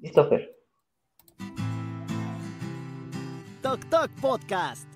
Listo, 0.00 0.28
Fer. 0.28 0.56
Toc 3.60 3.84
Toc 3.90 4.10
Podcast. 4.20 4.88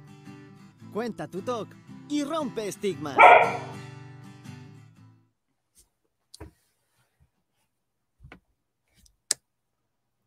Cuenta 0.93 1.27
tu 1.27 1.43
toc 1.43 1.69
y 2.09 2.23
rompe 2.23 2.69
estigmas. 2.69 3.17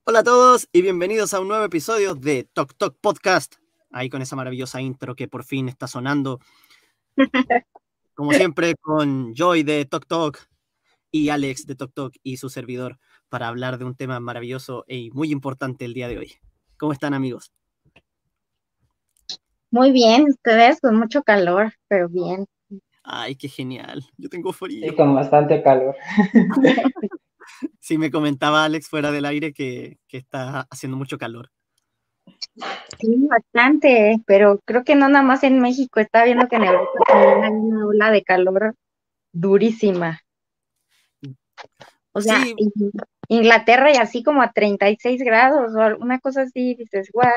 Hola 0.04 0.20
a 0.20 0.24
todos 0.24 0.68
y 0.74 0.82
bienvenidos 0.82 1.34
a 1.34 1.40
un 1.40 1.48
nuevo 1.48 1.64
episodio 1.64 2.14
de 2.14 2.44
Toc 2.44 2.76
Toc 2.76 2.98
Podcast. 3.00 3.56
Ahí 3.92 4.10
con 4.10 4.22
esa 4.22 4.36
maravillosa 4.36 4.82
intro 4.82 5.16
que 5.16 5.30
por 5.30 5.46
fin 5.46 5.70
está 5.70 5.88
sonando. 5.88 6.42
Como 8.14 8.34
siempre, 8.34 8.76
con 8.76 9.34
Joy 9.34 9.64
de 9.64 9.86
Toc 9.86 10.06
Toc 10.06 10.50
y 11.12 11.30
Alex 11.30 11.66
de 11.66 11.76
Toc 11.76 11.94
Toc 11.94 12.14
y 12.24 12.36
su 12.36 12.50
servidor 12.50 13.00
para 13.36 13.50
hablar 13.50 13.78
de 13.78 13.84
un 13.84 13.96
tema 13.96 14.18
maravilloso 14.22 14.86
y 14.88 15.12
muy 15.12 15.30
importante 15.30 15.84
el 15.84 15.94
día 15.94 16.08
de 16.08 16.18
hoy. 16.18 16.32
¿Cómo 16.78 16.94
están, 16.94 17.14
amigos? 17.14 17.52
Muy 19.70 19.92
bien, 19.92 20.30
ustedes 20.30 20.80
con 20.80 20.96
mucho 20.96 21.22
calor, 21.22 21.74
pero 21.90 22.08
bien. 22.08 22.46
Ay, 23.04 23.36
qué 23.36 23.50
genial. 23.50 24.06
Yo 24.16 24.30
tengo 24.30 24.54
frío. 24.54 24.90
Sí, 24.90 24.96
con 24.96 25.14
bastante 25.14 25.62
calor. 25.62 25.98
sí, 27.82 27.98
me 27.98 28.10
comentaba 28.10 28.64
Alex 28.64 28.88
fuera 28.88 29.12
del 29.12 29.26
aire 29.26 29.52
que, 29.52 29.98
que 30.08 30.16
está 30.16 30.66
haciendo 30.72 30.96
mucho 30.96 31.18
calor. 31.18 31.52
Sí, 33.02 33.18
bastante, 33.30 34.22
pero 34.26 34.62
creo 34.64 34.86
que 34.86 34.96
no 34.96 35.10
nada 35.10 35.26
más 35.26 35.44
en 35.44 35.60
México, 35.60 36.00
está 36.00 36.24
viendo 36.24 36.48
que 36.48 36.56
en 36.56 36.64
Europa 36.64 37.00
también 37.06 37.44
hay 37.44 37.52
una 37.52 37.86
ola 37.86 38.12
de 38.12 38.24
calor 38.24 38.76
durísima. 39.34 40.22
O 42.18 42.22
sea, 42.22 42.42
Sí. 42.42 42.56
Inglaterra 43.28 43.92
y 43.92 43.98
así 43.98 44.24
como 44.24 44.42
a 44.42 44.52
36 44.52 45.22
grados 45.24 45.74
o 45.76 46.04
una 46.04 46.20
cosa 46.20 46.44
así, 46.44 46.76
dices, 46.76 47.10
what? 47.14 47.30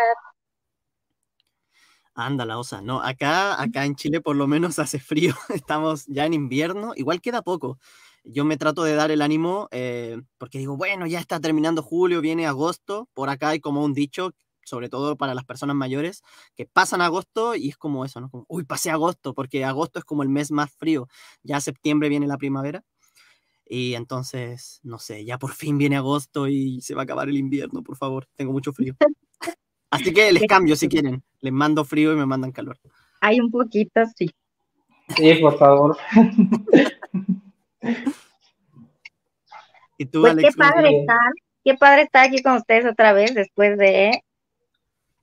Ándala, 2.21 2.59
osa. 2.59 2.83
No, 2.83 3.01
acá, 3.01 3.63
acá 3.63 3.85
en 3.85 3.95
Chile 3.95 4.21
por 4.21 4.35
lo 4.35 4.49
menos 4.49 4.79
hace 4.81 4.99
frío. 4.99 5.35
Estamos 5.51 6.05
ya 6.07 6.27
en 6.27 6.35
invierno. 6.35 6.93
Igual 6.97 7.21
queda 7.21 7.43
poco. 7.43 7.79
Yo 8.25 8.45
me 8.45 8.57
trato 8.57 8.83
de 8.83 8.95
dar 8.95 9.13
el 9.13 9.23
ánimo 9.23 9.69
eh, 9.71 10.21
porque 10.37 10.59
digo, 10.59 10.77
bueno, 10.77 11.07
ya 11.07 11.21
está 11.21 11.39
terminando 11.39 11.83
julio, 11.83 12.21
viene 12.21 12.47
agosto. 12.47 13.09
Por 13.15 13.29
acá 13.31 13.51
hay 13.51 13.61
como 13.61 13.85
un 13.85 13.95
dicho, 13.95 14.33
sobre 14.65 14.89
todo 14.89 15.17
para 15.17 15.33
las 15.35 15.45
personas 15.45 15.77
mayores, 15.77 16.23
que 16.57 16.67
pasan 16.67 17.03
agosto 17.03 17.55
y 17.55 17.69
es 17.69 17.77
como 17.77 18.05
eso, 18.05 18.21
¿no? 18.21 18.31
Uy, 18.49 18.65
pasé 18.65 18.91
agosto, 18.91 19.33
porque 19.33 19.65
agosto 19.65 20.01
es 20.01 20.05
como 20.05 20.25
el 20.25 20.29
mes 20.29 20.51
más 20.51 20.73
frío. 20.73 21.07
Ya 21.45 21.61
septiembre 21.61 22.09
viene 22.09 22.27
la 22.27 22.37
primavera. 22.37 22.83
Y 23.69 23.95
entonces, 23.95 24.81
no 24.83 24.99
sé, 24.99 25.25
ya 25.25 25.39
por 25.39 25.53
fin 25.53 25.77
viene 25.77 25.97
agosto 25.97 26.49
y 26.49 26.81
se 26.81 26.95
va 26.95 27.03
a 27.03 27.05
acabar 27.05 27.29
el 27.29 27.37
invierno, 27.37 27.83
por 27.83 27.97
favor. 27.97 28.27
Tengo 28.35 28.53
mucho 28.53 28.73
frío. 28.73 28.95
Así 29.91 30.13
que 30.13 30.33
les 30.33 30.47
cambio 30.47 30.75
si 30.77 30.89
quieren. 30.89 31.23
Les 31.41 31.53
mando 31.53 31.85
frío 31.85 32.13
y 32.13 32.17
me 32.17 32.27
mandan 32.27 32.53
calor. 32.53 32.79
Hay 33.21 33.41
un 33.41 33.51
poquito, 33.51 34.01
sí. 34.17 34.31
Sí, 35.17 35.35
por 35.37 35.59
favor. 35.59 35.97
¿Y 39.97 40.07
tú, 40.07 40.21
Pues 40.21 40.33
Alex? 40.33 40.55
qué 40.55 40.59
padre 40.59 41.01
estar, 41.01 41.19
qué 41.65 41.75
padre 41.75 42.03
estar 42.03 42.27
aquí 42.27 42.43
con 42.43 42.57
ustedes 42.57 42.87
otra 42.87 43.13
vez 43.13 43.35
después 43.35 43.77
de 43.79 44.23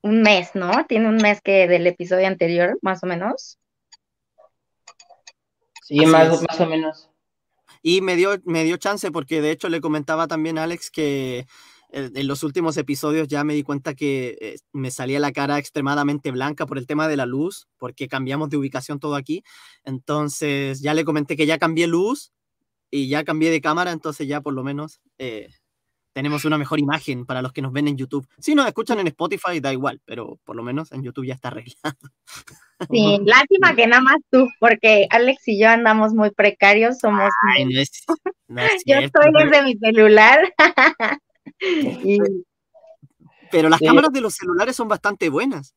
un 0.02 0.22
mes, 0.22 0.52
¿no? 0.54 0.86
Tiene 0.88 1.08
un 1.08 1.18
mes 1.18 1.42
que 1.42 1.68
del 1.68 1.88
episodio 1.88 2.28
anterior, 2.28 2.78
más 2.82 3.04
o 3.04 3.08
menos. 3.08 3.58
Sí, 5.84 6.00
Así 6.00 6.06
más, 6.08 6.34
es. 6.34 6.42
más 6.48 6.60
o 6.62 6.66
menos. 6.68 7.10
Y 7.88 8.02
me 8.02 8.16
dio, 8.16 8.42
me 8.46 8.64
dio 8.64 8.78
chance 8.78 9.12
porque 9.12 9.42
de 9.42 9.52
hecho 9.52 9.70
le 9.70 9.80
comentaba 9.80 10.28
también 10.28 10.58
a 10.58 10.64
Alex 10.64 10.90
que 10.90 11.46
eh, 11.92 12.10
en 12.16 12.28
los 12.28 12.42
últimos 12.42 12.78
episodios 12.78 13.28
ya 13.28 13.44
me 13.44 13.54
di 13.54 13.62
cuenta 13.62 13.94
que 13.94 14.40
eh, 14.42 14.56
me 14.74 14.90
salía 14.90 15.20
la 15.20 15.32
cara 15.32 15.60
extremadamente 15.60 16.32
blanca 16.32 16.66
por 16.66 16.80
el 16.80 16.88
tema 16.88 17.08
de 17.08 17.16
la 17.16 17.28
luz, 17.28 17.68
porque 17.78 18.08
cambiamos 18.08 18.50
de 18.50 18.58
ubicación 18.58 19.00
todo 19.00 19.14
aquí. 19.14 19.44
Entonces 19.84 20.82
ya 20.82 20.96
le 20.96 21.06
comenté 21.06 21.38
que 21.38 21.46
ya 21.46 21.60
cambié 21.60 21.86
luz 21.86 22.34
y 22.90 23.08
ya 23.08 23.24
cambié 23.24 23.52
de 23.52 23.62
cámara, 23.62 23.92
entonces 23.92 24.28
ya 24.28 24.42
por 24.42 24.56
lo 24.56 24.64
menos 24.64 25.00
eh, 25.20 25.50
tenemos 26.16 26.46
una 26.46 26.58
mejor 26.58 26.80
imagen 26.80 27.26
para 27.26 27.42
los 27.42 27.52
que 27.52 27.62
nos 27.62 27.74
ven 27.74 27.90
en 27.90 27.98
YouTube. 27.98 28.26
Si 28.40 28.56
nos 28.56 28.66
escuchan 28.68 29.00
en 29.02 29.08
Spotify, 29.08 29.60
da 29.60 29.74
igual, 29.74 30.00
pero 30.06 30.40
por 30.46 30.56
lo 30.56 30.64
menos 30.64 30.90
en 30.94 31.04
YouTube 31.04 31.26
ya 31.28 31.34
está 31.34 31.50
arreglado. 31.50 31.98
Sí, 32.90 33.18
lástima 33.26 33.76
que 33.76 33.86
nada 33.86 34.02
más 34.02 34.16
tú, 34.32 34.48
porque 34.62 35.08
Alex 35.10 35.46
y 35.50 35.60
yo 35.60 35.68
andamos 35.68 36.14
muy 36.14 36.32
precarios, 36.32 37.00
somos 37.00 37.30
Ay, 37.54 37.66
no 37.66 37.82
es- 37.82 38.06
no 38.48 38.62
es 38.62 38.82
Yo 38.86 38.96
estoy 38.96 39.26
desde 39.34 39.64
mi 39.64 39.76
celular. 39.76 40.40
y 41.60 42.18
pero 43.52 43.68
las 43.68 43.80
Sí. 43.80 43.86
cámaras 43.86 44.12
de 44.14 44.22
los 44.22 44.36
celulares 44.36 44.74
son 44.76 44.88
bastante 44.88 45.28
buenas. 45.30 45.76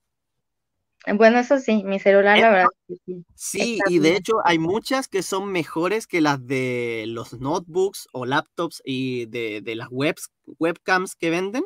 Bueno, 1.15 1.39
eso 1.39 1.59
sí, 1.59 1.85
mi 1.85 1.99
celular, 1.99 2.39
la 2.39 2.51
verdad. 2.51 2.69
que 2.87 2.97
sí. 3.07 3.25
Sí, 3.35 3.79
y 3.89 3.99
de 3.99 4.17
hecho 4.17 4.35
hay 4.45 4.59
muchas 4.59 5.09
que 5.09 5.23
son 5.23 5.51
mejores 5.51 6.07
que 6.07 6.21
las 6.21 6.45
de 6.47 7.05
los 7.09 7.33
notebooks 7.41 8.09
o 8.13 8.27
laptops 8.27 8.83
y 8.85 9.27
de, 9.27 9.61
de 9.63 9.75
las 9.77 9.89
webs, 9.91 10.31
webcams 10.59 11.15
que 11.15 11.31
venden. 11.31 11.65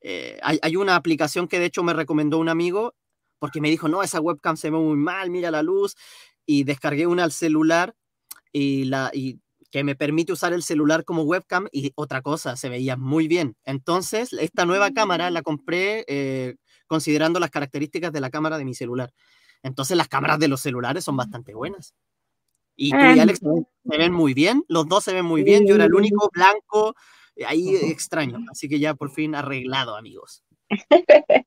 Eh, 0.00 0.38
hay, 0.42 0.58
hay 0.62 0.76
una 0.76 0.94
aplicación 0.94 1.48
que 1.48 1.58
de 1.58 1.66
hecho 1.66 1.82
me 1.82 1.94
recomendó 1.94 2.38
un 2.38 2.48
amigo 2.48 2.94
porque 3.38 3.60
me 3.60 3.70
dijo, 3.70 3.88
no, 3.88 4.02
esa 4.02 4.20
webcam 4.20 4.56
se 4.56 4.70
ve 4.70 4.78
muy 4.78 4.96
mal, 4.96 5.30
mira 5.30 5.50
la 5.50 5.62
luz. 5.62 5.96
Y 6.46 6.64
descargué 6.64 7.06
una 7.06 7.24
al 7.24 7.32
celular 7.32 7.94
y, 8.52 8.84
la, 8.84 9.10
y 9.12 9.40
que 9.70 9.84
me 9.84 9.96
permite 9.96 10.32
usar 10.32 10.52
el 10.52 10.62
celular 10.62 11.04
como 11.04 11.22
webcam 11.22 11.66
y 11.72 11.92
otra 11.96 12.22
cosa, 12.22 12.56
se 12.56 12.68
veía 12.68 12.96
muy 12.96 13.28
bien. 13.28 13.56
Entonces, 13.64 14.32
esta 14.32 14.64
nueva 14.64 14.90
cámara 14.92 15.30
la 15.30 15.42
compré 15.42 16.04
eh, 16.08 16.56
considerando 16.86 17.40
las 17.40 17.50
características 17.50 18.12
de 18.12 18.20
la 18.20 18.30
cámara 18.30 18.58
de 18.58 18.64
mi 18.64 18.74
celular. 18.74 19.12
Entonces 19.62 19.96
las 19.96 20.08
cámaras 20.08 20.38
de 20.38 20.48
los 20.48 20.60
celulares 20.60 21.04
son 21.04 21.16
bastante 21.16 21.54
buenas. 21.54 21.94
Y 22.76 22.90
tú 22.90 22.96
y 22.98 23.00
Ah. 23.18 23.22
Alex 23.22 23.40
se 23.40 23.96
ven 23.98 24.12
muy 24.12 24.34
bien, 24.34 24.62
los 24.68 24.86
dos 24.86 25.02
se 25.04 25.14
ven 25.14 25.24
muy 25.24 25.42
bien, 25.42 25.66
yo 25.66 25.74
era 25.76 25.84
el 25.84 25.94
único 25.94 26.28
blanco, 26.32 26.94
eh, 27.34 27.46
ahí 27.46 27.74
extraño, 27.74 28.38
así 28.50 28.68
que 28.68 28.78
ya 28.78 28.94
por 28.94 29.10
fin 29.10 29.34
arreglado, 29.34 29.96
amigos. 29.96 30.42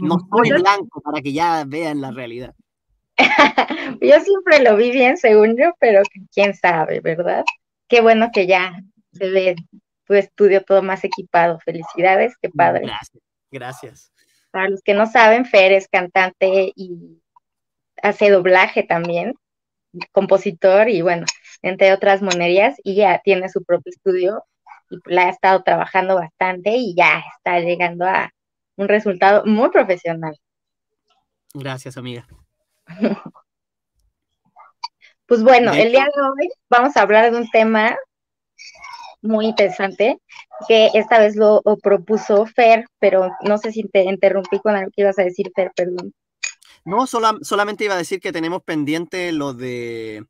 No 0.00 0.18
soy 0.30 0.50
Yo- 0.50 0.56
blanco 0.56 1.00
para 1.00 1.22
que 1.22 1.32
ya 1.32 1.64
vean 1.66 2.00
la 2.00 2.10
realidad. 2.10 2.54
Yo 4.00 4.20
siempre 4.20 4.62
lo 4.62 4.76
vi 4.76 4.90
bien, 4.90 5.16
según 5.16 5.56
yo, 5.56 5.72
pero 5.78 6.02
quién 6.34 6.54
sabe, 6.54 7.00
¿verdad? 7.00 7.44
Qué 7.88 8.00
bueno 8.00 8.30
que 8.32 8.46
ya 8.46 8.72
se 9.12 9.30
ve 9.30 9.54
tu 10.06 10.14
estudio 10.14 10.62
todo 10.64 10.82
más 10.82 11.04
equipado. 11.04 11.58
Felicidades, 11.60 12.34
qué 12.40 12.48
padre. 12.48 12.86
Gracias, 12.86 13.22
gracias. 13.50 14.11
Para 14.52 14.68
los 14.68 14.82
que 14.82 14.94
no 14.94 15.06
saben, 15.06 15.46
Fer 15.46 15.72
es 15.72 15.88
cantante 15.88 16.72
y 16.76 17.20
hace 18.02 18.30
doblaje 18.30 18.84
también, 18.84 19.34
compositor 20.12 20.88
y 20.88 21.02
bueno, 21.02 21.26
entre 21.62 21.92
otras 21.92 22.22
monerías, 22.22 22.76
y 22.84 22.94
ya 22.96 23.20
tiene 23.24 23.48
su 23.48 23.64
propio 23.64 23.90
estudio 23.90 24.44
y 24.90 24.98
la 25.06 25.26
ha 25.26 25.30
estado 25.30 25.62
trabajando 25.62 26.16
bastante 26.16 26.76
y 26.76 26.94
ya 26.94 27.24
está 27.36 27.58
llegando 27.60 28.04
a 28.04 28.30
un 28.76 28.88
resultado 28.88 29.44
muy 29.46 29.70
profesional. 29.70 30.38
Gracias, 31.54 31.96
amiga. 31.96 32.26
Pues 35.24 35.42
bueno, 35.42 35.72
el 35.72 35.92
día 35.92 36.04
de 36.04 36.20
hoy 36.20 36.50
vamos 36.68 36.94
a 36.94 37.00
hablar 37.00 37.30
de 37.30 37.38
un 37.38 37.48
tema 37.48 37.96
muy 39.22 39.46
interesante 39.46 40.18
que 40.68 40.90
esta 40.94 41.18
vez 41.18 41.36
lo 41.36 41.62
propuso 41.82 42.44
Fer, 42.46 42.86
pero 42.98 43.30
no 43.42 43.58
sé 43.58 43.72
si 43.72 43.84
te 43.84 44.04
interrumpí 44.04 44.58
con 44.58 44.74
algo 44.76 44.90
que 44.94 45.02
ibas 45.02 45.18
a 45.18 45.24
decir, 45.24 45.50
Fer, 45.54 45.70
perdón. 45.74 46.12
No, 46.84 47.06
sola- 47.06 47.38
solamente 47.42 47.84
iba 47.84 47.94
a 47.94 47.98
decir 47.98 48.20
que 48.20 48.32
tenemos 48.32 48.62
pendiente 48.62 49.30
lo 49.32 49.54
de, 49.54 50.26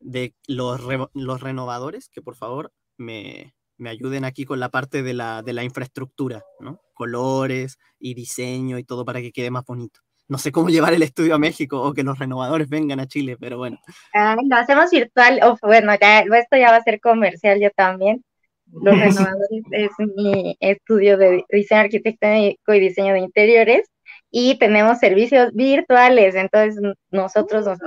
de 0.00 0.34
los, 0.46 0.84
re- 0.84 1.08
los 1.14 1.40
renovadores, 1.40 2.08
que 2.10 2.20
por 2.22 2.36
favor 2.36 2.72
me, 2.98 3.54
me 3.78 3.88
ayuden 3.90 4.24
aquí 4.24 4.44
con 4.44 4.60
la 4.60 4.68
parte 4.68 5.02
de 5.02 5.14
la, 5.14 5.42
de 5.42 5.54
la 5.54 5.64
infraestructura, 5.64 6.44
¿no? 6.60 6.80
Colores 6.92 7.78
y 7.98 8.14
diseño 8.14 8.78
y 8.78 8.84
todo 8.84 9.04
para 9.04 9.20
que 9.20 9.32
quede 9.32 9.50
más 9.50 9.64
bonito. 9.64 10.00
No 10.28 10.36
sé 10.38 10.52
cómo 10.52 10.68
llevar 10.68 10.92
el 10.92 11.02
estudio 11.02 11.34
a 11.34 11.38
México 11.38 11.80
o 11.80 11.94
que 11.94 12.02
los 12.02 12.18
renovadores 12.18 12.68
vengan 12.68 13.00
a 13.00 13.06
Chile, 13.06 13.36
pero 13.40 13.56
bueno. 13.56 13.78
Ay, 14.12 14.36
lo 14.46 14.56
hacemos 14.56 14.90
virtual, 14.90 15.40
o 15.42 15.56
bueno, 15.62 15.92
ya 16.00 16.20
esto 16.20 16.56
ya 16.56 16.70
va 16.70 16.76
a 16.76 16.82
ser 16.82 17.00
comercial 17.00 17.58
yo 17.60 17.70
también. 17.70 18.22
Los 18.70 18.94
renovadores 19.00 19.62
es 19.70 19.90
mi 20.16 20.56
estudio 20.60 21.16
de 21.16 21.44
diseño 21.48 21.80
arquitectónico 21.80 22.74
y 22.74 22.80
diseño 22.80 23.14
de 23.14 23.20
interiores 23.20 23.88
y 24.30 24.58
tenemos 24.58 24.98
servicios 24.98 25.52
virtuales, 25.54 26.34
entonces 26.34 26.80
nosotros 27.10 27.66
nos 27.66 27.78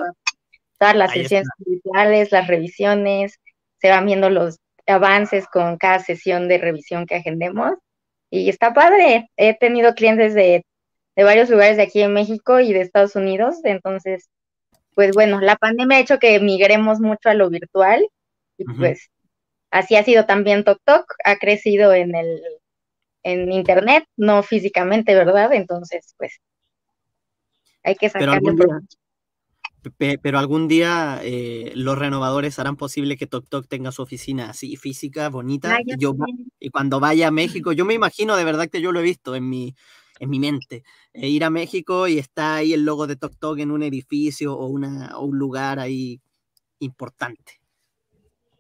todas 0.80 0.96
las 0.96 1.12
Ahí 1.12 1.22
sesiones 1.22 1.48
virtuales, 1.60 2.32
las 2.32 2.48
revisiones, 2.48 3.40
se 3.80 3.90
van 3.90 4.08
viendo 4.08 4.32
los 4.32 4.58
avances 4.88 5.46
con 5.48 5.78
cada 5.78 6.00
sesión 6.00 6.48
de 6.48 6.58
revisión 6.58 7.06
que 7.06 7.16
agendemos 7.16 7.74
y 8.32 8.50
está 8.50 8.74
padre. 8.74 9.30
He 9.38 9.56
tenido 9.56 9.94
clientes 9.94 10.34
de, 10.34 10.64
de 11.16 11.24
varios 11.24 11.50
lugares 11.50 11.78
de 11.78 11.84
aquí 11.84 12.02
en 12.02 12.14
México 12.14 12.60
y 12.60 12.74
de 12.74 12.82
Estados 12.82 13.16
Unidos, 13.16 13.56
entonces 13.64 14.30
pues 14.94 15.12
bueno, 15.14 15.40
la 15.40 15.56
pandemia 15.56 15.98
ha 15.98 16.02
hecho 16.02 16.20
que 16.20 16.40
migremos 16.40 17.00
mucho 17.00 17.30
a 17.30 17.34
lo 17.34 17.50
virtual 17.50 18.06
y 18.58 18.66
pues 18.66 19.10
así 19.72 19.96
ha 19.96 20.04
sido 20.04 20.26
también 20.26 20.64
TokTok, 20.64 21.06
ha 21.24 21.38
crecido 21.38 21.94
en 21.94 22.16
el 22.16 22.42
en 23.24 23.52
internet, 23.52 24.06
no 24.18 24.42
físicamente, 24.44 25.14
¿verdad? 25.14 25.54
Entonces, 25.54 26.16
pues, 26.18 26.40
hay 27.84 27.96
que 27.96 28.10
Pero 28.10 28.32
sacarle 28.32 28.50
algún 28.50 28.88
día, 30.00 30.18
pero 30.22 30.40
algún 30.40 30.68
día 30.68 31.20
eh, 31.24 31.72
los 31.76 31.98
renovadores 31.98 32.58
harán 32.60 32.78
posible 32.78 33.18
que 33.18 33.28
TokTok 33.28 33.68
tenga 33.68 33.92
su 33.92 34.02
oficina 34.02 34.50
así 34.50 34.76
física, 34.76 35.30
bonita. 35.30 35.80
Yo, 35.98 36.16
y 36.60 36.70
cuando 36.70 37.00
vaya 37.00 37.28
a 37.28 37.32
México, 37.32 37.72
yo 37.72 37.86
me 37.86 37.94
imagino 37.94 38.36
de 38.36 38.44
verdad 38.44 38.70
que 38.70 38.82
yo 38.82 38.92
lo 38.92 39.00
he 39.00 39.04
visto 39.04 39.36
en 39.36 39.50
mi, 39.50 39.76
en 40.20 40.30
mi 40.30 40.40
mente. 40.40 40.84
Eh, 41.14 41.28
ir 41.28 41.44
a 41.44 41.50
México 41.50 42.08
y 42.08 42.18
está 42.20 42.56
ahí 42.56 42.74
el 42.74 42.86
logo 42.86 43.08
de 43.08 43.16
TokTok 43.16 43.60
en 43.60 43.72
un 43.72 43.84
edificio 43.84 44.54
o, 44.58 44.68
una, 44.68 45.18
o 45.18 45.26
un 45.26 45.38
lugar 45.38 45.80
ahí 45.80 46.20
importante. 46.80 47.60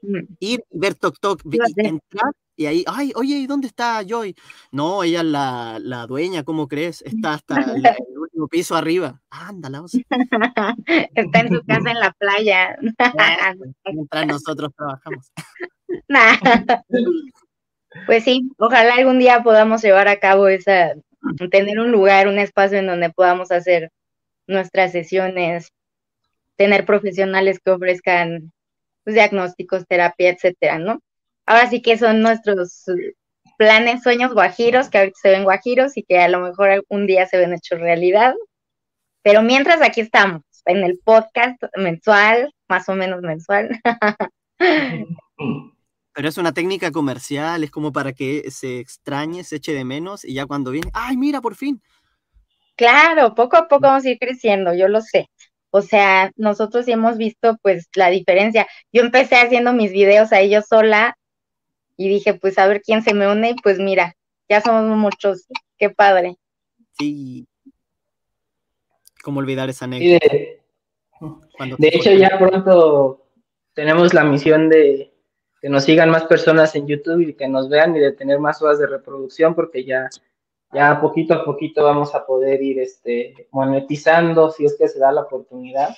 Mm. 0.03 0.17
ir 0.39 0.63
y 0.71 0.79
ver 0.79 0.95
Tok 0.95 1.19
Tok, 1.19 1.41
entrar 1.77 2.31
y 2.55 2.65
ahí, 2.65 2.83
ay, 2.87 3.11
oye, 3.15 3.35
¿y 3.37 3.47
dónde 3.47 3.67
está 3.67 4.03
Joy? 4.03 4.35
No, 4.71 5.03
ella 5.03 5.19
es 5.21 5.25
la, 5.27 5.77
la 5.79 6.05
dueña, 6.07 6.43
¿cómo 6.43 6.67
crees? 6.67 7.01
Está 7.03 7.33
hasta 7.35 7.59
la- 7.77 7.89
el 7.91 8.17
último 8.17 8.47
piso 8.47 8.75
arriba. 8.75 9.21
Ándala, 9.29 9.81
o 9.81 9.87
sea, 9.87 10.01
Está 11.15 11.39
en 11.41 11.49
su 11.53 11.61
casa 11.65 11.91
en 11.91 11.99
la 11.99 12.11
playa. 12.13 12.77
mientras 13.93 14.27
nosotros 14.27 14.71
trabajamos. 14.75 15.31
Nah. 16.07 16.35
Pues 18.05 18.23
sí, 18.23 18.49
ojalá 18.57 18.95
algún 18.95 19.19
día 19.19 19.43
podamos 19.43 19.81
llevar 19.81 20.07
a 20.07 20.19
cabo 20.19 20.47
esa, 20.47 20.93
tener 21.49 21.79
un 21.79 21.91
lugar, 21.91 22.27
un 22.27 22.39
espacio 22.39 22.79
en 22.79 22.87
donde 22.87 23.09
podamos 23.09 23.51
hacer 23.51 23.91
nuestras 24.47 24.91
sesiones, 24.91 25.71
tener 26.55 26.85
profesionales 26.85 27.59
que 27.63 27.71
ofrezcan 27.71 28.51
pues, 29.03 29.15
diagnósticos, 29.15 29.85
terapia, 29.87 30.29
etcétera, 30.29 30.79
¿no? 30.79 30.99
Ahora 31.45 31.67
sí 31.67 31.81
que 31.81 31.97
son 31.97 32.21
nuestros 32.21 32.85
planes, 33.57 34.03
sueños 34.03 34.33
guajiros, 34.33 34.89
que 34.89 34.97
ahorita 34.97 35.19
se 35.21 35.29
ven 35.29 35.43
guajiros 35.43 35.97
y 35.97 36.03
que 36.03 36.19
a 36.19 36.27
lo 36.27 36.39
mejor 36.39 36.69
algún 36.69 37.07
día 37.07 37.25
se 37.25 37.37
ven 37.37 37.53
hechos 37.53 37.79
realidad. 37.79 38.33
Pero 39.23 39.41
mientras 39.41 39.81
aquí 39.81 40.01
estamos, 40.01 40.41
en 40.65 40.83
el 40.83 40.99
podcast 41.03 41.61
mensual, 41.75 42.53
más 42.67 42.87
o 42.89 42.95
menos 42.95 43.21
mensual. 43.21 43.79
Pero 46.13 46.27
es 46.27 46.37
una 46.37 46.53
técnica 46.53 46.91
comercial, 46.91 47.63
es 47.63 47.71
como 47.71 47.91
para 47.91 48.13
que 48.13 48.51
se 48.51 48.79
extrañe, 48.79 49.43
se 49.43 49.57
eche 49.57 49.73
de 49.73 49.85
menos 49.85 50.25
y 50.25 50.33
ya 50.33 50.45
cuando 50.45 50.71
viene, 50.71 50.91
ay, 50.93 51.15
mira, 51.15 51.41
por 51.41 51.55
fin. 51.55 51.81
Claro, 52.75 53.33
poco 53.35 53.57
a 53.57 53.67
poco 53.67 53.83
vamos 53.83 54.05
a 54.05 54.09
ir 54.09 54.17
creciendo, 54.19 54.73
yo 54.73 54.87
lo 54.87 55.01
sé. 55.01 55.29
O 55.69 55.81
sea, 55.81 56.31
nosotros 56.35 56.85
sí 56.85 56.91
hemos 56.91 57.17
visto 57.17 57.57
pues 57.61 57.87
la 57.95 58.09
diferencia. 58.09 58.67
Yo 58.91 59.01
empecé 59.03 59.35
haciendo 59.35 59.71
mis 59.71 59.91
videos 59.91 60.33
ahí 60.33 60.49
yo 60.49 60.61
sola 60.61 61.17
y 61.95 62.09
dije, 62.09 62.33
pues 62.33 62.57
a 62.57 62.67
ver 62.67 62.81
quién 62.81 63.03
se 63.03 63.13
me 63.13 63.31
une 63.31 63.51
y 63.51 63.55
pues 63.55 63.79
mira, 63.79 64.15
ya 64.49 64.59
somos 64.59 64.97
muchos. 64.97 65.45
Qué 65.77 65.89
padre. 65.89 66.35
Sí. 66.99 67.47
¿Cómo 69.23 69.39
olvidar 69.39 69.69
esa 69.69 69.85
anécdota? 69.85 70.35
de, 71.77 71.87
hecho, 71.87 72.11
ya 72.11 72.37
pronto 72.37 73.27
tenemos 73.73 74.13
la 74.13 74.23
misión 74.23 74.67
de 74.69 75.10
que 75.61 75.69
nos 75.69 75.83
sigan 75.83 76.09
más 76.09 76.23
personas 76.25 76.75
en 76.75 76.87
YouTube 76.87 77.21
y 77.21 77.33
que 77.35 77.47
nos 77.47 77.69
vean 77.69 77.95
y 77.95 77.99
de 77.99 78.11
tener 78.13 78.39
más 78.39 78.61
horas 78.61 78.79
de 78.79 78.87
reproducción 78.87 79.53
porque 79.53 79.85
ya, 79.85 80.09
ya 80.73 80.99
poquito 80.99 81.33
a 81.35 81.45
poquito 81.45 81.83
vamos 81.83 82.15
a 82.15 82.25
poder 82.25 82.61
ir 82.63 82.79
este, 82.79 83.47
monetizando 83.51 84.49
si 84.51 84.65
es 84.65 84.75
que 84.77 84.87
se 84.87 84.99
da 84.99 85.11
la 85.11 85.21
oportunidad. 85.21 85.89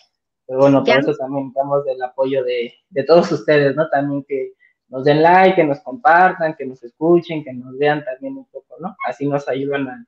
Pero 0.46 0.60
bueno, 0.60 0.84
por 0.84 0.90
eso 1.00 1.16
también 1.18 1.44
necesitamos 1.46 1.86
del 1.86 2.04
apoyo 2.04 2.44
de, 2.44 2.74
de 2.90 3.04
todos 3.06 3.32
ustedes, 3.32 3.76
¿no? 3.78 3.88
También 3.90 4.26
que 4.28 4.52
nos 4.90 5.06
den 5.06 5.22
like, 5.24 5.56
que 5.56 5.64
nos 5.64 5.80
compartan, 5.80 6.56
que 6.56 6.66
nos 6.66 6.84
escuchen, 6.84 7.44
que 7.44 7.54
nos 7.54 7.78
vean 7.78 8.04
también 8.04 8.38
un 8.38 8.46
poco, 8.46 8.76
¿no? 8.80 8.96
Así 9.08 9.26
nos 9.26 9.48
ayudan 9.48 9.88
a, 9.88 10.06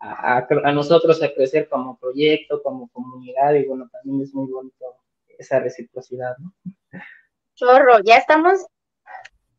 a- 0.00 0.46
a 0.64 0.72
nosotros 0.72 1.22
a 1.22 1.32
crecer 1.34 1.68
como 1.68 1.98
proyecto, 1.98 2.62
como 2.62 2.88
comunidad 2.88 3.52
y 3.54 3.66
bueno, 3.66 3.88
también 3.92 4.22
es 4.22 4.32
muy 4.34 4.50
bonito 4.50 4.86
esa 5.38 5.60
reciprocidad, 5.60 6.34
¿no? 6.38 6.52
Chorro, 7.54 7.98
ya 8.02 8.16
estamos, 8.16 8.66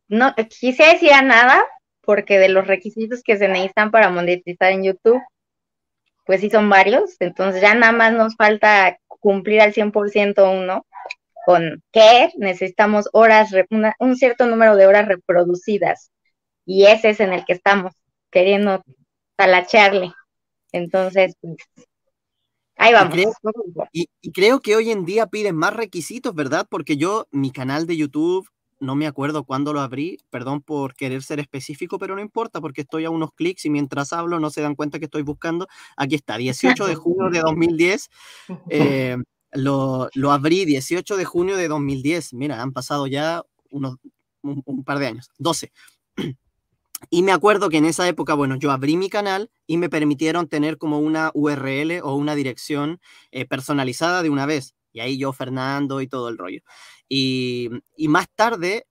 no 0.08 0.34
quise 0.60 0.84
decir 0.86 1.12
a 1.14 1.22
nada, 1.22 1.64
porque 2.02 2.38
de 2.40 2.50
los 2.50 2.68
requisitos 2.68 3.24
que 3.24 3.38
se 3.38 3.48
necesitan 3.48 3.92
para 3.92 4.10
monetizar 4.10 4.72
en 4.72 4.84
YouTube, 4.84 5.22
pues 6.26 6.42
sí 6.42 6.50
son 6.50 6.70
varios, 6.70 7.16
entonces 7.20 7.62
ya 7.62 7.74
nada 7.76 7.92
más 7.92 8.14
nos 8.14 8.36
falta 8.36 8.98
cumplir 9.08 9.62
al 9.62 9.74
100% 9.74 10.52
uno, 10.52 10.86
con 11.46 11.84
que 11.92 12.30
necesitamos 12.38 13.08
horas, 13.14 13.52
una- 13.70 13.96
un 14.00 14.16
cierto 14.16 14.46
número 14.48 14.76
de 14.76 14.88
horas 14.88 15.08
reproducidas, 15.08 16.12
y 16.66 16.86
ese 16.86 17.10
es 17.12 17.20
en 17.20 17.34
el 17.34 17.46
que 17.46 17.54
estamos 17.54 17.94
queriendo 18.32 18.84
talacharle. 19.36 20.12
Entonces, 20.72 21.36
pues, 21.42 21.56
ahí 22.78 22.94
vamos. 22.94 23.14
creo- 23.14 23.34
Y, 23.92 24.08
y 24.22 24.32
creo 24.32 24.60
que 24.62 24.76
hoy 24.76 24.92
en 24.92 25.06
día 25.06 25.28
piden 25.28 25.56
más 25.56 25.74
requisitos, 25.76 26.34
¿verdad? 26.34 26.66
Porque 26.70 26.98
yo, 26.98 27.28
mi 27.32 27.52
canal 27.52 27.86
de 27.88 27.98
YouTube, 27.98 28.48
no 28.80 28.96
me 28.96 29.08
acuerdo 29.08 29.44
cuándo 29.46 29.74
lo 29.74 29.82
abrí, 29.82 30.18
perdón 30.30 30.62
por 30.62 30.96
querer 30.96 31.24
ser 31.24 31.40
específico, 31.40 31.98
pero 32.00 32.16
no 32.16 32.22
importa 32.22 32.62
porque 32.62 32.82
estoy 32.82 33.06
a 33.06 33.10
unos 33.10 33.32
clics 33.34 33.66
y 33.66 33.70
mientras 33.70 34.14
hablo 34.14 34.40
no 34.40 34.50
se 34.50 34.62
dan 34.62 34.76
cuenta 34.76 35.00
que 35.00 35.06
estoy 35.06 35.24
buscando. 35.24 35.68
Aquí 35.98 36.16
está, 36.16 36.38
18 36.38 36.86
de 36.88 36.96
junio 36.96 37.30
de 37.30 37.40
2010. 37.40 38.10
eh, 38.70 39.18
lo, 39.54 40.10
lo 40.14 40.32
abrí 40.32 40.66
18 40.66 41.18
de 41.18 41.26
junio 41.26 41.58
de 41.58 41.68
2010. 41.68 42.34
Mira, 42.34 42.62
han 42.62 42.74
pasado 42.74 43.08
ya 43.08 43.44
unos, 43.70 43.98
un, 44.42 44.62
un 44.66 44.84
par 44.84 45.00
de 45.00 45.08
años, 45.08 45.30
12. 45.38 45.72
Y 47.10 47.24
me 47.24 47.32
acuerdo 47.32 47.70
que 47.70 47.78
en 47.78 47.86
esa 47.86 48.08
época, 48.08 48.34
bueno, 48.34 48.56
yo 48.56 48.72
abrí 48.72 48.98
mi 48.98 49.10
canal 49.10 49.52
y 49.68 49.78
me 49.78 49.90
permitieron 49.90 50.48
tener 50.48 50.78
como 50.78 51.00
una 51.00 51.32
URL 51.34 52.02
o 52.04 52.16
una 52.16 52.36
dirección 52.36 53.00
eh, 53.32 53.46
personalizada 53.46 54.24
de 54.24 54.30
una 54.30 54.46
vez. 54.46 54.76
Y 54.94 55.02
ahí 55.02 55.18
yo, 55.18 55.34
Fernando 55.34 56.02
y 56.02 56.08
todo 56.08 56.30
el 56.30 56.38
rollo. 56.38 56.62
Y, 57.10 57.70
más 58.08 58.28
tarde, 58.36 58.88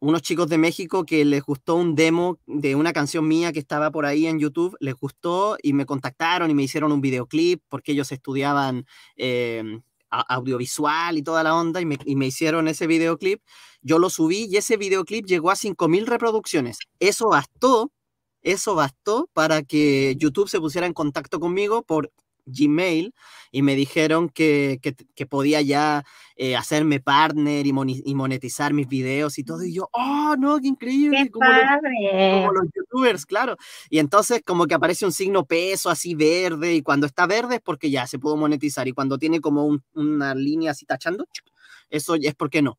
unos 0.00 0.22
chicos 0.22 0.48
de 0.48 0.58
México 0.58 1.04
que 1.04 1.24
les 1.24 1.42
gustó 1.42 1.76
un 1.76 1.94
demo 1.94 2.38
de 2.46 2.74
una 2.74 2.92
canción 2.92 3.26
mía 3.28 3.52
que 3.52 3.60
estaba 3.60 3.90
por 3.90 4.06
ahí 4.06 4.26
en 4.26 4.38
YouTube, 4.40 4.76
les 4.80 4.94
gustó 4.94 5.56
y 5.62 5.72
me 5.74 5.86
contactaron 5.86 6.50
y 6.50 6.54
me 6.54 6.64
hicieron 6.64 6.92
un 6.92 7.00
videoclip 7.00 7.62
porque 7.68 7.92
ellos 7.92 8.10
estudiaban 8.12 8.86
eh, 9.16 9.80
audiovisual 10.10 11.16
y 11.18 11.22
toda 11.22 11.42
la 11.42 11.54
onda 11.54 11.80
y 11.80 11.86
me, 11.86 11.98
y 12.04 12.16
me 12.16 12.26
hicieron 12.26 12.68
ese 12.68 12.86
videoclip. 12.86 13.42
Yo 13.80 13.98
lo 13.98 14.10
subí 14.10 14.46
y 14.50 14.56
ese 14.56 14.76
videoclip 14.76 15.26
llegó 15.26 15.50
a 15.50 15.56
5.000 15.56 16.06
reproducciones. 16.06 16.78
Eso 17.00 17.28
bastó, 17.28 17.92
eso 18.42 18.74
bastó 18.74 19.28
para 19.32 19.62
que 19.62 20.16
YouTube 20.18 20.48
se 20.48 20.60
pusiera 20.60 20.86
en 20.86 20.92
contacto 20.94 21.40
conmigo 21.40 21.82
por 21.82 22.10
Gmail 22.46 23.14
y 23.50 23.62
me 23.62 23.74
dijeron 23.76 24.28
que, 24.28 24.78
que- 24.82 24.94
que 25.14 25.26
podía 25.26 25.60
ya 25.62 26.04
eh, 26.36 26.56
hacerme 26.56 26.98
partner 27.00 27.66
y, 27.66 27.72
monetizar 28.14 28.72
mis 28.74 28.88
videos 28.88 29.38
y 29.38 29.44
todo. 29.44 29.62
Y 29.64 29.74
yo, 29.74 29.88
oh, 29.92 30.34
no, 30.38 30.58
qué 30.58 30.68
increíble. 30.68 31.24
¡Qué 31.24 31.30
como 31.30 31.46
lo- 31.46 31.52
padre! 31.60 32.30
como 32.40 32.52
los 32.52 32.64
youtubers, 32.74 33.26
claro. 33.26 33.56
Y 33.90 33.98
entonces 33.98 34.42
como 34.44 34.66
que 34.66 34.74
aparece 34.74 35.04
un 35.04 35.12
signo 35.12 35.44
peso 35.44 35.90
así 35.90 36.14
verde 36.14 36.74
y 36.74 36.82
cuando 36.82 37.06
está 37.06 37.26
verde 37.26 37.56
es 37.56 37.60
porque 37.60 37.90
ya 37.90 38.06
se 38.06 38.18
pudo 38.18 38.36
monetizar 38.36 38.88
y 38.88 38.92
cuando 38.92 39.18
tiene 39.18 39.40
como 39.40 39.66
un- 39.66 39.82
una 39.94 40.34
línea 40.34 40.70
así 40.72 40.84
tachando, 40.86 41.26
eso 41.90 42.14
es 42.14 42.34
porque 42.34 42.62
no. 42.62 42.78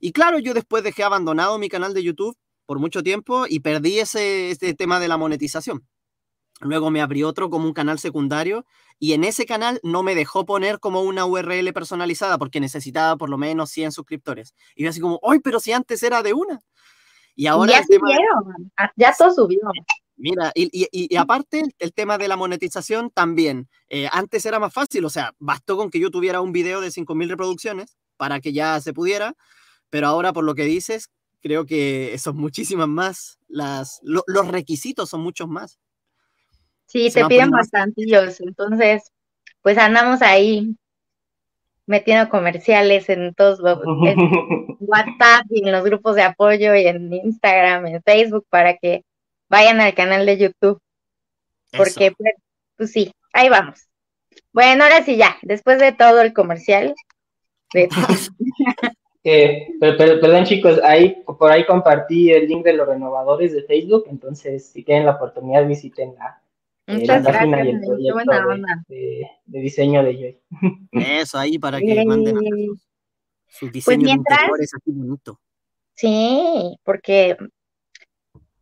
Y 0.00 0.12
claro, 0.12 0.38
yo 0.38 0.52
después 0.54 0.82
dejé 0.82 1.02
abandonado 1.04 1.58
mi 1.58 1.68
canal 1.68 1.94
de 1.94 2.02
YouTube 2.02 2.36
por 2.66 2.78
mucho 2.80 3.02
tiempo 3.02 3.46
y 3.48 3.60
perdí 3.60 4.00
ese, 4.00 4.50
ese 4.50 4.74
tema 4.74 4.98
de 4.98 5.08
la 5.08 5.16
monetización. 5.16 5.86
Luego 6.60 6.90
me 6.90 7.02
abrí 7.02 7.22
otro 7.22 7.50
como 7.50 7.66
un 7.66 7.74
canal 7.74 7.98
secundario 7.98 8.64
y 8.98 9.12
en 9.12 9.24
ese 9.24 9.44
canal 9.44 9.78
no 9.82 10.02
me 10.02 10.14
dejó 10.14 10.46
poner 10.46 10.80
como 10.80 11.02
una 11.02 11.26
URL 11.26 11.72
personalizada 11.74 12.38
porque 12.38 12.60
necesitaba 12.60 13.16
por 13.16 13.28
lo 13.28 13.36
menos 13.36 13.70
100 13.70 13.92
suscriptores. 13.92 14.54
Y 14.74 14.84
yo 14.84 14.90
así 14.90 15.00
como, 15.00 15.20
¡ay, 15.22 15.40
pero 15.40 15.60
si 15.60 15.72
antes 15.72 16.02
era 16.02 16.22
de 16.22 16.32
una! 16.32 16.60
Y 17.34 17.46
ahora 17.46 17.72
ya 17.72 17.78
el 17.80 17.86
tema 17.88 18.08
ah, 18.78 18.90
ya 18.96 19.14
todo 19.18 19.30
subió. 19.34 19.60
Mira, 20.18 20.50
y, 20.54 20.70
y- 20.72 20.88
y- 20.90 21.16
aparte 21.16 21.60
el, 21.60 21.74
el 21.78 21.92
tema 21.92 22.16
de 22.16 22.26
la 22.28 22.36
monetización 22.38 23.10
también. 23.10 23.68
eh, 23.90 24.08
antes 24.10 24.46
era 24.46 24.58
más 24.58 24.72
fácil, 24.72 25.04
o 25.04 25.10
sea, 25.10 25.34
bastó 25.38 25.76
con 25.76 25.90
que 25.90 26.00
yo 26.00 26.10
tuviera 26.10 26.40
un 26.40 26.52
video 26.52 26.80
de 26.80 26.90
5.000 26.90 27.28
reproducciones 27.28 27.98
para 28.16 28.40
que 28.40 28.54
ya 28.54 28.80
se 28.80 28.94
pudiera, 28.94 29.34
pero 29.90 30.06
ahora 30.06 30.32
por 30.32 30.44
lo 30.44 30.54
que 30.54 30.64
dices, 30.64 31.10
creo 31.42 31.66
que 31.66 32.16
son 32.18 32.38
muchísimas 32.38 32.88
más, 32.88 33.38
las, 33.46 34.00
lo- 34.02 34.24
los 34.26 34.48
requisitos 34.48 35.10
son 35.10 35.20
muchos 35.20 35.48
más. 35.48 35.78
Sí, 36.86 37.10
Se 37.10 37.20
te 37.20 37.26
piden 37.26 37.50
poniendo 37.50 37.56
bastantillos, 37.58 38.40
entonces, 38.40 39.12
pues 39.62 39.76
andamos 39.78 40.22
ahí 40.22 40.76
metiendo 41.86 42.28
comerciales 42.28 43.08
en 43.08 43.34
todos 43.34 43.60
los, 43.60 43.80
en 44.06 44.16
WhatsApp 44.80 45.46
y 45.50 45.66
en 45.66 45.72
los 45.72 45.84
grupos 45.84 46.16
de 46.16 46.22
apoyo 46.22 46.74
y 46.74 46.86
en 46.86 47.12
Instagram, 47.12 47.86
en 47.86 48.02
Facebook, 48.02 48.46
para 48.50 48.76
que 48.76 49.04
vayan 49.48 49.80
al 49.80 49.94
canal 49.94 50.26
de 50.26 50.38
YouTube, 50.38 50.80
porque 51.76 52.12
pues, 52.16 52.34
pues 52.76 52.92
sí, 52.92 53.12
ahí 53.32 53.48
vamos. 53.48 53.88
Bueno, 54.52 54.84
ahora 54.84 55.04
sí 55.04 55.16
ya, 55.16 55.36
después 55.42 55.78
de 55.78 55.92
todo 55.92 56.20
el 56.20 56.32
comercial, 56.32 56.94
de- 57.72 57.88
perdón 59.80 60.44
chicos, 60.44 60.80
ahí 60.84 61.22
por 61.24 61.50
ahí 61.50 61.66
compartí 61.66 62.30
el 62.30 62.46
link 62.46 62.64
de 62.64 62.74
los 62.74 62.86
renovadores 62.86 63.52
de 63.52 63.62
Facebook, 63.62 64.04
entonces 64.08 64.66
si 64.66 64.82
tienen 64.82 65.06
la 65.06 65.12
oportunidad 65.12 65.66
visiten 65.66 66.14
la, 66.16 66.40
eh, 66.86 67.06
página 67.06 67.64
y 67.64 67.70
el 67.70 67.80
proyecto 67.80 68.32
de, 68.88 69.28
diseño 69.46 70.02
de 70.02 70.14
Joy. 70.14 70.40
Eso 70.92 71.38
ahí 71.38 71.58
para 71.58 71.78
que 71.78 72.04
manden 72.04 72.36
sus 73.48 73.72
diseños 73.72 73.84
pues 73.84 73.98
mientras, 73.98 74.40
bonito. 74.86 75.40
Sí, 75.94 76.78
porque 76.84 77.36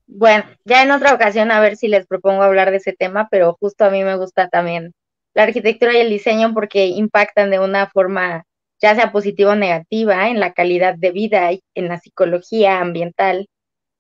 bueno, 0.06 0.44
ya 0.64 0.82
en 0.82 0.90
otra 0.90 1.14
ocasión 1.14 1.50
a 1.50 1.60
ver 1.60 1.76
si 1.76 1.88
les 1.88 2.06
propongo 2.06 2.42
hablar 2.42 2.70
de 2.70 2.76
ese 2.76 2.92
tema, 2.92 3.28
pero 3.30 3.56
justo 3.58 3.84
a 3.84 3.90
mí 3.90 4.04
me 4.04 4.16
gusta 4.16 4.48
también 4.48 4.92
la 5.34 5.42
arquitectura 5.44 5.92
y 5.92 5.96
el 5.96 6.10
diseño 6.10 6.54
porque 6.54 6.86
impactan 6.86 7.50
de 7.50 7.58
una 7.58 7.88
forma 7.88 8.44
ya 8.80 8.94
sea 8.94 9.12
positiva 9.12 9.52
o 9.52 9.56
negativa 9.56 10.28
en 10.28 10.40
la 10.40 10.52
calidad 10.52 10.94
de 10.96 11.10
vida, 11.10 11.50
en 11.74 11.88
la 11.88 11.98
psicología 11.98 12.80
ambiental 12.80 13.48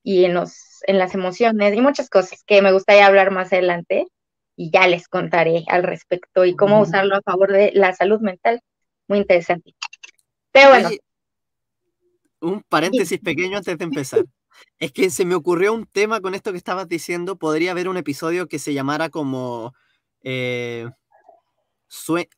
y 0.02 0.24
en, 0.26 0.34
los, 0.34 0.73
en 0.86 0.98
las 0.98 1.14
emociones 1.14 1.74
y 1.74 1.80
muchas 1.80 2.08
cosas 2.08 2.42
que 2.44 2.62
me 2.62 2.72
gustaría 2.72 3.06
hablar 3.06 3.30
más 3.30 3.52
adelante 3.52 4.06
y 4.56 4.70
ya 4.70 4.86
les 4.86 5.08
contaré 5.08 5.64
al 5.68 5.82
respecto 5.82 6.44
y 6.44 6.54
cómo 6.54 6.80
usarlo 6.80 7.16
a 7.16 7.22
favor 7.22 7.52
de 7.52 7.72
la 7.74 7.92
salud 7.94 8.20
mental. 8.20 8.60
Muy 9.08 9.18
interesante. 9.18 9.74
Pero 10.52 10.68
bueno. 10.70 10.90
un 12.40 12.62
paréntesis 12.62 13.18
pequeño 13.20 13.58
antes 13.58 13.76
de 13.76 13.84
empezar. 13.84 14.24
Es 14.78 14.92
que 14.92 15.10
se 15.10 15.24
me 15.24 15.34
ocurrió 15.34 15.72
un 15.72 15.84
tema 15.84 16.20
con 16.20 16.34
esto 16.34 16.52
que 16.52 16.58
estabas 16.58 16.88
diciendo. 16.88 17.36
Podría 17.36 17.72
haber 17.72 17.88
un 17.88 17.96
episodio 17.96 18.46
que 18.46 18.60
se 18.60 18.72
llamara 18.72 19.10
como. 19.10 19.74
Eh, 20.22 20.88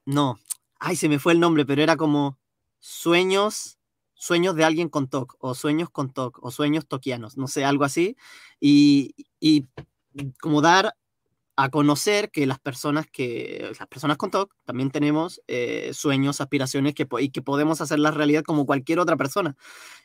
no, 0.07 0.39
ay, 0.79 0.97
se 0.97 1.11
me 1.11 1.19
fue 1.19 1.35
el 1.35 1.41
nombre, 1.41 1.67
pero 1.67 1.83
era 1.83 1.97
como 1.97 2.39
sueños, 2.79 3.76
sueños 4.17 4.57
de 4.57 4.65
alguien 4.65 4.89
con 4.89 5.09
TOC, 5.09 5.37
o 5.39 5.55
sueños 5.55 5.91
con 5.91 6.13
TOC, 6.13 6.39
o 6.43 6.51
sueños 6.51 6.87
toquianos, 6.89 7.37
no 7.37 7.47
sé, 7.47 7.65
algo 7.65 7.85
así. 7.85 8.17
Y, 8.61 9.15
y 9.39 9.67
como 10.41 10.63
dar 10.63 10.95
a 11.57 11.71
conocer 11.71 12.31
que 12.31 12.47
las 12.47 12.59
personas 12.59 13.07
que 13.11 13.73
las 13.79 13.89
personas 13.89 14.19
con 14.19 14.31
TOC 14.31 14.53
también 14.65 14.91
tenemos 14.91 15.41
eh, 15.49 15.91
sueños, 15.95 16.43
aspiraciones 16.43 16.95
que, 16.95 17.07
y 17.19 17.31
que 17.31 17.41
podemos 17.41 17.81
hacer 17.81 17.99
la 17.99 18.11
realidad 18.11 18.43
como 18.43 18.67
cualquier 18.67 19.01
otra 19.01 19.17
persona. 19.17 19.57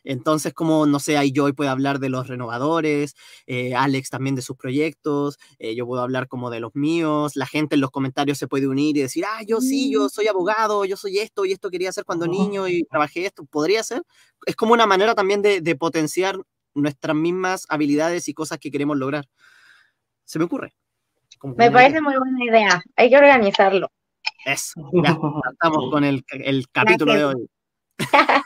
Entonces, 0.06 0.54
como, 0.54 0.86
no 0.86 1.00
sé, 1.00 1.18
ahí 1.18 1.32
yo 1.34 1.54
puedo 1.54 1.70
hablar 1.70 2.00
de 2.00 2.10
los 2.10 2.28
renovadores, 2.28 3.16
eh, 3.48 3.76
Alex 3.76 4.10
también 4.10 4.36
de 4.36 4.42
sus 4.42 4.56
proyectos, 4.56 5.38
eh, 5.60 5.76
yo 5.76 5.86
puedo 5.86 6.02
hablar 6.02 6.30
como 6.30 6.50
de 6.50 6.62
los 6.62 6.74
míos, 6.74 7.36
la 7.36 7.46
gente 7.46 7.76
en 7.76 7.82
los 7.82 7.92
comentarios 7.92 8.38
se 8.38 8.48
puede 8.48 8.68
unir 8.68 8.96
y 8.98 9.02
decir, 9.02 9.26
ah, 9.28 9.44
yo 9.46 9.60
sí, 9.60 9.92
yo 9.92 10.08
soy 10.08 10.28
abogado, 10.28 10.86
yo 10.86 10.96
soy 10.96 11.20
esto 11.20 11.44
y 11.46 11.52
esto 11.52 11.70
quería 11.70 11.90
hacer 11.90 12.06
cuando 12.06 12.28
niño 12.28 12.68
y 12.70 12.84
trabajé 12.86 13.26
esto, 13.26 13.44
podría 13.46 13.84
ser. 13.84 14.04
Es 14.46 14.56
como 14.56 14.74
una 14.74 14.86
manera 14.86 15.16
también 15.16 15.42
de, 15.42 15.60
de 15.62 15.76
potenciar 15.76 16.38
nuestras 16.74 17.16
mismas 17.16 17.66
habilidades 17.70 18.30
y 18.30 18.34
cosas 18.34 18.58
que 18.60 18.72
queremos 18.72 18.98
lograr. 18.98 19.28
Se 20.26 20.40
me 20.40 20.46
ocurre. 20.46 20.81
Me 21.44 21.72
parece 21.72 22.02
muy 22.02 22.16
buena 22.18 22.44
idea. 22.46 22.84
Hay 22.96 23.10
que 23.10 23.18
organizarlo. 23.18 23.90
Eso, 24.46 24.90
ya 24.94 25.10
estamos 25.52 25.92
con 25.92 26.04
el, 26.04 26.24
capítulo 26.72 27.14
de 27.14 27.26
hoy. 27.26 27.50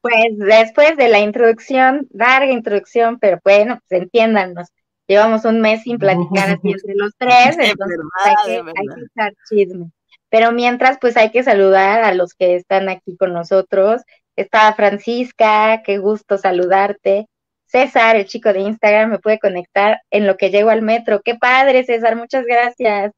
pues 0.00 0.38
después 0.38 0.96
de 0.96 1.08
la 1.08 1.20
introducción, 1.20 2.06
larga 2.12 2.52
introducción, 2.52 3.18
pero 3.18 3.38
bueno, 3.44 3.78
pues 3.88 4.02
entiéndanos. 4.02 4.68
Llevamos 5.08 5.44
un 5.44 5.60
mes 5.60 5.82
sin 5.82 5.98
platicar 5.98 6.50
así 6.50 6.70
entre 6.72 6.94
los 6.94 7.12
tres, 7.18 7.56
entonces 7.58 7.98
hay, 8.24 8.34
que, 8.44 8.52
hay 8.58 8.86
que 8.94 9.04
echar 9.12 9.32
chisme. 9.48 9.90
Pero 10.28 10.52
mientras, 10.52 10.98
pues 11.00 11.16
hay 11.16 11.30
que 11.30 11.44
saludar 11.44 12.02
a 12.02 12.12
los 12.12 12.34
que 12.34 12.56
están 12.56 12.88
aquí 12.88 13.16
con 13.16 13.32
nosotros. 13.32 14.02
Está 14.34 14.74
Francisca, 14.74 15.82
qué 15.84 15.98
gusto 15.98 16.36
saludarte. 16.36 17.28
César, 17.66 18.16
el 18.16 18.26
chico 18.26 18.52
de 18.52 18.60
Instagram, 18.60 19.10
me 19.10 19.18
puede 19.18 19.38
conectar 19.38 20.00
en 20.10 20.26
lo 20.26 20.36
que 20.36 20.50
llego 20.50 20.70
al 20.70 20.82
metro. 20.82 21.20
Qué 21.22 21.34
padre, 21.34 21.84
César, 21.84 22.16
muchas 22.16 22.44
gracias. 22.44 23.12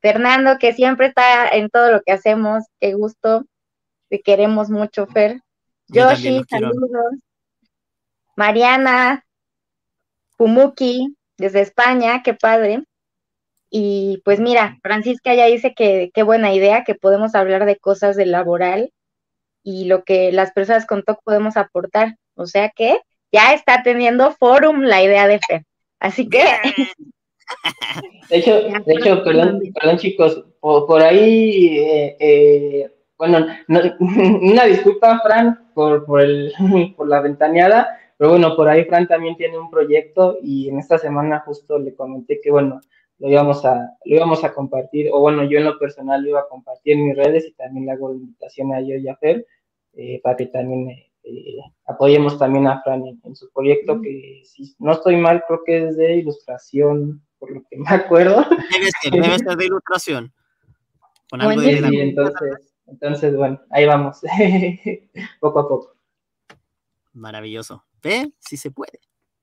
Fernando, 0.00 0.58
que 0.58 0.72
siempre 0.72 1.08
está 1.08 1.48
en 1.48 1.68
todo 1.68 1.90
lo 1.90 2.00
que 2.02 2.12
hacemos, 2.12 2.64
qué 2.80 2.94
gusto. 2.94 3.44
Te 4.08 4.20
queremos 4.20 4.70
mucho, 4.70 5.06
Fer. 5.06 5.40
Yoshi, 5.88 6.42
saludos. 6.48 7.20
Mariana, 8.36 9.24
Pumuki, 10.36 11.14
desde 11.36 11.60
España, 11.60 12.22
qué 12.22 12.34
padre. 12.34 12.84
Y 13.70 14.22
pues 14.24 14.40
mira, 14.40 14.78
Francisca 14.82 15.34
ya 15.34 15.46
dice 15.46 15.74
que 15.74 16.10
qué 16.14 16.22
buena 16.22 16.52
idea, 16.54 16.84
que 16.84 16.94
podemos 16.94 17.34
hablar 17.34 17.66
de 17.66 17.76
cosas 17.76 18.16
de 18.16 18.26
laboral 18.26 18.92
y 19.62 19.84
lo 19.84 20.04
que 20.04 20.32
las 20.32 20.52
personas 20.52 20.86
con 20.86 21.02
TOC 21.02 21.22
podemos 21.22 21.56
aportar. 21.56 22.16
O 22.34 22.46
sea 22.46 22.70
que 22.70 23.00
ya 23.32 23.52
está 23.54 23.82
teniendo 23.82 24.32
forum 24.32 24.82
la 24.82 25.02
idea 25.02 25.26
de 25.26 25.38
Fer. 25.38 25.64
Así 25.98 26.28
que... 26.28 26.44
De 28.28 28.36
hecho, 28.36 28.60
de 28.86 28.94
hecho 28.94 29.22
perdón, 29.24 29.60
perdón 29.74 29.98
chicos, 29.98 30.44
por, 30.60 31.02
ahí, 31.02 31.78
eh, 31.78 32.16
eh, 32.20 32.94
bueno, 33.16 33.46
una 33.98 34.64
disculpa, 34.64 35.20
Fran, 35.20 35.70
por, 35.74 36.04
por, 36.04 36.20
el, 36.20 36.52
por 36.96 37.08
la 37.08 37.20
ventaneada, 37.20 37.98
pero 38.16 38.30
bueno, 38.30 38.54
por 38.54 38.68
ahí 38.68 38.84
Fran 38.84 39.08
también 39.08 39.36
tiene 39.36 39.58
un 39.58 39.70
proyecto 39.70 40.38
y 40.42 40.68
en 40.68 40.78
esta 40.78 40.98
semana 40.98 41.40
justo 41.40 41.78
le 41.78 41.94
comenté 41.94 42.40
que, 42.40 42.50
bueno, 42.50 42.80
lo 43.18 43.28
íbamos 43.28 43.64
a, 43.64 43.96
lo 44.04 44.16
íbamos 44.16 44.44
a 44.44 44.54
compartir, 44.54 45.10
o 45.12 45.20
bueno, 45.20 45.44
yo 45.44 45.58
en 45.58 45.64
lo 45.64 45.78
personal 45.78 46.22
lo 46.22 46.30
iba 46.30 46.40
a 46.40 46.48
compartir 46.48 46.94
en 46.94 47.06
mis 47.06 47.16
redes 47.16 47.46
y 47.46 47.52
también 47.52 47.86
le 47.86 47.92
hago 47.92 48.10
la 48.10 48.16
invitación 48.16 48.72
a 48.72 48.80
yo 48.80 48.96
y 48.96 49.08
a 49.08 49.16
Fer 49.16 49.46
eh, 49.94 50.20
para 50.22 50.36
que 50.36 50.46
también 50.46 50.88
eh, 51.22 51.56
apoyemos 51.86 52.38
también 52.38 52.66
a 52.66 52.82
Fran 52.82 53.02
en, 53.22 53.36
su 53.36 53.50
proyecto, 53.52 54.00
que 54.00 54.42
si 54.44 54.74
no 54.78 54.92
estoy 54.92 55.16
mal, 55.16 55.42
creo 55.46 55.60
que 55.64 55.88
es 55.88 55.96
de 55.96 56.16
ilustración, 56.16 57.22
por 57.38 57.52
lo 57.52 57.62
que 57.68 57.76
me 57.76 57.88
acuerdo. 57.88 58.44
Debe 58.70 58.90
ser, 59.02 59.12
debe 59.12 59.38
ser 59.38 59.56
de 59.56 59.66
ilustración. 59.66 60.32
Con 61.30 61.40
algo 61.40 61.60
de 61.60 61.78
entonces, 61.78 62.74
entonces, 62.86 63.36
bueno, 63.36 63.60
ahí 63.70 63.86
vamos, 63.86 64.20
poco 65.40 65.60
a 65.60 65.68
poco. 65.68 65.94
Maravilloso. 67.12 67.84
¿Ve? 68.02 68.32
Sí 68.38 68.56
se 68.56 68.70
puede. 68.70 69.00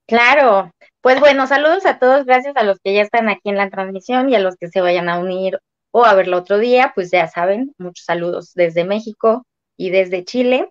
Claro. 0.08 0.72
Pues 1.02 1.20
bueno, 1.20 1.48
saludos 1.48 1.86
a 1.86 2.00
todos, 2.00 2.26
gracias 2.26 2.56
a 2.56 2.64
los 2.64 2.80
que 2.80 2.94
ya 2.94 3.02
están 3.02 3.30
aquí 3.30 3.50
en 3.50 3.58
la 3.58 3.70
transmisión 3.70 4.30
y 4.30 4.36
a 4.36 4.40
los 4.40 4.56
que 4.56 4.70
se 4.70 4.82
vayan 4.82 5.10
a 5.10 5.20
unir 5.20 5.60
o 5.92 6.06
a 6.06 6.14
verlo 6.14 6.38
otro 6.38 6.58
día, 6.58 6.92
pues 6.96 7.12
ya 7.12 7.28
saben, 7.28 7.74
muchos 7.78 8.06
saludos 8.06 8.54
desde 8.54 8.84
México 8.84 9.46
y 9.78 9.90
desde 9.90 10.24
Chile. 10.26 10.70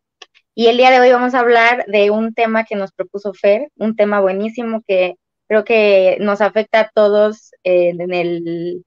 Y 0.59 0.69
el 0.69 0.79
día 0.79 0.91
de 0.91 0.99
hoy 1.01 1.13
vamos 1.13 1.35
a 1.35 1.41
hablar 1.41 1.85
de 1.87 2.11
un 2.11 2.33
tema 2.33 2.65
que 2.65 2.77
nos 2.77 2.91
propuso 2.91 3.35
Fer, 3.35 3.71
un 3.77 3.95
tema 3.95 4.21
buenísimo 4.21 4.83
que 4.89 5.17
creo 5.49 5.67
que 5.67 6.17
nos 6.19 6.41
afecta 6.41 6.81
a 6.81 6.89
todos 6.89 7.51
en, 7.63 8.01
el, 8.15 8.83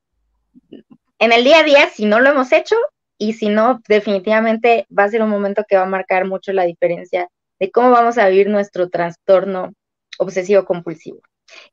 en 1.20 1.32
el 1.32 1.44
día 1.44 1.60
a 1.60 1.64
día 1.64 1.88
si 1.90 2.06
no 2.06 2.22
lo 2.22 2.32
hemos 2.32 2.52
hecho 2.54 2.76
y 3.20 3.34
si 3.34 3.50
no, 3.50 3.82
definitivamente 3.88 4.88
va 4.98 5.04
a 5.04 5.10
ser 5.10 5.22
un 5.22 5.30
momento 5.30 5.64
que 5.70 5.76
va 5.76 5.84
a 5.84 5.86
marcar 5.86 6.26
mucho 6.26 6.54
la 6.54 6.64
diferencia 6.64 7.30
de 7.60 7.70
cómo 7.70 7.92
vamos 7.92 8.18
a 8.18 8.28
vivir 8.30 8.50
nuestro 8.50 8.90
trastorno 8.90 9.72
obsesivo 10.18 10.66
compulsivo. 10.66 11.20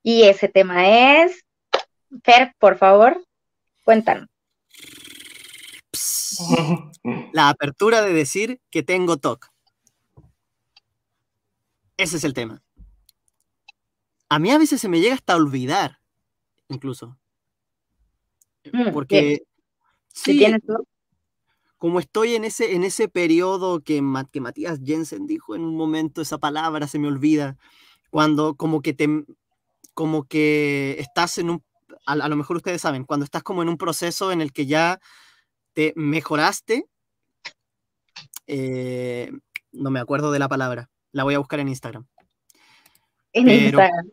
Y 0.02 0.24
ese 0.24 0.48
tema 0.48 1.22
es, 1.22 1.42
Fer, 2.22 2.52
por 2.58 2.76
favor, 2.76 3.24
cuéntanos. 3.82 4.28
La 7.32 7.48
apertura 7.48 8.02
de 8.02 8.12
decir 8.12 8.60
que 8.70 8.82
tengo 8.82 9.16
TOC. 9.16 9.55
Ese 11.96 12.16
es 12.16 12.24
el 12.24 12.34
tema. 12.34 12.62
A 14.28 14.38
mí 14.38 14.50
a 14.50 14.58
veces 14.58 14.80
se 14.80 14.88
me 14.88 15.00
llega 15.00 15.14
hasta 15.14 15.36
olvidar, 15.36 16.00
incluso. 16.68 17.18
Mm, 18.72 18.92
Porque 18.92 19.42
sí, 20.08 20.44
como 21.78 22.00
estoy 22.00 22.34
en 22.34 22.44
ese, 22.44 22.74
en 22.74 22.84
ese 22.84 23.08
periodo 23.08 23.80
que, 23.80 24.02
que 24.32 24.40
Matías 24.40 24.80
Jensen 24.84 25.26
dijo 25.26 25.54
en 25.54 25.62
un 25.62 25.76
momento, 25.76 26.20
esa 26.20 26.38
palabra 26.38 26.86
se 26.88 26.98
me 26.98 27.08
olvida, 27.08 27.56
cuando 28.10 28.54
como 28.54 28.80
que 28.82 28.94
te, 28.94 29.08
como 29.94 30.24
que 30.24 30.96
estás 30.98 31.38
en 31.38 31.50
un, 31.50 31.64
a, 32.06 32.16
lo 32.16 32.36
mejor 32.36 32.56
ustedes 32.56 32.80
saben, 32.80 33.04
cuando 33.04 33.24
estás 33.24 33.42
como 33.42 33.62
en 33.62 33.68
un 33.68 33.76
proceso 33.76 34.32
en 34.32 34.40
el 34.40 34.52
que 34.52 34.66
ya 34.66 35.00
te 35.74 35.92
mejoraste, 35.96 36.86
eh, 38.46 39.30
no 39.72 39.90
me 39.90 40.00
acuerdo 40.00 40.32
de 40.32 40.38
la 40.38 40.48
palabra, 40.48 40.90
la 41.16 41.24
voy 41.24 41.34
a 41.34 41.38
buscar 41.38 41.60
en 41.60 41.68
Instagram. 41.68 42.06
En 43.32 43.48
Instagram. 43.48 44.06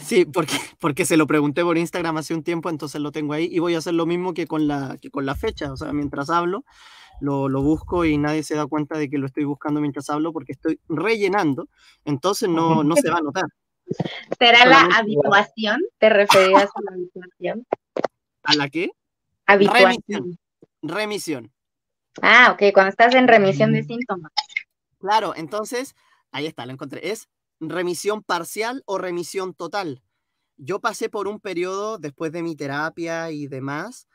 Sí, 0.00 0.24
porque, 0.24 0.54
porque 0.80 1.04
se 1.04 1.18
lo 1.18 1.26
pregunté 1.26 1.62
por 1.62 1.76
Instagram 1.76 2.16
hace 2.16 2.32
un 2.32 2.42
tiempo, 2.42 2.70
entonces 2.70 3.02
lo 3.02 3.12
tengo 3.12 3.34
ahí 3.34 3.48
y 3.52 3.58
voy 3.58 3.74
a 3.74 3.78
hacer 3.78 3.92
lo 3.92 4.06
mismo 4.06 4.32
que 4.32 4.46
con 4.46 4.66
la, 4.66 4.96
que 5.00 5.10
con 5.10 5.26
la 5.26 5.34
fecha. 5.34 5.70
O 5.70 5.76
sea, 5.76 5.92
mientras 5.92 6.30
hablo, 6.30 6.64
lo, 7.20 7.50
lo, 7.50 7.62
busco 7.62 8.06
y 8.06 8.16
nadie 8.16 8.42
se 8.42 8.54
da 8.54 8.66
cuenta 8.66 8.96
de 8.96 9.10
que 9.10 9.18
lo 9.18 9.26
estoy 9.26 9.44
buscando 9.44 9.80
mientras 9.80 10.08
hablo 10.08 10.32
porque 10.32 10.52
estoy 10.52 10.80
rellenando, 10.88 11.68
entonces 12.06 12.48
no, 12.48 12.82
no 12.82 12.96
se 12.96 13.10
va 13.10 13.18
a 13.18 13.22
notar. 13.22 13.44
¿Será 14.38 14.64
la 14.64 14.88
habituación? 14.96 15.80
¿Te 15.98 16.08
referías 16.08 16.64
a 16.74 16.80
la 16.88 16.94
habituación? 16.94 17.66
¿A 18.42 18.54
la 18.54 18.68
qué? 18.70 18.90
Habituación. 19.46 20.00
Remisión. 20.08 20.38
remisión. 20.82 21.52
Ah, 22.22 22.52
ok, 22.52 22.72
cuando 22.72 22.88
estás 22.88 23.14
en 23.14 23.28
remisión 23.28 23.72
de 23.74 23.82
síntomas. 23.84 24.32
Claro, 24.98 25.34
entonces, 25.36 25.94
ahí 26.32 26.46
está, 26.46 26.66
lo 26.66 26.72
encontré. 26.72 27.10
Es 27.10 27.28
remisión 27.60 28.22
parcial 28.22 28.82
o 28.86 28.98
remisión 28.98 29.54
total. 29.54 30.02
Yo 30.56 30.80
pasé 30.80 31.08
por 31.08 31.28
un 31.28 31.40
periodo, 31.40 31.98
después 31.98 32.32
de 32.32 32.42
mi 32.42 32.56
terapia 32.56 33.30
y 33.30 33.46
demás, 33.46 34.08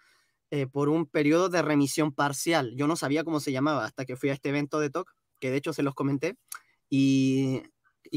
eh, 0.51 0.67
por 0.67 0.89
un 0.89 1.05
periodo 1.07 1.49
de 1.49 1.61
remisión 1.61 2.13
parcial. 2.13 2.73
Yo 2.75 2.87
no 2.87 2.95
sabía 2.95 3.23
cómo 3.23 3.39
se 3.39 3.51
llamaba 3.51 3.85
hasta 3.85 4.05
que 4.05 4.15
fui 4.17 4.29
a 4.29 4.33
este 4.33 4.49
evento 4.49 4.79
de 4.79 4.89
TOC, 4.89 5.09
que 5.39 5.51
de 5.51 5.57
hecho 5.57 5.73
se 5.73 5.83
los 5.83 5.95
comenté. 5.95 6.37
Y, 6.89 7.63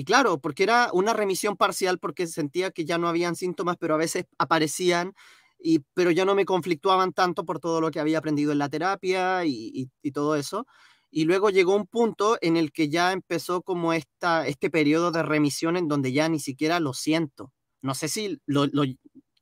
claro, 0.05 0.41
porque 0.41 0.65
era 0.65 0.91
una 0.93 1.15
remisión 1.15 1.57
parcial 1.57 1.99
porque 1.99 2.27
sentía 2.27 2.71
que 2.71 2.85
ya 2.85 2.99
no 2.99 3.09
habían 3.09 3.37
síntomas, 3.37 3.77
pero 3.79 3.95
a 3.95 3.99
veces 3.99 4.27
aparecían, 4.39 5.15
y, 5.59 5.81
pero 5.95 6.11
ya 6.11 6.25
no 6.27 6.35
me 6.35 6.45
conflictuaban 6.45 7.13
tanto 7.13 7.45
por 7.47 7.61
todo 7.61 7.81
lo 7.81 7.91
que 7.91 8.01
había 8.01 8.19
aprendido 8.19 8.53
en 8.53 8.59
la 8.59 8.69
terapia 8.69 9.45
y 9.47 9.89
todo 10.13 10.37
eso. 10.37 10.67
Y 11.17 11.25
luego 11.25 11.49
llegó 11.49 11.75
un 11.75 11.87
punto 11.87 12.37
en 12.43 12.59
el 12.59 12.73
que 12.73 12.91
ya 12.91 13.11
empezó 13.11 13.63
como 13.63 13.95
esta, 13.95 14.47
este 14.47 14.69
periodo 14.69 15.13
de 15.13 15.23
remisión 15.23 15.79
en 15.79 15.89
donde 15.89 16.13
ya 16.13 16.29
ni 16.29 16.39
siquiera 16.39 16.79
lo 16.79 16.93
siento. 16.93 17.55
No 17.81 17.95
sé 17.95 18.09
si 18.09 18.39
lo, 18.45 18.67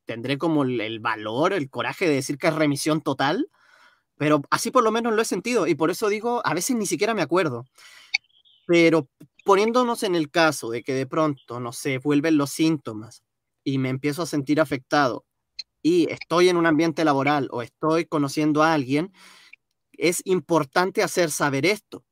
tendré 0.05 0.39
como 0.39 0.63
el, 0.63 1.01
valor, 1.01 1.53
el 1.53 1.69
coraje 1.71 2.07
de 2.07 2.15
decir 2.15 2.39
que 2.39 2.47
es 2.47 2.55
remisión 2.55 3.01
total, 3.01 3.49
pero 4.17 4.41
así 4.51 4.71
por 4.71 4.85
lo 4.85 4.93
menos 4.93 5.15
lo 5.15 5.23
he 5.23 5.25
sentido 5.25 5.67
y 5.67 5.75
por 5.75 5.91
eso 5.91 6.09
digo, 6.09 6.43
a 6.45 6.55
veces 6.55 6.77
ni 6.77 6.87
siquiera 6.87 7.13
me 7.13 7.23
acuerdo. 7.23 7.65
Pero 8.69 9.09
poniéndonos 9.45 10.05
en 10.05 10.15
el 10.15 10.31
caso 10.31 10.71
de 10.71 10.85
que 10.85 10.95
de 10.95 11.09
pronto, 11.09 11.59
no 11.59 11.73
sé, 11.73 11.99
vuelven 11.99 12.37
los 12.37 12.51
síntomas 12.51 13.25
y 13.65 13.79
me 13.79 13.89
empiezo 13.89 14.23
a 14.23 14.27
sentir 14.27 14.61
afectado 14.61 15.25
y 15.83 16.09
estoy 16.09 16.51
en 16.51 16.57
un 16.57 16.67
ambiente 16.67 17.05
laboral 17.05 17.49
o 17.51 17.63
estoy 17.63 18.05
conociendo 18.05 18.63
a 18.63 18.75
alguien, 18.75 19.13
es 19.99 20.23
importante 20.25 21.03
hacer 21.03 21.31
saber 21.31 21.67
esto. 21.67 22.05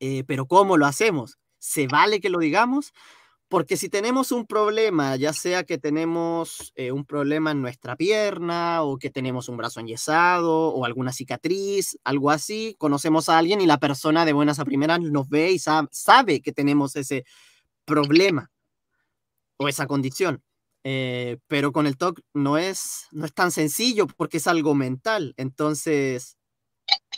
Eh, 0.00 0.24
pero 0.26 0.46
¿cómo 0.46 0.76
lo 0.76 0.86
hacemos? 0.86 1.38
¿Se 1.58 1.86
vale 1.86 2.20
que 2.20 2.30
lo 2.30 2.38
digamos? 2.38 2.92
Porque 3.48 3.76
si 3.76 3.88
tenemos 3.88 4.32
un 4.32 4.44
problema, 4.44 5.14
ya 5.14 5.32
sea 5.32 5.62
que 5.62 5.78
tenemos 5.78 6.72
eh, 6.74 6.90
un 6.90 7.04
problema 7.04 7.52
en 7.52 7.62
nuestra 7.62 7.94
pierna 7.94 8.82
o 8.82 8.98
que 8.98 9.08
tenemos 9.10 9.48
un 9.48 9.56
brazo 9.56 9.78
enyesado 9.78 10.68
o 10.68 10.84
alguna 10.84 11.12
cicatriz, 11.12 11.96
algo 12.02 12.32
así, 12.32 12.74
conocemos 12.78 13.28
a 13.28 13.38
alguien 13.38 13.60
y 13.60 13.66
la 13.66 13.78
persona 13.78 14.24
de 14.24 14.32
buenas 14.32 14.58
a 14.58 14.64
primeras 14.64 15.00
nos 15.00 15.28
ve 15.28 15.52
y 15.52 15.60
sabe, 15.60 16.42
que 16.42 16.52
tenemos 16.52 16.96
ese 16.96 17.24
problema 17.84 18.50
o 19.58 19.68
esa 19.68 19.86
condición. 19.86 20.42
Eh, 20.82 21.38
pero 21.48 21.72
con 21.72 21.86
el 21.86 21.96
TOC 21.96 22.20
no 22.34 22.58
es, 22.58 23.06
no 23.12 23.24
es 23.26 23.32
tan 23.34 23.50
sencillo 23.52 24.06
porque 24.08 24.38
es 24.38 24.46
algo 24.48 24.74
mental. 24.74 25.34
Entonces, 25.36 26.35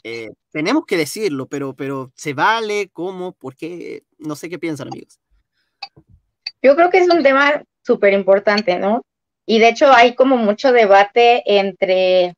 eh, 0.08 0.28
tenemos 0.50 0.86
que 0.86 0.96
decirlo, 0.96 1.46
pero, 1.46 1.74
pero 1.74 2.10
¿se 2.14 2.32
vale? 2.32 2.88
¿Cómo? 2.92 3.32
¿Por 3.32 3.54
qué? 3.54 4.02
No 4.18 4.36
sé 4.36 4.48
qué 4.48 4.58
piensan, 4.58 4.88
amigos. 4.88 5.18
Yo 6.62 6.74
creo 6.74 6.90
que 6.90 6.98
es 6.98 7.08
un 7.08 7.22
tema 7.22 7.62
súper 7.82 8.12
importante, 8.12 8.78
¿no? 8.78 9.02
Y 9.46 9.58
de 9.60 9.68
hecho 9.68 9.92
hay 9.92 10.14
como 10.14 10.36
mucho 10.36 10.72
debate 10.72 11.42
entre, 11.58 12.34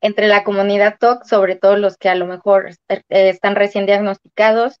entre 0.00 0.28
la 0.28 0.44
comunidad 0.44 0.96
TOC, 0.98 1.24
sobre 1.24 1.56
todo 1.56 1.76
los 1.76 1.96
que 1.96 2.08
a 2.08 2.14
lo 2.14 2.26
mejor 2.26 2.70
eh, 2.88 3.02
están 3.08 3.56
recién 3.56 3.86
diagnosticados 3.86 4.80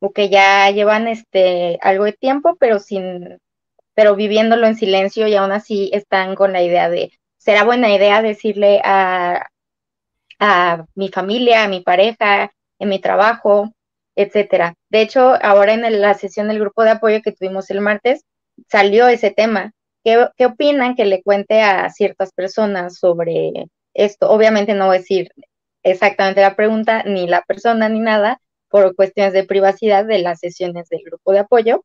o 0.00 0.12
que 0.12 0.28
ya 0.28 0.70
llevan 0.70 1.08
este 1.08 1.78
algo 1.80 2.04
de 2.04 2.12
tiempo, 2.12 2.56
pero 2.58 2.78
sin, 2.80 3.38
pero 3.94 4.16
viviéndolo 4.16 4.66
en 4.66 4.76
silencio 4.76 5.26
y 5.28 5.34
aún 5.36 5.52
así 5.52 5.90
están 5.92 6.34
con 6.34 6.52
la 6.52 6.62
idea 6.62 6.90
de, 6.90 7.12
¿será 7.38 7.64
buena 7.64 7.94
idea 7.94 8.20
decirle 8.20 8.80
a, 8.84 9.46
a 10.38 10.84
mi 10.94 11.08
familia, 11.08 11.64
a 11.64 11.68
mi 11.68 11.80
pareja, 11.80 12.52
en 12.78 12.88
mi 12.88 13.00
trabajo, 13.00 13.72
etcétera. 14.16 14.74
De 14.90 15.00
hecho, 15.00 15.34
ahora 15.42 15.74
en 15.74 16.00
la 16.00 16.14
sesión 16.14 16.48
del 16.48 16.60
grupo 16.60 16.84
de 16.84 16.90
apoyo 16.90 17.22
que 17.22 17.32
tuvimos 17.32 17.70
el 17.70 17.80
martes, 17.80 18.24
salió 18.68 19.08
ese 19.08 19.30
tema. 19.30 19.72
¿Qué, 20.04 20.28
¿Qué, 20.36 20.46
opinan 20.46 20.94
que 20.94 21.06
le 21.06 21.22
cuente 21.22 21.62
a 21.62 21.88
ciertas 21.90 22.32
personas 22.32 22.98
sobre 22.98 23.66
esto? 23.94 24.30
Obviamente 24.30 24.74
no 24.74 24.86
voy 24.86 24.96
a 24.96 24.98
decir 25.00 25.30
exactamente 25.82 26.40
la 26.40 26.56
pregunta, 26.56 27.02
ni 27.04 27.26
la 27.26 27.42
persona, 27.42 27.88
ni 27.88 28.00
nada, 28.00 28.40
por 28.68 28.96
cuestiones 28.96 29.32
de 29.32 29.44
privacidad 29.44 30.04
de 30.04 30.18
las 30.18 30.40
sesiones 30.40 30.88
del 30.88 31.02
grupo 31.04 31.32
de 31.32 31.40
apoyo, 31.40 31.84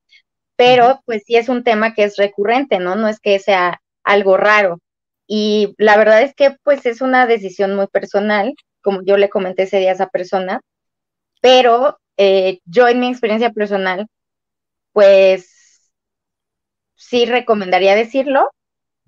pero 0.56 1.02
pues 1.06 1.24
sí 1.26 1.36
es 1.38 1.48
un 1.48 1.64
tema 1.64 1.94
que 1.94 2.04
es 2.04 2.18
recurrente, 2.18 2.80
¿no? 2.80 2.96
No 2.96 3.08
es 3.08 3.20
que 3.20 3.40
sea 3.40 3.80
algo 4.04 4.38
raro. 4.38 4.80
Y 5.30 5.76
la 5.80 5.98
verdad 5.98 6.24
es 6.24 6.36
que 6.36 6.58
pues 6.64 6.86
es 6.88 7.02
una 7.02 7.28
decisión 7.28 7.76
muy 7.76 7.88
personal, 7.88 8.56
como 8.82 9.04
yo 9.04 9.18
le 9.18 9.30
comenté 9.30 9.64
ese 9.64 9.80
día 9.80 9.92
a 9.92 9.94
esa 9.96 10.10
persona, 10.10 10.62
pero 11.42 12.00
eh, 12.18 12.60
yo 12.66 12.88
en 12.88 13.00
mi 13.00 13.10
experiencia 13.10 13.52
personal, 13.52 14.08
pues 14.94 15.92
sí 16.96 17.26
recomendaría 17.26 17.96
decirlo, 17.96 18.52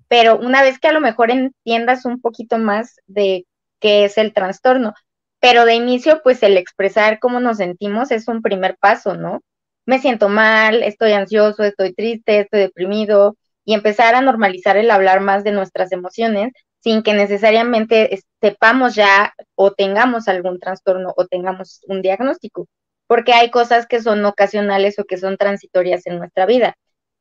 pero 0.08 0.38
una 0.38 0.62
vez 0.62 0.78
que 0.78 0.88
a 0.88 0.92
lo 0.92 1.00
mejor 1.00 1.30
entiendas 1.30 2.04
un 2.04 2.20
poquito 2.20 2.58
más 2.58 2.96
de 3.06 3.46
qué 3.80 4.04
es 4.04 4.18
el 4.18 4.34
trastorno, 4.34 4.94
pero 5.40 5.64
de 5.66 5.74
inicio, 5.74 6.22
pues 6.22 6.42
el 6.42 6.56
expresar 6.56 7.18
cómo 7.20 7.40
nos 7.40 7.58
sentimos 7.58 8.10
es 8.12 8.28
un 8.28 8.42
primer 8.42 8.76
paso, 8.78 9.16
¿no? 9.16 9.40
Me 9.86 9.98
siento 10.00 10.28
mal, 10.28 10.82
estoy 10.82 11.12
ansioso, 11.12 11.64
estoy 11.64 11.94
triste, 11.94 12.40
estoy 12.40 12.60
deprimido, 12.60 13.36
y 13.64 13.74
empezar 13.74 14.14
a 14.14 14.20
normalizar 14.20 14.76
el 14.76 14.90
hablar 14.90 15.20
más 15.20 15.44
de 15.44 15.52
nuestras 15.52 15.92
emociones 15.92 16.52
sin 16.80 17.02
que 17.02 17.14
necesariamente 17.14 18.20
sepamos 18.40 18.94
ya 18.94 19.34
o 19.54 19.72
tengamos 19.72 20.28
algún 20.28 20.58
trastorno 20.58 21.12
o 21.16 21.26
tengamos 21.26 21.80
un 21.86 22.02
diagnóstico, 22.02 22.66
porque 23.06 23.32
hay 23.32 23.50
cosas 23.50 23.86
que 23.86 24.02
son 24.02 24.24
ocasionales 24.24 24.98
o 24.98 25.04
que 25.04 25.16
son 25.16 25.36
transitorias 25.36 26.06
en 26.06 26.18
nuestra 26.18 26.44
vida. 26.46 26.74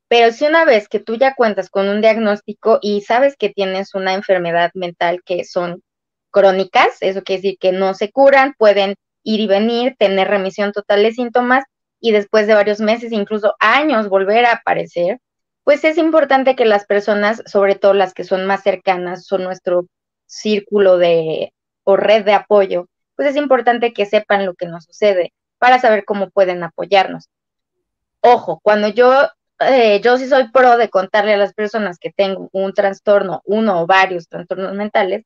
Pero 0.08 0.34
si 0.34 0.46
una 0.46 0.66
vez 0.66 0.90
que 0.90 1.00
tú 1.00 1.16
ya 1.16 1.36
cuentas 1.36 1.70
con 1.70 1.88
un 1.88 2.02
diagnóstico 2.02 2.80
y 2.82 3.02
sabes 3.02 3.36
que 3.38 3.50
tienes 3.50 3.94
una 3.94 4.14
enfermedad 4.14 4.72
mental 4.74 5.22
que 5.24 5.46
son 5.46 5.84
crónicas, 6.32 6.98
eso 7.02 7.22
quiere 7.24 7.42
decir 7.42 7.58
que 7.60 7.72
no 7.72 7.94
se 7.94 8.12
curan, 8.12 8.54
pueden 8.58 8.96
ir 9.24 9.40
y 9.42 9.48
venir, 9.48 9.96
tener 9.98 10.28
remisión 10.28 10.72
total 10.72 11.04
de 11.04 11.14
síntomas 11.14 11.64
y 12.00 12.12
después 12.12 12.48
de 12.48 12.56
varios 12.56 12.82
meses, 12.82 13.12
incluso 13.12 13.56
años, 13.60 14.10
volver 14.10 14.46
a 14.46 14.54
aparecer, 14.54 15.20
pues 15.64 15.84
es 15.84 15.98
importante 15.98 16.56
que 16.56 16.66
las 16.66 16.86
personas, 16.86 17.44
sobre 17.46 17.76
todo 17.76 17.94
las 17.94 18.14
que 18.14 18.24
son 18.24 18.46
más 18.46 18.64
cercanas, 18.64 19.26
son 19.26 19.44
nuestro 19.44 19.88
círculo 20.26 20.98
de 20.98 21.54
o 21.84 21.98
red 21.98 22.26
de 22.26 22.34
apoyo, 22.34 22.88
pues 23.16 23.30
es 23.30 23.36
importante 23.36 23.94
que 23.94 24.06
sepan 24.06 24.46
lo 24.46 24.56
que 24.56 24.68
nos 24.68 24.86
sucede 24.86 25.34
para 25.60 25.80
saber 25.80 26.06
cómo 26.06 26.30
pueden 26.30 26.64
apoyarnos. 26.64 27.30
Ojo, 28.22 28.60
cuando 28.64 28.88
yo, 28.88 29.28
eh, 29.60 30.02
yo 30.02 30.18
sí 30.18 30.28
soy 30.28 30.50
pro 30.52 30.78
de 30.78 30.90
contarle 30.90 31.34
a 31.34 31.38
las 31.38 31.54
personas 31.54 31.98
que 32.00 32.12
tengo 32.12 32.50
un 32.52 32.74
trastorno, 32.74 33.42
uno 33.46 33.82
o 33.82 33.88
varios 33.88 34.28
trastornos 34.28 34.74
mentales, 34.74 35.26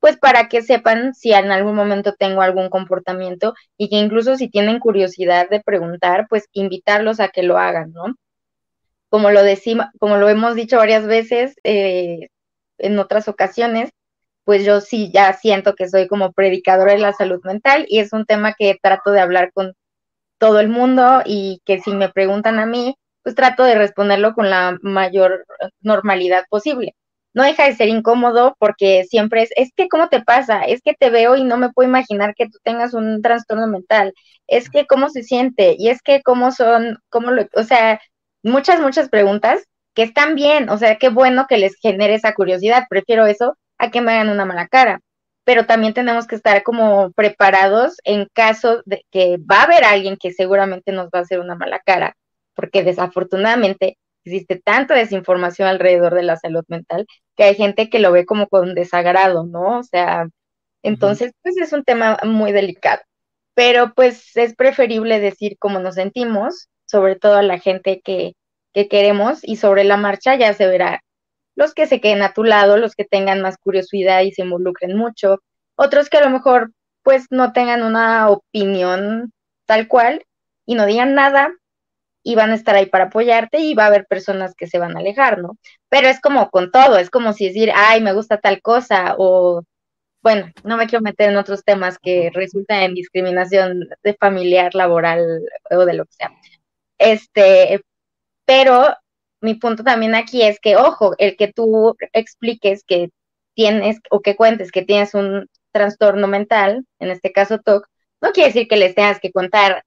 pues 0.00 0.18
para 0.18 0.48
que 0.48 0.62
sepan 0.62 1.14
si 1.14 1.32
en 1.32 1.50
algún 1.50 1.74
momento 1.74 2.14
tengo 2.14 2.42
algún 2.42 2.68
comportamiento 2.68 3.54
y 3.78 3.88
que 3.88 3.96
incluso 3.96 4.36
si 4.36 4.50
tienen 4.50 4.78
curiosidad 4.78 5.48
de 5.48 5.60
preguntar, 5.62 6.26
pues 6.28 6.48
invitarlos 6.52 7.20
a 7.20 7.28
que 7.28 7.42
lo 7.42 7.58
hagan, 7.58 7.92
¿no? 7.92 8.14
Como 9.14 9.30
lo 9.30 9.44
decimos, 9.44 9.86
como 10.00 10.16
lo 10.16 10.28
hemos 10.28 10.56
dicho 10.56 10.76
varias 10.76 11.06
veces 11.06 11.54
eh, 11.62 12.30
en 12.78 12.98
otras 12.98 13.28
ocasiones, 13.28 13.90
pues 14.42 14.64
yo 14.64 14.80
sí 14.80 15.12
ya 15.14 15.32
siento 15.34 15.76
que 15.76 15.88
soy 15.88 16.08
como 16.08 16.32
predicadora 16.32 16.94
de 16.94 16.98
la 16.98 17.12
salud 17.12 17.40
mental 17.44 17.86
y 17.88 18.00
es 18.00 18.12
un 18.12 18.26
tema 18.26 18.54
que 18.58 18.76
trato 18.82 19.12
de 19.12 19.20
hablar 19.20 19.52
con 19.52 19.74
todo 20.38 20.58
el 20.58 20.68
mundo 20.68 21.22
y 21.24 21.60
que 21.64 21.78
si 21.78 21.92
me 21.92 22.08
preguntan 22.08 22.58
a 22.58 22.66
mí, 22.66 22.96
pues 23.22 23.36
trato 23.36 23.62
de 23.62 23.76
responderlo 23.76 24.34
con 24.34 24.50
la 24.50 24.78
mayor 24.82 25.46
normalidad 25.80 26.46
posible. 26.50 26.96
No 27.34 27.44
deja 27.44 27.66
de 27.66 27.76
ser 27.76 27.88
incómodo 27.88 28.56
porque 28.58 29.04
siempre 29.04 29.42
es, 29.42 29.50
es 29.54 29.70
que 29.76 29.86
¿cómo 29.86 30.08
te 30.08 30.24
pasa? 30.24 30.64
Es 30.64 30.82
que 30.82 30.94
te 30.94 31.10
veo 31.10 31.36
y 31.36 31.44
no 31.44 31.56
me 31.56 31.70
puedo 31.70 31.88
imaginar 31.88 32.34
que 32.34 32.46
tú 32.48 32.58
tengas 32.64 32.94
un 32.94 33.22
trastorno 33.22 33.68
mental. 33.68 34.12
Es 34.48 34.68
que 34.70 34.86
¿cómo 34.86 35.08
se 35.08 35.22
siente? 35.22 35.76
Y 35.78 35.90
es 35.90 36.02
que 36.02 36.20
¿cómo 36.20 36.50
son? 36.50 36.98
¿Cómo 37.10 37.30
lo, 37.30 37.46
o 37.54 37.62
sea, 37.62 38.00
muchas, 38.44 38.80
muchas 38.80 39.08
preguntas 39.08 39.64
que 39.94 40.02
están 40.02 40.34
bien, 40.34 40.68
o 40.68 40.78
sea, 40.78 40.96
qué 40.98 41.08
bueno 41.08 41.46
que 41.48 41.58
les 41.58 41.76
genere 41.76 42.14
esa 42.14 42.34
curiosidad, 42.34 42.86
prefiero 42.88 43.26
eso 43.26 43.56
a 43.78 43.90
que 43.90 44.00
me 44.00 44.12
hagan 44.12 44.28
una 44.28 44.44
mala 44.44 44.68
cara, 44.68 45.00
pero 45.44 45.66
también 45.66 45.94
tenemos 45.94 46.26
que 46.26 46.36
estar 46.36 46.62
como 46.62 47.12
preparados 47.12 47.96
en 48.04 48.28
caso 48.32 48.82
de 48.86 49.04
que 49.10 49.38
va 49.38 49.60
a 49.60 49.64
haber 49.64 49.84
alguien 49.84 50.16
que 50.16 50.32
seguramente 50.32 50.92
nos 50.92 51.06
va 51.06 51.20
a 51.20 51.22
hacer 51.22 51.40
una 51.40 51.54
mala 51.54 51.80
cara, 51.80 52.16
porque 52.54 52.82
desafortunadamente 52.82 53.98
existe 54.24 54.60
tanta 54.64 54.94
desinformación 54.94 55.68
alrededor 55.68 56.14
de 56.14 56.22
la 56.22 56.36
salud 56.36 56.64
mental 56.68 57.06
que 57.36 57.44
hay 57.44 57.54
gente 57.54 57.90
que 57.90 57.98
lo 57.98 58.12
ve 58.12 58.26
como 58.26 58.48
con 58.48 58.74
desagrado, 58.74 59.44
¿no? 59.44 59.78
O 59.80 59.82
sea, 59.82 60.28
entonces, 60.82 61.32
pues 61.42 61.56
es 61.56 61.72
un 61.72 61.84
tema 61.84 62.18
muy 62.24 62.52
delicado, 62.52 63.02
pero 63.54 63.92
pues 63.94 64.36
es 64.36 64.54
preferible 64.54 65.20
decir 65.20 65.56
cómo 65.58 65.78
nos 65.78 65.96
sentimos 65.96 66.68
sobre 66.86 67.16
todo 67.16 67.36
a 67.36 67.42
la 67.42 67.58
gente 67.58 68.00
que, 68.04 68.34
queremos 68.90 69.38
y 69.44 69.54
sobre 69.56 69.84
la 69.84 69.96
marcha 69.96 70.34
ya 70.34 70.52
se 70.52 70.66
verá 70.66 71.00
los 71.54 71.74
que 71.74 71.86
se 71.86 72.00
queden 72.00 72.22
a 72.22 72.32
tu 72.32 72.42
lado, 72.42 72.76
los 72.76 72.96
que 72.96 73.04
tengan 73.04 73.40
más 73.40 73.56
curiosidad 73.56 74.22
y 74.22 74.32
se 74.32 74.42
involucren 74.42 74.96
mucho, 74.96 75.38
otros 75.76 76.10
que 76.10 76.16
a 76.16 76.24
lo 76.24 76.30
mejor 76.30 76.72
pues 77.04 77.26
no 77.30 77.52
tengan 77.52 77.84
una 77.84 78.28
opinión 78.30 79.32
tal 79.66 79.86
cual 79.88 80.24
y 80.66 80.74
no 80.74 80.86
digan 80.86 81.14
nada 81.14 81.52
y 82.24 82.34
van 82.34 82.50
a 82.50 82.54
estar 82.54 82.74
ahí 82.74 82.86
para 82.86 83.04
apoyarte 83.04 83.60
y 83.60 83.74
va 83.74 83.84
a 83.84 83.86
haber 83.88 84.06
personas 84.06 84.54
que 84.56 84.66
se 84.66 84.78
van 84.78 84.96
a 84.96 85.00
alejar, 85.00 85.38
¿no? 85.38 85.58
Pero 85.90 86.08
es 86.08 86.20
como 86.20 86.50
con 86.50 86.70
todo, 86.72 86.98
es 86.98 87.10
como 87.10 87.34
si 87.34 87.46
decir, 87.48 87.70
ay, 87.74 88.00
me 88.00 88.14
gusta 88.14 88.38
tal 88.38 88.62
cosa 88.62 89.14
o, 89.18 89.62
bueno, 90.22 90.50
no 90.64 90.78
me 90.78 90.86
quiero 90.86 91.02
meter 91.02 91.30
en 91.30 91.36
otros 91.36 91.64
temas 91.64 91.98
que 91.98 92.30
resultan 92.32 92.82
en 92.82 92.94
discriminación 92.94 93.88
de 94.02 94.14
familiar, 94.14 94.74
laboral 94.74 95.42
o 95.70 95.84
de 95.84 95.94
lo 95.94 96.06
que 96.06 96.12
sea. 96.14 96.32
Este, 97.04 97.82
pero 98.44 98.94
mi 99.40 99.54
punto 99.54 99.84
también 99.84 100.14
aquí 100.14 100.42
es 100.42 100.58
que, 100.60 100.76
ojo, 100.76 101.14
el 101.18 101.36
que 101.36 101.52
tú 101.52 101.96
expliques 102.12 102.82
que 102.84 103.10
tienes 103.54 103.98
o 104.10 104.20
que 104.20 104.36
cuentes 104.36 104.72
que 104.72 104.82
tienes 104.82 105.14
un 105.14 105.48
trastorno 105.72 106.26
mental, 106.28 106.86
en 106.98 107.10
este 107.10 107.32
caso 107.32 107.58
TOC, 107.58 107.86
no 108.20 108.32
quiere 108.32 108.48
decir 108.48 108.68
que 108.68 108.76
les 108.76 108.94
tengas 108.94 109.20
que 109.20 109.32
contar 109.32 109.84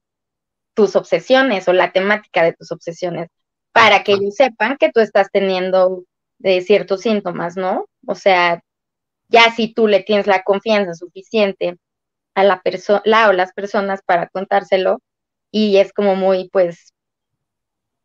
tus 0.76 0.96
obsesiones 0.96 1.68
o 1.68 1.74
la 1.74 1.92
temática 1.92 2.44
de 2.44 2.54
tus 2.54 2.72
obsesiones 2.72 3.30
para 3.72 4.04
que 4.04 4.14
ellos 4.14 4.36
sepan 4.36 4.78
que 4.78 4.92
tú 4.92 5.00
estás 5.00 5.30
teniendo 5.32 6.04
de 6.38 6.62
ciertos 6.62 7.02
síntomas, 7.02 7.58
¿no? 7.58 7.86
O 8.06 8.16
sea, 8.16 8.62
ya 9.30 9.52
si 9.52 9.74
tú 9.74 9.88
le 9.88 10.04
tienes 10.04 10.28
la 10.28 10.44
confianza 10.44 10.94
suficiente 10.94 11.78
a 12.36 12.44
la 12.44 12.62
persona 12.62 13.30
o 13.30 13.34
las 13.34 13.54
personas 13.54 14.02
para 14.06 14.30
contárselo 14.30 15.00
y 15.52 15.78
es 15.78 15.94
como 15.94 16.16
muy 16.16 16.50
pues 16.50 16.94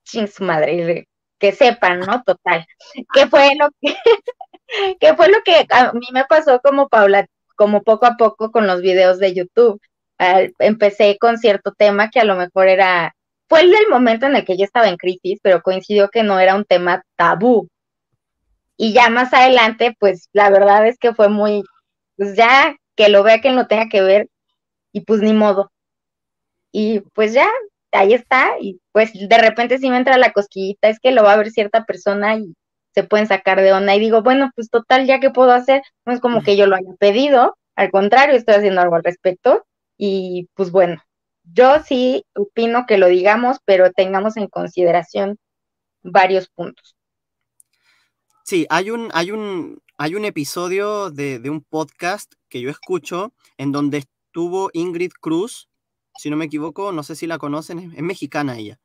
sin 0.04 0.28
su 0.28 0.44
madre 0.44 1.06
que 1.38 1.52
sepan, 1.52 2.00
¿no? 2.00 2.22
Total. 2.22 2.64
¿Qué 3.12 3.26
fue 3.26 3.50
lo 3.58 3.68
que 3.80 3.94
qué 5.00 5.14
fue 5.14 5.28
lo 5.28 5.38
que 5.44 5.66
a 5.70 5.92
mí 5.92 6.06
me 6.12 6.24
pasó 6.24 6.60
como 6.60 6.88
Paula 6.88 7.26
como 7.56 7.82
poco 7.82 8.06
a 8.06 8.16
poco 8.16 8.50
con 8.50 8.66
los 8.66 8.80
videos 8.80 9.18
de 9.18 9.34
YouTube? 9.34 9.80
empecé 10.58 11.18
con 11.18 11.38
cierto 11.38 11.72
tema 11.76 12.10
que 12.10 12.20
a 12.20 12.24
lo 12.24 12.36
mejor 12.36 12.68
era, 12.68 13.14
fue 13.48 13.62
el 13.62 13.72
momento 13.90 14.26
en 14.26 14.36
el 14.36 14.44
que 14.44 14.56
yo 14.56 14.64
estaba 14.64 14.88
en 14.88 14.96
crisis, 14.96 15.40
pero 15.42 15.62
coincidió 15.62 16.08
que 16.10 16.22
no 16.22 16.38
era 16.38 16.54
un 16.54 16.64
tema 16.64 17.02
tabú. 17.16 17.68
Y 18.76 18.92
ya 18.92 19.08
más 19.10 19.32
adelante, 19.32 19.96
pues 19.98 20.28
la 20.32 20.50
verdad 20.50 20.86
es 20.86 20.98
que 20.98 21.14
fue 21.14 21.28
muy, 21.28 21.62
pues 22.16 22.36
ya 22.36 22.76
que 22.96 23.08
lo 23.08 23.22
vea 23.22 23.40
quien 23.40 23.56
lo 23.56 23.66
tenga 23.66 23.88
que 23.88 24.02
ver, 24.02 24.28
y 24.92 25.02
pues 25.02 25.20
ni 25.20 25.32
modo. 25.32 25.70
Y 26.72 27.00
pues 27.14 27.34
ya, 27.34 27.48
ahí 27.92 28.14
está, 28.14 28.52
y 28.60 28.80
pues 28.92 29.12
de 29.12 29.38
repente 29.38 29.78
si 29.78 29.90
me 29.90 29.96
entra 29.96 30.18
la 30.18 30.32
cosquillita, 30.32 30.88
es 30.88 30.98
que 31.00 31.12
lo 31.12 31.22
va 31.22 31.34
a 31.34 31.36
ver 31.36 31.50
cierta 31.50 31.84
persona 31.84 32.36
y 32.36 32.54
se 32.94 33.04
pueden 33.04 33.26
sacar 33.26 33.60
de 33.60 33.72
onda. 33.72 33.94
Y 33.94 34.00
digo, 34.00 34.22
bueno, 34.22 34.50
pues 34.54 34.68
total, 34.70 35.06
ya 35.06 35.20
que 35.20 35.30
puedo 35.30 35.52
hacer, 35.52 35.82
no 36.04 36.12
es 36.12 36.20
como 36.20 36.42
que 36.42 36.56
yo 36.56 36.66
lo 36.66 36.76
haya 36.76 36.92
pedido, 36.98 37.56
al 37.76 37.90
contrario, 37.90 38.36
estoy 38.36 38.54
haciendo 38.56 38.80
algo 38.80 38.96
al 38.96 39.04
respecto. 39.04 39.64
Y 39.96 40.48
pues 40.54 40.70
bueno, 40.70 41.02
yo 41.44 41.80
sí 41.84 42.24
opino 42.34 42.86
que 42.86 42.98
lo 42.98 43.08
digamos, 43.08 43.58
pero 43.64 43.92
tengamos 43.92 44.36
en 44.36 44.48
consideración 44.48 45.38
varios 46.02 46.48
puntos. 46.48 46.96
Sí, 48.44 48.66
hay 48.70 48.90
un, 48.90 49.08
hay 49.14 49.30
un, 49.30 49.80
hay 49.96 50.14
un 50.14 50.24
episodio 50.24 51.10
de, 51.10 51.40
un 51.48 51.62
podcast 51.62 52.32
que 52.48 52.60
yo 52.60 52.70
escucho 52.70 53.32
en 53.56 53.72
donde 53.72 53.98
estuvo 53.98 54.70
Ingrid 54.72 55.12
Cruz, 55.20 55.68
si 56.16 56.30
no 56.30 56.36
me 56.36 56.46
equivoco, 56.46 56.92
no 56.92 57.02
sé 57.02 57.16
si 57.16 57.26
la 57.26 57.38
conocen, 57.38 57.92
es, 57.94 58.02
mexicana 58.02 58.58
ella. 58.58 58.78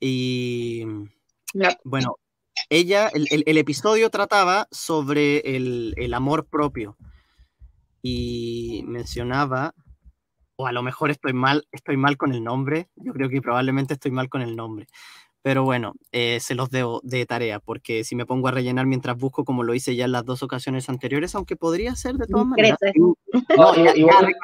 Y 0.00 0.84
bueno, 1.84 2.16
ella, 2.68 3.08
el, 3.14 3.58
episodio 3.58 4.10
trataba 4.10 4.68
sobre 4.70 5.56
el, 5.56 5.94
el 5.96 6.14
amor 6.14 6.46
propio 6.46 6.96
y 8.02 8.82
mencionaba 8.86 9.74
o 10.56 10.66
a 10.66 10.72
lo 10.72 10.82
mejor 10.82 11.10
estoy 11.10 11.32
mal, 11.32 11.66
estoy 11.72 11.96
mal 11.96 12.16
con 12.16 12.32
el 12.32 12.42
nombre, 12.44 12.88
yo 12.96 13.12
creo 13.12 13.28
que 13.28 13.40
probablemente 13.40 13.94
estoy 13.94 14.10
mal 14.10 14.28
con 14.28 14.42
el 14.42 14.56
nombre. 14.56 14.86
Pero 15.42 15.64
bueno, 15.64 15.94
eh, 16.12 16.38
se 16.38 16.54
los 16.54 16.70
debo 16.70 17.00
de 17.02 17.26
tarea, 17.26 17.58
porque 17.58 18.04
si 18.04 18.14
me 18.14 18.26
pongo 18.26 18.46
a 18.46 18.52
rellenar 18.52 18.86
mientras 18.86 19.18
busco, 19.18 19.44
como 19.44 19.64
lo 19.64 19.74
hice 19.74 19.96
ya 19.96 20.04
en 20.04 20.12
las 20.12 20.24
dos 20.24 20.44
ocasiones 20.44 20.88
anteriores, 20.88 21.34
aunque 21.34 21.56
podría 21.56 21.96
ser 21.96 22.14
de 22.14 22.26
todas 22.26 22.46
maneras. 22.46 22.78
ya, 22.80 24.20
recordé, 24.20 24.34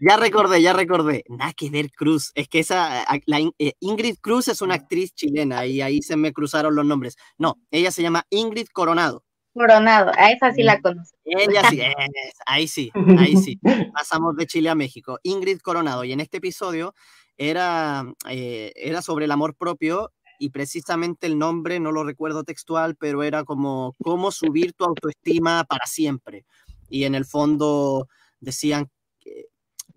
ya 0.00 0.16
recordé. 0.16 1.24
Nada 1.28 1.52
que 1.52 1.70
ver 1.70 1.90
Cruz. 1.90 2.32
Es 2.34 2.48
que 2.48 2.60
esa, 2.60 3.04
la, 3.26 3.40
eh, 3.58 3.72
Ingrid 3.80 4.16
Cruz 4.20 4.48
es 4.48 4.60
una 4.62 4.74
actriz 4.74 5.14
chilena 5.14 5.66
y 5.66 5.80
ahí 5.80 6.02
se 6.02 6.16
me 6.16 6.32
cruzaron 6.32 6.74
los 6.74 6.84
nombres. 6.84 7.16
No, 7.38 7.58
ella 7.70 7.90
se 7.90 8.02
llama 8.02 8.24
Ingrid 8.30 8.68
Coronado. 8.72 9.24
Coronado, 9.54 10.12
a 10.18 10.32
esa 10.32 10.52
sí 10.52 10.62
la 10.62 10.80
conozco. 10.80 11.16
Ella 11.24 11.62
sí, 11.70 11.80
ahí 12.46 12.68
sí, 12.68 12.90
ahí 13.18 13.36
sí. 13.36 13.58
Pasamos 13.94 14.36
de 14.36 14.46
Chile 14.46 14.68
a 14.68 14.74
México. 14.74 15.18
Ingrid 15.22 15.60
Coronado, 15.60 16.04
y 16.04 16.12
en 16.12 16.20
este 16.20 16.38
episodio 16.38 16.94
era, 17.38 18.04
eh, 18.28 18.72
era 18.76 19.00
sobre 19.00 19.24
el 19.24 19.30
amor 19.30 19.56
propio 19.56 20.12
y 20.38 20.50
precisamente 20.50 21.26
el 21.26 21.38
nombre, 21.38 21.80
no 21.80 21.90
lo 21.92 22.04
recuerdo 22.04 22.44
textual, 22.44 22.96
pero 22.96 23.22
era 23.22 23.44
como 23.44 23.94
cómo 24.02 24.30
subir 24.30 24.74
tu 24.74 24.84
autoestima 24.84 25.64
para 25.64 25.86
siempre. 25.86 26.44
Y 26.90 27.04
en 27.04 27.14
el 27.14 27.24
fondo 27.24 28.08
decían 28.40 28.90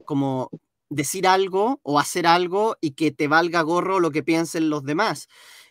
como 0.09 0.49
decir 0.89 1.27
algo 1.27 1.79
o 1.83 1.99
hacer 1.99 2.25
algo 2.25 2.77
y 2.81 2.95
que 2.95 3.11
te 3.11 3.27
valga 3.27 3.61
gorro 3.61 3.99
lo 3.99 4.09
que 4.09 4.23
piensen 4.23 4.71
los 4.71 4.83
demás. 4.83 5.27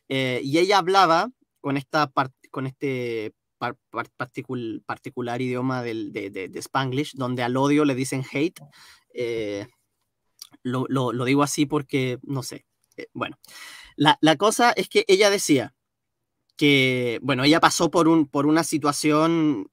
Eh, 0.08 0.40
y 0.44 0.58
ella 0.58 0.78
hablaba 0.78 1.32
con, 1.60 1.76
esta 1.76 2.12
con 2.52 2.68
este 2.68 3.34
particular 4.86 5.42
idioma 5.42 5.82
del, 5.82 6.12
de, 6.12 6.30
de, 6.30 6.58
Spanglish, 6.60 7.14
donde 7.16 7.42
al 7.42 7.56
odio 7.56 7.84
le 7.84 7.96
dicen 7.96 8.24
hate. 8.32 8.60
Eh, 9.12 9.66
lo, 10.62 10.86
lo, 10.88 11.24
digo 11.24 11.42
así 11.42 11.66
porque, 11.66 12.20
no 12.22 12.44
sé, 12.44 12.64
eh, 12.96 13.08
bueno, 13.12 13.40
la, 13.96 14.18
la, 14.20 14.36
cosa 14.36 14.70
es 14.70 14.88
que 14.88 15.04
ella 15.08 15.30
decía 15.30 15.74
que, 16.56 17.18
bueno, 17.22 17.42
ella 17.42 17.58
pasó 17.58 17.90
por, 17.90 18.06
un, 18.06 18.28
por 18.28 18.46
una 18.46 18.62
situación 18.62 19.68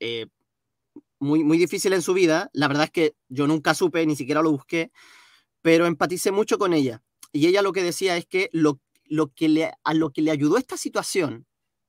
muy, 1.25 1.43
muy 1.43 1.57
difícil 1.57 1.93
en 1.93 2.01
su 2.01 2.13
vida. 2.13 2.49
La 2.53 2.67
verdad 2.67 2.85
es 2.85 2.91
que 2.91 3.15
yo 3.27 3.47
nunca 3.47 3.73
supe, 3.73 4.05
ni 4.05 4.15
siquiera 4.15 4.41
lo 4.41 4.51
busqué, 4.51 4.91
pero 5.61 5.85
empaticé 5.85 6.31
mucho 6.31 6.57
con 6.57 6.73
ella. 6.73 7.03
Y 7.33 7.47
ella 7.47 7.61
lo 7.61 7.73
que 7.73 7.83
decía 7.83 8.15
es 8.15 8.25
que 8.25 8.49
lo, 8.53 8.79
lo 9.03 9.33
que 9.33 9.49
le, 9.49 9.73
a 9.83 9.93
lo 9.93 10.11
que 10.11 10.21
le 10.21 10.31
ayudó 10.31 10.57
esta 10.57 10.77
situación 10.77 11.45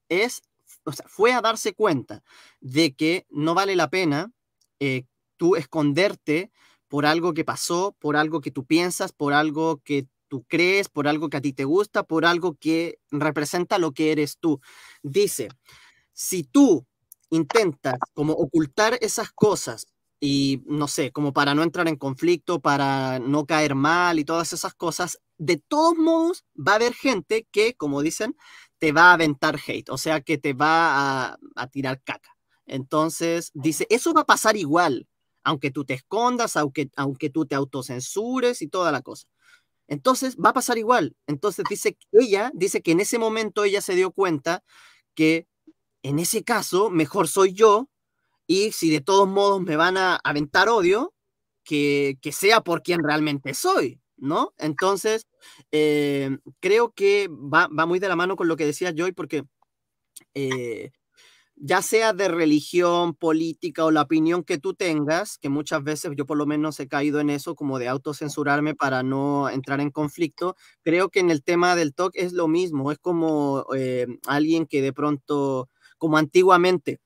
es 0.09 0.43
o 0.85 0.93
sea, 0.93 1.07
fue 1.09 1.33
a 1.33 1.41
darse 1.41 1.75
cuenta 1.75 2.23
de 2.61 2.95
que 2.95 3.27
no 3.29 3.55
vale 3.55 3.77
la 3.77 3.91
pena 3.91 4.33
eh, 4.79 5.05
tú 5.37 5.57
esconderte 5.57 6.51
por 6.89 7.07
algo 7.07 7.35
que 7.35 7.45
pasó, 7.45 7.97
por 7.99 8.17
algo 8.17 8.41
que 8.41 8.53
tú 8.53 8.65
piensas, 8.65 9.13
por 9.13 9.33
algo 9.33 9.83
que 9.85 10.07
tú 10.29 10.45
crees, 10.49 10.89
por 10.89 11.09
algo 11.09 11.29
que 11.29 11.37
a 11.39 11.41
ti 11.41 11.53
te 11.53 11.65
gusta, 11.65 12.05
por 12.05 12.25
algo 12.25 12.55
que 12.55 12.99
representa 13.11 13.79
lo 13.79 13.93
que 13.93 14.13
eres 14.13 14.39
tú. 14.39 14.61
Dice, 15.03 15.49
si 16.13 16.45
tú 16.45 16.87
intentas 17.37 17.99
como 18.15 18.33
ocultar 18.33 18.99
esas 19.01 19.31
cosas 19.33 19.87
y 20.21 20.63
no 20.67 20.89
sé, 20.89 21.13
como 21.13 21.33
para 21.33 21.55
no 21.55 21.63
entrar 21.63 21.89
en 21.89 21.97
conflicto, 21.97 22.61
para 22.61 23.19
no 23.19 23.47
caer 23.47 23.75
mal 23.75 24.19
y 24.19 24.25
todas 24.25 24.53
esas 24.53 24.75
cosas, 24.75 25.21
de 25.39 25.59
todos 25.59 25.97
modos 25.97 26.45
va 26.57 26.73
a 26.73 26.77
haber 26.77 26.95
gente 26.95 27.47
que, 27.51 27.75
como 27.75 28.03
dicen, 28.03 28.37
te 28.79 28.93
va 28.93 29.11
a 29.11 29.13
aventar 29.15 29.59
hate, 29.67 29.91
o 29.91 29.99
sea 29.99 30.21
que 30.21 30.39
te 30.39 30.53
va 30.55 31.37
a, 31.55 31.67
tirar 31.71 32.03
caca. 32.03 32.37
Entonces, 32.67 33.51
dice, 33.55 33.87
eso 33.91 34.13
va 34.15 34.23
a 34.23 34.27
pasar 34.27 34.57
igual, 34.57 35.07
aunque 35.45 35.71
tú 35.71 35.85
te 35.85 35.95
escondas, 35.95 36.57
aunque, 36.57 36.91
aunque 36.97 37.31
tú 37.31 37.47
te 37.47 37.55
autocensures 37.55 38.63
y 38.63 38.69
toda 38.69 38.93
la 38.93 39.03
cosa. 39.03 39.29
Entonces, 39.89 40.37
va 40.37 40.51
a 40.51 40.55
pasar 40.55 40.79
igual. 40.79 41.17
Entonces, 41.27 41.65
dice 41.69 41.97
ella, 42.13 42.51
dice 42.55 42.83
que 42.83 42.93
en 42.93 43.01
ese 43.01 43.19
momento 43.19 43.65
ella 43.65 43.81
se 43.81 43.95
dio 43.95 44.11
cuenta 44.11 44.65
que 45.15 45.47
en 46.09 46.19
ese 46.19 46.45
caso, 46.45 46.91
mejor 46.91 47.29
soy 47.29 47.53
yo, 47.53 47.89
y 48.47 48.73
si 48.73 48.91
de 48.91 49.01
todos 49.01 49.29
modos 49.29 49.61
me 49.63 49.77
van 49.77 49.97
a 49.97 50.17
aventar 50.25 50.69
odio, 50.69 51.15
que, 51.65 52.19
que 52.23 52.33
sea 52.33 52.61
por 52.63 52.83
quien 52.83 53.03
realmente 53.03 53.55
soy. 53.55 54.01
¿no? 54.17 54.55
Entonces, 54.59 55.27
eh, 55.73 56.39
creo 56.61 56.93
que 56.93 57.29
va, 57.29 57.69
muy 57.69 57.99
de 57.99 58.09
la 58.09 58.17
mano 58.17 58.37
con 58.37 58.49
lo 58.49 58.57
que 58.57 58.67
decía 58.67 58.95
Joy, 58.97 59.13
porque 59.13 59.45
eh, 60.35 60.93
ya 61.57 61.83
sea 61.83 62.13
de 62.13 62.29
religión, 62.29 63.15
política 63.15 63.85
o 63.85 63.91
la 63.91 64.03
opinión 64.03 64.45
que 64.45 64.59
tú 64.59 64.75
tengas, 64.75 65.39
que 65.39 65.49
muchas 65.49 65.83
veces 65.83 66.13
yo 66.17 66.27
por 66.27 66.37
lo 66.37 66.47
menos 66.47 66.79
he 66.81 66.89
caído 66.89 67.21
en 67.21 67.31
eso, 67.31 67.55
como 67.55 67.79
de 67.79 67.89
autocensurarme 67.89 68.75
para 68.75 69.03
no 69.03 69.49
entrar 69.49 69.81
en 69.81 69.91
conflicto, 69.91 70.57
creo 70.83 71.11
que 71.11 71.21
en 71.21 71.31
el 71.31 71.43
tema 71.43 71.77
del 71.77 71.95
TOC 71.95 72.13
es 72.17 72.33
lo 72.33 72.49
mismo, 72.49 72.93
es 72.93 72.99
como 72.99 73.67
eh, 73.75 74.07
alguien 74.27 74.67
que 74.67 74.83
de 74.83 74.93
pronto, 74.93 75.69
como 75.99 76.19
antiguamente, 76.19 77.01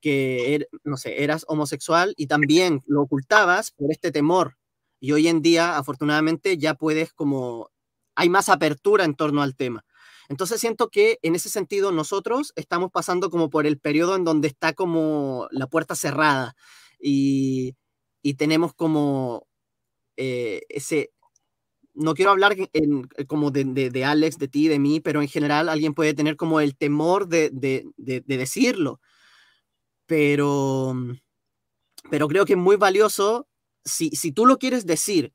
que, 0.00 0.54
er, 0.54 0.68
no 0.84 0.96
sé, 0.96 1.22
eras 1.22 1.44
homosexual 1.48 2.14
y 2.16 2.26
también 2.26 2.82
lo 2.86 3.02
ocultabas 3.02 3.70
por 3.72 3.92
este 3.92 4.12
temor 4.12 4.56
y 5.02 5.10
hoy 5.10 5.26
en 5.26 5.42
día, 5.42 5.76
afortunadamente, 5.76 6.58
ya 6.58 6.74
puedes 6.74 7.12
como, 7.12 7.70
hay 8.14 8.28
más 8.28 8.48
apertura 8.48 9.04
en 9.04 9.16
torno 9.16 9.42
al 9.42 9.56
tema. 9.56 9.84
Entonces 10.28 10.60
siento 10.60 10.90
que 10.90 11.18
en 11.22 11.34
ese 11.34 11.48
sentido 11.48 11.90
nosotros 11.90 12.52
estamos 12.54 12.92
pasando 12.92 13.28
como 13.28 13.50
por 13.50 13.66
el 13.66 13.80
periodo 13.80 14.14
en 14.14 14.22
donde 14.22 14.46
está 14.46 14.74
como 14.74 15.48
la 15.50 15.66
puerta 15.66 15.96
cerrada 15.96 16.54
y, 17.00 17.74
y 18.22 18.34
tenemos 18.34 18.74
como 18.74 19.48
eh, 20.16 20.62
ese, 20.68 21.10
no 21.94 22.14
quiero 22.14 22.30
hablar 22.30 22.56
en, 22.72 23.08
como 23.26 23.50
de, 23.50 23.90
de, 23.90 24.04
Alex, 24.04 24.38
de 24.38 24.48
ti, 24.48 24.68
de 24.68 24.78
mí, 24.78 25.00
pero 25.00 25.22
en 25.22 25.28
general 25.28 25.68
alguien 25.68 25.94
puede 25.94 26.14
tener 26.14 26.36
como 26.36 26.60
el 26.60 26.76
temor 26.76 27.28
de, 27.28 27.50
de 27.52 28.22
decirlo. 28.26 29.00
Pero, 30.06 30.94
pero 32.10 32.28
creo 32.28 32.44
que 32.44 32.54
es 32.54 32.58
muy 32.58 32.76
valioso 32.76 33.48
si, 33.84 34.10
si 34.10 34.32
tú 34.32 34.46
lo 34.46 34.58
quieres 34.58 34.86
decir. 34.86 35.32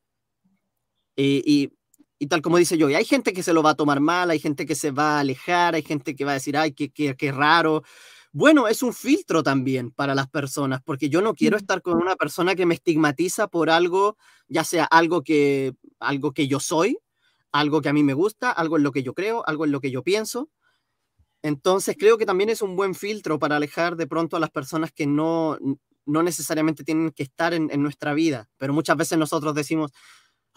Eh, 1.15 1.41
y, 1.45 1.73
y, 2.19 2.27
tal 2.27 2.41
como 2.41 2.57
dice 2.57 2.77
yo, 2.77 2.89
y 2.89 2.95
hay 2.95 3.05
gente 3.05 3.33
que 3.33 3.43
se 3.43 3.53
lo 3.53 3.63
va 3.63 3.71
a 3.71 3.75
tomar 3.75 3.99
mal, 3.99 4.29
hay 4.29 4.39
gente 4.39 4.65
que 4.65 4.75
se 4.75 4.91
va 4.91 5.17
a 5.17 5.19
alejar, 5.21 5.75
hay 5.75 5.81
gente 5.81 6.15
que 6.15 6.25
va 6.25 6.31
a 6.31 6.35
decir, 6.35 6.55
ay, 6.57 6.73
qué, 6.73 6.89
qué, 6.89 7.15
qué 7.15 7.31
raro. 7.31 7.83
Bueno, 8.31 8.67
es 8.67 8.83
un 8.83 8.93
filtro 8.93 9.41
también 9.41 9.91
para 9.91 10.13
las 10.13 10.29
personas, 10.29 10.81
porque 10.83 11.09
yo 11.09 11.21
no 11.21 11.33
quiero 11.33 11.57
estar 11.57 11.81
con 11.81 11.97
una 11.97 12.15
persona 12.15 12.55
que 12.55 12.65
me 12.67 12.75
estigmatiza 12.75 13.47
por 13.47 13.69
algo, 13.69 14.17
ya 14.47 14.63
sea 14.63 14.85
algo 14.85 15.23
que, 15.23 15.73
algo 15.99 16.31
que 16.31 16.47
yo 16.47 16.59
soy, 16.59 16.97
algo 17.51 17.81
que 17.81 17.89
a 17.89 17.93
mí 17.93 18.03
me 18.03 18.13
gusta, 18.13 18.51
algo 18.51 18.77
en 18.77 18.83
lo 18.83 18.91
que 18.91 19.03
yo 19.03 19.13
creo, 19.13 19.43
algo 19.47 19.65
en 19.65 19.71
lo 19.71 19.79
que 19.79 19.91
yo 19.91 20.03
pienso. 20.03 20.49
Entonces 21.41 21.95
creo 21.97 22.17
que 22.17 22.25
también 22.25 22.49
es 22.49 22.61
un 22.61 22.75
buen 22.75 22.95
filtro 22.95 23.39
para 23.39 23.57
alejar 23.57 23.95
de 23.95 24.07
pronto 24.07 24.37
a 24.37 24.39
las 24.39 24.49
personas 24.49 24.91
que 24.91 25.05
no, 25.07 25.57
no 26.05 26.23
necesariamente 26.23 26.83
tienen 26.83 27.11
que 27.11 27.23
estar 27.23 27.53
en, 27.53 27.69
en 27.71 27.83
nuestra 27.83 28.13
vida, 28.13 28.49
pero 28.57 28.73
muchas 28.73 28.97
veces 28.97 29.17
nosotros 29.17 29.53
decimos, 29.53 29.91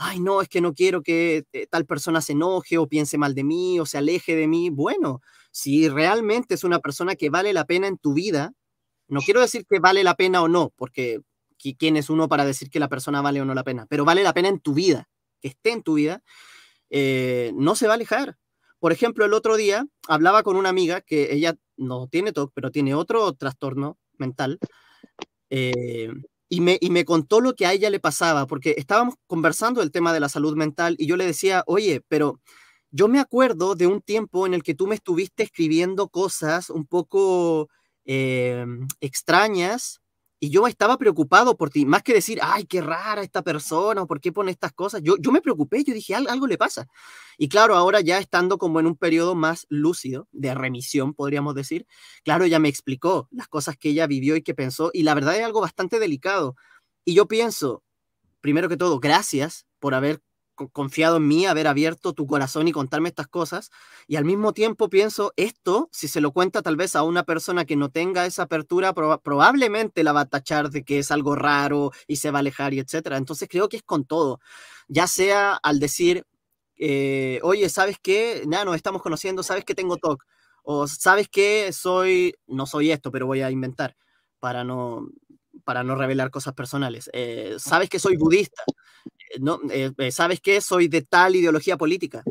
ay, 0.02 0.18
no, 0.18 0.40
es 0.40 0.48
que 0.48 0.62
no 0.62 0.72
quiero 0.72 1.02
que 1.02 1.44
eh, 1.52 1.66
tal 1.68 1.84
persona 1.84 2.22
se 2.22 2.32
enoje 2.32 2.78
o 2.78 2.88
piense 2.88 3.18
mal 3.18 3.34
de 3.34 3.44
mí 3.44 3.78
o 3.78 3.84
se 3.84 3.98
aleje 3.98 4.34
de 4.34 4.48
mí. 4.48 4.70
Bueno, 4.70 5.20
si 5.52 5.90
realmente 5.90 6.54
es 6.54 6.64
una 6.64 6.78
persona 6.78 7.16
que 7.16 7.28
vale 7.28 7.52
la 7.52 7.66
pena 7.66 7.86
en 7.86 7.98
tu 7.98 8.14
vida, 8.14 8.54
no 9.08 9.20
quiero 9.20 9.42
decir 9.42 9.66
que 9.68 9.78
vale 9.78 10.02
la 10.02 10.14
pena 10.14 10.42
o 10.42 10.48
no, 10.48 10.72
porque 10.76 11.20
quién 11.78 11.98
es 11.98 12.08
uno 12.08 12.28
para 12.28 12.46
decir 12.46 12.70
que 12.70 12.80
la 12.80 12.88
persona 12.88 13.20
vale 13.20 13.42
o 13.42 13.44
no 13.44 13.52
la 13.52 13.62
pena, 13.64 13.86
pero 13.90 14.06
vale 14.06 14.22
la 14.22 14.32
pena 14.32 14.48
en 14.48 14.58
tu 14.60 14.72
vida, 14.72 15.06
que 15.40 15.48
esté 15.48 15.72
en 15.72 15.82
tu 15.82 15.94
vida, 15.94 16.22
eh, 16.90 17.52
no 17.54 17.74
se 17.76 17.86
va 17.86 17.94
a 17.94 17.96
alejar. 17.96 18.36
Por 18.78 18.92
ejemplo, 18.92 19.24
el 19.24 19.34
otro 19.34 19.56
día 19.56 19.86
hablaba 20.08 20.42
con 20.42 20.56
una 20.56 20.70
amiga 20.70 21.00
que 21.00 21.32
ella 21.34 21.56
no 21.76 22.08
tiene 22.08 22.32
TOC, 22.32 22.52
pero 22.54 22.70
tiene 22.70 22.94
otro 22.94 23.32
trastorno 23.34 23.98
mental. 24.18 24.58
Eh, 25.50 26.10
y 26.48 26.60
me, 26.60 26.78
y 26.80 26.90
me 26.90 27.04
contó 27.04 27.40
lo 27.40 27.54
que 27.54 27.66
a 27.66 27.72
ella 27.72 27.90
le 27.90 28.00
pasaba, 28.00 28.46
porque 28.46 28.74
estábamos 28.76 29.14
conversando 29.26 29.82
el 29.82 29.92
tema 29.92 30.12
de 30.12 30.20
la 30.20 30.28
salud 30.28 30.56
mental 30.56 30.96
y 30.98 31.06
yo 31.06 31.16
le 31.16 31.26
decía, 31.26 31.62
oye, 31.66 32.02
pero 32.08 32.40
yo 32.90 33.08
me 33.08 33.20
acuerdo 33.20 33.76
de 33.76 33.86
un 33.86 34.02
tiempo 34.02 34.46
en 34.46 34.54
el 34.54 34.62
que 34.64 34.74
tú 34.74 34.86
me 34.88 34.96
estuviste 34.96 35.44
escribiendo 35.44 36.08
cosas 36.08 36.70
un 36.70 36.86
poco 36.86 37.68
eh, 38.04 38.66
extrañas 39.00 40.00
y 40.42 40.48
yo 40.48 40.66
estaba 40.66 40.96
preocupado 40.96 41.58
por 41.58 41.68
ti, 41.68 41.84
más 41.84 42.02
que 42.02 42.14
decir, 42.14 42.38
ay, 42.42 42.64
qué 42.64 42.80
rara 42.80 43.22
esta 43.22 43.42
persona, 43.42 44.02
o 44.02 44.06
por 44.06 44.22
qué 44.22 44.32
pone 44.32 44.50
estas 44.50 44.72
cosas. 44.72 45.02
Yo, 45.02 45.16
yo 45.18 45.32
me 45.32 45.42
preocupé, 45.42 45.84
yo 45.84 45.92
dije, 45.92 46.14
algo, 46.14 46.46
le 46.46 46.56
pasa. 46.56 46.88
Y 47.36 47.50
claro, 47.50 47.76
ahora 47.76 48.00
ya 48.00 48.18
estando 48.18 48.56
como 48.56 48.80
en 48.80 48.86
un 48.86 48.96
periodo 48.96 49.34
más 49.34 49.66
lúcido, 49.68 50.28
de 50.32 50.54
remisión, 50.54 51.12
podríamos 51.12 51.54
decir, 51.54 51.86
claro, 52.24 52.44
ella 52.44 52.58
me 52.58 52.70
explicó 52.70 53.28
las 53.30 53.48
cosas 53.48 53.76
que 53.76 53.90
ella 53.90 54.06
vivió 54.06 54.34
y 54.34 54.42
que 54.42 54.54
pensó, 54.54 54.90
y 54.94 55.02
la 55.02 55.14
verdad 55.14 55.36
es 55.36 55.44
algo 55.44 55.60
bastante 55.60 55.98
delicado. 55.98 56.56
Y 57.04 57.14
yo 57.14 57.28
pienso, 57.28 57.84
primero 58.40 58.70
que 58.70 58.78
todo, 58.78 58.98
gracias 58.98 59.66
por 59.78 59.94
haber 59.94 60.22
confiado 60.68 61.16
en 61.16 61.28
mí, 61.28 61.46
haber 61.46 61.66
abierto 61.66 62.12
tu 62.12 62.26
corazón 62.26 62.68
y 62.68 62.72
contarme 62.72 63.08
estas 63.08 63.28
cosas. 63.28 63.70
Y 64.06 64.16
al 64.16 64.24
mismo 64.24 64.52
tiempo 64.52 64.88
pienso, 64.88 65.32
esto, 65.36 65.88
si 65.92 66.08
se 66.08 66.20
lo 66.20 66.32
cuenta 66.32 66.62
tal 66.62 66.76
vez 66.76 66.96
a 66.96 67.02
una 67.02 67.24
persona 67.24 67.64
que 67.64 67.76
no 67.76 67.90
tenga 67.90 68.26
esa 68.26 68.42
apertura, 68.44 68.92
probablemente 68.94 70.04
la 70.04 70.12
va 70.12 70.22
a 70.22 70.26
tachar 70.26 70.70
de 70.70 70.84
que 70.84 70.98
es 70.98 71.10
algo 71.10 71.34
raro 71.36 71.92
y 72.06 72.16
se 72.16 72.30
va 72.30 72.38
a 72.38 72.40
alejar 72.40 72.74
y 72.74 72.80
etcétera. 72.80 73.16
Entonces 73.16 73.48
creo 73.50 73.68
que 73.68 73.78
es 73.78 73.82
con 73.82 74.04
todo, 74.04 74.40
ya 74.88 75.06
sea 75.06 75.54
al 75.54 75.80
decir, 75.80 76.26
eh, 76.76 77.40
oye, 77.42 77.68
¿sabes 77.68 77.96
qué? 78.02 78.44
Ya 78.50 78.64
nos 78.64 78.76
estamos 78.76 79.02
conociendo, 79.02 79.42
¿sabes 79.42 79.64
que 79.64 79.74
tengo 79.74 79.96
TOC? 79.98 80.24
O 80.62 80.86
¿sabes 80.86 81.28
que 81.28 81.72
soy, 81.72 82.34
no 82.46 82.66
soy 82.66 82.92
esto, 82.92 83.10
pero 83.10 83.26
voy 83.26 83.42
a 83.42 83.50
inventar 83.50 83.96
para 84.40 84.64
no, 84.64 85.06
para 85.64 85.84
no 85.84 85.94
revelar 85.94 86.30
cosas 86.30 86.54
personales. 86.54 87.10
Eh, 87.12 87.56
¿Sabes 87.58 87.88
que 87.88 87.98
soy 87.98 88.16
budista? 88.16 88.62
No, 89.38 89.60
eh, 89.70 89.92
eh, 89.96 90.12
¿sabes 90.12 90.40
qué? 90.40 90.60
Soy 90.60 90.88
de 90.88 91.02
tal 91.02 91.36
ideología 91.36 91.76
política 91.76 92.22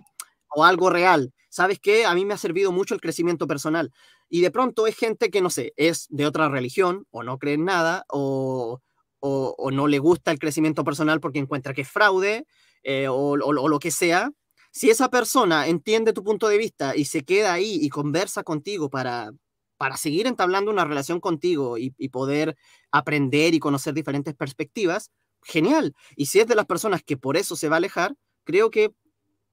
o 0.55 0.65
algo 0.65 0.89
real. 0.89 1.33
¿Sabes 1.49 1.79
qué? 1.79 2.05
A 2.05 2.13
mí 2.13 2.25
me 2.25 2.33
ha 2.33 2.37
servido 2.37 2.71
mucho 2.71 2.93
el 2.93 3.01
crecimiento 3.01 3.47
personal. 3.47 3.91
Y 4.29 4.41
de 4.41 4.51
pronto 4.51 4.87
es 4.87 4.95
gente 4.95 5.31
que, 5.31 5.41
no 5.41 5.49
sé, 5.49 5.73
es 5.77 6.07
de 6.09 6.25
otra 6.25 6.49
religión 6.49 7.05
o 7.11 7.23
no 7.23 7.39
cree 7.39 7.55
en 7.55 7.65
nada 7.65 8.05
o, 8.09 8.81
o, 9.19 9.71
no 9.71 9.87
le 9.87 9.99
gusta 9.99 10.31
el 10.31 10.39
crecimiento 10.39 10.83
personal 10.83 11.19
porque 11.19 11.39
encuentra 11.39 11.73
que 11.73 11.81
es 11.81 11.89
fraude 11.89 12.45
eh, 12.83 13.07
o, 13.07 13.31
o, 13.31 13.67
lo 13.67 13.79
que 13.79 13.91
sea. 13.91 14.31
Si 14.71 14.89
esa 14.89 15.09
persona 15.09 15.67
entiende 15.67 16.13
tu 16.13 16.23
punto 16.23 16.47
de 16.47 16.57
vista 16.57 16.95
y 16.95 17.05
se 17.05 17.23
queda 17.23 17.53
ahí 17.53 17.79
y 17.81 17.89
conversa 17.89 18.43
contigo 18.43 18.89
para, 18.89 19.31
para 19.77 19.97
seguir 19.97 20.27
entablando 20.27 20.69
una 20.69 20.85
relación 20.85 21.19
contigo 21.19 21.79
y, 21.79 21.93
y 21.97 22.09
poder 22.09 22.55
aprender 22.91 23.55
y 23.55 23.59
conocer 23.59 23.95
diferentes 23.95 24.35
perspectivas, 24.35 25.11
genial. 25.43 25.93
Y 26.15 26.27
si 26.27 26.39
es 26.39 26.47
de 26.47 26.55
las 26.55 26.65
personas 26.65 27.03
que 27.03 27.17
por 27.17 27.37
eso 27.37 27.55
se 27.55 27.69
va 27.69 27.75
a 27.75 27.77
alejar, 27.77 28.15
creo 28.43 28.69
que, 28.69 28.91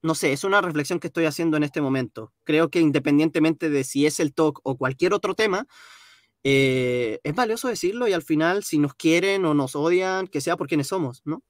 no 0.03 0.14
sé, 0.14 0.33
es 0.33 0.44
una 0.44 0.61
reflexión 0.61 1.01
que 1.01 1.09
estoy 1.09 1.25
haciendo 1.25 1.57
en 1.57 1.64
este 1.64 1.81
momento. 1.81 2.33
Creo 2.44 2.70
que 2.70 2.81
independientemente 2.81 3.70
de 3.70 3.85
si 3.85 4.07
es 4.07 4.20
el 4.20 4.35
talk 4.35 4.61
o 4.62 4.77
cualquier 4.77 5.12
otro 5.12 5.35
tema, 5.35 5.66
eh, 6.44 7.18
es 7.25 7.35
valioso 7.35 7.68
decirlo 7.68 8.07
y 8.07 8.12
al 8.12 8.22
final, 8.22 8.62
si 8.62 8.79
nos 8.79 8.94
quieren 8.94 9.44
o 9.44 9.55
nos 9.55 9.75
odian, 9.75 10.29
que 10.29 10.40
sea 10.40 10.57
por 10.57 10.68
quienes 10.68 10.87
somos, 10.87 11.22
¿no? 11.25 11.42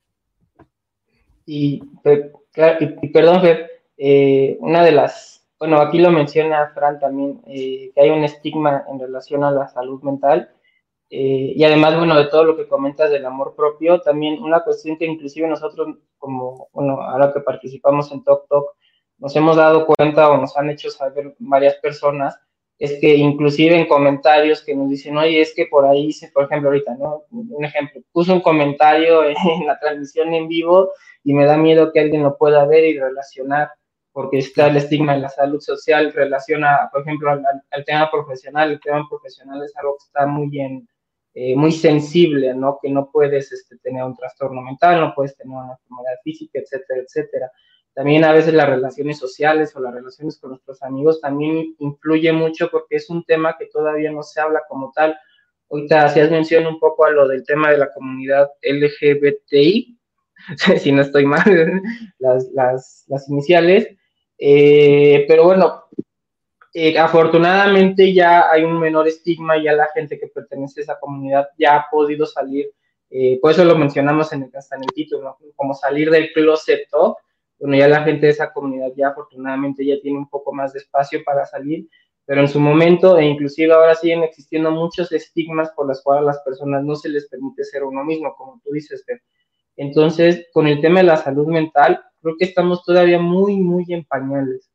Y, 1.44 1.83
perdón, 2.03 3.42
eh, 3.99 4.57
una 4.61 4.83
de 4.83 4.92
las, 4.92 5.46
bueno, 5.59 5.81
aquí 5.81 5.99
lo 5.99 6.11
menciona 6.11 6.72
Fran 6.75 6.99
también, 6.99 7.42
eh, 7.46 7.92
que 7.94 8.01
hay 8.01 8.11
un 8.11 8.25
estigma 8.25 8.85
en 8.90 8.99
relación 8.99 9.44
a 9.44 9.51
la 9.51 9.68
salud 9.68 10.03
mental 10.03 10.51
eh, 11.09 11.53
y 11.55 11.62
además, 11.62 11.97
bueno, 11.97 12.16
de 12.16 12.27
todo 12.27 12.45
lo 12.45 12.57
que 12.57 12.66
comentas 12.66 13.11
del 13.11 13.25
amor 13.27 13.55
propio, 13.55 14.01
también 14.01 14.42
una 14.42 14.61
cuestión 14.61 14.97
que 14.97 15.07
inclusive 15.07 15.47
nosotros, 15.47 15.97
como, 16.19 16.69
bueno, 16.73 17.01
ahora 17.01 17.33
que 17.33 17.40
participamos 17.40 18.11
en 18.11 18.25
Talk 18.25 18.49
Talk, 18.49 18.66
nos 19.19 19.35
hemos 19.37 19.57
dado 19.57 19.87
cuenta 19.87 20.31
o 20.31 20.37
nos 20.37 20.57
han 20.57 20.69
hecho 20.71 20.90
saber 20.90 21.35
varias 21.38 21.77
personas, 21.77 22.38
es 22.79 22.99
que 23.01 23.14
inclusive 23.14 23.77
en 23.77 23.87
comentarios 23.87 24.62
que 24.62 24.75
nos 24.75 24.90
dicen, 24.90 25.16
oye, 25.16 25.40
es 25.40 25.55
que 25.55 25.66
por 25.66 25.87
ahí, 25.87 26.11
por 26.35 26.45
ejemplo, 26.45 26.69
ahorita, 26.69 26.95
¿no? 26.97 27.25
Un 27.31 27.64
ejemplo, 27.64 28.03
puso 28.12 28.35
un 28.35 28.40
comentario 28.40 29.25
en 29.25 29.66
la 29.66 29.79
transmisión 29.79 30.35
en 30.35 30.49
vivo 30.49 30.90
y 31.23 31.33
me 31.33 31.47
da 31.47 31.57
miedo 31.57 31.92
que 31.92 32.01
alguien 32.01 32.25
lo 32.25 32.37
pueda 32.37 32.66
ver 32.66 32.85
y 32.85 32.99
relacionar, 32.99 33.71
porque 34.12 34.38
está 34.38 34.66
el 34.66 34.77
estigma 34.77 35.14
en 35.14 35.23
la 35.23 35.29
salud 35.29 35.61
social, 35.61 36.12
relaciona, 36.12 36.90
por 36.92 37.03
ejemplo, 37.03 37.31
al, 37.31 37.45
al 37.71 37.85
tema 37.85 38.11
profesional, 38.11 38.73
el 38.73 38.81
tema 38.81 39.07
profesional 39.09 39.62
es 39.62 39.75
algo 39.77 39.95
que 39.95 40.05
está 40.05 40.27
muy 40.27 40.61
en 40.61 40.88
eh, 41.38 41.55
muy 41.55 41.70
sensible, 41.70 42.55
¿no? 42.55 42.79
Que 42.81 42.88
no 42.88 43.11
puedes 43.12 43.53
este, 43.53 43.77
tener 43.77 44.03
un 44.03 44.16
trastorno 44.16 44.62
mental, 44.62 44.99
no 44.99 45.12
puedes 45.14 45.37
tener 45.37 45.55
una 45.55 45.72
enfermedad 45.72 46.16
física, 46.25 46.59
etcétera, 46.59 47.03
etcétera. 47.03 47.53
También 47.92 48.25
a 48.25 48.33
veces 48.33 48.55
las 48.55 48.66
relaciones 48.66 49.18
sociales 49.18 49.77
o 49.77 49.81
las 49.81 49.92
relaciones 49.92 50.38
con 50.40 50.53
nuestros 50.53 50.83
amigos 50.83 51.20
también 51.20 51.77
influye 51.79 52.33
mucho 52.33 52.70
porque 52.70 52.96
es 52.96 53.11
un 53.11 53.22
tema 53.22 53.55
que 53.59 53.66
todavía 53.66 54.11
no 54.12 54.22
se 54.22 54.40
habla 54.40 54.62
como 54.66 54.92
tal. 54.94 55.14
Ahorita 55.68 56.07
hacías 56.07 56.31
mención 56.31 56.66
un 56.66 56.81
poco 56.81 57.05
a 57.05 57.11
lo 57.11 57.29
del 57.29 57.44
tema 57.44 57.70
de 57.70 57.77
la 57.77 57.92
comunidad 57.92 58.49
LGBTI, 58.62 59.99
si 60.81 60.90
no 60.90 61.03
estoy 61.03 61.27
mal, 61.27 61.44
las, 62.18 62.51
las, 62.55 63.05
las 63.09 63.29
iniciales. 63.29 63.88
Eh, 64.38 65.27
pero 65.29 65.44
bueno, 65.44 65.85
eh, 66.79 66.99
afortunadamente 66.99 68.12
ya 68.12 68.51
hay 68.51 68.62
un 68.62 68.79
menor 68.79 69.09
estigma, 69.09 69.57
ya 69.57 69.73
la 69.73 69.89
gente 69.95 70.21
que 70.21 70.27
pertenece 70.27 70.81
a 70.81 70.83
esa 70.83 71.01
comunidad 71.01 71.49
ya 71.57 71.77
ha 71.77 71.87
podido 71.91 72.27
salir, 72.27 72.71
eh, 73.09 73.39
por 73.41 73.53
eso 73.53 73.65
lo 73.65 73.79
mencionamos 73.79 74.31
en 74.35 74.43
el, 74.43 74.51
hasta 74.55 74.77
en 74.77 74.83
el 74.83 74.91
título, 74.95 75.39
como 75.55 75.73
salir 75.73 76.11
del 76.11 76.35
closet 76.35 76.87
bueno, 77.59 77.77
ya 77.79 77.89
la 77.89 78.03
gente 78.03 78.27
de 78.27 78.33
esa 78.33 78.53
comunidad 78.53 78.93
ya 78.95 79.09
afortunadamente 79.09 79.87
ya 79.87 79.99
tiene 80.03 80.19
un 80.19 80.29
poco 80.29 80.53
más 80.53 80.75
de 80.75 80.81
espacio 80.81 81.25
para 81.25 81.47
salir, 81.47 81.89
pero 82.27 82.43
en 82.43 82.49
su 82.49 82.61
momento, 82.61 83.17
e 83.17 83.25
inclusive 83.25 83.73
ahora 83.73 83.95
siguen 83.95 84.23
existiendo 84.23 84.71
muchos 84.71 85.11
estigmas 85.12 85.71
por 85.71 85.87
los 85.87 86.03
cuales 86.03 86.25
a 86.25 86.27
las 86.27 86.41
personas 86.41 86.85
no 86.85 86.95
se 86.95 87.09
les 87.09 87.27
permite 87.27 87.65
ser 87.65 87.85
uno 87.85 88.05
mismo, 88.05 88.35
como 88.37 88.61
tú 88.62 88.73
dices, 88.73 89.03
Entonces, 89.77 90.47
con 90.53 90.67
el 90.67 90.83
tema 90.83 91.01
de 91.01 91.07
la 91.07 91.17
salud 91.17 91.47
mental, 91.47 92.05
creo 92.21 92.35
que 92.39 92.45
estamos 92.45 92.85
todavía 92.85 93.19
muy, 93.19 93.57
muy 93.57 93.87
en 93.89 94.05
pañales 94.05 94.71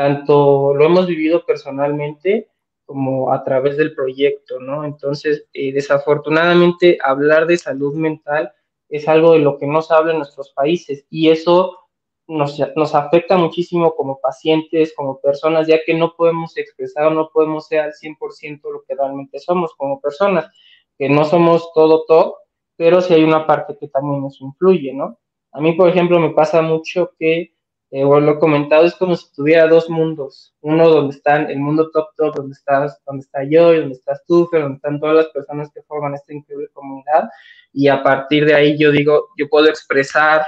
tanto 0.00 0.72
lo 0.72 0.86
hemos 0.86 1.06
vivido 1.06 1.44
personalmente 1.44 2.48
como 2.86 3.34
a 3.34 3.44
través 3.44 3.76
del 3.76 3.94
proyecto, 3.94 4.58
¿no? 4.58 4.82
Entonces, 4.86 5.46
eh, 5.52 5.74
desafortunadamente, 5.74 6.96
hablar 7.04 7.46
de 7.46 7.58
salud 7.58 7.94
mental 7.94 8.50
es 8.88 9.06
algo 9.08 9.34
de 9.34 9.40
lo 9.40 9.58
que 9.58 9.66
no 9.66 9.82
se 9.82 9.92
habla 9.92 10.12
en 10.12 10.16
nuestros 10.16 10.52
países 10.54 11.04
y 11.10 11.28
eso 11.28 11.76
nos, 12.26 12.58
nos 12.76 12.94
afecta 12.94 13.36
muchísimo 13.36 13.94
como 13.94 14.18
pacientes, 14.22 14.94
como 14.96 15.20
personas, 15.20 15.66
ya 15.66 15.84
que 15.84 15.92
no 15.92 16.16
podemos 16.16 16.56
expresar 16.56 17.08
o 17.08 17.10
no 17.10 17.28
podemos 17.28 17.66
ser 17.66 17.80
al 17.80 17.92
100% 17.92 18.72
lo 18.72 18.82
que 18.88 18.94
realmente 18.94 19.38
somos 19.38 19.74
como 19.74 20.00
personas, 20.00 20.50
que 20.96 21.10
no 21.10 21.26
somos 21.26 21.74
todo 21.74 22.06
todo, 22.06 22.38
pero 22.74 23.02
sí 23.02 23.12
hay 23.12 23.22
una 23.22 23.46
parte 23.46 23.76
que 23.78 23.88
también 23.88 24.22
nos 24.22 24.40
influye, 24.40 24.94
¿no? 24.94 25.18
A 25.52 25.60
mí, 25.60 25.74
por 25.74 25.90
ejemplo, 25.90 26.18
me 26.18 26.30
pasa 26.30 26.62
mucho 26.62 27.12
que, 27.18 27.52
eh, 27.92 28.04
o 28.04 28.20
lo 28.20 28.38
comentado, 28.38 28.86
es 28.86 28.94
como 28.94 29.16
si 29.16 29.32
tuviera 29.34 29.66
dos 29.66 29.90
mundos. 29.90 30.54
Uno 30.60 30.88
donde 30.88 31.16
están 31.16 31.50
el 31.50 31.58
mundo 31.58 31.90
top 31.90 32.08
top, 32.16 32.36
donde 32.36 32.52
estás, 32.52 33.02
donde 33.04 33.22
está 33.22 33.42
yo, 33.42 33.72
donde 33.72 33.94
estás 33.94 34.22
tú, 34.26 34.48
donde 34.52 34.76
están 34.76 35.00
todas 35.00 35.16
las 35.16 35.28
personas 35.28 35.70
que 35.74 35.82
forman 35.82 36.14
esta 36.14 36.32
increíble 36.32 36.68
comunidad. 36.72 37.28
Y 37.72 37.88
a 37.88 38.02
partir 38.02 38.44
de 38.46 38.54
ahí 38.54 38.78
yo 38.78 38.92
digo, 38.92 39.28
yo 39.36 39.48
puedo 39.48 39.68
expresar 39.68 40.42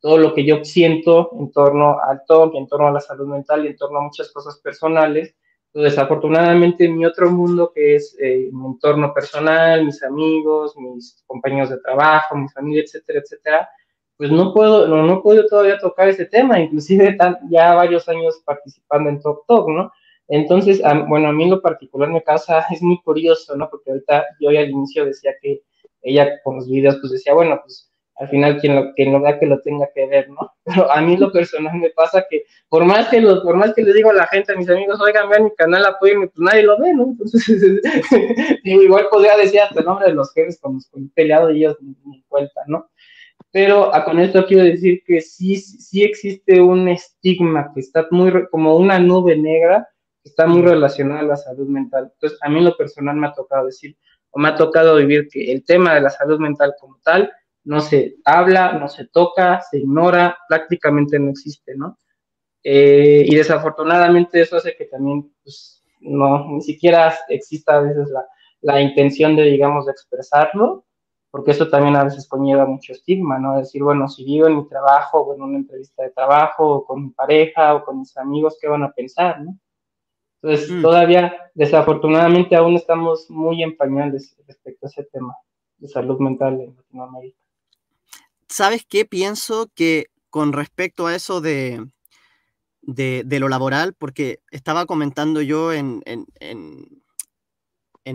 todo 0.00 0.18
lo 0.18 0.34
que 0.34 0.44
yo 0.44 0.64
siento 0.64 1.30
en 1.38 1.50
torno 1.50 1.98
al 2.00 2.22
TOC, 2.26 2.56
en 2.56 2.66
torno 2.66 2.88
a 2.88 2.92
la 2.92 3.00
salud 3.00 3.26
mental 3.26 3.64
y 3.64 3.68
en 3.68 3.76
torno 3.76 4.00
a 4.00 4.02
muchas 4.02 4.30
cosas 4.30 4.58
personales. 4.58 5.34
Desafortunadamente, 5.72 6.86
mi 6.88 7.06
otro 7.06 7.30
mundo, 7.30 7.72
que 7.74 7.94
es 7.96 8.14
eh, 8.20 8.50
mi 8.52 8.66
entorno 8.66 9.14
personal, 9.14 9.86
mis 9.86 10.02
amigos, 10.02 10.76
mis 10.76 11.22
compañeros 11.26 11.70
de 11.70 11.78
trabajo, 11.78 12.36
mi 12.36 12.48
familia, 12.50 12.82
etcétera, 12.82 13.20
etcétera, 13.20 13.68
pues 14.16 14.30
no 14.30 14.52
puedo, 14.52 14.86
no, 14.86 15.02
no 15.02 15.22
puedo 15.22 15.46
todavía 15.46 15.78
tocar 15.78 16.08
ese 16.08 16.26
tema, 16.26 16.60
inclusive 16.60 17.16
ya 17.50 17.74
varios 17.74 18.08
años 18.08 18.42
participando 18.44 19.10
en 19.10 19.20
Talk 19.20 19.44
Talk, 19.46 19.68
¿no? 19.68 19.92
Entonces, 20.28 20.80
bueno, 21.08 21.28
a 21.28 21.32
mí 21.32 21.48
lo 21.48 21.60
particular 21.60 22.08
me 22.08 22.22
causa, 22.22 22.64
es 22.70 22.82
muy 22.82 23.00
curioso, 23.02 23.56
¿no? 23.56 23.68
Porque 23.68 23.90
ahorita 23.90 24.26
yo 24.40 24.50
al 24.50 24.70
inicio 24.70 25.04
decía 25.04 25.32
que 25.40 25.62
ella 26.02 26.40
con 26.42 26.56
los 26.56 26.68
videos, 26.68 26.98
pues 27.00 27.12
decía, 27.12 27.34
bueno, 27.34 27.60
pues 27.62 27.92
al 28.16 28.28
final 28.28 28.60
quien 28.60 28.76
lo, 28.76 28.94
quien 28.94 29.12
lo 29.12 29.20
vea 29.20 29.38
que 29.38 29.46
lo 29.46 29.60
tenga 29.62 29.88
que 29.94 30.06
ver, 30.06 30.28
¿no? 30.30 30.52
Pero 30.64 30.90
a 30.90 31.00
mí 31.00 31.16
lo 31.16 31.32
personal 31.32 31.74
me 31.76 31.90
pasa 31.90 32.24
que 32.28 32.44
por 32.68 32.84
más 32.84 33.08
que 33.08 33.20
lo, 33.20 33.42
por 33.42 33.56
más 33.56 33.74
que 33.74 33.82
le 33.82 33.92
digo 33.92 34.10
a 34.10 34.14
la 34.14 34.26
gente, 34.26 34.52
a 34.52 34.56
mis 34.56 34.68
amigos, 34.68 35.00
oigan, 35.00 35.28
vean 35.28 35.44
mi 35.44 35.54
canal, 35.54 35.84
apóyenme, 35.84 36.28
pues 36.28 36.38
nadie 36.38 36.62
lo 36.62 36.78
ve, 36.78 36.94
¿no? 36.94 37.04
Entonces, 37.04 37.44
igual 38.64 39.08
podría 39.10 39.36
decir 39.36 39.60
hasta 39.60 39.80
el 39.80 39.86
nombre 39.86 40.06
de 40.06 40.14
los 40.14 40.32
jefes 40.32 40.58
con 40.60 40.74
los 40.74 40.88
que 40.88 41.00
he 41.00 41.08
peleado 41.14 41.50
y 41.50 41.58
ellos 41.58 41.76
ni, 41.80 42.22
cuenta, 42.28 42.62
¿no? 42.66 42.88
Pero 43.50 43.94
a, 43.94 44.04
con 44.04 44.18
esto 44.18 44.46
quiero 44.46 44.64
decir 44.64 45.02
que 45.06 45.20
sí, 45.20 45.56
sí 45.56 46.04
existe 46.04 46.60
un 46.60 46.88
estigma 46.88 47.72
que 47.74 47.80
está 47.80 48.06
muy, 48.10 48.46
como 48.50 48.76
una 48.76 48.98
nube 48.98 49.36
negra, 49.36 49.88
que 50.22 50.30
está 50.30 50.46
muy 50.46 50.62
relacionada 50.62 51.20
a 51.20 51.24
la 51.24 51.36
salud 51.36 51.68
mental. 51.68 52.10
Entonces, 52.14 52.38
a 52.42 52.48
mí 52.48 52.60
lo 52.60 52.76
personal 52.76 53.16
me 53.16 53.26
ha 53.26 53.32
tocado 53.32 53.66
decir, 53.66 53.96
o 54.30 54.38
me 54.38 54.48
ha 54.48 54.54
tocado 54.54 54.96
vivir 54.96 55.28
que 55.28 55.52
el 55.52 55.64
tema 55.64 55.94
de 55.94 56.00
la 56.00 56.10
salud 56.10 56.38
mental 56.38 56.74
como 56.80 56.98
tal 57.02 57.30
no 57.64 57.80
se 57.80 58.16
habla, 58.24 58.72
no 58.72 58.88
se 58.88 59.06
toca, 59.06 59.60
se 59.70 59.78
ignora, 59.78 60.36
prácticamente 60.48 61.18
no 61.18 61.30
existe, 61.30 61.74
¿no? 61.76 61.98
Eh, 62.64 63.24
y 63.26 63.34
desafortunadamente 63.34 64.40
eso 64.40 64.56
hace 64.56 64.74
que 64.76 64.86
también, 64.86 65.32
pues, 65.42 65.82
no, 66.00 66.46
ni 66.48 66.62
siquiera 66.62 67.14
exista 67.28 67.76
a 67.76 67.82
veces 67.82 68.08
la, 68.08 68.26
la 68.60 68.80
intención 68.80 69.36
de, 69.36 69.44
digamos, 69.44 69.86
de 69.86 69.92
expresarlo, 69.92 70.84
porque 71.32 71.52
eso 71.52 71.68
también 71.70 71.96
a 71.96 72.04
veces 72.04 72.28
conlleva 72.28 72.66
mucho 72.66 72.92
estigma, 72.92 73.38
¿no? 73.38 73.56
Decir, 73.56 73.82
bueno, 73.82 74.06
si 74.06 74.22
vivo 74.22 74.46
en 74.46 74.58
mi 74.58 74.68
trabajo, 74.68 75.22
o 75.22 75.34
en 75.34 75.40
una 75.40 75.56
entrevista 75.56 76.02
de 76.02 76.10
trabajo, 76.10 76.68
o 76.68 76.84
con 76.84 77.04
mi 77.04 77.10
pareja, 77.10 77.74
o 77.74 77.84
con 77.86 78.00
mis 78.00 78.14
amigos, 78.18 78.58
¿qué 78.60 78.68
van 78.68 78.82
a 78.82 78.92
pensar, 78.92 79.40
no? 79.40 79.58
Entonces, 80.42 80.70
mm. 80.70 80.82
todavía, 80.82 81.34
desafortunadamente, 81.54 82.54
aún 82.54 82.76
estamos 82.76 83.30
muy 83.30 83.62
en 83.62 83.74
respecto 84.46 84.86
a 84.86 84.90
ese 84.90 85.04
tema 85.04 85.34
de 85.78 85.88
salud 85.88 86.18
mental 86.18 86.60
en 86.60 86.76
Latinoamérica. 86.76 87.38
¿Sabes 88.46 88.84
qué? 88.86 89.06
Pienso 89.06 89.70
que 89.74 90.08
con 90.28 90.52
respecto 90.52 91.06
a 91.06 91.14
eso 91.14 91.40
de, 91.40 91.86
de, 92.82 93.40
lo 93.40 93.48
laboral, 93.48 93.94
porque 93.94 94.40
estaba 94.50 94.84
comentando 94.84 95.40
yo 95.40 95.72
en, 95.72 96.02
en, 96.04 96.26
en, 96.40 97.01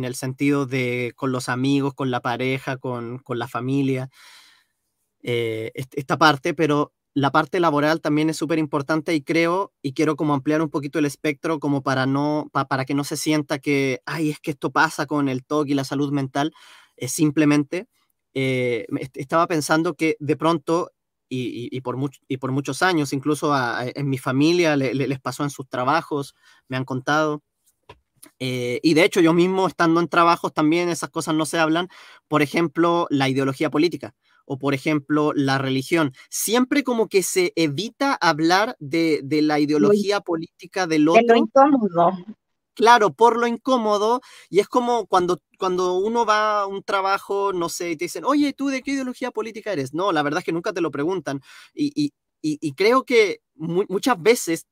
el 0.05 0.15
sentido 0.15 0.65
de 0.65 1.13
con 1.15 1.31
los 1.31 1.49
amigos, 1.49 1.93
con 1.93 2.11
la 2.11 2.21
pareja, 2.21 2.77
con, 2.77 3.19
con 3.19 3.39
la 3.39 3.47
familia, 3.47 4.09
eh, 5.23 5.71
esta 5.75 6.17
parte, 6.17 6.53
pero 6.53 6.93
la 7.13 7.31
parte 7.31 7.59
laboral 7.59 7.99
también 8.01 8.29
es 8.29 8.37
súper 8.37 8.59
importante 8.59 9.13
y 9.15 9.21
creo, 9.23 9.73
y 9.81 9.93
quiero 9.93 10.15
como 10.15 10.33
ampliar 10.35 10.61
un 10.61 10.69
poquito 10.69 10.99
el 10.99 11.05
espectro 11.05 11.59
como 11.59 11.81
para, 11.81 12.05
no, 12.05 12.49
para 12.69 12.85
que 12.85 12.93
no 12.93 13.03
se 13.03 13.17
sienta 13.17 13.57
que, 13.59 14.01
ay, 14.05 14.29
es 14.29 14.39
que 14.39 14.51
esto 14.51 14.71
pasa 14.71 15.07
con 15.07 15.27
el 15.29 15.43
TOC 15.43 15.69
y 15.69 15.73
la 15.73 15.83
salud 15.83 16.11
mental, 16.11 16.53
es 16.95 17.11
simplemente 17.11 17.87
eh, 18.35 18.85
estaba 19.15 19.47
pensando 19.47 19.95
que 19.95 20.15
de 20.19 20.35
pronto, 20.37 20.91
y, 21.29 21.81
por, 21.81 21.97
y 22.27 22.37
por 22.37 22.51
muchos 22.51 22.81
años, 22.83 23.11
incluso 23.11 23.53
en 23.83 24.07
mi 24.09 24.17
familia 24.17 24.77
les 24.77 25.19
pasó 25.19 25.43
en 25.43 25.49
sus 25.49 25.67
trabajos, 25.67 26.35
me 26.69 26.77
han 26.77 26.85
contado. 26.85 27.41
Eh, 28.39 28.79
y 28.83 28.93
de 28.93 29.03
hecho, 29.03 29.21
yo 29.21 29.33
mismo 29.33 29.67
estando 29.67 29.99
en 29.99 30.07
trabajos 30.07 30.53
también 30.53 30.89
esas 30.89 31.09
cosas 31.09 31.35
no 31.35 31.45
se 31.45 31.59
hablan. 31.59 31.89
Por 32.27 32.41
ejemplo, 32.41 33.07
la 33.09 33.29
ideología 33.29 33.69
política 33.69 34.15
o 34.49 34.57
por 34.57 34.73
ejemplo 34.73 35.33
la 35.35 35.57
religión. 35.57 36.13
Siempre 36.29 36.83
como 36.83 37.09
que 37.09 37.21
se 37.21 37.51
evita 37.57 38.13
hablar 38.13 38.77
de, 38.79 39.21
la 39.43 39.59
ideología 39.59 40.21
política 40.21 40.87
del 40.87 41.09
otro. 41.09 41.33
De 41.33 41.39
incómodo 41.39 42.13
claro, 42.77 43.11
por 43.11 43.37
lo 43.37 43.47
incómodo, 43.47 44.21
y 44.49 44.59
es 44.59 44.67
como 44.67 45.07
cuando, 45.07 45.41
cuando 45.57 45.97
uno 45.97 46.25
va 46.25 46.61
a 46.61 46.67
un 46.67 46.83
trabajo, 46.83 47.51
no 47.51 47.69
sé, 47.69 47.91
y 47.91 47.97
te 47.97 48.05
dicen, 48.05 48.23
oye, 48.23 48.53
¿tú 48.53 48.67
de 48.67 48.83
qué 48.83 48.91
ideología 48.91 49.31
política 49.31 49.73
eres? 49.73 49.95
No, 49.95 50.11
la 50.11 50.21
verdad 50.21 50.39
es 50.39 50.45
que 50.45 50.51
nunca 50.51 50.71
te 50.71 50.81
lo 50.81 50.91
preguntan. 50.91 51.41
Y, 51.73 52.13
creo 52.75 53.03
que 53.03 53.41
muchas 53.55 54.21
veces 54.21 54.67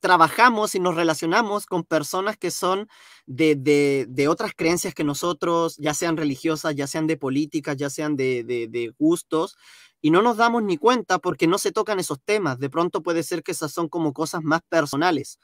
trabajamos 0.00 0.74
y 0.74 0.80
nos 0.80 0.94
relacionamos 0.94 1.66
con 1.66 1.84
personas 1.84 2.36
que 2.36 2.50
son 2.50 2.88
de, 3.26 4.26
otras 4.28 4.52
creencias 4.54 4.94
que 4.94 5.04
nosotros, 5.04 5.76
ya 5.78 5.94
sean 5.94 6.16
religiosas, 6.16 6.74
ya 6.74 6.86
sean 6.86 7.06
de 7.06 7.16
políticas, 7.16 7.76
ya 7.76 7.90
sean 7.90 8.16
de, 8.16 8.44
de, 8.44 8.94
gustos, 8.98 9.56
y 10.00 10.10
no 10.10 10.22
nos 10.22 10.36
damos 10.36 10.62
ni 10.62 10.76
cuenta 10.76 11.18
porque 11.18 11.46
no 11.46 11.58
se 11.58 11.72
tocan 11.72 11.98
esos 11.98 12.20
temas. 12.24 12.58
De 12.58 12.70
pronto 12.70 13.02
puede 13.02 13.22
ser 13.22 13.42
que 13.42 13.52
esas 13.52 13.72
son 13.72 13.88
como 13.88 14.12
cosas 14.12 14.42
más 14.42 14.60
personales. 14.68 15.38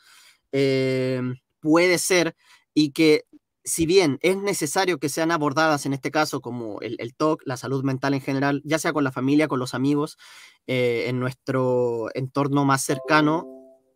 Eh, 0.52 1.20
puede 1.60 1.98
ser 1.98 2.36
y 2.74 2.92
que 2.92 3.24
si 3.64 3.86
bien 3.86 4.18
es 4.22 4.36
necesario 4.36 4.98
que 4.98 5.08
sean 5.08 5.30
abordadas 5.30 5.86
en 5.86 5.92
este 5.92 6.10
caso 6.10 6.40
como 6.40 6.80
el, 6.80 6.96
el 6.98 7.14
TOC, 7.14 7.42
la 7.44 7.56
salud 7.56 7.84
mental 7.84 8.14
en 8.14 8.20
general, 8.20 8.60
ya 8.64 8.78
sea 8.78 8.92
con 8.92 9.04
la 9.04 9.12
familia, 9.12 9.48
con 9.48 9.60
los 9.60 9.74
amigos, 9.74 10.18
eh, 10.66 11.04
en 11.08 11.20
nuestro 11.20 12.08
entorno 12.14 12.64
más 12.64 12.82
cercano, 12.82 13.51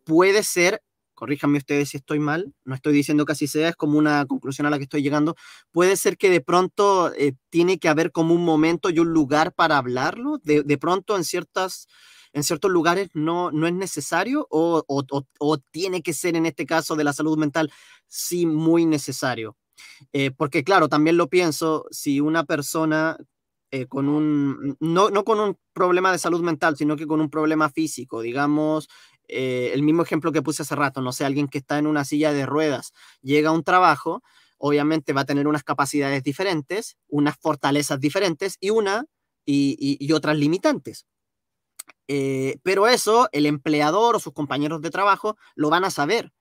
puede 0.07 0.43
ser, 0.43 0.81
corríjanme 1.13 1.57
ustedes 1.57 1.89
si 1.89 1.97
estoy 1.97 2.19
mal, 2.19 2.53
no 2.63 2.73
estoy 2.73 2.93
diciendo 2.93 3.25
que 3.25 3.33
así 3.33 3.47
sea, 3.47 3.69
es 3.69 3.75
como 3.75 3.97
una 3.97 4.25
conclusión 4.25 4.65
a 4.65 4.69
la 4.69 4.77
que 4.77 4.83
estoy 4.83 5.03
llegando, 5.03 5.35
puede 5.71 5.97
ser 5.97 6.17
que 6.17 6.29
de 6.29 6.41
pronto 6.41 7.13
eh, 7.13 7.33
tiene 7.49 7.77
que 7.77 7.89
haber 7.89 8.11
como 8.11 8.33
un 8.33 8.45
momento 8.45 8.89
y 8.89 8.99
un 8.99 9.09
lugar 9.09 9.53
para 9.53 9.77
hablarlo, 9.77 10.39
de, 10.43 10.63
de 10.63 10.77
pronto 10.77 11.17
en 11.17 11.23
ciertas 11.23 11.87
en 12.33 12.43
ciertos 12.43 12.71
lugares 12.71 13.09
no, 13.13 13.51
no 13.51 13.67
es 13.67 13.73
necesario 13.73 14.47
o, 14.49 14.83
tiene 15.71 16.01
que 16.01 16.13
ser 16.13 16.35
en 16.35 16.45
este 16.45 16.65
caso 16.65 16.95
de 16.95 17.03
la 17.03 17.13
salud 17.13 17.37
mental 17.37 17.71
sí 18.07 18.45
muy 18.45 18.85
necesario. 18.85 19.57
Eh, 20.13 20.31
porque 20.31 20.63
claro, 20.63 20.89
también 20.89 21.17
lo 21.17 21.29
pienso, 21.29 21.85
si 21.89 22.19
una 22.19 22.43
persona 22.43 23.17
eh, 23.71 23.85
con 23.87 24.07
un, 24.07 24.77
no, 24.79 25.09
no, 25.09 25.23
con 25.23 25.39
un 25.39 25.57
problema 25.73 26.11
de 26.11 26.19
salud 26.19 26.41
mental, 26.41 26.77
sino 26.77 26.95
que 26.95 27.07
con 27.07 27.21
un 27.21 27.29
problema 27.29 27.69
físico, 27.69 28.21
digamos, 28.21 28.87
eh, 29.27 29.71
el 29.73 29.83
mismo 29.83 30.03
ejemplo 30.03 30.31
que 30.31 30.41
puse 30.41 30.63
hace 30.63 30.75
rato, 30.75 31.01
no 31.01 31.11
sé, 31.11 31.25
alguien 31.25 31.47
que 31.47 31.59
está 31.59 31.77
en 31.77 31.87
una 31.87 32.05
silla 32.05 32.33
de 32.33 32.45
ruedas, 32.45 32.93
llega 33.21 33.49
a 33.49 33.53
un 33.53 33.63
trabajo, 33.63 34.23
obviamente 34.57 35.13
va 35.13 35.21
a 35.21 35.25
tener 35.25 35.47
unas 35.47 35.63
capacidades 35.63 36.23
diferentes, 36.23 36.97
unas 37.07 37.37
fortalezas 37.37 37.99
diferentes 37.99 38.57
y 38.59 38.71
una 38.71 39.05
y 39.45 40.11
otras 40.11 40.37
limitantes. 40.37 41.05
Eh, 42.07 42.59
pero 42.63 42.87
eso 42.87 43.27
el 43.31 43.45
empleador 43.45 44.15
o 44.15 44.19
sus 44.19 44.33
compañeros 44.33 44.81
de 44.81 44.91
trabajo 44.91 45.37
lo 45.55 45.69
van 45.69 45.83
a 45.83 45.91
saber. 45.91 46.31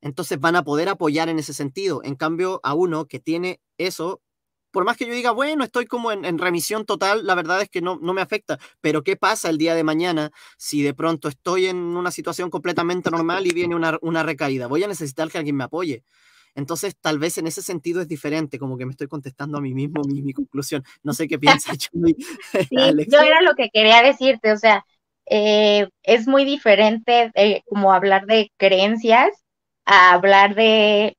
Entonces 0.00 0.40
van 0.40 0.56
a 0.56 0.64
poder 0.64 0.88
apoyar 0.88 1.28
en 1.28 1.38
ese 1.38 1.54
sentido. 1.54 2.02
En 2.04 2.16
cambio, 2.16 2.60
a 2.64 2.74
uno 2.74 3.06
que 3.06 3.20
tiene 3.20 3.60
eso, 3.78 4.22
por 4.72 4.84
más 4.84 4.96
que 4.96 5.06
yo 5.06 5.14
diga, 5.14 5.30
bueno, 5.30 5.62
estoy 5.62 5.86
como 5.86 6.10
en, 6.10 6.38
remisión 6.38 6.84
total, 6.84 7.26
la 7.26 7.34
verdad 7.34 7.62
es 7.62 7.68
que 7.68 7.80
no, 7.80 7.98
no 8.00 8.14
me 8.14 8.22
afecta. 8.22 8.58
Pero 8.80 9.02
¿qué 9.02 9.16
pasa 9.16 9.50
el 9.50 9.58
día 9.58 9.74
de 9.74 9.84
mañana 9.84 10.32
si 10.56 10.82
de 10.82 10.94
pronto 10.94 11.28
estoy 11.28 11.66
en 11.66 11.76
una 11.76 12.10
situación 12.10 12.50
completamente 12.50 13.10
normal 13.10 13.46
y 13.46 13.50
viene 13.50 13.76
una, 13.76 13.98
una 14.00 14.22
recaída? 14.22 14.66
Voy 14.66 14.82
a 14.82 14.88
necesitar 14.88 15.30
que 15.30 15.38
alguien 15.38 15.56
me 15.56 15.64
apoye. 15.64 16.02
Entonces, 16.54 16.96
tal 17.00 17.18
vez 17.18 17.38
en 17.38 17.46
ese 17.46 17.62
sentido 17.62 18.00
es 18.00 18.08
diferente, 18.08 18.58
como 18.58 18.76
que 18.76 18.84
me 18.84 18.92
estoy 18.92 19.08
contestando 19.08 19.58
a 19.58 19.60
mí 19.60 19.72
mismo 19.74 20.02
mi, 20.06 20.22
mi 20.22 20.32
conclusión. 20.32 20.84
No 21.02 21.14
sé 21.14 21.28
qué 21.28 21.38
piensa 21.38 21.72
Chuy. 21.76 22.16
Sí, 22.68 22.76
yo 23.08 23.20
era 23.20 23.40
lo 23.42 23.54
que 23.54 23.70
quería 23.70 24.02
decirte, 24.02 24.52
o 24.52 24.56
sea, 24.56 24.84
eh, 25.26 25.88
es 26.02 26.26
muy 26.26 26.44
diferente 26.44 27.30
eh, 27.34 27.62
como 27.66 27.92
hablar 27.92 28.26
de 28.26 28.50
creencias 28.58 29.30
a 29.84 30.12
hablar 30.12 30.54
de 30.54 31.16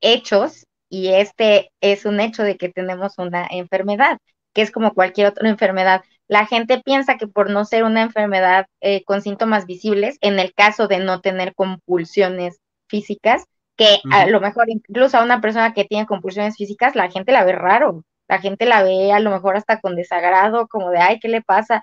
hechos 0.00 0.65
y 0.88 1.08
este 1.08 1.72
es 1.80 2.04
un 2.04 2.20
hecho 2.20 2.42
de 2.42 2.56
que 2.56 2.68
tenemos 2.68 3.18
una 3.18 3.46
enfermedad, 3.50 4.18
que 4.52 4.62
es 4.62 4.70
como 4.70 4.94
cualquier 4.94 5.28
otra 5.28 5.48
enfermedad. 5.48 6.02
La 6.28 6.46
gente 6.46 6.82
piensa 6.82 7.16
que 7.16 7.26
por 7.26 7.50
no 7.50 7.64
ser 7.64 7.84
una 7.84 8.02
enfermedad 8.02 8.66
eh, 8.80 9.04
con 9.04 9.22
síntomas 9.22 9.66
visibles, 9.66 10.18
en 10.20 10.38
el 10.38 10.54
caso 10.54 10.88
de 10.88 10.98
no 10.98 11.20
tener 11.20 11.54
compulsiones 11.54 12.58
físicas, 12.88 13.44
que 13.76 13.98
a 14.10 14.26
lo 14.26 14.40
mejor 14.40 14.70
incluso 14.70 15.18
a 15.18 15.22
una 15.22 15.40
persona 15.40 15.74
que 15.74 15.84
tiene 15.84 16.06
compulsiones 16.06 16.56
físicas, 16.56 16.94
la 16.94 17.10
gente 17.10 17.32
la 17.32 17.44
ve 17.44 17.52
raro, 17.52 18.04
la 18.26 18.38
gente 18.38 18.64
la 18.64 18.82
ve 18.82 19.12
a 19.12 19.20
lo 19.20 19.30
mejor 19.30 19.56
hasta 19.56 19.80
con 19.80 19.96
desagrado, 19.96 20.66
como 20.66 20.90
de, 20.90 20.98
ay, 20.98 21.18
¿qué 21.20 21.28
le 21.28 21.42
pasa? 21.42 21.82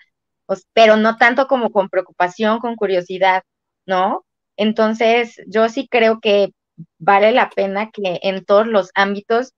pero 0.73 0.97
no 0.97 1.17
tanto 1.17 1.47
como 1.47 1.71
con 1.71 1.89
preocupación, 1.89 2.59
con 2.59 2.75
curiosidad, 2.75 3.43
¿no? 3.85 4.25
Entonces, 4.57 5.41
yo 5.47 5.69
sí 5.69 5.87
creo 5.89 6.19
que 6.19 6.51
vale 6.99 7.31
la 7.31 7.49
pena 7.49 7.91
que 7.91 8.19
en 8.23 8.45
todos 8.45 8.67
los 8.67 8.91
ámbitos, 8.95 9.53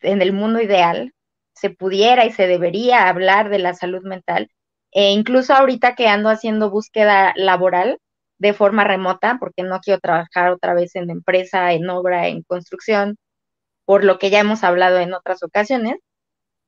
en 0.00 0.22
el 0.22 0.32
mundo 0.32 0.60
ideal, 0.60 1.12
se 1.54 1.70
pudiera 1.70 2.24
y 2.24 2.32
se 2.32 2.46
debería 2.46 3.08
hablar 3.08 3.48
de 3.50 3.58
la 3.58 3.74
salud 3.74 4.02
mental. 4.04 4.48
E 4.92 5.10
incluso 5.12 5.54
ahorita 5.54 5.94
que 5.96 6.08
ando 6.08 6.30
haciendo 6.30 6.70
búsqueda 6.70 7.32
laboral 7.36 7.98
de 8.38 8.54
forma 8.54 8.84
remota, 8.84 9.38
porque 9.40 9.64
no 9.64 9.80
quiero 9.80 10.00
trabajar 10.00 10.52
otra 10.52 10.74
vez 10.74 10.94
en 10.94 11.10
empresa, 11.10 11.72
en 11.72 11.90
obra, 11.90 12.28
en 12.28 12.42
construcción, 12.42 13.16
por 13.84 14.04
lo 14.04 14.18
que 14.18 14.30
ya 14.30 14.40
hemos 14.40 14.64
hablado 14.64 14.98
en 14.98 15.14
otras 15.14 15.42
ocasiones, 15.42 15.96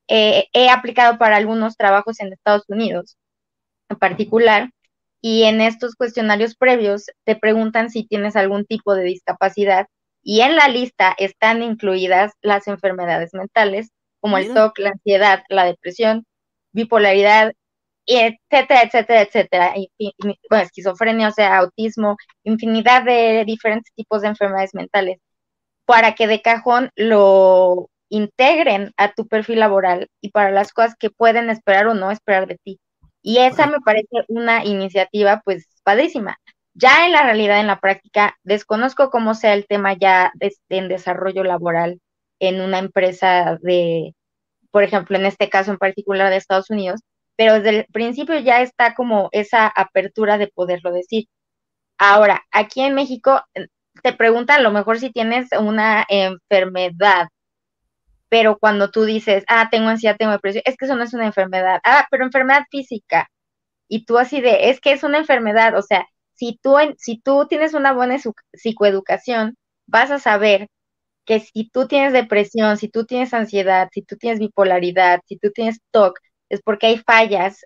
eh, 0.09 0.47
he 0.53 0.69
aplicado 0.69 1.17
para 1.17 1.37
algunos 1.37 1.77
trabajos 1.77 2.19
en 2.19 2.33
Estados 2.33 2.65
Unidos 2.67 3.17
en 3.89 3.97
particular, 3.97 4.71
y 5.21 5.43
en 5.43 5.61
estos 5.61 5.95
cuestionarios 5.95 6.55
previos 6.55 7.05
te 7.25 7.35
preguntan 7.35 7.89
si 7.89 8.05
tienes 8.05 8.35
algún 8.35 8.65
tipo 8.65 8.95
de 8.95 9.03
discapacidad 9.03 9.87
y 10.23 10.41
en 10.41 10.55
la 10.55 10.67
lista 10.67 11.15
están 11.17 11.63
incluidas 11.63 12.33
las 12.41 12.67
enfermedades 12.67 13.33
mentales 13.33 13.91
como 14.19 14.37
el 14.37 14.53
TOC, 14.53 14.79
la 14.79 14.89
ansiedad, 14.91 15.43
la 15.49 15.65
depresión, 15.65 16.25
bipolaridad, 16.73 17.53
etcétera, 18.05 18.83
etcétera, 18.83 19.21
etcétera, 19.21 19.73
bueno, 20.49 20.63
esquizofrenia, 20.63 21.29
o 21.29 21.31
sea, 21.31 21.57
autismo, 21.57 22.17
infinidad 22.43 23.03
de 23.03 23.43
diferentes 23.45 23.93
tipos 23.95 24.21
de 24.21 24.29
enfermedades 24.29 24.73
mentales, 24.73 25.19
para 25.85 26.15
que 26.15 26.27
de 26.27 26.41
cajón 26.41 26.91
lo 26.95 27.89
integren 28.09 28.91
a 28.97 29.13
tu 29.13 29.27
perfil 29.27 29.59
laboral 29.59 30.09
y 30.21 30.31
para 30.31 30.51
las 30.51 30.73
cosas 30.73 30.95
que 30.99 31.09
pueden 31.09 31.49
esperar 31.49 31.87
o 31.87 31.93
no 31.93 32.11
esperar 32.11 32.47
de 32.47 32.57
ti. 32.63 32.79
Y 33.21 33.37
esa 33.39 33.67
me 33.67 33.79
parece 33.81 34.25
una 34.27 34.65
iniciativa 34.65 35.41
pues 35.45 35.67
padrísima. 35.83 36.37
Ya 36.73 37.05
en 37.05 37.11
la 37.11 37.23
realidad, 37.23 37.59
en 37.59 37.67
la 37.67 37.79
práctica, 37.79 38.37
desconozco 38.43 39.09
cómo 39.09 39.35
sea 39.35 39.53
el 39.53 39.67
tema 39.67 39.93
ya 39.93 40.31
en 40.69 40.87
desarrollo 40.87 41.43
laboral 41.43 41.99
en 42.39 42.61
una 42.61 42.79
empresa 42.79 43.57
de, 43.61 44.15
por 44.71 44.83
ejemplo, 44.83 45.17
en 45.17 45.25
este 45.25 45.49
caso 45.49 45.71
en 45.71 45.77
particular 45.77 46.29
de 46.29 46.37
Estados 46.37 46.69
Unidos, 46.69 47.01
pero 47.35 47.55
desde 47.55 47.69
el 47.79 47.85
principio 47.91 48.39
ya 48.39 48.61
está 48.61 48.95
como 48.95 49.29
esa 49.31 49.67
apertura 49.67 50.37
de 50.37 50.47
poderlo 50.47 50.91
decir. 50.91 51.25
Ahora, 51.97 52.43
aquí 52.51 52.81
en 52.81 52.95
México 52.95 53.41
eh, 53.55 53.67
te 54.03 54.13
preguntan 54.13 54.59
a 54.59 54.63
lo 54.63 54.71
mejor 54.71 54.99
si 54.99 55.11
tienes 55.11 55.49
una 55.59 56.05
enfermedad 56.09 57.27
pero 58.31 58.57
cuando 58.57 58.91
tú 58.91 59.03
dices, 59.03 59.43
ah, 59.49 59.67
tengo 59.69 59.89
ansiedad, 59.89 60.15
tengo 60.17 60.31
depresión, 60.31 60.63
es 60.65 60.77
que 60.77 60.85
eso 60.85 60.95
no 60.95 61.03
es 61.03 61.13
una 61.13 61.25
enfermedad, 61.27 61.81
ah, 61.83 62.07
pero 62.09 62.23
enfermedad 62.23 62.63
física, 62.71 63.29
y 63.89 64.05
tú 64.05 64.17
así 64.17 64.41
de, 64.41 64.69
es 64.69 64.79
que 64.79 64.93
es 64.93 65.03
una 65.03 65.17
enfermedad, 65.19 65.77
o 65.77 65.81
sea, 65.81 66.07
si 66.33 66.57
tú, 66.63 66.77
si 66.97 67.19
tú 67.21 67.45
tienes 67.49 67.73
una 67.73 67.93
buena 67.93 68.17
psicoeducación, 68.53 69.57
vas 69.85 70.11
a 70.11 70.19
saber 70.19 70.69
que 71.25 71.41
si 71.41 71.69
tú 71.69 71.87
tienes 71.87 72.13
depresión, 72.13 72.77
si 72.77 72.87
tú 72.89 73.05
tienes 73.05 73.33
ansiedad, 73.33 73.89
si 73.93 74.01
tú 74.03 74.15
tienes 74.17 74.39
bipolaridad, 74.39 75.19
si 75.27 75.37
tú 75.37 75.51
tienes 75.51 75.79
TOC, 75.91 76.17
es 76.49 76.61
porque 76.61 76.87
hay 76.87 76.97
fallas 76.99 77.65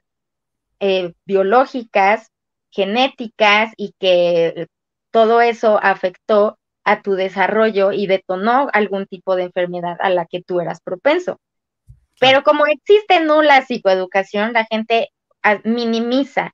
eh, 0.79 1.13
biológicas, 1.25 2.31
genéticas 2.71 3.71
y 3.77 3.93
que 3.99 4.67
todo 5.11 5.41
eso 5.41 5.79
afectó 5.81 6.57
a 6.85 7.01
tu 7.01 7.13
desarrollo 7.15 7.91
y 7.91 8.07
detonó 8.07 8.69
algún 8.71 9.07
tipo 9.07 9.35
de 9.35 9.43
enfermedad 9.43 9.97
a 9.99 10.09
la 10.09 10.25
que 10.25 10.41
tú 10.41 10.61
eras 10.61 10.81
propenso. 10.81 11.39
Pero 12.19 12.43
como 12.43 12.65
existe 12.67 13.19
nula 13.19 13.61
psicoeducación, 13.63 14.53
la 14.53 14.65
gente 14.65 15.09
minimiza. 15.63 16.53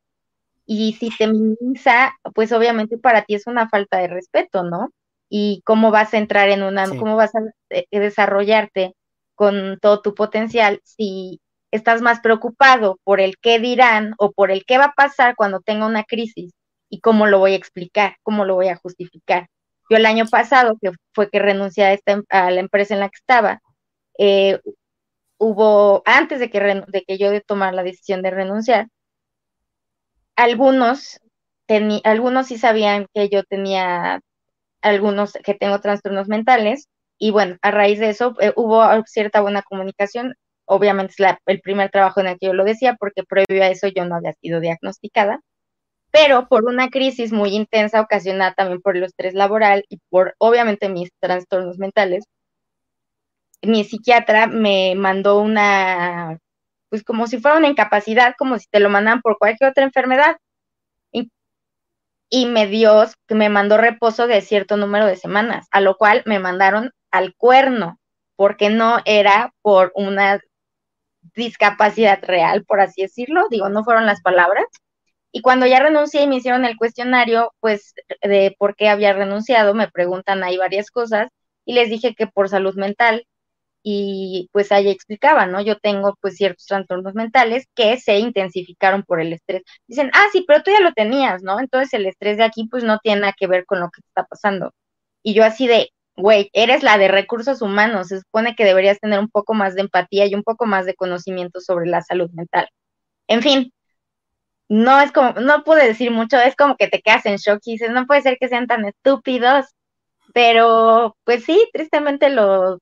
Y 0.66 0.94
si 0.94 1.16
te 1.16 1.28
minimiza, 1.28 2.14
pues 2.34 2.52
obviamente 2.52 2.98
para 2.98 3.24
ti 3.24 3.36
es 3.36 3.46
una 3.46 3.70
falta 3.70 3.98
de 3.98 4.08
respeto, 4.08 4.64
¿no? 4.64 4.90
Y 5.30 5.62
cómo 5.66 5.92
vas 5.92 6.14
a 6.14 6.18
entrar 6.18 6.50
en 6.50 6.64
una, 6.64 6.88
cómo 6.88 7.16
vas 7.16 7.36
a 7.36 7.42
eh, 7.70 7.86
desarrollarte 7.92 8.94
con 9.36 9.80
todo 9.82 10.02
tu 10.02 10.16
potencial 10.16 10.80
si 10.84 11.42
estás 11.72 12.02
más 12.02 12.20
preocupado 12.22 13.00
por 13.04 13.20
el 13.22 13.38
qué 13.38 13.60
dirán 13.60 14.14
o 14.18 14.32
por 14.32 14.52
el 14.52 14.66
qué 14.66 14.78
va 14.78 14.86
a 14.86 14.94
pasar 14.94 15.36
cuando 15.36 15.62
tenga 15.62 15.86
una 15.86 16.04
crisis 16.04 16.54
y 16.90 17.00
cómo 17.00 17.28
lo 17.28 17.40
voy 17.40 17.54
a 17.54 17.58
explicar, 17.58 18.18
cómo 18.24 18.46
lo 18.46 18.56
voy 18.56 18.68
a 18.68 18.76
justificar. 18.76 19.48
Yo 19.92 19.98
el 19.98 20.06
año 20.06 20.26
pasado, 20.26 20.78
que 20.82 20.92
fue 21.14 21.30
que 21.30 21.40
renuncié 21.40 21.84
a, 21.84 21.94
esta, 21.94 22.22
a 22.30 22.50
la 22.50 22.62
empresa 22.62 22.94
en 22.94 23.02
la 23.02 23.10
que 23.10 23.18
estaba, 23.18 23.62
eh, 24.18 24.60
hubo, 25.38 26.02
antes 26.06 26.40
de 26.40 26.50
que, 26.50 26.60
de 26.62 27.04
que 27.06 27.18
yo 27.18 27.30
de 27.30 27.42
tomar 27.42 27.74
la 27.74 27.84
decisión 27.84 28.22
de 28.22 28.32
renunciar, 28.32 28.88
algunos, 30.38 31.20
algunos 32.06 32.48
sí 32.48 32.58
sabían 32.58 33.08
que 33.14 33.28
yo 33.28 33.44
tenía 33.44 34.22
algunos, 34.82 35.34
que 35.44 35.56
tengo 35.56 35.82
trastornos 35.82 36.30
mentales, 36.30 36.88
y 37.18 37.32
bueno, 37.32 37.58
a 37.62 37.72
raíz 37.72 38.00
de 38.00 38.12
eso 38.12 38.34
eh, 38.40 38.54
hubo 38.56 38.82
cierta 39.08 39.42
buena 39.42 39.62
comunicación. 39.62 40.36
Obviamente 40.66 41.16
es 41.18 41.36
el 41.48 41.62
primer 41.62 41.92
trabajo 41.92 42.22
en 42.22 42.28
el 42.28 42.40
que 42.40 42.48
yo 42.48 42.54
lo 42.54 42.64
decía, 42.64 42.96
porque 42.98 43.24
previo 43.24 43.64
a 43.64 43.68
eso 43.70 43.90
yo 43.90 44.06
no 44.06 44.16
había 44.16 44.34
sido 44.36 44.62
diagnosticada 44.62 45.42
pero 46.12 46.48
por 46.48 46.66
una 46.66 46.90
crisis 46.90 47.32
muy 47.32 47.56
intensa 47.56 48.02
ocasionada 48.02 48.54
también 48.54 48.82
por 48.82 48.98
el 48.98 49.04
estrés 49.04 49.34
laboral 49.34 49.86
y 49.90 50.00
por 50.10 50.36
obviamente 50.40 50.90
mis 50.90 51.12
trastornos 51.20 51.78
mentales, 51.80 52.26
mi 53.62 53.84
psiquiatra 53.84 54.48
me 54.48 54.96
mandó 54.96 55.40
una, 55.40 56.40
pues 56.90 57.04
como 57.04 57.28
si 57.28 57.40
fuera 57.40 57.58
una 57.58 57.68
incapacidad, 57.70 58.36
como 58.38 58.58
si 58.60 58.66
te 58.70 58.80
lo 58.80 58.90
mandan 58.90 59.22
por 59.22 59.38
cualquier 59.38 59.72
otra 59.72 59.84
enfermedad. 59.84 60.38
Y, 62.34 62.46
me 62.46 62.66
dio, 62.66 63.04
me 63.30 63.50
mandó 63.50 63.78
reposo 63.78 64.26
de 64.26 64.40
cierto 64.40 64.78
número 64.78 65.06
de 65.06 65.18
semanas, 65.18 65.68
a 65.70 65.82
lo 65.82 65.98
cual 65.98 66.24
me 66.26 66.40
mandaron 66.40 66.92
al 67.12 67.36
cuerno, 67.36 68.00
porque 68.38 68.70
no 68.70 69.00
era 69.04 69.54
por 69.62 69.92
una 69.96 70.40
discapacidad 71.36 72.24
real, 72.24 72.64
por 72.64 72.80
así 72.80 73.02
decirlo, 73.02 73.48
digo, 73.50 73.68
no 73.68 73.84
fueron 73.84 74.06
las 74.06 74.22
palabras, 74.22 74.66
y 75.32 75.42
cuando 75.42 75.66
ya 75.66 75.80
renuncié 75.80 76.24
y 76.24 76.28
me 76.28 76.38
hicieron 76.38 76.66
el 76.66 76.78
cuestionario, 76.78 77.54
pues 77.60 77.94
de 78.22 78.56
por 78.58 78.76
qué 78.76 78.90
había 78.90 79.14
renunciado, 79.14 79.74
me 79.74 79.90
preguntan 79.90 80.44
ahí 80.44 80.58
varias 80.58 80.92
cosas 80.92 81.30
y 81.66 81.74
les 81.74 81.90
dije 81.90 82.16
que 82.16 82.28
por 82.28 82.50
salud 82.50 82.76
mental 82.76 83.26
y 83.84 84.50
pues 84.52 84.72
ahí 84.72 84.90
explicaba, 84.90 85.46
¿no? 85.48 85.62
Yo 85.62 85.78
tengo 85.80 86.18
pues 86.22 86.36
ciertos 86.36 86.66
trastornos 86.68 87.16
mentales 87.16 87.68
que 87.76 87.98
se 87.98 88.20
intensificaron 88.20 89.04
por 89.04 89.22
el 89.22 89.34
estrés. 89.34 89.64
Dicen, 89.88 90.12
ah, 90.14 90.26
sí, 90.32 90.44
pero 90.48 90.64
tú 90.64 90.72
ya 90.72 90.82
lo 90.82 90.94
tenías, 90.94 91.44
¿no? 91.44 91.60
Entonces 91.60 91.94
el 91.94 92.06
estrés 92.06 92.38
de 92.38 92.44
aquí 92.44 92.68
pues 92.70 92.84
no 92.84 93.00
tiene 93.00 93.22
nada 93.22 93.34
que 93.38 93.48
ver 93.48 93.66
con 93.66 93.80
lo 93.80 93.90
que 93.90 94.02
está 94.02 94.26
pasando. 94.26 94.74
Y 95.24 95.34
yo 95.34 95.46
así 95.46 95.68
de, 95.68 95.92
güey, 96.16 96.50
eres 96.54 96.84
la 96.84 96.98
de 96.98 97.08
recursos 97.08 97.62
humanos, 97.62 98.10
se 98.10 98.20
supone 98.20 98.56
que 98.56 98.66
deberías 98.66 99.00
tener 99.00 99.20
un 99.20 99.30
poco 99.30 99.54
más 99.54 99.76
de 99.76 99.82
empatía 99.82 100.26
y 100.28 100.36
un 100.36 100.44
poco 100.44 100.66
más 100.66 100.86
de 100.86 100.96
conocimiento 100.96 101.62
sobre 101.62 101.88
la 101.90 102.02
salud 102.02 102.30
mental. 102.34 102.70
En 103.28 103.42
fin, 103.42 103.74
no 104.72 105.02
es 105.02 105.12
como, 105.12 105.34
no 105.34 105.66
pude 105.66 105.86
decir 105.86 106.12
mucho, 106.12 106.40
es 106.40 106.56
como 106.56 106.78
que 106.78 106.88
te 106.88 107.02
quedas 107.02 107.26
en 107.26 107.36
shock 107.36 107.60
y 107.66 107.74
dices, 107.74 107.92
no 107.92 108.08
puede 108.08 108.22
ser 108.22 108.38
que 108.40 108.48
sean 108.48 108.68
tan 108.68 108.86
estúpidos, 108.86 109.66
pero 110.34 111.18
pues 111.26 111.44
sí, 111.44 111.70
tristemente 111.74 112.30
los, 112.30 112.80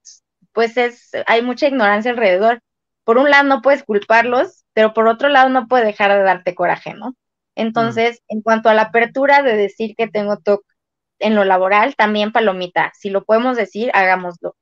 pues 0.53 0.77
es, 0.77 1.09
hay 1.25 1.41
mucha 1.41 1.67
ignorancia 1.67 2.11
alrededor. 2.11 2.61
Por 3.05 3.17
un 3.17 3.31
lado 3.31 3.45
no 3.45 3.63
puedes 3.63 3.83
culparlos, 3.83 4.65
pero 4.73 4.93
por 4.93 5.07
otro 5.07 5.29
lado 5.29 5.49
no 5.49 5.67
puede 5.67 5.85
dejar 5.85 6.11
de 6.13 6.21
darte 6.21 6.53
coraje, 6.53 6.93
¿no? 6.93 7.15
Entonces, 7.55 8.21
en 8.27 8.43
cuanto 8.43 8.69
a 8.69 8.75
la 8.75 8.83
apertura 8.83 9.41
de 9.41 9.57
decir 9.57 9.95
que 9.97 10.07
tengo 10.07 10.37
TOC 10.37 10.63
en 11.17 11.33
lo 11.33 11.43
laboral, 11.43 11.95
también 11.95 12.31
palomita, 12.31 12.91
si 12.99 13.09
lo 13.09 13.23
podemos 13.23 13.57
decir, 13.57 13.89
hagámoslo. 13.95 14.55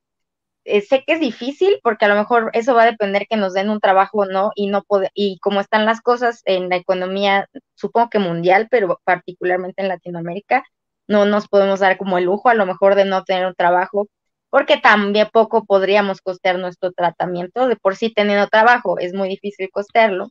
Eh, 0.70 0.82
sé 0.82 1.02
que 1.06 1.14
es 1.14 1.20
difícil 1.20 1.78
porque 1.82 2.04
a 2.04 2.08
lo 2.08 2.14
mejor 2.14 2.50
eso 2.52 2.74
va 2.74 2.82
a 2.82 2.86
depender 2.90 3.26
que 3.26 3.36
nos 3.38 3.54
den 3.54 3.70
un 3.70 3.80
trabajo 3.80 4.18
o 4.18 4.26
no 4.26 4.50
y 4.54 4.66
no 4.68 4.82
puede, 4.84 5.10
y 5.14 5.38
como 5.40 5.60
están 5.60 5.86
las 5.86 6.02
cosas 6.02 6.42
en 6.44 6.68
la 6.68 6.76
economía, 6.76 7.48
supongo 7.74 8.10
que 8.10 8.18
mundial, 8.18 8.68
pero 8.70 9.00
particularmente 9.04 9.80
en 9.82 9.88
Latinoamérica, 9.88 10.64
no 11.06 11.24
nos 11.24 11.48
podemos 11.48 11.80
dar 11.80 11.96
como 11.96 12.18
el 12.18 12.24
lujo 12.24 12.50
a 12.50 12.54
lo 12.54 12.66
mejor 12.66 12.96
de 12.96 13.06
no 13.06 13.24
tener 13.24 13.46
un 13.46 13.54
trabajo 13.54 14.08
porque 14.50 14.76
también 14.78 15.28
poco 15.32 15.64
podríamos 15.64 16.20
costear 16.20 16.58
nuestro 16.58 16.92
tratamiento, 16.92 17.68
de 17.68 17.76
por 17.76 17.96
sí 17.96 18.12
teniendo 18.12 18.48
trabajo 18.48 18.98
es 18.98 19.14
muy 19.14 19.28
difícil 19.30 19.70
costearlo, 19.72 20.28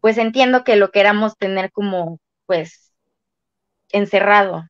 pues 0.00 0.18
entiendo 0.18 0.64
que 0.64 0.76
lo 0.76 0.90
queramos 0.90 1.36
tener 1.38 1.72
como 1.72 2.18
pues 2.46 2.92
encerrado, 3.90 4.64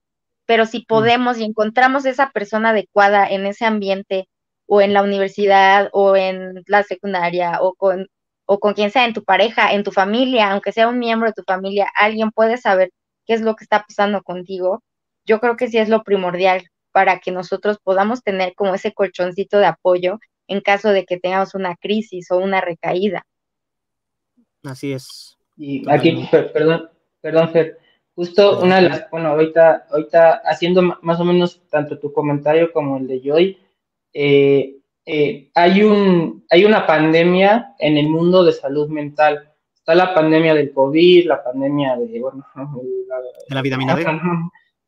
pero 0.46 0.66
si 0.66 0.80
mm. 0.80 0.84
podemos 0.86 1.38
y 1.38 1.44
encontramos 1.44 2.06
esa 2.06 2.30
persona 2.30 2.70
adecuada 2.70 3.26
en 3.28 3.46
ese 3.46 3.64
ambiente 3.64 4.28
o 4.66 4.80
en 4.80 4.92
la 4.92 5.02
universidad 5.02 5.88
o 5.92 6.16
en 6.16 6.62
la 6.66 6.82
secundaria 6.82 7.58
o 7.60 7.74
con, 7.74 8.08
o 8.46 8.58
con 8.58 8.74
quien 8.74 8.90
sea, 8.90 9.04
en 9.04 9.14
tu 9.14 9.24
pareja, 9.24 9.72
en 9.72 9.84
tu 9.84 9.92
familia, 9.92 10.50
aunque 10.50 10.72
sea 10.72 10.88
un 10.88 10.98
miembro 10.98 11.28
de 11.28 11.34
tu 11.34 11.42
familia, 11.42 11.90
alguien 11.94 12.30
puede 12.30 12.56
saber 12.58 12.90
qué 13.26 13.34
es 13.34 13.40
lo 13.40 13.56
que 13.56 13.64
está 13.64 13.84
pasando 13.86 14.22
contigo, 14.22 14.82
yo 15.24 15.40
creo 15.40 15.56
que 15.56 15.68
sí 15.68 15.78
es 15.78 15.88
lo 15.88 16.02
primordial 16.04 16.64
para 16.92 17.18
que 17.18 17.32
nosotros 17.32 17.78
podamos 17.82 18.22
tener 18.22 18.54
como 18.54 18.74
ese 18.74 18.92
colchoncito 18.94 19.58
de 19.58 19.66
apoyo 19.66 20.18
en 20.46 20.60
caso 20.60 20.90
de 20.90 21.04
que 21.04 21.18
tengamos 21.18 21.54
una 21.54 21.76
crisis 21.76 22.30
o 22.30 22.38
una 22.38 22.60
recaída. 22.60 23.26
Así 24.62 24.92
es. 24.92 25.36
Y 25.56 25.88
aquí, 25.90 26.28
perdón, 26.52 26.90
perdón, 27.20 27.50
Fer, 27.50 27.78
justo 28.14 28.60
una 28.60 28.76
de 28.76 28.88
las, 28.88 29.10
bueno, 29.10 29.28
ahorita, 29.28 29.86
ahorita 29.90 30.42
haciendo 30.44 30.82
más 31.02 31.20
o 31.20 31.24
menos 31.24 31.60
tanto 31.68 31.98
tu 31.98 32.12
comentario 32.12 32.72
como 32.72 32.96
el 32.98 33.06
de 33.06 33.20
Joy, 33.20 33.58
eh, 34.18 34.76
eh, 35.04 35.50
hay, 35.54 35.82
un, 35.82 36.46
hay 36.48 36.64
una 36.64 36.86
pandemia 36.86 37.74
en 37.78 37.98
el 37.98 38.08
mundo 38.08 38.42
de 38.44 38.52
salud 38.52 38.88
mental. 38.88 39.52
Está 39.74 39.94
la 39.94 40.14
pandemia 40.14 40.54
del 40.54 40.72
COVID, 40.72 41.26
la 41.26 41.44
pandemia 41.44 41.96
de, 41.98 42.18
bueno, 42.18 42.46
de 43.48 43.54
la 43.54 43.60
vitamina 43.60 43.94
D. 43.94 44.06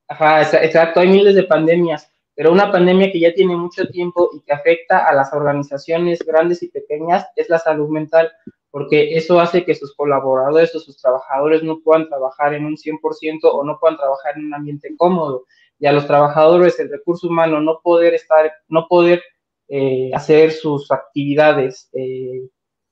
Ajá, 0.09 0.41
exacto, 0.41 1.01
hay 1.01 1.09
miles 1.09 1.35
de 1.35 1.43
pandemias, 1.43 2.11
pero 2.35 2.51
una 2.51 2.73
pandemia 2.73 3.13
que 3.13 3.21
ya 3.21 3.35
tiene 3.35 3.55
mucho 3.55 3.87
tiempo 3.89 4.31
y 4.33 4.41
que 4.41 4.55
afecta 4.55 5.07
a 5.07 5.13
las 5.13 5.31
organizaciones 5.35 6.21
grandes 6.25 6.63
y 6.63 6.69
pequeñas 6.69 7.27
es 7.37 7.51
la 7.51 7.59
salud 7.59 7.91
mental, 7.91 8.33
porque 8.71 9.15
eso 9.15 9.39
hace 9.39 9.67
que 9.67 9.75
sus 9.75 9.95
colaboradores 9.95 10.75
o 10.75 10.81
sus 10.81 10.97
trabajadores 10.97 11.63
no 11.63 11.81
puedan 11.81 12.09
trabajar 12.09 12.55
en 12.55 12.65
un 12.65 12.79
100% 12.79 13.41
o 13.43 13.63
no 13.63 13.79
puedan 13.79 13.99
trabajar 13.99 14.39
en 14.39 14.47
un 14.47 14.55
ambiente 14.55 14.89
cómodo. 14.97 15.45
Y 15.79 15.87
a 15.87 15.93
los 15.93 16.07
trabajadores, 16.07 16.79
el 16.81 16.91
recurso 16.91 17.29
humano, 17.29 17.61
no 17.61 17.81
poder 17.83 18.15
estar, 18.15 18.53
no 18.69 18.87
poder 18.89 19.23
eh, 19.69 20.11
hacer 20.15 20.53
sus 20.53 20.91
actividades 20.91 21.89
eh, 21.93 22.49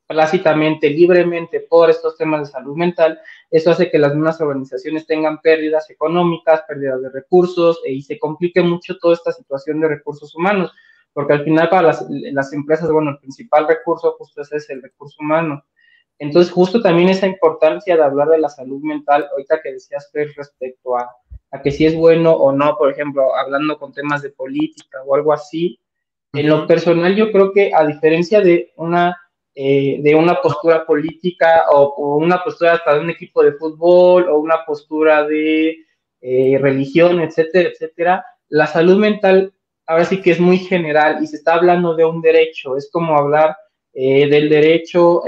plácidamente, 0.07 0.91
libremente 0.91 1.61
por 1.61 1.91
estos 1.91 2.17
temas 2.17 2.41
de 2.41 2.53
salud 2.53 2.77
mental, 2.77 3.19
eso 3.51 3.71
hace 3.71 3.91
que 3.91 3.99
las 3.99 4.15
mismas 4.15 4.41
organizaciones 4.41 5.07
tengan 5.07 5.41
pérdidas 5.41 5.91
económicas, 5.91 6.63
pérdidas 6.69 7.03
de 7.03 7.11
recursos 7.11 7.81
e, 7.85 7.93
y 7.93 8.03
se 8.03 8.19
complique 8.19 8.63
mucho 8.63 8.99
toda 8.99 9.15
esta 9.15 9.33
situación 9.33 9.81
de 9.81 9.89
recursos 9.89 10.35
humanos, 10.35 10.73
porque 11.13 11.33
al 11.33 11.45
final 11.45 11.69
para 11.69 11.89
las, 11.89 12.07
las 12.09 12.53
empresas, 12.53 12.91
bueno, 12.91 13.11
el 13.11 13.19
principal 13.19 13.67
recurso 13.67 14.15
justo 14.19 14.43
es 14.43 14.71
el 14.71 14.83
recurso 14.83 15.17
humano. 15.21 15.65
Entonces, 16.19 16.53
justo 16.53 16.81
también 16.81 17.09
esa 17.11 17.27
importancia 17.27 17.97
de 17.97 18.03
hablar 18.03 18.29
de 18.29 18.39
la 18.39 18.49
salud 18.49 18.81
mental, 18.83 19.29
ahorita 19.31 19.61
que 19.63 19.73
decías, 19.73 20.11
respecto 20.13 20.97
a, 20.97 21.11
a 21.51 21.63
que 21.63 21.71
si 21.71 21.87
es 21.87 21.95
bueno 21.95 22.33
o 22.33 22.53
no, 22.53 22.77
por 22.77 22.91
ejemplo, 22.91 23.35
hablando 23.37 23.79
con 23.79 23.93
temas 23.93 24.23
de 24.23 24.31
política 24.31 24.99
o 25.07 25.15
algo 25.15 25.33
así, 25.33 25.79
en 26.33 26.49
lo 26.49 26.67
personal 26.67 27.15
yo 27.15 27.33
creo 27.33 27.53
que 27.53 27.73
a 27.75 27.87
diferencia 27.87 28.41
de 28.41 28.73
una 28.77 29.17
eh, 29.59 30.01
de 30.03 30.15
una 30.15 30.43
postura 30.43 30.85
política 30.85 31.65
o, 31.71 32.19
una 32.19 32.45
postura 32.45 32.75
hasta 32.75 32.95
de 32.95 33.01
un 33.01 33.09
equipo 33.09 33.43
de 33.43 33.53
fútbol 33.53 34.29
o 34.29 34.39
una 34.39 34.67
postura 34.67 35.27
de 35.27 35.79
eh, 36.21 36.59
religión, 36.61 37.21
etcétera, 37.21 37.71
etcétera. 37.71 38.27
La 38.49 38.67
salud 38.67 38.99
mental 38.99 39.55
ahora 39.87 40.05
sí 40.05 40.21
que 40.21 40.33
es 40.33 40.41
muy 40.41 40.59
general 40.59 41.23
y 41.23 41.27
se 41.27 41.37
está 41.37 41.55
hablando 41.55 41.95
de 41.97 42.05
un 42.05 42.21
derecho, 42.21 42.77
es 42.77 42.91
como 42.93 43.17
hablar 43.17 43.57
eh, 43.95 44.29
del 44.29 44.51
derecho 44.51 45.23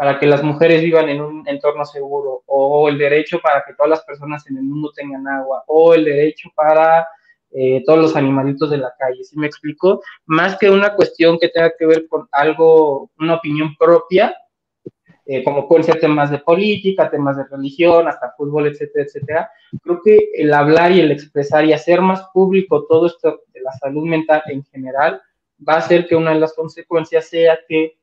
para 0.00 0.18
que 0.18 0.24
las 0.24 0.42
mujeres 0.42 0.80
vivan 0.80 1.10
en 1.10 1.20
un 1.20 1.46
entorno 1.46 1.84
seguro 1.84 2.42
o 2.46 2.88
el 2.88 2.96
derecho 2.96 3.38
para 3.38 3.62
que 3.66 3.74
todas 3.74 3.90
las 3.90 4.02
personas 4.02 4.46
en 4.46 4.56
el 4.56 4.62
mundo 4.62 4.90
tengan 4.96 5.28
agua 5.28 5.62
o 5.66 5.92
el 5.92 6.06
derecho 6.06 6.48
para 6.56 7.06
eh, 7.50 7.82
todos 7.84 7.98
los 7.98 8.16
animalitos 8.16 8.70
de 8.70 8.78
la 8.78 8.94
calle, 8.98 9.22
¿sí 9.22 9.38
me 9.38 9.46
explico? 9.46 10.00
Más 10.24 10.56
que 10.56 10.70
una 10.70 10.94
cuestión 10.94 11.38
que 11.38 11.50
tenga 11.50 11.74
que 11.78 11.84
ver 11.84 12.08
con 12.08 12.26
algo, 12.32 13.10
una 13.18 13.34
opinión 13.34 13.76
propia, 13.76 14.34
eh, 15.26 15.44
como 15.44 15.68
pueden 15.68 15.84
ser 15.84 16.00
temas 16.00 16.30
de 16.30 16.38
política, 16.38 17.10
temas 17.10 17.36
de 17.36 17.44
religión, 17.44 18.08
hasta 18.08 18.32
fútbol, 18.38 18.68
etcétera, 18.68 19.04
etcétera. 19.04 19.50
Creo 19.82 20.00
que 20.02 20.30
el 20.32 20.54
hablar 20.54 20.92
y 20.92 21.00
el 21.00 21.12
expresar 21.12 21.66
y 21.66 21.74
hacer 21.74 22.00
más 22.00 22.22
público 22.32 22.86
todo 22.86 23.04
esto 23.04 23.42
de 23.52 23.60
la 23.60 23.72
salud 23.72 24.06
mental 24.06 24.42
en 24.46 24.64
general 24.64 25.20
va 25.68 25.74
a 25.74 25.78
hacer 25.80 26.06
que 26.06 26.16
una 26.16 26.32
de 26.32 26.40
las 26.40 26.54
consecuencias 26.54 27.26
sea 27.26 27.58
que 27.68 27.99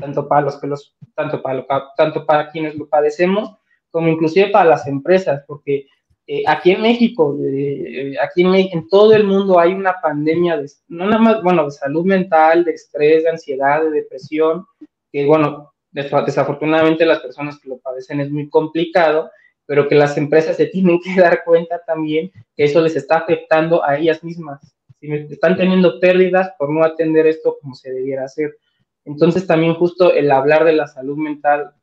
tanto 0.00 0.28
para 0.28 0.42
los 0.42 0.60
que 0.60 0.66
los, 0.66 0.94
tanto 1.14 1.42
para, 1.42 1.66
tanto 1.96 2.26
para 2.26 2.50
quienes 2.50 2.74
lo 2.76 2.88
padecemos, 2.88 3.54
como 3.90 4.08
inclusive 4.08 4.50
para 4.50 4.70
las 4.70 4.86
empresas, 4.86 5.44
porque 5.46 5.86
eh, 6.26 6.42
aquí 6.46 6.72
en 6.72 6.82
México, 6.82 7.36
eh, 7.42 8.14
aquí 8.20 8.42
en, 8.42 8.88
todo 8.88 9.14
el 9.14 9.24
mundo 9.24 9.60
hay 9.60 9.74
una 9.74 10.00
pandemia, 10.00 10.56
de, 10.56 10.70
no 10.88 11.06
nada 11.06 11.18
más, 11.18 11.42
bueno, 11.42 11.66
de 11.66 11.70
salud 11.70 12.04
mental, 12.04 12.64
de 12.64 12.72
estrés, 12.72 13.24
de 13.24 13.30
ansiedad, 13.30 13.82
de 13.82 13.90
depresión, 13.90 14.64
que 15.12 15.26
bueno, 15.26 15.72
desafortunadamente 15.92 17.04
las 17.04 17.20
personas 17.20 17.60
que 17.60 17.68
lo 17.68 17.78
padecen 17.78 18.20
es 18.20 18.30
muy 18.30 18.48
complicado, 18.48 19.30
pero 19.66 19.86
que 19.86 19.94
las 19.94 20.16
empresas 20.16 20.56
se 20.56 20.66
tienen 20.66 20.98
que 21.00 21.14
dar 21.20 21.44
cuenta 21.44 21.80
también 21.86 22.32
que 22.56 22.64
eso 22.64 22.80
les 22.80 22.96
está 22.96 23.18
afectando 23.18 23.84
a 23.84 23.96
ellas 23.98 24.24
mismas. 24.24 24.74
Si 25.00 25.12
están 25.12 25.56
teniendo 25.56 26.00
pérdidas 26.00 26.52
por 26.58 26.70
no 26.70 26.82
atender 26.82 27.26
esto 27.26 27.58
como 27.60 27.74
se 27.74 27.92
debiera 27.92 28.24
hacer. 28.24 28.56
Entonces 29.04 29.46
también 29.46 29.74
justo 29.74 30.12
el 30.12 30.30
hablar 30.30 30.64
de 30.64 30.72
la 30.72 30.86
salud 30.86 31.16
mental 31.16 31.74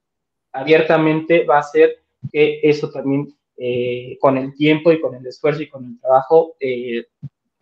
abiertamente 0.51 1.45
va 1.45 1.57
a 1.57 1.61
hacer 1.61 2.03
que 2.32 2.59
eso 2.63 2.89
también 2.89 3.36
eh, 3.57 4.17
con 4.19 4.38
el 4.38 4.55
tiempo 4.55 4.91
y 4.91 4.99
con 4.99 5.15
el 5.15 5.26
esfuerzo 5.26 5.61
y 5.61 5.69
con 5.69 5.86
el 5.86 5.99
trabajo, 5.99 6.55
eh, 6.59 7.05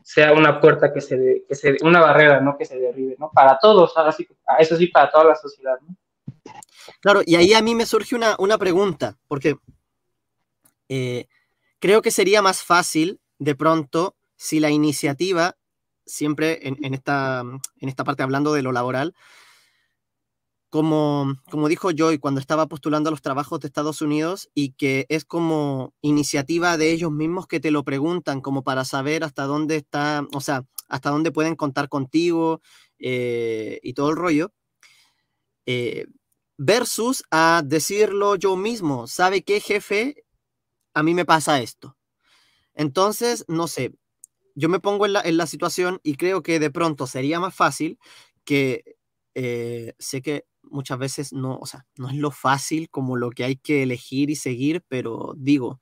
sea 0.01 0.33
una 0.33 0.59
puerta 0.59 0.93
que 0.93 1.01
se, 1.01 1.43
que 1.47 1.77
una 1.81 1.99
barrera, 1.99 2.39
¿no? 2.39 2.57
Que 2.57 2.65
se 2.65 2.79
derribe, 2.79 3.15
¿no? 3.19 3.29
Para 3.31 3.59
todos, 3.59 3.95
ahora 3.95 4.11
sí, 4.11 4.27
eso 4.59 4.75
sí, 4.75 4.87
para 4.87 5.11
toda 5.11 5.25
la 5.25 5.35
sociedad. 5.35 5.77
Claro, 7.01 7.21
y 7.25 7.35
ahí 7.35 7.53
a 7.53 7.61
mí 7.61 7.75
me 7.75 7.85
surge 7.85 8.15
una, 8.15 8.35
una 8.39 8.57
pregunta, 8.57 9.17
porque 9.27 9.57
eh, 10.87 11.27
creo 11.79 12.01
que 12.01 12.11
sería 12.11 12.41
más 12.41 12.63
fácil 12.63 13.19
de 13.37 13.55
pronto 13.55 14.15
si 14.35 14.59
la 14.59 14.71
iniciativa, 14.71 15.57
siempre 16.05 16.59
en, 16.67 16.93
esta, 16.93 17.41
en 17.41 17.89
esta 17.89 18.03
parte 18.03 18.23
hablando 18.23 18.53
de 18.53 18.63
lo 18.63 18.71
laboral, 18.71 19.13
como, 20.69 21.35
como 21.49 21.67
dijo 21.67 21.91
Joy 21.91 22.19
cuando 22.19 22.39
estaba 22.39 22.67
postulando 22.67 23.09
a 23.09 23.11
los 23.11 23.21
trabajos 23.21 23.59
de 23.59 23.67
Estados 23.67 24.01
Unidos 24.01 24.49
y 24.53 24.73
que 24.73 25.05
es 25.09 25.25
como 25.25 25.93
iniciativa 26.01 26.77
de 26.77 26.91
ellos 26.91 27.11
mismos 27.11 27.47
que 27.47 27.59
te 27.59 27.71
lo 27.71 27.83
preguntan 27.83 28.41
como 28.41 28.63
para 28.63 28.85
saber 28.85 29.23
hasta 29.23 29.43
dónde 29.43 29.77
está, 29.77 30.25
o 30.33 30.41
sea, 30.41 30.65
hasta 30.87 31.09
dónde 31.09 31.31
pueden 31.31 31.55
contar 31.55 31.89
contigo 31.89 32.61
eh, 32.99 33.79
y 33.83 33.93
todo 33.93 34.11
el 34.11 34.15
rollo, 34.15 34.53
eh, 35.65 36.05
versus 36.57 37.23
a 37.31 37.63
decirlo 37.65 38.35
yo 38.35 38.55
mismo, 38.55 39.07
¿sabe 39.07 39.43
qué 39.43 39.59
jefe? 39.61 40.23
A 40.93 41.03
mí 41.03 41.13
me 41.13 41.25
pasa 41.25 41.61
esto. 41.61 41.97
Entonces, 42.73 43.45
no 43.47 43.67
sé, 43.67 43.93
yo 44.55 44.69
me 44.69 44.79
pongo 44.79 45.05
en 45.05 45.13
la, 45.13 45.21
en 45.21 45.37
la 45.37 45.47
situación 45.47 45.99
y 46.03 46.15
creo 46.15 46.43
que 46.43 46.59
de 46.59 46.71
pronto 46.71 47.07
sería 47.07 47.39
más 47.39 47.55
fácil 47.55 47.97
que 48.43 48.97
eh, 49.35 49.93
sé 49.99 50.21
que 50.21 50.45
muchas 50.71 50.97
veces 50.99 51.33
no, 51.33 51.57
o 51.57 51.65
sea, 51.65 51.85
no 51.97 52.09
es 52.09 52.15
lo 52.15 52.31
fácil 52.31 52.89
como 52.89 53.17
lo 53.17 53.29
que 53.31 53.43
hay 53.43 53.55
que 53.57 53.83
elegir 53.83 54.29
y 54.29 54.35
seguir, 54.35 54.83
pero 54.87 55.33
digo, 55.37 55.79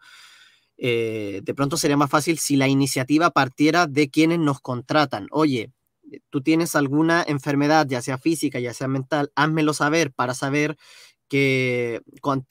eh, 0.77 1.41
de 1.43 1.53
pronto 1.53 1.77
sería 1.77 1.97
más 1.97 2.09
fácil 2.09 2.37
si 2.37 2.55
la 2.55 2.67
iniciativa 2.67 3.31
partiera 3.31 3.87
de 3.87 4.09
quienes 4.09 4.39
nos 4.39 4.59
contratan. 4.61 5.27
Oye, 5.31 5.71
eh, 6.11 6.19
tú 6.29 6.41
tienes 6.41 6.75
alguna 6.75 7.23
enfermedad, 7.27 7.87
ya 7.89 8.01
sea 8.01 8.17
física, 8.17 8.59
ya 8.59 8.73
sea 8.73 8.87
mental, 8.87 9.31
házmelo 9.35 9.73
saber 9.73 10.13
para 10.13 10.33
saber 10.33 10.77
que 11.29 12.01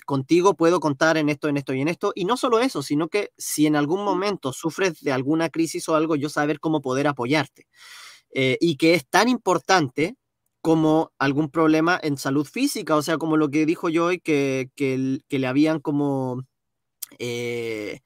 contigo 0.04 0.54
puedo 0.54 0.80
contar 0.80 1.16
en 1.16 1.28
esto, 1.30 1.48
en 1.48 1.56
esto 1.56 1.72
y 1.72 1.80
en 1.80 1.88
esto. 1.88 2.12
Y 2.14 2.24
no 2.26 2.36
solo 2.36 2.60
eso, 2.60 2.82
sino 2.82 3.08
que 3.08 3.30
si 3.38 3.66
en 3.66 3.76
algún 3.76 4.04
momento 4.04 4.52
sufres 4.52 5.00
de 5.00 5.12
alguna 5.12 5.48
crisis 5.48 5.88
o 5.88 5.94
algo, 5.94 6.16
yo 6.16 6.28
saber 6.28 6.60
cómo 6.60 6.82
poder 6.82 7.06
apoyarte. 7.06 7.66
Eh, 8.34 8.58
y 8.60 8.76
que 8.76 8.94
es 8.94 9.06
tan 9.08 9.28
importante 9.28 10.16
como 10.66 11.12
algún 11.20 11.48
problema 11.48 11.96
en 12.02 12.18
salud 12.18 12.44
física, 12.44 12.96
o 12.96 13.02
sea, 13.02 13.18
como 13.18 13.36
lo 13.36 13.50
que 13.52 13.66
dijo 13.66 13.88
yo 13.88 14.06
hoy, 14.06 14.18
que, 14.18 14.68
que, 14.74 15.20
le 15.28 15.46
habían 15.46 15.78
como 15.78 16.42
eh, 17.20 18.00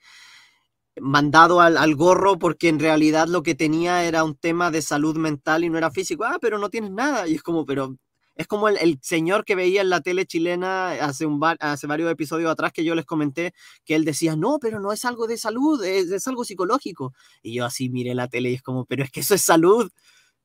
mandado 1.01 1.63
al, 1.63 1.95
gorro 1.97 2.39
porque 2.39 2.69
en 2.69 2.79
realidad 2.79 3.29
lo 3.29 3.43
que 3.43 3.55
tenía 3.55 4.05
era 4.05 4.25
un 4.25 4.35
tema 4.37 4.71
de 4.71 4.83
salud 4.83 5.17
mental 5.17 5.65
y 5.65 5.71
no 5.71 5.79
era 5.79 5.91
físico, 5.91 6.25
ah, 6.25 6.37
pero 6.39 6.59
no 6.59 6.69
tienes 6.69 6.91
nada, 6.91 7.27
y 7.27 7.37
es 7.37 7.43
como, 7.43 7.65
pero 7.65 7.97
es 8.35 8.47
como 8.47 8.69
el, 8.69 8.99
señor 9.01 9.47
que 9.47 9.55
veía 9.55 9.81
en 9.81 9.89
la 9.89 10.03
tele 10.03 10.27
chilena 10.27 10.91
hace, 10.91 11.25
un 11.25 11.41
hace 11.61 11.87
varios 11.87 12.13
episodios 12.13 12.51
atrás 12.51 12.73
que 12.75 12.85
yo 12.85 12.95
les 12.95 13.07
comenté, 13.07 13.55
que 13.87 13.95
él 13.95 14.05
decía, 14.05 14.37
no, 14.37 14.59
pero 14.61 14.81
no 14.81 14.93
es 14.93 15.07
algo 15.07 15.27
de 15.27 15.39
salud, 15.39 15.83
es, 15.83 16.11
es 16.11 16.29
algo 16.29 16.45
psicológico. 16.45 17.15
Y 17.43 17.55
yo 17.55 17.65
así 17.65 17.89
miré 17.89 18.15
la 18.15 18.29
tele 18.29 18.51
y 18.51 18.55
es 18.57 18.63
como, 18.63 18.85
pero 18.85 19.03
es 19.03 19.11
que 19.11 19.21
eso 19.21 19.35
es 19.35 19.41
salud. 19.41 19.91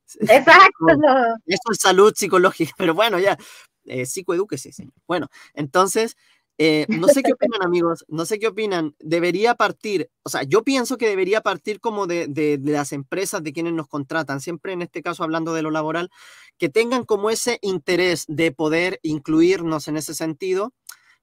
Exacto. 0.20 0.86
Eso 1.46 1.72
es 1.72 1.78
salud 1.80 2.14
psicológica, 2.16 2.74
pero 2.78 2.94
bueno, 2.94 3.20
ya, 3.20 3.38
eh, 3.86 4.06
psicoedúquese, 4.06 4.72
señor. 4.72 4.94
Bueno, 5.08 5.28
entonces, 5.54 6.16
eh, 6.58 6.86
no 6.90 7.08
sé 7.08 7.22
qué 7.22 7.34
opinan, 7.34 7.62
amigos, 7.64 8.06
no 8.08 8.26
sé 8.26 8.40
qué 8.40 8.48
opinan. 8.48 8.96
Debería 9.00 9.56
partir, 9.56 10.10
o 10.24 10.30
sea, 10.30 10.44
yo 10.44 10.64
pienso 10.64 10.98
que 10.98 11.10
debería 11.10 11.42
partir 11.42 11.80
como 11.80 12.08
de, 12.08 12.28
de, 12.28 12.60
las 12.62 12.92
empresas 12.94 13.44
de 13.44 13.54
quienes 13.54 13.74
nos 13.74 13.88
contratan, 13.88 14.40
siempre 14.42 14.74
en 14.74 14.82
este 14.82 15.02
caso 15.02 15.24
hablando 15.24 15.54
de 15.54 15.62
lo 15.62 15.72
laboral, 15.72 16.10
que 16.58 16.70
tengan 16.70 17.04
como 17.06 17.30
ese 17.30 17.60
interés 17.62 18.26
de 18.28 18.52
poder 18.52 19.00
incluirnos 19.04 19.88
en 19.88 19.98
ese 19.98 20.14
sentido, 20.14 20.74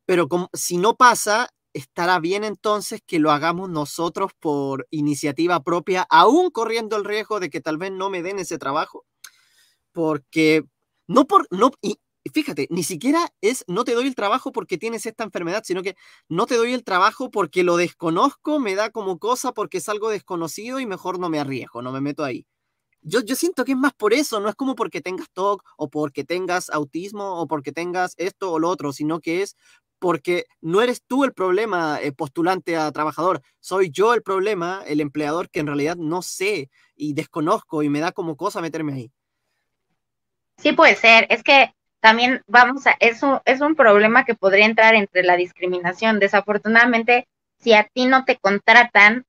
pero 0.07 0.29
como, 0.29 0.51
si 0.53 0.77
no 0.79 0.97
pasa, 0.97 1.49
estará 1.75 2.19
bien 2.21 2.45
entonces 2.45 3.01
que 3.07 3.19
lo 3.19 3.31
hagamos 3.31 3.71
nosotros 3.71 4.33
por 4.39 4.87
iniciativa 4.91 5.63
propia, 5.63 6.07
aún 6.11 6.51
corriendo 6.51 6.97
el 6.97 7.05
riesgo 7.05 7.41
de 7.41 7.51
que 7.51 7.61
tal 7.61 7.79
vez 7.79 7.93
no 7.93 8.11
me 8.11 8.23
den 8.23 8.39
ese 8.39 8.59
trabajo, 8.59 9.05
porque 9.93 10.65
no 11.07 11.27
por, 11.27 11.47
no, 11.51 11.73
y 11.83 11.99
fíjate, 12.31 12.69
ni 12.71 12.85
siquiera 12.85 13.33
es 13.41 13.65
no 13.67 13.85
te 13.85 13.95
doy 13.95 14.07
el 14.07 14.15
trabajo 14.15 14.53
porque 14.53 14.79
tienes 14.79 15.07
esta 15.07 15.25
enfermedad, 15.25 15.63
sino 15.65 15.83
que 15.83 15.97
no 16.29 16.47
te 16.47 16.57
doy 16.57 16.73
el 16.73 16.85
trabajo 16.85 17.31
porque 17.31 17.65
lo 17.65 17.77
desconozco, 17.77 18.61
me 18.61 18.75
da 18.75 18.91
como 18.91 19.19
cosa 19.19 19.53
porque 19.53 19.79
es 19.79 19.89
algo 19.89 20.11
desconocido 20.11 20.81
y 20.81 20.87
mejor 20.87 21.19
no 21.19 21.29
me 21.29 21.41
arriesgo, 21.41 21.83
no 21.83 21.93
me 21.93 22.01
meto 22.01 22.25
ahí. 22.25 22.47
Yo, 23.05 23.21
yo 23.21 23.35
siento 23.35 23.65
que 23.65 23.73
es 23.73 23.79
más 23.79 23.93
por 23.95 24.15
eso, 24.15 24.39
no 24.39 24.49
es 24.49 24.55
como 24.55 24.77
porque 24.77 25.01
tengas 25.01 25.29
TOC 25.33 25.65
o 25.77 25.91
porque 25.91 26.23
tengas 26.23 26.71
autismo 26.71 27.41
o 27.41 27.49
porque 27.49 27.73
tengas 27.73 28.15
esto 28.17 28.53
o 28.53 28.61
lo 28.61 28.69
otro, 28.69 28.93
sino 28.93 29.21
que 29.21 29.43
es 29.43 29.57
porque 30.03 30.47
no 30.61 30.83
eres 30.83 31.05
tú 31.07 31.23
el 31.23 31.33
problema 31.33 32.01
eh, 32.03 32.11
postulante 32.11 32.77
a 32.77 32.91
trabajador, 32.91 33.41
soy 33.61 33.89
yo 33.93 34.15
el 34.15 34.23
problema, 34.23 34.83
el 34.85 35.01
empleador 35.01 35.49
que 35.49 35.61
en 35.61 35.69
realidad 35.69 35.95
no 35.95 36.23
sé 36.23 36.71
y 36.97 37.15
desconozco 37.15 37.85
y 37.85 37.89
me 37.89 38.01
da 38.01 38.11
como 38.11 38.37
cosa 38.37 38.61
meterme 38.61 38.95
ahí. 38.95 39.13
Sí 40.59 40.73
puede 40.73 40.97
ser, 40.97 41.29
es 41.31 41.45
que 41.45 41.73
también 42.01 42.43
vamos 42.49 42.85
a, 42.89 42.97
eso 42.99 43.43
es 43.45 43.61
un 43.61 43.77
problema 43.77 44.25
que 44.25 44.35
podría 44.35 44.67
entrar 44.67 44.97
entre 44.97 45.23
la 45.23 45.37
discriminación. 45.37 46.19
Desafortunadamente, 46.19 47.29
si 47.61 47.73
a 47.73 47.85
ti 47.85 48.07
no 48.07 48.25
te 48.25 48.39
contratan 48.39 49.25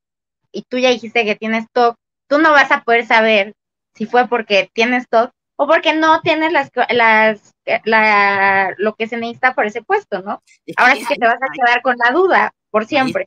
y 0.51 0.63
tú 0.63 0.79
ya 0.79 0.89
dijiste 0.89 1.23
que 1.23 1.35
tienes 1.35 1.67
TOC, 1.71 1.95
tú 2.27 2.39
no 2.39 2.49
vas 2.49 2.71
a 2.71 2.81
poder 2.81 3.05
saber 3.05 3.53
si 3.93 4.07
fue 4.07 4.27
porque 4.27 4.71
tienes 4.73 5.07
TOC 5.07 5.29
o 5.55 5.67
porque 5.67 5.93
no 5.93 6.21
tienes 6.21 6.51
las, 6.51 6.71
las 6.89 7.53
la, 7.85 8.73
lo 8.77 8.95
que 8.95 9.07
se 9.07 9.17
necesita 9.17 9.53
por 9.53 9.65
ese 9.65 9.81
puesto, 9.81 10.21
¿no? 10.21 10.41
Ahora 10.77 10.95
sí 10.95 11.05
que 11.05 11.15
te 11.15 11.25
vas 11.25 11.35
a 11.35 11.53
quedar 11.53 11.81
con 11.81 11.95
la 11.97 12.11
duda 12.11 12.53
por 12.69 12.85
siempre. 12.85 13.25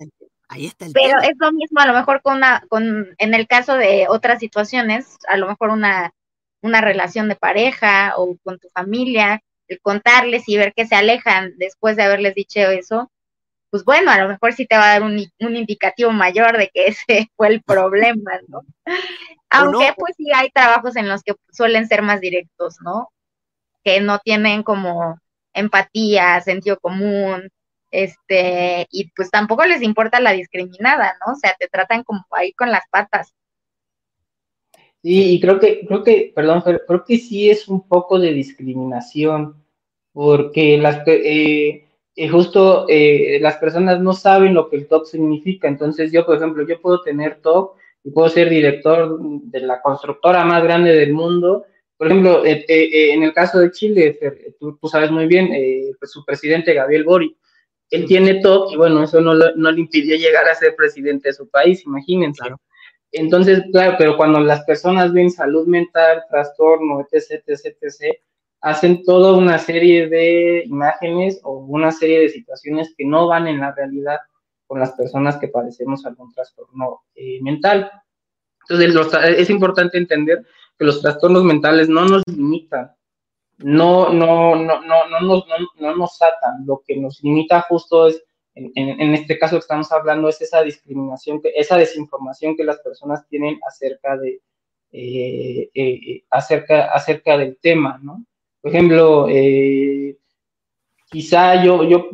Ahí 0.49 0.67
está, 0.67 0.87
Pero 0.93 1.21
es 1.21 1.35
lo 1.39 1.51
mismo 1.53 1.81
a 1.81 1.87
lo 1.87 1.93
mejor 1.93 2.23
con 2.23 2.37
una, 2.37 2.63
con, 2.69 3.15
en 3.19 3.35
el 3.35 3.47
caso 3.49 3.75
de 3.75 4.07
otras 4.09 4.39
situaciones, 4.39 5.17
a 5.29 5.37
lo 5.37 5.49
mejor 5.49 5.71
una 5.71 6.13
una 6.67 6.81
relación 6.81 7.29
de 7.29 7.37
pareja 7.37 8.15
o 8.17 8.37
con 8.43 8.59
tu 8.59 8.69
familia, 8.71 9.41
el 9.69 9.81
contarles 9.81 10.49
y 10.49 10.57
ver 10.57 10.73
que 10.75 10.87
se 10.87 10.95
alejan 10.95 11.55
después 11.57 11.97
de 11.97 12.03
haberles 12.03 12.35
dicho 12.35 12.61
eso, 12.61 13.11
pues 13.71 13.85
bueno, 13.85 14.11
a 14.11 14.19
lo 14.19 14.29
mejor 14.29 14.53
sí 14.53 14.67
te 14.67 14.77
va 14.77 14.85
a 14.85 15.01
dar 15.01 15.03
un, 15.03 15.19
indicativo 15.39 16.11
mayor 16.13 16.57
de 16.59 16.71
que 16.73 16.87
ese 16.89 17.31
fue 17.37 17.49
el 17.49 17.63
problema, 17.63 18.33
¿no? 18.49 18.63
Aunque 19.51 19.93
pues 19.97 20.15
sí 20.17 20.27
hay 20.35 20.51
trabajos 20.51 20.97
en 20.97 21.09
los 21.09 21.23
que 21.23 21.35
suelen 21.51 21.87
ser 21.87 22.03
más 22.03 22.21
directos, 22.21 22.77
¿no? 22.83 23.11
Que 23.85 24.01
no 24.01 24.19
tienen 24.19 24.63
como 24.63 25.21
empatía, 25.53 26.41
sentido 26.41 26.79
común, 26.79 27.49
este, 27.91 28.87
y 28.91 29.11
pues 29.13 29.31
tampoco 29.31 29.65
les 29.65 29.83
importa 29.83 30.21
la 30.21 30.33
discriminada, 30.33 31.17
¿no? 31.25 31.33
O 31.33 31.37
sea, 31.37 31.55
te 31.59 31.69
tratan 31.69 32.03
como 32.03 32.25
ahí 32.31 32.53
con 32.53 32.71
las 32.71 32.85
patas. 32.91 33.33
Sí, 35.03 35.35
y 35.35 35.41
creo 35.41 35.61
que, 35.61 35.87
creo 35.87 36.03
que, 36.03 36.33
perdón, 36.35 36.63
creo 36.63 37.05
que 37.05 37.19
sí 37.19 37.49
es 37.49 37.69
un 37.69 37.87
poco 37.87 38.19
de 38.19 38.33
discriminación, 38.33 39.65
porque 40.13 40.79
las, 40.79 41.03
eh, 41.07 41.86
eh, 42.17 42.29
justo 42.29 42.87
eh, 42.89 43.39
las 43.41 43.59
personas 43.59 44.01
no 44.01 44.15
saben 44.15 44.55
lo 44.55 44.69
que 44.69 44.77
el 44.77 44.89
TOC 44.89 45.07
significa. 45.07 45.69
Entonces 45.69 46.11
yo, 46.11 46.25
por 46.25 46.37
ejemplo, 46.37 46.67
yo 46.67 46.81
puedo 46.81 47.03
tener 47.03 47.41
TOC 47.43 47.77
y 48.05 48.11
puedo 48.11 48.29
ser 48.29 48.49
director 48.49 49.19
de 49.21 49.61
la 49.61 49.83
constructora 49.83 50.45
más 50.45 50.63
grande 50.63 50.95
del 50.95 51.13
mundo. 51.13 51.67
Por 51.99 52.07
ejemplo, 52.09 52.43
en 52.45 53.23
el 53.23 53.33
caso 53.33 53.59
de 53.59 53.71
Chile, 53.71 54.19
tú, 54.59 54.79
sabes 54.89 55.11
muy 55.11 55.27
bien, 55.27 55.49
pues 55.99 56.11
su 56.13 56.25
presidente 56.25 56.75
Gabriel 56.75 57.05
Boric, 57.05 57.35
él 57.91 58.05
tiene 58.05 58.41
TOC 58.41 58.73
y 58.73 58.77
bueno, 58.77 59.03
eso 59.03 59.21
no, 59.21 59.35
no 59.35 59.71
le 59.71 59.81
impidió 59.81 60.17
llegar 60.17 60.47
a 60.47 60.55
ser 60.55 60.77
presidente 60.77 61.31
de 61.31 61.35
su 61.35 61.49
país, 61.49 61.85
imagínense. 61.87 62.45
Entonces, 63.13 63.63
claro, 63.73 63.97
pero 63.99 64.17
cuando 64.17 64.41
las 64.41 64.65
personas 64.65 65.13
ven 65.13 65.31
salud 65.31 65.67
mental, 65.67 66.23
trastorno, 66.29 67.01
etc., 67.01 67.43
etc., 67.47 67.77
etc., 67.81 68.19
hacen 68.67 69.05
toda 69.05 69.33
una 69.33 69.61
serie 69.61 70.09
de 70.09 70.65
imágenes 70.67 71.41
o 71.45 71.53
una 71.53 71.93
serie 71.93 72.19
de 72.19 72.29
situaciones 72.29 72.93
que 72.99 73.05
no 73.05 73.29
van 73.29 73.47
en 73.47 73.61
la 73.61 73.73
realidad 73.73 74.19
con 74.67 74.81
las 74.81 74.91
personas 74.91 75.37
que 75.37 75.47
padecemos 75.47 76.05
algún 76.05 76.33
trastorno 76.33 77.03
eh, 77.15 77.41
mental. 77.43 77.89
Entonces, 78.69 79.39
es 79.39 79.51
importante 79.51 79.99
entender 79.99 80.45
que 80.77 80.85
los 80.85 81.01
trastornos 81.01 81.45
mentales 81.45 81.89
no 81.89 82.07
nos 82.07 82.25
limitan, 82.27 82.91
no, 83.59 84.13
no, 84.13 84.57
no, 84.57 84.83
no, 84.83 85.09
no, 85.11 85.21
nos, 85.21 85.47
no, 85.47 85.55
no 85.79 85.97
nos 85.97 86.21
atan, 86.21 86.67
lo 86.67 86.83
que 86.85 86.97
nos 86.97 87.23
limita 87.23 87.61
justo 87.69 88.09
es 88.09 88.21
en, 88.57 89.15
este 89.15 89.39
caso 89.39 89.57
que 89.57 89.61
estamos 89.61 89.93
hablando 89.93 90.29
es 90.29 90.41
esa 90.41 90.63
discriminación, 90.63 91.41
esa 91.55 91.77
desinformación 91.77 92.57
que 92.57 92.65
las 92.65 92.81
personas 92.81 93.29
tienen 93.29 93.61
acerca 93.69 94.17
de 94.17 94.41
eh, 94.91 95.71
eh, 95.75 96.25
acerca, 96.31 96.87
acerca 96.87 97.37
del 97.37 97.59
tema, 97.59 98.01
¿no? 98.03 98.25
Por 98.67 98.75
ejemplo, 98.75 99.29
eh, 99.29 100.17
quizá 101.09 101.63
yo, 101.63 101.85
yo, 101.85 102.09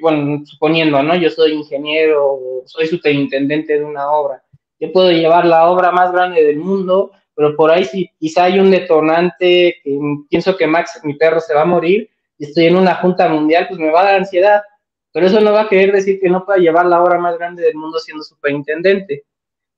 bueno, 0.00 0.44
suponiendo, 0.44 1.00
¿no? 1.04 1.14
Yo 1.14 1.30
soy 1.30 1.52
ingeniero, 1.52 2.64
soy 2.66 2.88
superintendente 2.88 3.78
de 3.78 3.84
una 3.84 4.10
obra. 4.10 4.42
Yo 4.80 4.90
puedo 4.90 5.12
llevar 5.12 5.44
la 5.46 5.70
obra 5.70 5.92
más 5.92 6.10
grande 6.10 6.42
del 6.42 6.56
mundo, 6.56 7.12
pero 7.32 7.54
por 7.54 7.70
ahí 7.70 7.84
si 7.84 8.10
quizá 8.18 8.46
hay 8.46 8.58
un 8.58 8.72
detonante 8.72 9.76
que 9.84 10.00
pienso 10.28 10.56
que 10.56 10.66
Max, 10.66 11.00
mi 11.04 11.14
perro, 11.14 11.38
se 11.38 11.54
va 11.54 11.62
a 11.62 11.64
morir 11.64 12.10
y 12.38 12.46
estoy 12.46 12.64
en 12.64 12.74
una 12.74 12.96
junta 12.96 13.28
mundial, 13.28 13.66
pues 13.68 13.78
me 13.78 13.92
va 13.92 14.00
a 14.00 14.04
dar 14.06 14.14
ansiedad 14.16 14.62
pero 15.12 15.26
eso 15.28 15.40
no 15.40 15.52
va 15.52 15.60
a 15.62 15.68
querer 15.68 15.92
decir 15.92 16.18
que 16.20 16.28
no 16.28 16.44
pueda 16.44 16.58
llevar 16.58 16.86
la 16.86 17.00
obra 17.00 17.18
más 17.18 17.38
grande 17.38 17.62
del 17.62 17.76
mundo 17.76 18.00
siendo 18.00 18.24
superintendente. 18.24 19.24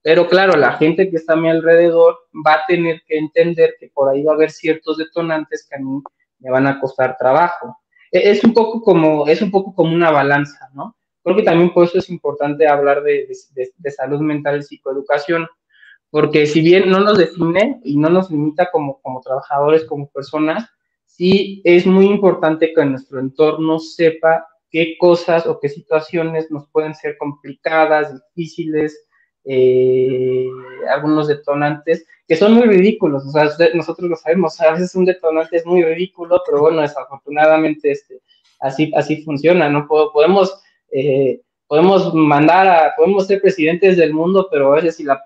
Pero 0.03 0.29
claro, 0.29 0.57
la 0.57 0.73
gente 0.73 1.11
que 1.11 1.17
está 1.17 1.35
a 1.35 1.37
mi 1.37 1.51
alrededor 1.51 2.19
va 2.47 2.55
a 2.55 2.67
tener 2.67 3.03
que 3.07 3.19
entender 3.19 3.75
que 3.79 3.89
por 3.89 4.09
ahí 4.09 4.23
va 4.23 4.33
a 4.33 4.35
haber 4.35 4.51
ciertos 4.51 4.97
detonantes 4.97 5.67
que 5.69 5.77
a 5.77 5.79
mí 5.79 6.03
me 6.39 6.51
van 6.51 6.67
a 6.67 6.81
costar 6.81 7.17
trabajo. 7.19 7.77
E, 8.11 8.31
es 8.31 8.43
un 8.45 8.55
poco 8.55 8.83
como, 8.83 9.27
es 9.27 9.43
un 9.43 9.51
poco 9.51 9.75
como 9.75 9.93
una 9.95 10.11
balanza, 10.11 10.69
¿no? 10.75 10.97
Creo 11.23 11.37
que 11.37 11.43
también 11.43 11.73
por 11.75 11.85
eso 11.85 11.99
es 11.99 12.09
importante 12.09 12.67
hablar 12.67 13.03
de, 13.03 13.29
de 13.55 13.91
salud 13.91 14.21
mental 14.21 14.59
y 14.59 14.63
psicoeducación, 14.63 15.47
porque 16.11 16.47
si 16.47 16.61
bien 16.61 16.91
no 16.91 17.01
nos 17.01 17.19
define 17.19 17.81
y 17.85 17.97
no 17.97 18.09
nos 18.09 18.31
limita 18.31 18.71
como, 18.71 19.01
como 19.03 19.21
trabajadores, 19.21 19.85
como 19.85 20.11
personas, 20.11 20.69
sí 21.05 21.61
es 21.65 21.87
muy 21.87 22.07
importante 22.07 22.73
que 22.73 22.85
nuestro 22.85 23.21
entorno 23.21 23.79
sepa 23.79 24.47
qué 24.71 24.97
cosas 24.99 25.47
o 25.47 25.61
qué 25.61 25.69
situaciones 25.69 26.51
nos 26.51 26.69
pueden 26.71 26.95
ser 26.95 27.17
complicadas, 27.19 28.15
difíciles, 28.35 29.09
eh, 29.45 30.47
algunos 30.93 31.29
detonantes 31.29 32.07
que 32.27 32.37
son 32.37 32.55
muy 32.55 32.67
ridículos, 32.67 33.27
o 33.27 33.31
sea, 33.31 33.51
nosotros 33.75 34.09
lo 34.09 34.17
sabemos, 34.17 34.61
a 34.61 34.73
veces 34.73 34.95
un 34.95 35.05
detonante 35.05 35.57
es 35.57 35.67
muy 35.67 35.83
ridículo, 35.83 36.41
pero 36.47 36.61
bueno, 36.61 36.81
desafortunadamente 36.83 37.91
este, 37.91 38.21
así, 38.61 38.93
así 38.95 39.23
funciona, 39.25 39.69
¿no? 39.69 39.89
Podemos, 39.89 40.63
eh, 40.93 41.41
podemos 41.67 42.15
mandar 42.15 42.69
a, 42.69 42.95
podemos 42.97 43.27
ser 43.27 43.41
presidentes 43.41 43.97
del 43.97 44.15
mundo, 44.15 44.47
pero 44.51 44.73
a 44.73 44.77
veces 44.77 44.97
si 44.97 45.05
la, 45.05 45.21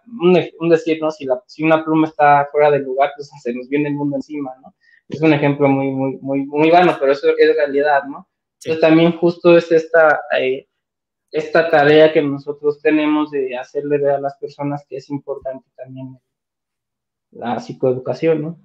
un, 0.59 0.69
decir, 0.71 0.99
¿no? 1.01 1.11
Si, 1.11 1.27
la, 1.27 1.43
si 1.47 1.62
una 1.62 1.85
pluma 1.85 2.09
está 2.09 2.49
fuera 2.51 2.71
del 2.71 2.85
lugar, 2.85 3.12
pues 3.17 3.31
se 3.43 3.53
nos 3.53 3.69
viene 3.69 3.89
el 3.89 3.95
mundo 3.95 4.17
encima, 4.17 4.55
¿no? 4.62 4.75
Es 5.09 5.21
un 5.21 5.35
ejemplo 5.35 5.69
muy, 5.69 5.91
muy, 5.91 6.17
muy, 6.23 6.47
muy 6.47 6.71
vano, 6.71 6.97
pero 6.99 7.12
eso 7.12 7.29
es 7.37 7.57
realidad, 7.57 8.05
¿no? 8.05 8.27
Entonces 8.62 8.81
también 8.81 9.12
justo 9.19 9.57
es 9.59 9.71
esta, 9.71 10.21
eh, 10.39 10.67
esta 11.35 11.68
tarea 11.68 12.12
que 12.12 12.22
nosotros 12.22 12.80
tenemos 12.80 13.32
de 13.32 13.57
hacerle 13.57 13.99
ver 13.99 14.11
a 14.11 14.20
las 14.20 14.37
personas 14.37 14.87
que 14.89 14.99
es 14.99 15.11
importante 15.11 15.68
también 15.74 16.20
la 17.32 17.59
psicoeducación, 17.59 18.41
¿no? 18.41 18.61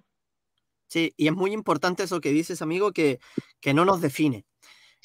Sí, 0.88 1.12
y 1.18 1.28
es 1.28 1.34
muy 1.34 1.52
importante 1.52 2.04
eso 2.04 2.22
que 2.22 2.30
dices, 2.30 2.62
amigo, 2.62 2.92
que, 2.92 3.20
que 3.60 3.74
no 3.74 3.86
nos 3.86 4.02
define. 4.02 4.46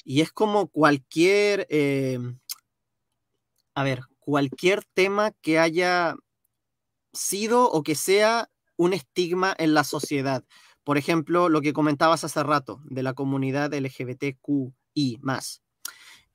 Y 0.04 0.20
es 0.20 0.30
como 0.30 0.68
cualquier, 0.68 1.66
eh, 1.70 2.18
a 3.74 3.82
ver, 3.82 4.00
cualquier 4.18 4.84
tema 4.92 5.32
que 5.40 5.58
haya 5.58 6.16
sido 7.14 7.70
o 7.70 7.82
que 7.82 7.94
sea 7.94 8.50
un 8.76 8.92
estigma 8.92 9.54
en 9.56 9.72
la 9.72 9.84
sociedad. 9.84 10.44
Por 10.84 10.98
ejemplo, 10.98 11.48
lo 11.48 11.62
que 11.62 11.72
comentabas 11.72 12.24
hace 12.24 12.42
rato 12.42 12.82
de 12.84 13.02
la 13.02 13.14
comunidad 13.14 13.72
LGBTQ 13.72 14.74
y 14.92 15.16
más. 15.22 15.62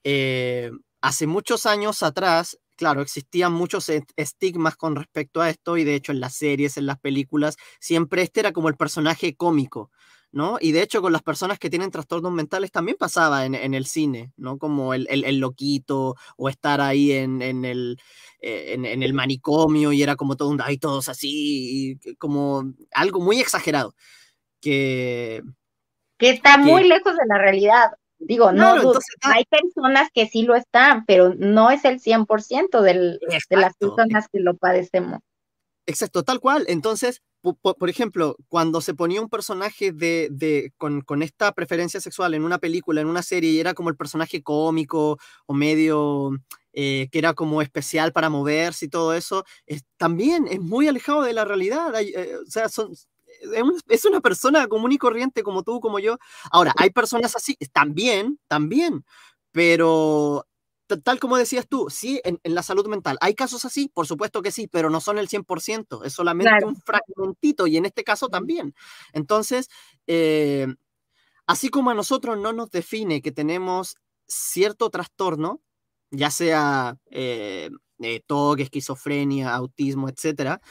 Eh, 0.04 0.72
hace 1.02 1.28
muchos 1.28 1.66
años 1.66 2.04
atrás, 2.04 2.60
claro, 2.76 3.02
existían 3.02 3.54
muchos 3.54 3.90
estigmas 4.16 4.76
con 4.76 4.96
respecto 4.96 5.42
a 5.42 5.50
esto 5.50 5.78
y 5.78 5.84
de 5.84 5.96
hecho 5.96 6.12
en 6.12 6.20
las 6.20 6.36
series, 6.36 6.78
en 6.78 6.86
las 6.86 7.00
películas, 7.00 7.58
siempre 7.80 8.22
este 8.22 8.40
era 8.40 8.52
como 8.52 8.70
el 8.70 8.78
personaje 8.78 9.36
cómico, 9.36 9.92
¿no? 10.32 10.58
Y 10.62 10.72
de 10.72 10.84
hecho 10.84 11.02
con 11.02 11.12
las 11.12 11.24
personas 11.24 11.60
que 11.60 11.70
tienen 11.70 11.92
trastornos 11.92 12.32
mentales 12.32 12.72
también 12.72 12.98
pasaba 12.98 13.46
en, 13.46 13.56
el 13.56 13.86
cine, 13.86 14.32
¿no? 14.38 14.58
Como 14.58 14.94
el, 14.94 15.40
loquito 15.40 16.16
o 16.38 16.50
estar 16.50 16.82
ahí 16.82 17.12
en, 17.12 17.42
el, 17.42 17.98
eh, 18.40 18.74
en, 18.76 19.04
el 19.04 19.14
manicomio 19.14 19.92
y 19.92 20.04
era 20.04 20.16
como 20.16 20.36
todo 20.36 20.50
un, 20.50 20.62
ay, 20.62 20.78
todos 20.78 21.10
así, 21.10 22.00
como 22.18 22.64
algo 22.94 23.20
muy 23.20 23.40
exagerado. 23.40 23.96
Que, 24.62 25.42
que 26.18 26.30
está 26.32 26.58
muy 26.58 26.84
lejos 26.84 27.16
de 27.16 27.26
la 27.28 27.38
realidad. 27.38 27.92
Digo, 28.20 28.52
no, 28.52 28.76
hay 29.22 29.46
personas 29.46 30.10
que 30.14 30.28
sí 30.28 30.44
lo 30.44 30.56
están, 30.56 31.06
pero 31.06 31.34
no 31.36 31.72
es 31.72 31.86
el 31.86 32.02
100% 32.02 32.82
del, 32.82 33.20
de 33.50 33.58
las 33.58 33.78
personas 33.78 34.28
que 34.32 34.40
lo 34.40 34.56
padecemos. 34.56 35.22
Exacto, 35.86 36.24
tal 36.24 36.40
cual. 36.40 36.66
Entonces, 36.68 37.24
por, 37.42 37.90
ejemplo, 37.90 38.36
cuando 38.48 38.82
se 38.82 38.94
ponía 38.94 39.22
un 39.22 39.30
personaje 39.30 39.92
de, 39.92 40.72
con, 40.78 41.24
esta 41.24 41.54
preferencia 41.54 42.00
sexual 42.00 42.34
en 42.34 42.44
una 42.44 42.60
película, 42.60 43.02
en 43.02 43.08
una 43.08 43.24
serie, 43.24 43.52
y 43.52 43.60
era 43.60 43.74
como 43.74 43.90
el 43.90 43.96
personaje 43.96 44.44
cómico 44.44 45.18
o 45.46 45.54
medio 45.54 46.32
eh, 46.74 47.08
que 47.12 47.20
era 47.20 47.34
como 47.34 47.62
especial 47.62 48.12
para 48.12 48.30
moverse 48.30 48.86
y 48.86 48.90
todo 48.90 49.14
eso, 49.16 49.46
también 49.98 50.48
es 50.48 50.60
muy 50.60 50.88
alejado 50.88 51.24
de 51.24 51.34
la 51.34 51.46
realidad. 51.46 51.94
Eh, 52.00 52.36
o 52.38 52.52
sea, 52.52 52.70
son, 52.70 52.94
es 53.88 54.06
una 54.06 54.22
persona 54.22 54.68
común 54.68 54.92
y 54.92 54.98
corriente 54.98 55.44
como 55.44 55.64
tú, 55.64 55.80
como 55.80 56.00
yo. 56.00 56.18
Ahora, 56.52 56.74
hay 56.78 56.90
personas 56.90 57.36
así, 57.36 57.58
también, 57.74 58.40
también, 58.48 59.06
pero 59.52 60.46
tal 60.98 61.20
como 61.20 61.38
decías 61.38 61.68
tú, 61.68 61.88
sí, 61.90 62.20
en, 62.24 62.40
la 62.44 62.64
salud 62.64 62.88
mental. 62.88 63.18
¿Hay 63.22 63.36
casos 63.36 63.66
así? 63.66 63.90
Por 63.94 64.08
supuesto 64.08 64.42
que 64.42 64.52
sí, 64.52 64.68
pero 64.68 64.90
no 64.90 65.02
son 65.02 65.20
el 65.20 65.28
100%, 65.28 66.04
es 66.06 66.14
solamente 66.14 66.66
un 66.66 66.76
fragmentito 66.76 67.68
y 67.68 67.78
en 67.78 67.86
este 67.86 68.04
caso 68.04 68.30
también. 68.30 68.74
Entonces, 69.14 69.70
eh, 70.08 70.68
así 71.46 71.70
como 71.70 71.92
a 71.92 71.94
nosotros 71.94 72.38
no 72.38 72.54
nos 72.54 72.72
define 72.72 73.22
que 73.22 73.32
tenemos 73.32 73.96
cierto 74.28 74.90
trastorno, 74.90 75.62
ya 76.12 76.32
sea 76.32 76.98
eh, 77.12 77.70
eh 78.02 78.22
TOC, 78.26 78.62
esquizofrenia, 78.62 79.54
autismo, 79.54 80.10
etcétera, 80.10 80.62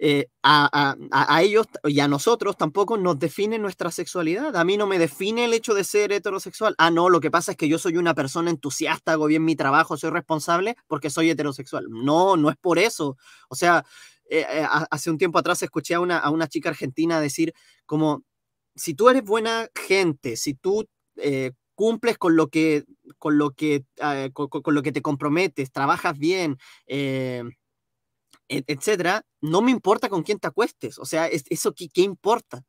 eh, 0.00 0.28
a, 0.44 1.42
ellos 1.42 1.66
y 1.82 1.98
a 1.98 2.06
nosotros 2.06 2.56
tampoco 2.56 2.96
nos 2.96 3.18
define 3.18 3.58
nuestra 3.58 3.90
sexualidad. 3.90 4.54
A 4.56 4.64
mí 4.64 4.76
no 4.76 4.86
me 4.86 4.98
define 4.98 5.44
el 5.44 5.52
hecho 5.52 5.74
de 5.74 5.82
ser 5.82 6.12
heterosexual. 6.12 6.76
Ah, 6.78 6.92
no, 6.92 7.10
lo 7.10 7.20
que 7.20 7.32
pasa 7.32 7.52
es 7.52 7.58
que 7.58 7.68
yo 7.68 7.78
soy 7.78 7.96
una 7.96 8.14
persona 8.14 8.50
entusiasta, 8.50 9.12
hago 9.12 9.26
bien 9.26 9.44
mi 9.44 9.56
trabajo, 9.56 9.96
soy 9.96 10.10
responsable 10.10 10.76
porque 10.86 11.10
soy 11.10 11.30
heterosexual. 11.30 11.86
No, 11.90 12.36
no 12.36 12.48
es 12.48 12.56
por 12.56 12.78
eso. 12.78 13.16
O 13.48 13.56
sea, 13.56 13.84
eh, 14.30 14.46
eh, 14.48 14.66
hace 14.90 15.10
un 15.10 15.18
tiempo 15.18 15.38
atrás 15.38 15.62
escuché 15.62 15.94
a 15.94 16.00
una, 16.00 16.18
a 16.18 16.30
una 16.30 16.46
chica 16.46 16.68
argentina 16.68 17.20
decir 17.20 17.52
como, 17.84 18.22
si 18.76 18.94
tú 18.94 19.08
eres 19.08 19.24
buena 19.24 19.68
gente, 19.74 20.36
si 20.36 20.54
tú 20.54 20.88
cumples 21.74 22.18
con 22.18 22.36
lo 22.36 22.48
que, 22.48 22.84
con 23.18 23.36
lo 23.38 23.50
que, 23.50 23.84
ah, 24.00 24.28
con, 24.32 24.74
lo 24.74 24.82
que 24.82 24.92
te 24.92 25.02
comprometes, 25.02 25.72
trabajas 25.72 26.16
bien, 26.16 26.56
etcétera, 28.48 29.24
no 29.40 29.62
me 29.62 29.70
importa 29.70 30.08
con 30.08 30.22
quién 30.22 30.38
te 30.38 30.48
acuestes. 30.48 30.98
O 30.98 31.04
sea, 31.04 31.28
eso 31.28 31.74
qué, 31.74 31.88
qué 31.88 32.02
importa. 32.02 32.64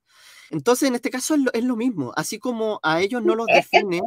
Entonces, 0.51 0.89
en 0.89 0.95
este 0.95 1.09
caso 1.09 1.36
es 1.53 1.63
lo, 1.63 1.75
mismo. 1.75 2.11
Así 2.15 2.39
como 2.39 2.80
a 2.84 3.01
ellos 3.01 3.23
no 3.23 3.36
los 3.36 3.47
define. 3.47 4.01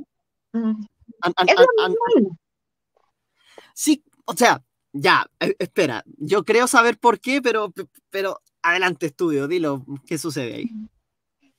sí, 3.74 4.04
o 4.24 4.36
sea, 4.36 4.62
ya, 4.92 5.26
e, 5.40 5.54
espera. 5.58 6.04
Yo 6.18 6.44
creo 6.44 6.66
saber 6.66 6.98
por 6.98 7.20
qué, 7.20 7.40
pero, 7.40 7.72
pero 8.10 8.40
adelante, 8.62 9.06
estudio, 9.06 9.48
dilo, 9.48 9.84
¿qué 10.06 10.18
sucede 10.18 10.54
ahí? 10.54 10.70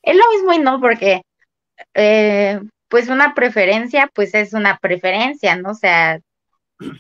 Es 0.01 0.15
lo 0.15 0.23
mismo 0.33 0.53
y 0.53 0.59
no, 0.59 0.79
porque 0.81 1.21
eh, 1.93 2.59
pues 2.89 3.09
una 3.09 3.33
preferencia, 3.33 4.09
pues 4.13 4.33
es 4.33 4.53
una 4.53 4.77
preferencia, 4.77 5.55
¿no? 5.55 5.71
O 5.71 5.75
sea, 5.75 6.19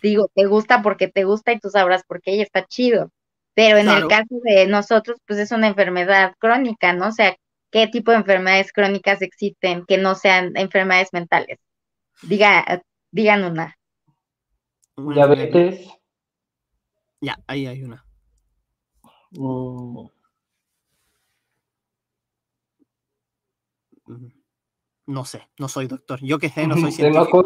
digo, 0.01 0.29
te 0.33 0.45
gusta 0.45 0.81
porque 0.81 1.07
te 1.07 1.23
gusta 1.23 1.51
y 1.53 1.59
tú 1.59 1.69
sabrás 1.69 2.03
por 2.03 2.21
qué 2.21 2.33
ella 2.33 2.43
está 2.43 2.65
chido. 2.65 3.11
Pero 3.55 3.77
en 3.77 3.87
el 3.87 4.07
caso 4.07 4.39
de 4.43 4.65
nosotros, 4.67 5.17
pues 5.27 5.39
es 5.39 5.51
una 5.51 5.67
enfermedad 5.67 6.33
crónica, 6.39 6.93
¿no? 6.93 7.09
O 7.09 7.11
sea, 7.11 7.35
¿qué 7.71 7.87
tipo 7.87 8.11
de 8.11 8.17
enfermedades 8.17 8.71
crónicas 8.71 9.21
existen 9.21 9.85
que 9.85 9.97
no 9.97 10.15
sean 10.15 10.53
enfermedades 10.55 11.09
mentales? 11.13 11.59
Diga, 12.23 12.81
digan 13.11 13.43
una. 13.43 13.77
Diabetes. 14.97 15.87
Ya, 17.21 17.37
ahí 17.47 17.67
hay 17.67 17.83
una. 17.83 18.05
Mm. 19.31 20.07
No 25.05 25.25
sé, 25.25 25.47
no 25.59 25.67
soy 25.67 25.87
doctor. 25.87 26.19
Yo 26.21 26.39
que 26.39 26.49
sé, 26.49 26.67
no 26.67 26.75
soy 26.77 26.91
científico. 26.91 27.43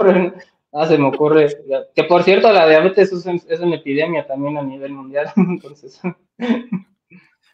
Ah, 0.71 0.87
se 0.87 0.97
me 0.97 1.07
ocurre. 1.07 1.47
Que 1.95 2.03
por 2.03 2.23
cierto, 2.23 2.51
la 2.51 2.67
diabetes 2.67 3.11
es, 3.11 3.59
una 3.59 3.75
epidemia 3.75 4.27
también 4.27 4.57
a 4.57 4.63
nivel 4.63 4.93
mundial. 4.93 5.31
Entonces. 5.35 5.99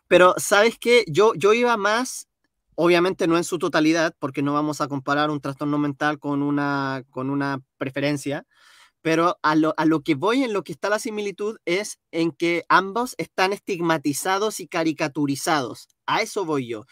Pero, 0.08 0.34
¿sabes 0.38 0.78
qué? 0.80 1.06
Yo, 1.08 1.34
yo 1.36 1.54
iba 1.54 1.78
más, 1.78 2.28
obviamente 2.76 3.28
no 3.28 3.38
en 3.38 3.44
su 3.44 3.60
totalidad, 3.60 4.16
porque 4.20 4.42
no 4.42 4.54
vamos 4.54 4.82
a 4.82 4.88
comparar 4.88 5.30
un 5.30 5.42
trastorno 5.42 5.78
mental 5.78 6.20
con 6.20 6.42
una, 6.42 7.04
con 7.10 7.30
una 7.30 7.62
preferencia, 7.78 8.46
pero 9.02 9.38
a 9.42 9.56
lo, 9.56 9.74
a 9.78 9.86
lo 9.86 10.02
que 10.02 10.16
voy, 10.16 10.44
en 10.44 10.54
lo 10.54 10.64
que 10.64 10.72
está 10.72 10.90
la 10.90 11.00
similitud, 11.00 11.58
es 11.66 12.00
en 12.12 12.32
que 12.32 12.64
ambos 12.70 13.16
están 13.18 13.54
estigmatizados 13.54 14.60
y 14.60 14.68
caricaturizados. 14.68 15.88
A 16.06 16.22
eso 16.22 16.46
voy 16.46 16.68
yo. 16.68 16.86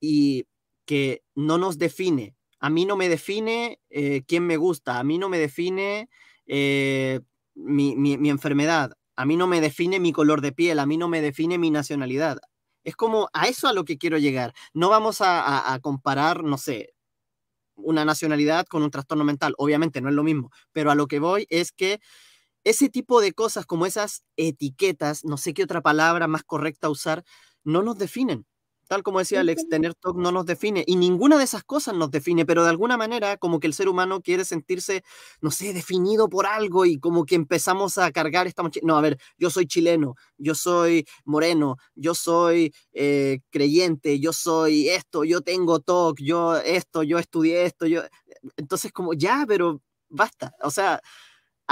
Y 0.00 0.46
que 0.84 1.22
no 1.34 1.58
nos 1.58 1.78
define 1.78 2.34
a 2.62 2.70
mí 2.70 2.86
no 2.86 2.96
me 2.96 3.08
define 3.08 3.80
eh, 3.90 4.22
quién 4.26 4.46
me 4.46 4.56
gusta, 4.56 5.00
a 5.00 5.02
mí 5.02 5.18
no 5.18 5.28
me 5.28 5.38
define 5.38 6.08
eh, 6.46 7.18
mi, 7.54 8.30
enfermedad, 8.30 8.92
a 9.16 9.26
mí 9.26 9.36
no 9.36 9.48
me 9.48 9.60
define 9.60 9.98
mi 9.98 10.12
color 10.12 10.40
de 10.40 10.52
piel, 10.52 10.78
a 10.78 10.86
mí 10.86 10.96
no 10.96 11.08
me 11.08 11.20
define 11.20 11.58
mi 11.58 11.72
nacionalidad. 11.72 12.38
Es 12.84 12.94
como 12.94 13.28
a 13.32 13.48
eso 13.48 13.66
a 13.66 13.72
lo 13.72 13.84
que 13.84 13.98
quiero 13.98 14.16
llegar. 14.16 14.54
No 14.74 14.88
vamos 14.90 15.18
a, 15.20 15.76
comparar, 15.82 16.44
no 16.44 16.56
sé, 16.56 16.94
una 17.74 18.04
nacionalidad 18.04 18.66
con 18.66 18.84
un 18.84 18.92
trastorno 18.92 19.24
mental. 19.24 19.54
Obviamente 19.58 20.00
no 20.00 20.08
es 20.08 20.14
lo 20.14 20.22
mismo, 20.22 20.50
pero 20.70 20.92
a 20.92 20.94
lo 20.94 21.08
que 21.08 21.18
voy 21.18 21.46
es 21.50 21.72
que 21.72 22.00
ese 22.62 22.88
tipo 22.90 23.20
de 23.20 23.32
cosas 23.32 23.66
como 23.66 23.86
esas 23.86 24.22
etiquetas, 24.36 25.24
no 25.24 25.36
sé 25.36 25.52
qué 25.52 25.64
otra 25.64 25.80
palabra 25.80 26.28
más 26.28 26.44
correcta 26.44 26.88
usar, 26.90 27.24
no 27.64 27.82
nos 27.82 27.98
definen 27.98 28.46
tal 28.92 29.02
como 29.02 29.20
decía 29.20 29.40
Alex, 29.40 29.70
tener 29.70 29.94
TOC 29.94 30.18
no 30.18 30.32
nos 30.32 30.44
define 30.44 30.84
y 30.86 30.96
ninguna 30.96 31.38
de 31.38 31.44
esas 31.44 31.64
cosas 31.64 31.94
nos 31.94 32.10
define, 32.10 32.44
pero 32.44 32.62
de 32.62 32.68
alguna 32.68 32.98
manera 32.98 33.38
como 33.38 33.58
que 33.58 33.66
el 33.66 33.72
ser 33.72 33.88
humano 33.88 34.20
quiere 34.20 34.44
sentirse, 34.44 35.02
no 35.40 35.50
sé, 35.50 35.72
definido 35.72 36.28
por 36.28 36.44
algo 36.44 36.84
y 36.84 36.98
como 36.98 37.24
que 37.24 37.34
empezamos 37.34 37.96
a 37.96 38.12
cargar 38.12 38.46
esta 38.46 38.62
mochila. 38.62 38.86
No, 38.86 38.98
a 38.98 39.00
ver, 39.00 39.16
yo 39.38 39.48
soy 39.48 39.64
chileno, 39.66 40.14
yo 40.36 40.54
soy 40.54 41.06
moreno, 41.24 41.78
yo 41.94 42.14
soy 42.14 42.74
eh, 42.92 43.40
creyente, 43.48 44.20
yo 44.20 44.34
soy 44.34 44.90
esto, 44.90 45.24
yo 45.24 45.40
tengo 45.40 45.80
TOC, 45.80 46.18
yo 46.20 46.58
esto, 46.58 47.02
yo 47.02 47.18
estudié 47.18 47.64
esto, 47.64 47.86
yo... 47.86 48.02
Entonces 48.58 48.92
como 48.92 49.14
ya, 49.14 49.46
pero 49.48 49.80
basta, 50.10 50.54
o 50.62 50.70
sea 50.70 51.00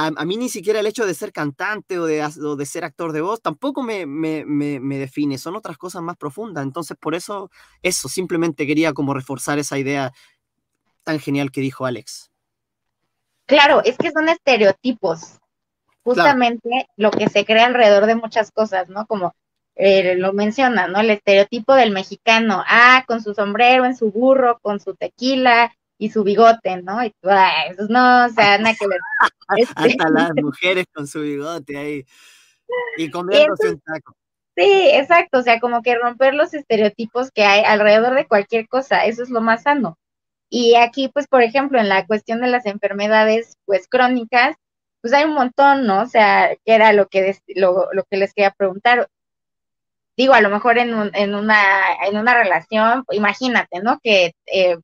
a, 0.07 0.24
mí 0.24 0.36
ni 0.36 0.48
siquiera 0.48 0.80
el 0.80 0.86
hecho 0.86 1.05
de 1.05 1.14
ser 1.14 1.32
cantante 1.32 1.98
o 1.98 2.07
de, 2.07 2.26
de 2.57 2.66
ser 2.66 2.84
actor 2.84 3.12
de 3.12 3.20
voz 3.20 3.42
tampoco 3.42 3.82
me, 3.82 4.07
me, 4.07 4.44
me, 4.46 4.98
define, 4.98 5.36
son 5.36 5.57
otras 5.57 5.76
cosas 5.76 6.03
más 6.03 6.16
profundas. 6.16 6.64
Entonces, 6.64 6.96
por 6.98 7.14
eso, 7.14 7.51
eso, 7.82 8.09
simplemente 8.09 8.66
quería 8.66 8.92
como 8.92 9.14
reforzar 9.14 9.59
esa 9.59 9.78
idea 9.78 10.12
tan 11.03 11.18
genial 11.18 11.51
que 11.51 11.61
dijo 11.61 11.84
Alex. 11.84 12.30
Claro, 13.46 13.82
es 13.84 13.98
que 13.98 14.11
son 14.11 14.28
estereotipos, 14.28 15.38
justamente 16.03 16.88
lo 16.96 17.11
que 17.11 17.28
se 17.28 17.44
crea 17.44 17.66
alrededor 17.66 18.07
de 18.07 18.14
muchas 18.14 18.51
cosas, 18.53 18.88
¿no? 18.88 19.07
Como 19.07 19.34
eh, 19.74 20.14
lo 20.16 20.32
menciona, 20.32 20.86
¿no? 20.86 21.01
El 21.01 21.11
estereotipo 21.11 21.74
del 21.74 21.90
mexicano, 21.90 22.62
ah, 22.66 23.05
con 23.07 23.22
su 23.22 23.34
sombrero 23.34 23.84
en 23.84 23.96
su 23.96 24.11
burro, 24.11 24.59
con 24.62 24.80
su 24.80 24.94
tequila, 24.94 25.74
y 26.01 26.11
su 26.11 26.24
bigote, 26.24 26.80
¿no? 26.82 27.05
Y 27.05 27.14
eso 27.68 27.86
no, 27.90 28.24
o 28.24 28.28
sea, 28.30 28.57
nada 28.57 28.74
que 28.74 28.86
ver. 28.88 29.01
Hasta 29.48 29.86
este 29.86 30.11
las 30.11 30.30
mujeres 30.42 30.86
con 30.94 31.07
su 31.07 31.20
bigote 31.20 31.76
ahí 31.76 32.07
y 32.96 33.11
comiéndose 33.11 33.68
un 33.68 33.80
taco. 33.80 34.16
Sí, 34.57 34.88
exacto, 34.92 35.38
o 35.38 35.42
sea, 35.42 35.61
como 35.61 35.82
que 35.82 35.96
romper 35.96 36.34
los 36.34 36.55
estereotipos 36.55 37.30
que 37.30 37.44
hay 37.44 37.64
alrededor 37.64 38.14
de 38.14 38.26
cualquier 38.26 38.66
cosa, 38.66 39.05
eso 39.05 39.22
es 39.22 39.28
lo 39.28 39.42
más 39.42 39.64
sano. 39.64 39.98
Y 40.48 40.74
aquí, 40.76 41.09
pues, 41.09 41.28
por 41.28 41.42
ejemplo, 41.42 41.78
en 41.78 41.88
la 41.88 42.07
cuestión 42.07 42.40
de 42.40 42.48
las 42.48 42.64
enfermedades, 42.66 43.59
pues, 43.66 43.86
crónicas, 43.86 44.57
pues 45.03 45.12
hay 45.12 45.24
un 45.24 45.34
montón, 45.34 45.86
¿no? 45.86 46.03
O 46.03 46.07
sea, 46.07 46.57
que 46.64 46.74
era 46.74 46.92
lo 46.92 47.09
que, 47.09 47.36
lo, 47.57 47.88
lo 47.92 48.05
que 48.05 48.16
les 48.16 48.32
quería 48.32 48.51
preguntar. 48.53 49.09
Digo, 50.16 50.32
a 50.34 50.40
lo 50.40 50.51
mejor 50.51 50.78
en, 50.78 50.94
un, 50.94 51.11
en, 51.14 51.34
una, 51.34 51.62
en 52.07 52.16
una 52.16 52.34
relación, 52.34 53.05
imagínate, 53.11 53.80
¿no? 53.80 53.98
Que 54.03 54.32
eh, 54.46 54.78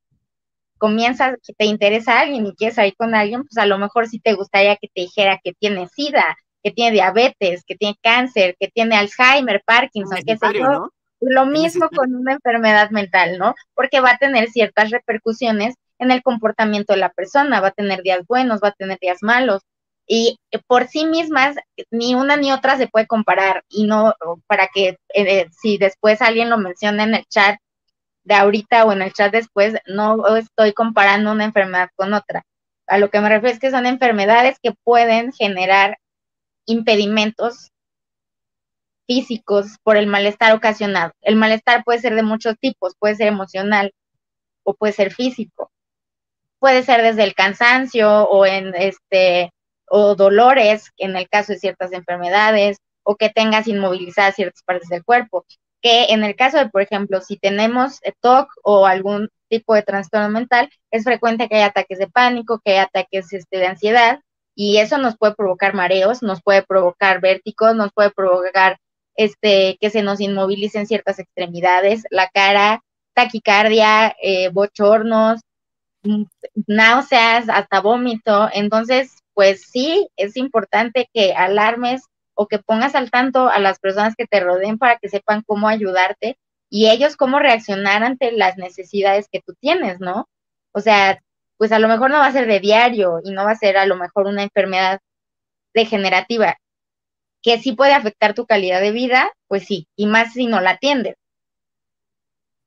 comienzas, 0.79 1.37
que 1.47 1.53
te 1.55 1.65
interesa 1.65 2.21
alguien 2.21 2.47
y 2.47 2.55
quieres 2.55 2.77
salir 2.77 2.95
con 2.97 3.15
alguien, 3.15 3.43
pues 3.45 3.59
a 3.59 3.67
lo 3.67 3.79
mejor 3.79 4.09
sí 4.09 4.19
te 4.21 4.35
gustaría 4.35 4.77
que 4.77 4.89
te 4.89 5.03
dijera 5.03 5.41
que 5.43 5.53
tiene 5.53 5.89
SIDA, 5.89 6.37
que 6.63 6.71
tiene 6.71 6.93
diabetes, 6.93 7.65
que 7.65 7.77
tiene 7.77 7.97
cáncer, 8.03 8.57
que 8.59 8.69
tiene 8.69 8.97
Alzheimer, 8.97 9.63
Parkinson, 9.65 10.19
qué 10.27 10.37
sé 10.37 10.47
yo. 10.59 10.91
Lo 11.21 11.47
mismo 11.47 11.89
con 11.89 12.15
una 12.15 12.35
enfermedad 12.35 12.91
mental, 12.91 13.39
¿no? 13.39 13.55
Porque 13.75 14.01
va 14.01 14.11
a 14.13 14.19
tener 14.19 14.51
ciertas 14.51 14.91
repercusiones 14.91 15.75
en 15.99 16.11
el 16.11 16.23
comportamiento 16.23 16.93
de 16.93 16.99
la 16.99 17.11
persona, 17.11 17.61
va 17.61 17.69
a 17.69 17.73
tener 17.73 18.03
días 18.03 18.27
buenos, 18.27 18.61
va 18.63 18.69
a 18.69 18.73
tener 18.73 18.99
días 19.01 19.19
malos. 19.23 19.63
Y 20.07 20.39
por 20.67 20.87
sí 20.87 21.05
mismas, 21.07 21.57
ni 21.91 22.15
una 22.15 22.37
ni 22.37 22.53
otra 22.53 22.77
se 22.77 22.87
puede 22.87 23.07
comparar. 23.07 23.65
Y 23.69 23.85
no, 23.85 24.15
para 24.47 24.69
que 24.73 24.99
eh, 25.15 25.47
si 25.51 25.79
después 25.79 26.23
alguien 26.23 26.51
lo 26.51 26.59
menciona 26.59 27.05
en 27.05 27.15
el 27.15 27.25
chat, 27.27 27.59
de 28.27 28.35
ahorita 28.35 28.85
o 28.85 28.93
en 28.93 29.03
el 29.03 29.13
chat 29.13 29.33
después, 29.33 29.75
no 29.87 30.37
estoy 30.37 30.73
comparando 30.73 31.31
una 31.31 31.45
enfermedad 31.45 31.91
con 31.95 32.13
otra. 32.13 32.43
A 32.89 32.99
lo 32.99 33.09
que 33.09 33.21
me 33.21 33.29
refiero 33.29 33.55
es 33.55 33.61
que 33.61 33.71
son 33.71 33.87
enfermedades 33.87 34.59
que 34.61 34.73
pueden 34.73 35.33
generar 35.33 35.99
impedimentos 36.67 37.71
físicos 39.07 39.77
por 39.85 39.97
el 39.97 40.09
malestar 40.09 40.53
ocasionado. 40.55 41.13
El 41.23 41.37
malestar 41.37 41.85
puede 41.85 42.01
ser 42.01 42.17
de 42.17 42.25
muchos 42.25 42.57
tipos, 42.59 42.95
puede 42.99 43.15
ser 43.15 43.29
emocional 43.29 43.93
o 44.65 44.75
puede 44.75 44.93
ser 44.93 45.15
físico. 45.15 45.71
Puede 46.59 46.83
ser 46.83 47.03
desde 47.03 47.23
el 47.23 47.35
cansancio 47.35 48.25
o 48.25 48.45
en 48.45 48.75
este 48.75 49.53
o 49.89 50.17
dolores, 50.17 50.91
en 50.97 51.15
el 51.15 51.29
caso 51.29 51.53
de 51.53 51.61
ciertas 51.61 51.93
enfermedades, 51.93 52.79
o 53.05 53.15
que 53.15 53.31
tengas 53.31 53.69
inmovilizadas 53.69 54.35
ciertas 54.35 54.65
partes 54.65 54.89
del 54.89 55.05
cuerpo. 55.05 55.47
Que 55.83 56.07
en 56.07 56.25
el 56.25 56.37
caso 56.37 56.59
de, 56.59 56.69
por 56.69 56.83
ejemplo, 56.83 57.21
si 57.21 57.37
tenemos 57.37 58.01
TOC 58.21 58.49
o 58.63 58.87
algún 58.87 59.29
tipo 59.49 59.75
de 59.75 59.83
trastorno 59.83 60.29
mental, 60.31 60.69
es 60.91 61.05
frecuente 61.05 61.49
que 61.49 61.57
haya 61.57 61.67
ataques 61.67 61.99
de 61.99 62.09
pánico, 62.09 62.61
que 62.65 62.73
haya 62.73 62.85
ataques 62.85 63.33
este, 63.33 63.59
de 63.59 63.67
ansiedad, 63.67 64.21
y 64.55 64.79
eso 64.79 64.99
nos 64.99 65.17
puede 65.19 65.35
provocar 65.35 65.75
mareos, 65.75 66.23
nos 66.23 66.43
puede 66.43 66.63
provocar 66.63 67.21
vértigos, 67.21 67.77
nos 67.77 67.93
puede 67.93 68.11
provocar 68.11 68.79
este, 69.15 69.77
que 69.81 69.91
se 69.91 70.03
nos 70.03 70.21
inmovilicen 70.21 70.87
ciertas 70.87 71.19
extremidades, 71.19 72.05
la 72.11 72.29
cara, 72.29 72.83
taquicardia, 73.15 74.17
eh, 74.23 74.49
bochornos, 74.51 75.41
náuseas, 76.67 77.49
hasta 77.49 77.81
vómito. 77.81 78.49
Entonces, 78.53 79.19
pues 79.35 79.63
sí, 79.71 80.09
es 80.17 80.37
importante 80.37 81.09
que 81.13 81.35
alarmes 81.35 82.03
o 82.37 82.47
que 82.47 82.59
pongas 82.59 82.95
al 82.95 83.11
tanto 83.11 83.49
a 83.49 83.59
las 83.59 83.81
personas 83.81 84.15
que 84.17 84.27
te 84.27 84.41
rodeen 84.41 84.79
para 84.79 84.99
que 84.99 85.09
sepan 85.09 85.43
cómo 85.45 85.69
ayudarte 85.69 86.39
y 86.71 86.91
ellos 86.91 87.17
cómo 87.17 87.39
reaccionar 87.39 88.05
ante 88.05 88.33
las 88.33 88.57
necesidades 88.59 89.29
que 89.31 89.41
tú 89.41 89.55
tienes, 89.61 90.01
¿no? 90.01 90.29
O 90.73 90.81
sea, 90.81 91.21
pues 91.57 91.73
a 91.73 91.79
lo 91.79 91.89
mejor 91.89 92.11
no 92.11 92.19
va 92.19 92.27
a 92.27 92.33
ser 92.33 92.47
de 92.47 92.61
diario 92.61 93.21
y 93.25 93.33
no 93.33 93.45
va 93.45 93.53
a 93.53 93.57
ser 93.57 93.79
a 93.79 93.87
lo 93.87 93.97
mejor 93.97 94.27
una 94.27 94.43
enfermedad 94.43 95.01
degenerativa, 95.75 96.59
que 97.43 97.59
sí 97.59 97.73
puede 97.73 97.95
afectar 97.95 98.35
tu 98.35 98.47
calidad 98.47 98.81
de 98.81 98.93
vida, 98.93 99.33
pues 99.49 99.65
sí, 99.65 99.89
y 99.97 100.07
más 100.07 100.35
si 100.35 100.47
no 100.47 100.61
la 100.61 100.73
atiendes. 100.73 101.17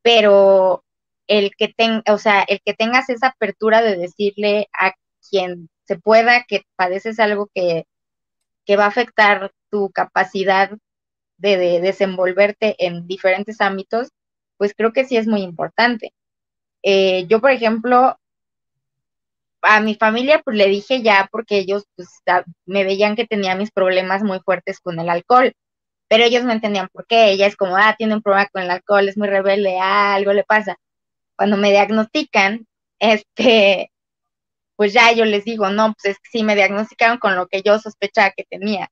Pero 0.01 0.83
el 1.27 1.55
que 1.55 1.67
ten, 1.69 2.01
o 2.09 2.17
sea, 2.17 2.43
el 2.47 2.61
que 2.65 2.73
tengas 2.73 3.09
esa 3.09 3.27
apertura 3.27 3.81
de 3.81 3.97
decirle 3.97 4.67
a 4.79 4.93
quien 5.29 5.69
se 5.85 5.97
pueda 5.97 6.43
que 6.47 6.63
padeces 6.75 7.19
algo 7.19 7.49
que, 7.53 7.85
que 8.65 8.77
va 8.77 8.85
a 8.85 8.89
afectar 8.89 9.51
tu 9.69 9.91
capacidad 9.91 10.71
de, 11.37 11.81
desenvolverte 11.81 12.75
en 12.85 13.07
diferentes 13.07 13.61
ámbitos, 13.61 14.09
pues 14.57 14.73
creo 14.75 14.93
que 14.93 15.05
sí 15.05 15.17
es 15.17 15.27
muy 15.27 15.41
importante. 15.41 16.13
Eh, 16.83 17.25
yo, 17.27 17.41
por 17.41 17.51
ejemplo, 17.51 18.17
a 19.61 19.81
mi 19.81 19.95
familia 19.95 20.41
pues 20.43 20.57
le 20.57 20.67
dije 20.67 21.01
ya 21.01 21.27
porque 21.31 21.57
ellos 21.59 21.85
pues 21.95 22.09
me 22.65 22.83
veían 22.83 23.15
que 23.15 23.27
tenía 23.27 23.55
mis 23.55 23.71
problemas 23.71 24.23
muy 24.23 24.39
fuertes 24.39 24.79
con 24.79 24.99
el 24.99 25.09
alcohol, 25.09 25.53
pero 26.07 26.23
ellos 26.23 26.43
no 26.43 26.51
entendían 26.53 26.89
por 26.91 27.05
qué, 27.07 27.31
ella 27.31 27.47
es 27.47 27.55
como, 27.55 27.77
ah, 27.77 27.95
tiene 27.97 28.15
un 28.15 28.21
problema 28.21 28.49
con 28.51 28.63
el 28.63 28.71
alcohol, 28.71 29.09
es 29.09 29.17
muy 29.17 29.27
rebelde, 29.29 29.79
algo 29.79 30.33
le 30.33 30.43
pasa. 30.43 30.77
Cuando 31.35 31.57
me 31.57 31.71
diagnostican, 31.71 32.67
este, 32.99 33.91
pues 34.75 34.93
ya 34.93 35.11
yo 35.13 35.25
les 35.25 35.45
digo, 35.45 35.69
no, 35.69 35.93
pues 35.93 36.15
es 36.15 36.19
que 36.19 36.29
sí 36.31 36.43
me 36.43 36.55
diagnosticaron 36.55 37.19
con 37.19 37.35
lo 37.35 37.47
que 37.47 37.61
yo 37.63 37.79
sospechaba 37.79 38.31
que 38.31 38.45
tenía. 38.45 38.89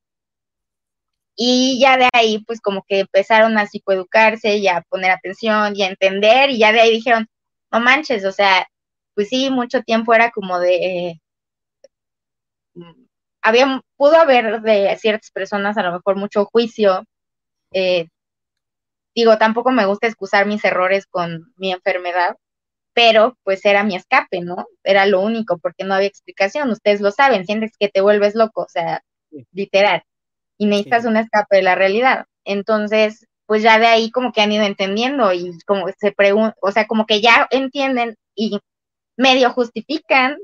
Y 1.38 1.80
ya 1.80 1.98
de 1.98 2.10
ahí, 2.14 2.44
pues 2.46 2.62
como 2.62 2.84
que 2.88 3.02
empezaron 3.02 3.58
a 3.58 3.68
psicoeducarse 3.68 4.58
y 4.58 4.68
a 4.68 4.82
poner 4.90 5.12
atención 5.12 5.76
y 5.76 5.84
a 5.84 5.88
entender, 5.90 6.50
y 6.52 6.60
ya 6.60 6.74
de 6.74 6.82
ahí 6.82 6.92
dijeron, 6.92 7.28
no 7.72 7.80
manches, 7.80 8.26
o 8.26 8.32
sea, 8.32 8.68
pues 9.16 9.30
sí, 9.30 9.50
mucho 9.52 9.82
tiempo 9.84 10.14
era 10.14 10.32
como 10.32 10.60
de, 10.60 11.22
había, 13.42 13.82
pudo 13.98 14.18
haber 14.18 14.62
de 14.62 14.96
ciertas 15.00 15.32
personas 15.32 15.78
a 15.78 15.84
lo 15.84 15.94
mejor 15.94 16.18
mucho 16.18 16.46
juicio. 16.46 17.06
Eh, 17.72 18.08
digo, 19.16 19.38
tampoco 19.38 19.72
me 19.72 19.86
gusta 19.86 20.08
excusar 20.08 20.46
mis 20.46 20.64
errores 20.66 21.06
con 21.08 21.54
mi 21.58 21.72
enfermedad, 21.72 22.36
pero 22.94 23.38
pues 23.44 23.66
era 23.66 23.84
mi 23.84 23.96
escape, 23.96 24.42
¿no? 24.42 24.68
Era 24.84 25.06
lo 25.06 25.22
único, 25.22 25.58
porque 25.60 25.84
no 25.86 25.96
había 25.96 26.08
explicación. 26.08 26.72
Ustedes 26.72 27.02
lo 27.02 27.12
saben, 27.12 27.46
sientes 27.46 27.72
que 27.80 27.90
te 27.90 28.02
vuelves 28.02 28.36
loco, 28.36 28.64
o 28.64 28.70
sea, 28.70 29.04
literal, 29.54 30.04
y 30.58 30.66
necesitas 30.66 31.06
un 31.06 31.18
escape 31.18 31.58
de 31.58 31.64
la 31.64 31.76
realidad. 31.76 32.26
Entonces, 32.44 33.28
pues 33.46 33.64
ya 33.64 33.80
de 33.80 33.88
ahí 33.88 34.12
como 34.12 34.32
que 34.32 34.42
han 34.42 34.52
ido 34.52 34.64
entendiendo 34.64 35.34
y 35.34 35.58
como 35.66 35.88
se 35.98 36.12
preguntan, 36.12 36.54
o 36.62 36.72
sea, 36.72 36.86
como 36.88 37.06
que 37.06 37.22
ya 37.22 37.48
entienden 37.52 38.16
y 38.36 38.60
medio 39.18 39.52
justifican, 39.52 40.38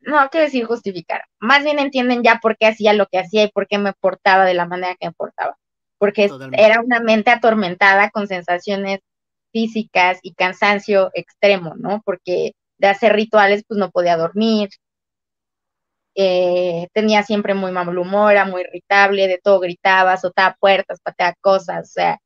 no 0.00 0.28
quiero 0.30 0.46
decir 0.46 0.64
justificar, 0.64 1.24
más 1.40 1.64
bien 1.64 1.78
entienden 1.78 2.22
ya 2.22 2.38
por 2.40 2.56
qué 2.56 2.66
hacía 2.66 2.92
lo 2.92 3.06
que 3.06 3.18
hacía 3.18 3.44
y 3.44 3.50
por 3.50 3.66
qué 3.66 3.78
me 3.78 3.92
portaba 3.92 4.44
de 4.44 4.54
la 4.54 4.66
manera 4.66 4.96
que 4.98 5.08
me 5.08 5.12
portaba, 5.12 5.58
porque 5.98 6.30
era 6.52 6.80
una 6.80 7.00
mente 7.00 7.30
atormentada 7.30 8.10
con 8.10 8.28
sensaciones 8.28 9.00
físicas 9.52 10.18
y 10.22 10.34
cansancio 10.34 11.10
extremo, 11.14 11.74
¿no? 11.76 12.02
Porque 12.04 12.52
de 12.78 12.86
hacer 12.86 13.14
rituales 13.14 13.64
pues 13.66 13.78
no 13.78 13.90
podía 13.90 14.16
dormir, 14.16 14.70
eh, 16.18 16.88
tenía 16.92 17.22
siempre 17.22 17.54
muy 17.54 17.72
mal 17.72 17.96
humor, 17.98 18.32
era 18.32 18.44
muy 18.44 18.62
irritable, 18.62 19.28
de 19.28 19.38
todo 19.38 19.60
gritaba, 19.60 20.14
azotaba 20.14 20.56
puertas, 20.60 21.00
pateaba 21.02 21.34
cosas, 21.40 21.88
o 21.90 21.92
sea, 21.92 22.18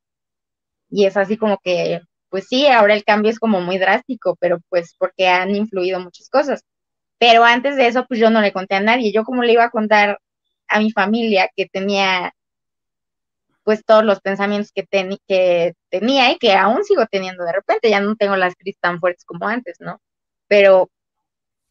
y 0.90 1.06
es 1.06 1.16
así 1.16 1.36
como 1.36 1.58
que 1.62 2.00
pues 2.32 2.46
sí, 2.48 2.66
ahora 2.66 2.94
el 2.94 3.04
cambio 3.04 3.30
es 3.30 3.38
como 3.38 3.60
muy 3.60 3.78
drástico, 3.78 4.36
pero 4.40 4.58
pues 4.70 4.94
porque 4.98 5.28
han 5.28 5.54
influido 5.54 6.00
muchas 6.00 6.30
cosas. 6.30 6.64
Pero 7.18 7.44
antes 7.44 7.76
de 7.76 7.88
eso, 7.88 8.06
pues 8.08 8.20
yo 8.20 8.30
no 8.30 8.40
le 8.42 8.52
conté 8.52 8.76
a 8.76 8.80
nadie. 8.80 9.12
Yo 9.12 9.24
como 9.24 9.42
le 9.44 9.52
iba 9.54 9.64
a 9.64 9.70
contar 9.70 10.18
a 10.68 10.80
mi 10.80 10.92
familia 10.92 11.50
que 11.56 11.66
tenía 11.68 12.32
pues 13.64 13.84
todos 13.84 14.04
los 14.04 14.20
pensamientos 14.20 14.72
que, 14.74 14.86
que 15.28 15.74
tenía 15.90 16.32
y 16.32 16.38
que 16.38 16.54
aún 16.54 16.84
sigo 16.84 17.06
teniendo 17.06 17.44
de 17.44 17.52
repente, 17.52 17.90
ya 17.90 18.00
no 18.00 18.16
tengo 18.16 18.36
las 18.36 18.54
crisis 18.56 18.80
tan 18.80 19.00
fuertes 19.00 19.24
como 19.24 19.46
antes, 19.48 19.76
¿no? 19.80 20.00
Pero 20.48 20.90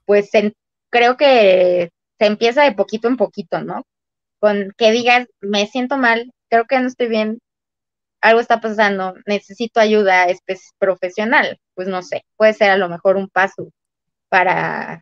pues 0.05 0.29
creo 0.91 1.17
que 1.17 1.91
se 2.21 2.27
empieza 2.27 2.61
de 2.61 2.73
poquito 2.73 3.07
en 3.07 3.17
poquito, 3.17 3.63
¿no? 3.63 3.83
Con 4.39 4.75
que 4.77 4.91
digas, 4.91 5.27
me 5.39 5.65
siento 5.65 5.97
mal, 5.97 6.31
creo 6.49 6.65
que 6.65 6.79
no 6.79 6.85
estoy 6.87 7.07
bien, 7.07 7.39
algo 8.21 8.39
está 8.39 8.61
pasando, 8.61 9.15
necesito 9.25 9.79
ayuda 9.79 10.27
profesional, 10.77 11.59
pues 11.73 11.87
no 11.87 12.03
sé, 12.03 12.23
puede 12.37 12.53
ser 12.53 12.69
a 12.69 12.77
lo 12.77 12.89
mejor 12.89 13.17
un 13.17 13.27
paso 13.27 13.71
para 14.29 15.01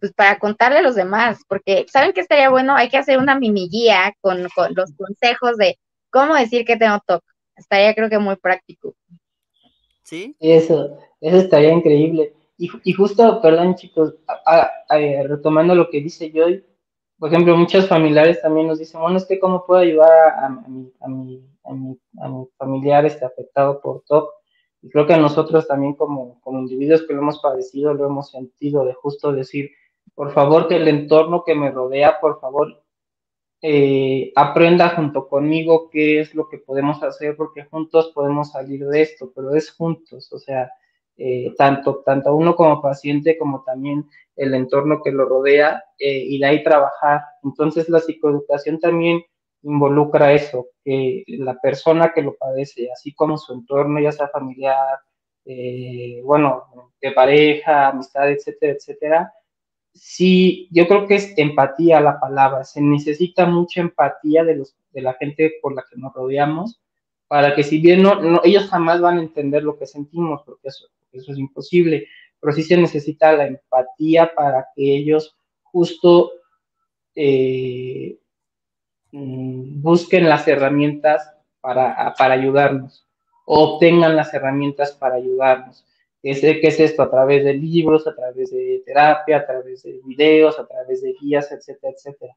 pues 0.00 0.12
para 0.14 0.40
contarle 0.40 0.78
a 0.78 0.82
los 0.82 0.96
demás, 0.96 1.38
porque 1.46 1.86
¿saben 1.88 2.12
qué 2.12 2.22
estaría 2.22 2.50
bueno? 2.50 2.74
Hay 2.74 2.88
que 2.88 2.98
hacer 2.98 3.18
una 3.18 3.38
mini 3.38 3.68
guía 3.68 4.12
con, 4.20 4.42
los 4.42 4.92
consejos 4.96 5.56
de 5.58 5.78
cómo 6.10 6.34
decir 6.34 6.64
que 6.64 6.76
tengo 6.76 6.98
TOC. 7.06 7.22
Estaría 7.54 7.94
creo 7.94 8.10
que 8.10 8.18
muy 8.18 8.34
práctico. 8.34 8.96
Sí. 10.02 10.34
Eso, 10.40 10.98
eso 11.20 11.36
estaría 11.36 11.70
increíble. 11.70 12.34
Y, 12.58 12.70
y 12.84 12.92
justo, 12.92 13.40
perdón 13.40 13.76
chicos, 13.76 14.14
retomando 15.28 15.74
lo 15.74 15.88
que 15.88 16.00
dice 16.00 16.30
Joy, 16.30 16.64
por 17.18 17.30
ejemplo, 17.30 17.56
muchos 17.56 17.88
familiares 17.88 18.40
también 18.40 18.66
nos 18.68 18.78
dicen, 18.78 19.00
bueno, 19.00 19.16
es 19.16 19.26
que 19.26 19.40
cómo 19.40 19.64
puedo 19.66 19.80
ayudar 19.80 20.34
a, 20.38 20.48
mi, 20.48 20.92
a, 21.00 21.08
mi, 21.08 21.44
a 21.64 21.72
mi, 21.72 21.98
a 22.20 22.28
mi 22.28 22.46
familiar 22.56 23.04
este, 23.06 23.24
afectado 23.24 23.80
por 23.80 24.02
TOC. 24.02 24.30
Y 24.82 24.90
creo 24.90 25.06
que 25.06 25.16
nosotros 25.16 25.66
también 25.66 25.94
como, 25.94 26.40
como 26.40 26.60
individuos 26.60 27.02
que 27.02 27.14
lo 27.14 27.20
hemos 27.20 27.40
padecido, 27.40 27.94
lo 27.94 28.06
hemos 28.06 28.30
sentido 28.30 28.84
de 28.84 28.94
justo 28.94 29.32
decir, 29.32 29.70
por 30.14 30.32
favor, 30.32 30.68
que 30.68 30.76
el 30.76 30.86
entorno 30.86 31.42
que 31.44 31.56
me 31.56 31.70
rodea, 31.72 32.20
por 32.20 32.40
favor, 32.40 32.82
eh, 33.62 34.32
aprenda 34.36 34.90
junto 34.90 35.28
conmigo 35.28 35.90
qué 35.90 36.20
es 36.20 36.34
lo 36.34 36.48
que 36.48 36.58
podemos 36.58 37.02
hacer, 37.02 37.36
porque 37.36 37.64
juntos 37.64 38.12
podemos 38.14 38.52
salir 38.52 38.86
de 38.86 39.02
esto, 39.02 39.32
pero 39.34 39.54
es 39.56 39.72
juntos, 39.72 40.32
o 40.32 40.38
sea, 40.38 40.70
eh, 41.18 41.52
tanto, 41.58 42.02
tanto 42.06 42.34
uno 42.34 42.54
como 42.54 42.80
paciente 42.80 43.36
como 43.36 43.64
también 43.64 44.08
el 44.36 44.54
entorno 44.54 45.02
que 45.02 45.10
lo 45.10 45.24
rodea 45.24 45.82
eh, 45.98 46.24
y 46.24 46.42
ahí 46.44 46.62
trabajar. 46.62 47.22
Entonces 47.42 47.88
la 47.88 47.98
psicoeducación 47.98 48.78
también 48.78 49.22
involucra 49.62 50.32
eso, 50.32 50.68
que 50.84 51.24
la 51.26 51.58
persona 51.60 52.12
que 52.14 52.22
lo 52.22 52.36
padece, 52.36 52.88
así 52.92 53.12
como 53.12 53.36
su 53.36 53.52
entorno, 53.52 54.00
ya 54.00 54.12
sea 54.12 54.28
familiar, 54.28 54.98
eh, 55.44 56.20
bueno, 56.24 56.92
de 57.00 57.12
pareja, 57.12 57.88
amistad, 57.88 58.30
etcétera, 58.30 58.74
etcétera, 58.74 59.32
sí, 59.92 60.68
yo 60.70 60.86
creo 60.86 61.06
que 61.06 61.16
es 61.16 61.34
empatía 61.36 62.00
la 62.00 62.20
palabra, 62.20 62.64
se 62.64 62.80
necesita 62.80 63.46
mucha 63.46 63.80
empatía 63.80 64.44
de, 64.44 64.56
los, 64.56 64.76
de 64.92 65.02
la 65.02 65.14
gente 65.14 65.54
por 65.60 65.74
la 65.74 65.84
que 65.90 65.98
nos 65.98 66.14
rodeamos, 66.14 66.80
para 67.26 67.54
que 67.54 67.62
si 67.62 67.80
bien 67.80 68.02
no, 68.02 68.40
ellos 68.44 68.68
jamás 68.68 69.00
van 69.00 69.18
a 69.18 69.22
entender 69.22 69.62
lo 69.62 69.76
que 69.78 69.86
sentimos, 69.86 70.42
porque 70.44 70.68
eso, 70.68 70.86
eso 71.12 71.32
es 71.32 71.38
imposible, 71.38 72.06
pero 72.40 72.52
sí 72.52 72.62
se 72.62 72.76
necesita 72.76 73.32
la 73.32 73.46
empatía 73.46 74.34
para 74.34 74.66
que 74.74 74.96
ellos 74.96 75.36
justo 75.62 76.32
eh, 77.14 78.18
Mm, 79.12 79.80
busquen 79.80 80.28
las 80.28 80.46
herramientas 80.48 81.34
para, 81.60 82.14
para 82.18 82.34
ayudarnos, 82.34 83.06
obtengan 83.46 84.16
las 84.16 84.34
herramientas 84.34 84.92
para 84.92 85.16
ayudarnos. 85.16 85.86
¿Qué 86.22 86.30
es, 86.32 86.40
¿Qué 86.40 86.60
es 86.62 86.80
esto? 86.80 87.02
A 87.02 87.10
través 87.10 87.44
de 87.44 87.54
libros, 87.54 88.06
a 88.06 88.14
través 88.14 88.50
de 88.50 88.82
terapia, 88.84 89.38
a 89.38 89.46
través 89.46 89.82
de 89.84 90.00
videos, 90.04 90.58
a 90.58 90.66
través 90.66 91.02
de 91.02 91.14
guías, 91.20 91.50
etcétera, 91.52 91.92
etcétera. 91.96 92.36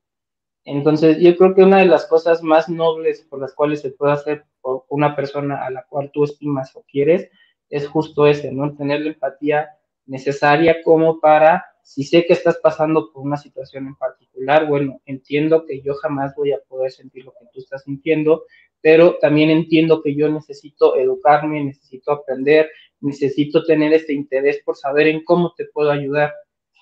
Entonces, 0.63 1.17
yo 1.19 1.36
creo 1.36 1.55
que 1.55 1.63
una 1.63 1.80
de 1.80 1.88
las 1.88 2.05
cosas 2.05 2.43
más 2.43 2.69
nobles 2.69 3.22
por 3.24 3.39
las 3.41 3.53
cuales 3.53 3.82
se 3.82 3.91
puede 3.91 4.13
hacer 4.13 4.45
por 4.61 4.86
una 4.89 5.15
persona 5.15 5.65
a 5.65 5.72
la 5.72 5.84
cual 5.89 6.11
tú 6.13 6.24
estimas 6.24 6.76
o 6.76 6.84
quieres 6.84 7.30
es 7.72 7.88
justo 7.88 8.28
ese, 8.28 8.51
¿no? 8.51 8.76
Tener 8.76 9.01
la 9.01 9.09
empatía 9.09 9.69
necesaria 10.05 10.84
como 10.84 11.19
para, 11.19 11.65
si 11.82 12.03
sé 12.03 12.26
que 12.26 12.34
estás 12.34 12.57
pasando 12.61 13.11
por 13.11 13.24
una 13.24 13.38
situación 13.38 13.88
en 13.88 13.95
particular, 13.95 14.67
bueno, 14.67 15.01
entiendo 15.05 15.65
que 15.65 15.82
yo 15.82 15.95
jamás 15.95 16.36
voy 16.36 16.51
a 16.51 16.59
poder 16.67 16.91
sentir 16.91 17.26
lo 17.26 17.32
que 17.32 17.45
tú 17.53 17.59
estás 17.59 17.84
sintiendo, 17.84 18.43
pero 18.82 19.17
también 19.22 19.49
entiendo 19.49 20.01
que 20.01 20.15
yo 20.15 20.30
necesito 20.30 20.97
educarme, 20.97 21.63
necesito 21.63 22.11
aprender, 22.11 22.69
necesito 22.99 23.63
tener 23.63 23.93
este 23.93 24.13
interés 24.13 24.61
por 24.65 24.76
saber 24.76 25.07
en 25.07 25.24
cómo 25.24 25.53
te 25.55 25.65
puedo 25.65 25.91
ayudar. 25.91 26.34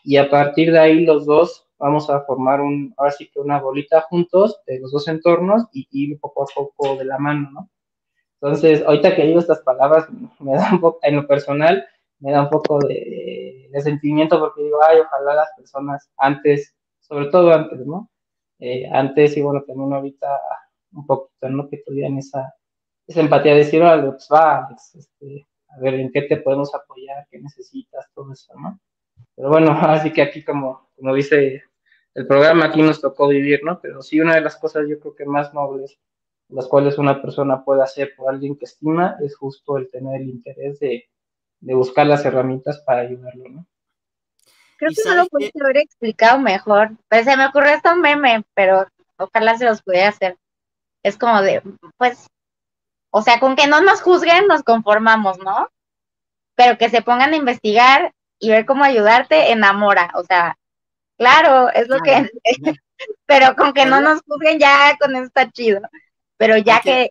Y 0.04 0.18
a 0.18 0.30
partir 0.30 0.72
de 0.72 0.80
ahí 0.80 1.06
los 1.06 1.26
dos 1.26 1.68
vamos 1.78 2.10
a 2.10 2.22
formar 2.22 2.62
un, 2.62 2.94
ahora 2.98 3.12
sí 3.12 3.30
que 3.30 3.40
una 3.40 3.62
bolita 3.62 4.02
juntos 4.02 4.60
de 4.66 4.80
los 4.80 4.92
dos 4.92 5.08
entornos 5.08 5.64
y 5.72 5.88
ir 5.92 6.20
poco 6.20 6.44
a 6.44 6.48
poco 6.54 6.96
de 6.96 7.06
la 7.06 7.20
mano, 7.20 7.50
¿no? 7.52 7.70
Entonces, 8.42 8.84
ahorita 8.86 9.16
que 9.16 9.26
digo 9.26 9.40
estas 9.40 9.62
palabras, 9.62 10.08
me 10.40 10.54
da 10.54 10.70
un 10.72 10.80
poco, 10.80 11.00
en 11.04 11.18
lo 11.18 11.28
personal, 11.28 11.86
me 12.20 12.32
da 12.32 12.44
un 12.44 12.50
poco 12.50 12.80
de, 12.80 13.70
sentimiento 13.84 14.40
porque 14.40 14.64
digo, 14.64 14.80
ay, 14.84 15.00
ojalá 15.00 15.36
las 15.36 15.50
personas 15.56 16.10
antes, 16.18 16.76
sobre 17.00 17.28
todo 17.28 17.54
antes, 17.54 17.86
¿no? 17.86 18.10
Eh, 18.60 18.90
antes 18.92 19.38
y 19.38 19.42
bueno, 19.42 19.64
también 19.64 19.94
ahorita 19.94 20.28
un 20.94 21.06
poquito, 21.06 21.50
¿no? 21.50 21.70
Que 21.70 21.78
tuvieran 21.78 22.18
esa, 22.18 22.54
esa 23.08 23.22
empatía 23.22 23.54
de 23.54 23.60
decir, 23.60 23.82
vale, 23.82 24.04
pues 24.12 24.28
va, 24.34 24.70
este, 24.94 25.48
a 25.70 25.80
ver, 25.80 25.96
¿en 25.96 26.12
qué 26.12 26.24
te 26.24 26.38
podemos 26.38 26.74
apoyar? 26.74 27.28
¿Qué 27.30 27.40
necesitas? 27.40 28.08
Todo 28.14 28.34
eso, 28.34 28.54
¿no? 28.60 28.80
Pero 29.36 29.50
bueno, 29.50 29.72
así 29.82 30.12
que 30.12 30.22
aquí 30.22 30.44
como, 30.44 30.90
como 30.96 31.14
dice 31.14 31.64
el 32.16 32.28
programa, 32.28 32.66
aquí 32.66 32.82
nos 32.82 33.02
tocó 33.02 33.28
vivir, 33.28 33.62
¿no? 33.64 33.80
Pero 33.82 34.02
sí, 34.02 34.20
una 34.20 34.36
de 34.36 34.42
las 34.42 34.58
cosas 34.58 34.86
yo 34.90 35.00
creo 35.00 35.16
que 35.16 35.26
más 35.26 35.54
nobles, 35.54 36.00
las 36.50 36.68
cuales 36.68 36.98
una 36.98 37.22
persona 37.22 37.64
puede 37.64 37.84
hacer 37.84 38.14
por 38.16 38.34
alguien 38.34 38.58
que 38.58 38.66
estima, 38.66 39.18
es 39.24 39.36
justo 39.38 39.78
el 39.78 39.90
tener 39.90 40.22
el 40.22 40.30
interés 40.30 40.80
de, 40.80 41.10
de 41.60 41.74
buscar 41.76 42.08
las 42.08 42.26
herramientas 42.26 42.80
para 42.86 43.02
ayudarlo, 43.02 43.50
¿no? 43.50 43.66
Creo 44.78 44.92
que 44.96 45.10
no 45.10 45.16
lo 45.16 45.28
pudiste 45.28 45.62
haber 45.62 45.78
explicado 45.78 46.40
mejor. 46.40 46.92
Pues 47.10 47.26
se 47.26 47.36
me 47.36 47.46
ocurrió 47.46 47.74
hasta 47.74 47.94
un 47.94 48.00
meme, 48.00 48.44
pero 48.54 48.88
ojalá 49.18 49.58
se 49.58 49.66
los 49.66 49.82
pudiera 49.82 50.08
hacer. 50.08 50.38
Es 51.04 51.18
como 51.18 51.42
de, 51.42 51.62
pues, 51.98 52.28
o 53.12 53.22
sea, 53.22 53.40
con 53.42 53.58
que 53.58 53.68
no 53.68 53.82
nos 53.82 54.02
juzguen, 54.02 54.48
nos 54.48 54.64
conformamos, 54.64 55.38
¿no? 55.40 55.70
Pero 56.56 56.78
que 56.78 56.90
se 56.90 57.02
pongan 57.02 57.34
a 57.34 57.36
investigar 57.36 58.14
y 58.40 58.50
ver 58.50 58.66
cómo 58.66 58.86
ayudarte, 58.86 59.52
enamora. 59.52 60.12
O 60.16 60.24
sea, 60.24 60.58
claro, 61.18 61.70
es 61.70 61.90
lo 61.90 62.00
que. 62.00 62.30
pero 63.26 63.56
con 63.56 63.74
que 63.74 63.86
no 63.86 64.00
nos 64.00 64.22
juzguen, 64.22 64.60
ya 64.60 64.98
con 64.98 65.14
eso 65.16 65.26
está 65.26 65.52
chido. 65.52 65.82
Pero 66.40 66.58
ya 66.58 66.80
que. 66.82 67.10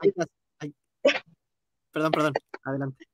Perdón, 1.92 2.12
perdón, 2.12 2.32
adelante. 2.64 3.04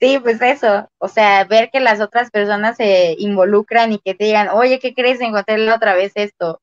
Sí, 0.00 0.20
pues 0.20 0.40
eso, 0.40 0.88
o 0.98 1.08
sea, 1.08 1.44
ver 1.44 1.70
que 1.72 1.80
las 1.80 2.00
otras 2.00 2.30
personas 2.30 2.76
se 2.76 3.16
involucran 3.18 3.92
y 3.92 3.98
que 3.98 4.14
te 4.14 4.26
digan, 4.26 4.48
oye, 4.50 4.78
¿qué 4.78 4.94
crees? 4.94 5.20
Encontré 5.20 5.70
otra 5.72 5.94
vez 5.94 6.12
esto. 6.14 6.60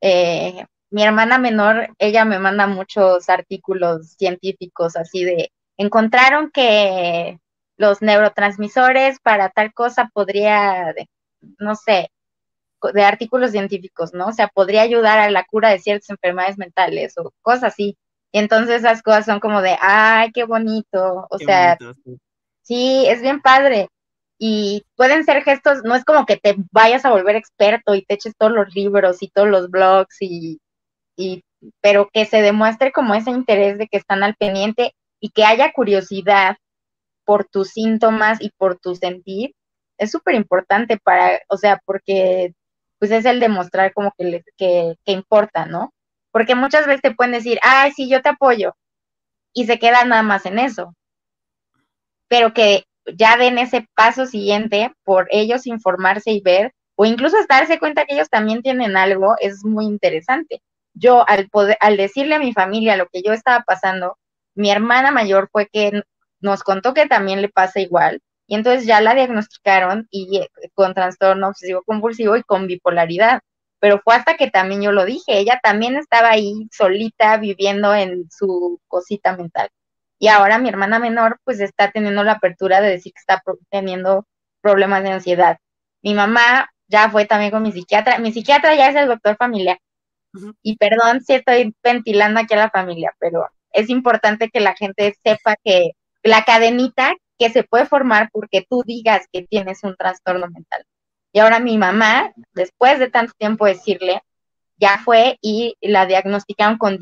Eh, 0.00 0.64
mi 0.90 1.02
hermana 1.02 1.36
menor, 1.38 1.94
ella 1.98 2.24
me 2.24 2.38
manda 2.38 2.66
muchos 2.66 3.28
artículos 3.28 4.14
científicos 4.16 4.96
así 4.96 5.24
de, 5.24 5.52
encontraron 5.76 6.50
que 6.50 7.38
los 7.76 8.00
neurotransmisores 8.00 9.18
para 9.20 9.50
tal 9.50 9.74
cosa 9.74 10.10
podría, 10.14 10.94
no 11.58 11.74
sé, 11.74 12.10
de 12.94 13.04
artículos 13.04 13.52
científicos, 13.52 14.14
¿no? 14.14 14.28
O 14.28 14.32
sea, 14.32 14.48
podría 14.48 14.82
ayudar 14.82 15.18
a 15.18 15.30
la 15.30 15.44
cura 15.44 15.70
de 15.70 15.78
ciertas 15.78 16.10
enfermedades 16.10 16.58
mentales 16.58 17.18
o 17.18 17.32
cosas 17.42 17.64
así. 17.64 17.96
Y 18.32 18.38
entonces 18.38 18.76
esas 18.80 19.02
cosas 19.02 19.26
son 19.26 19.40
como 19.40 19.62
de, 19.62 19.76
ay, 19.80 20.32
qué 20.32 20.44
bonito. 20.44 21.26
O 21.30 21.38
sea, 21.38 21.78
sí, 22.62 23.04
es 23.06 23.20
bien 23.22 23.40
padre. 23.40 23.88
Y 24.38 24.84
pueden 24.96 25.24
ser 25.24 25.42
gestos, 25.44 25.84
no 25.84 25.94
es 25.94 26.04
como 26.04 26.26
que 26.26 26.36
te 26.36 26.56
vayas 26.72 27.04
a 27.04 27.10
volver 27.10 27.36
experto 27.36 27.94
y 27.94 28.04
te 28.04 28.14
eches 28.14 28.34
todos 28.36 28.52
los 28.52 28.74
libros 28.74 29.22
y 29.22 29.28
todos 29.28 29.48
los 29.48 29.70
blogs 29.70 30.16
y 30.20 30.58
y, 31.16 31.44
pero 31.80 32.08
que 32.12 32.26
se 32.26 32.42
demuestre 32.42 32.92
como 32.92 33.14
ese 33.14 33.30
interés 33.30 33.78
de 33.78 33.88
que 33.88 33.98
están 33.98 34.22
al 34.22 34.34
pendiente 34.36 34.94
y 35.20 35.30
que 35.30 35.44
haya 35.44 35.72
curiosidad 35.72 36.56
por 37.24 37.46
tus 37.46 37.68
síntomas 37.70 38.40
y 38.40 38.50
por 38.56 38.78
tu 38.78 38.94
sentir, 38.96 39.54
es 39.98 40.10
súper 40.10 40.34
importante 40.34 40.98
para, 40.98 41.40
o 41.48 41.56
sea, 41.56 41.80
porque 41.84 42.54
pues 42.98 43.10
es 43.10 43.24
el 43.24 43.40
demostrar 43.40 43.92
como 43.92 44.12
que, 44.16 44.42
que, 44.56 44.94
que 45.04 45.12
importa, 45.12 45.66
¿no? 45.66 45.92
Porque 46.32 46.54
muchas 46.54 46.86
veces 46.86 47.02
te 47.02 47.14
pueden 47.14 47.32
decir, 47.32 47.58
ay, 47.62 47.92
sí, 47.92 48.08
yo 48.08 48.22
te 48.22 48.30
apoyo, 48.30 48.74
y 49.52 49.66
se 49.66 49.78
queda 49.78 50.04
nada 50.04 50.22
más 50.22 50.46
en 50.46 50.58
eso. 50.58 50.94
Pero 52.28 52.52
que 52.52 52.84
ya 53.14 53.36
den 53.36 53.58
ese 53.58 53.88
paso 53.94 54.26
siguiente 54.26 54.92
por 55.04 55.28
ellos 55.30 55.66
informarse 55.66 56.32
y 56.32 56.40
ver, 56.40 56.72
o 56.96 57.04
incluso 57.04 57.36
hasta 57.38 57.56
darse 57.56 57.78
cuenta 57.78 58.04
que 58.06 58.14
ellos 58.14 58.30
también 58.30 58.62
tienen 58.62 58.96
algo, 58.96 59.36
es 59.40 59.64
muy 59.64 59.84
interesante 59.86 60.62
yo 60.94 61.28
al, 61.28 61.48
poder, 61.48 61.76
al 61.80 61.96
decirle 61.96 62.34
a 62.34 62.38
mi 62.38 62.52
familia 62.52 62.96
lo 62.96 63.06
que 63.08 63.22
yo 63.22 63.32
estaba 63.32 63.64
pasando, 63.66 64.18
mi 64.54 64.70
hermana 64.70 65.10
mayor 65.10 65.48
fue 65.50 65.68
que 65.72 66.02
nos 66.40 66.62
contó 66.62 66.94
que 66.94 67.06
también 67.06 67.42
le 67.42 67.48
pasa 67.48 67.80
igual, 67.80 68.20
y 68.46 68.54
entonces 68.56 68.86
ya 68.86 69.00
la 69.00 69.14
diagnosticaron 69.14 70.08
y 70.10 70.38
eh, 70.38 70.50
con 70.74 70.94
trastorno 70.94 71.48
obsesivo 71.48 71.82
compulsivo 71.84 72.36
y 72.36 72.42
con 72.42 72.66
bipolaridad. 72.66 73.40
Pero 73.82 74.00
fue 74.04 74.14
hasta 74.14 74.36
que 74.36 74.48
también 74.48 74.80
yo 74.80 74.92
lo 74.92 75.04
dije, 75.04 75.40
ella 75.40 75.58
también 75.60 75.96
estaba 75.96 76.30
ahí 76.30 76.68
solita 76.70 77.36
viviendo 77.38 77.92
en 77.92 78.30
su 78.30 78.80
cosita 78.86 79.36
mental. 79.36 79.70
Y 80.20 80.28
ahora 80.28 80.58
mi 80.58 80.68
hermana 80.68 81.00
menor 81.00 81.40
pues 81.42 81.58
está 81.58 81.90
teniendo 81.90 82.22
la 82.22 82.34
apertura 82.34 82.80
de 82.80 82.90
decir 82.90 83.12
que 83.12 83.18
está 83.18 83.42
teniendo 83.70 84.24
problemas 84.60 85.02
de 85.02 85.10
ansiedad. 85.10 85.58
Mi 86.00 86.14
mamá 86.14 86.70
ya 86.86 87.10
fue 87.10 87.24
también 87.26 87.50
con 87.50 87.62
mi 87.64 87.72
psiquiatra, 87.72 88.20
mi 88.20 88.32
psiquiatra 88.32 88.76
ya 88.76 88.88
es 88.88 88.94
el 88.94 89.08
doctor 89.08 89.36
familiar, 89.36 89.78
y 90.62 90.76
perdón 90.76 91.20
si 91.22 91.34
estoy 91.34 91.74
ventilando 91.82 92.38
aquí 92.38 92.54
a 92.54 92.58
la 92.58 92.70
familia, 92.70 93.12
pero 93.18 93.48
es 93.72 93.90
importante 93.90 94.48
que 94.48 94.60
la 94.60 94.76
gente 94.76 95.16
sepa 95.24 95.56
que 95.64 95.92
la 96.22 96.44
cadenita 96.44 97.14
que 97.36 97.50
se 97.50 97.64
puede 97.64 97.86
formar 97.86 98.28
porque 98.32 98.64
tú 98.68 98.82
digas 98.86 99.26
que 99.32 99.42
tienes 99.42 99.82
un 99.82 99.96
trastorno 99.96 100.46
mental. 100.48 100.84
Y 101.32 101.38
ahora 101.40 101.60
mi 101.60 101.78
mamá, 101.78 102.32
después 102.52 102.98
de 102.98 103.10
tanto 103.10 103.32
tiempo 103.38 103.66
decirle, 103.66 104.22
ya 104.76 104.98
fue 105.04 105.38
y 105.40 105.76
la 105.80 106.06
diagnosticaron 106.06 106.78
con, 106.78 106.98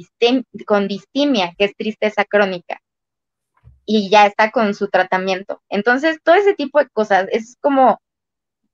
con 0.67 0.89
distimia, 0.89 1.55
que 1.59 1.65
es 1.67 1.77
tristeza 1.77 2.25
crónica. 2.25 2.81
Y 3.85 4.11
ya 4.11 4.27
está 4.27 4.51
con 4.51 4.75
su 4.75 4.89
tratamiento. 4.89 5.63
Entonces, 5.69 6.21
todo 6.23 6.37
ese 6.37 6.55
tipo 6.55 6.79
de 6.79 6.89
cosas 6.91 7.27
es 7.33 7.57
como 7.61 8.01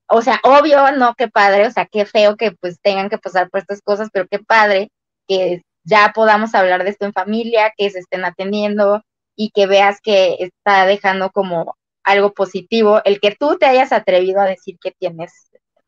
o 0.09 0.23
sea, 0.23 0.41
obvio, 0.45 0.93
no, 0.93 1.15
qué 1.17 1.29
padre, 1.29 1.67
o 1.67 1.71
sea, 1.71 1.87
qué 1.87 2.07
feo 2.07 2.37
que 2.37 2.53
pues 2.53 2.81
tengan 2.81 3.09
que 3.09 3.19
pasar 3.19 3.51
por 3.51 3.61
estas 3.61 3.83
cosas, 3.83 4.09
pero 4.13 4.27
qué 4.29 4.39
padre 4.39 4.91
que 5.27 5.63
ya 5.85 6.13
podamos 6.15 6.55
hablar 6.55 6.85
de 6.85 6.91
esto 6.91 7.07
en 7.07 7.13
familia, 7.13 7.73
que 7.77 7.91
se 7.91 8.01
estén 8.01 8.25
atendiendo 8.25 9.03
y 9.37 9.51
que 9.51 9.67
veas 9.67 10.01
que 10.01 10.37
está 10.39 10.87
dejando 10.87 11.31
como 11.31 11.77
algo 12.05 12.33
positivo 12.35 13.01
el 13.05 13.21
que 13.21 13.35
tú 13.35 13.59
te 13.59 13.67
hayas 13.67 13.93
atrevido 13.93 14.41
a 14.41 14.47
decir 14.47 14.77
que 14.81 14.93
tienes 14.93 15.46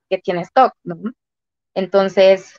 que 0.09 0.19
tienes 0.19 0.53
TOC, 0.53 0.73
¿no? 0.85 0.97
Entonces, 1.75 2.57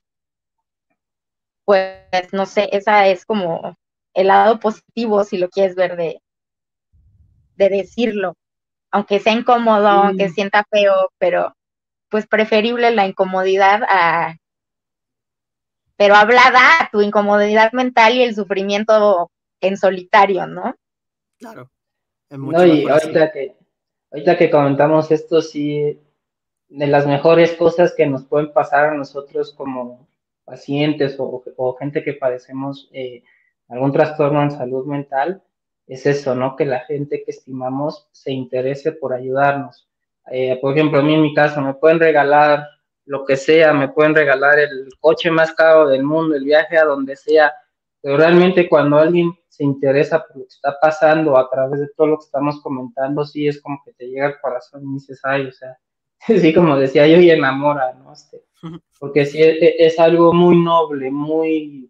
pues 1.65 2.33
no 2.33 2.45
sé, 2.45 2.69
esa 2.71 3.07
es 3.07 3.25
como 3.25 3.77
el 4.13 4.27
lado 4.27 4.59
positivo 4.59 5.23
si 5.23 5.37
lo 5.37 5.49
quieres 5.49 5.75
ver 5.75 5.95
de 5.95 6.21
de 7.55 7.69
decirlo 7.69 8.35
aunque 8.91 9.19
sea 9.19 9.33
incómodo, 9.33 9.87
aunque 9.87 10.29
sienta 10.29 10.65
feo, 10.69 11.11
pero 11.17 11.55
pues 12.09 12.27
preferible 12.27 12.91
la 12.91 13.05
incomodidad 13.05 13.83
a, 13.87 14.35
pero 15.95 16.15
hablada 16.15 16.89
tu 16.91 17.01
incomodidad 17.01 17.71
mental 17.73 18.15
y 18.15 18.23
el 18.23 18.35
sufrimiento 18.35 19.29
en 19.61 19.77
solitario, 19.77 20.47
¿no? 20.47 20.75
Claro. 21.37 21.69
no, 22.29 22.65
y 22.65 22.87
ahorita 22.89 23.31
que, 23.31 23.55
ahorita 24.11 24.37
que 24.37 24.49
comentamos 24.49 25.11
esto, 25.11 25.41
sí, 25.41 25.99
de 26.69 26.87
las 26.87 27.07
mejores 27.07 27.53
cosas 27.53 27.93
que 27.95 28.05
nos 28.05 28.25
pueden 28.25 28.53
pasar 28.53 28.85
a 28.85 28.93
nosotros 28.93 29.53
como 29.53 30.07
pacientes 30.45 31.15
o, 31.19 31.75
gente 31.79 32.03
que 32.03 32.13
padecemos 32.13 32.89
eh, 32.93 33.23
algún 33.67 33.91
trastorno 33.91 34.41
en 34.41 34.51
salud 34.51 34.85
mental, 34.85 35.43
es 35.87 36.05
eso, 36.05 36.35
¿no? 36.35 36.55
Que 36.55 36.65
la 36.65 36.81
gente 36.81 37.23
que 37.23 37.31
estimamos 37.31 38.07
se 38.11 38.31
interese 38.31 38.91
por 38.91 39.13
ayudarnos. 39.13 39.87
Eh, 40.31 40.57
por 40.61 40.73
ejemplo, 40.73 40.99
a 40.99 41.03
mí 41.03 41.15
en 41.15 41.21
mi 41.23 41.33
caso, 41.33 41.61
me 41.61 41.73
pueden 41.73 41.99
regalar 41.99 42.67
lo 43.05 43.25
que 43.25 43.35
sea, 43.35 43.73
me 43.73 43.89
pueden 43.89 44.13
regalar 44.13 44.59
el 44.59 44.87
coche 44.99 45.31
más 45.31 45.51
caro 45.53 45.87
del 45.87 46.03
mundo, 46.03 46.35
el 46.35 46.43
viaje 46.43 46.77
a 46.77 46.85
donde 46.85 47.15
sea, 47.15 47.51
pero 48.01 48.17
realmente 48.17 48.69
cuando 48.69 48.97
alguien 48.97 49.31
se 49.47 49.63
interesa 49.63 50.23
por 50.25 50.37
lo 50.37 50.43
que 50.43 50.53
está 50.53 50.77
pasando 50.79 51.35
a 51.35 51.49
través 51.49 51.79
de 51.79 51.89
todo 51.97 52.07
lo 52.07 52.17
que 52.17 52.25
estamos 52.25 52.61
comentando, 52.61 53.25
sí 53.25 53.47
es 53.47 53.59
como 53.61 53.81
que 53.83 53.93
te 53.93 54.07
llega 54.07 54.27
al 54.27 54.39
corazón 54.39 54.83
y 54.83 54.93
dices, 54.93 55.19
ay, 55.23 55.47
o 55.47 55.51
sea, 55.51 55.75
sí, 56.27 56.53
como 56.53 56.77
decía 56.77 57.07
yo, 57.07 57.19
y 57.19 57.31
enamora, 57.31 57.93
¿no? 57.93 58.13
Este, 58.13 58.43
porque 58.99 59.25
sí, 59.25 59.41
e, 59.41 59.75
es, 59.85 59.99
algo 59.99 60.33
muy 60.33 60.57
noble, 60.57 61.09
muy, 61.11 61.89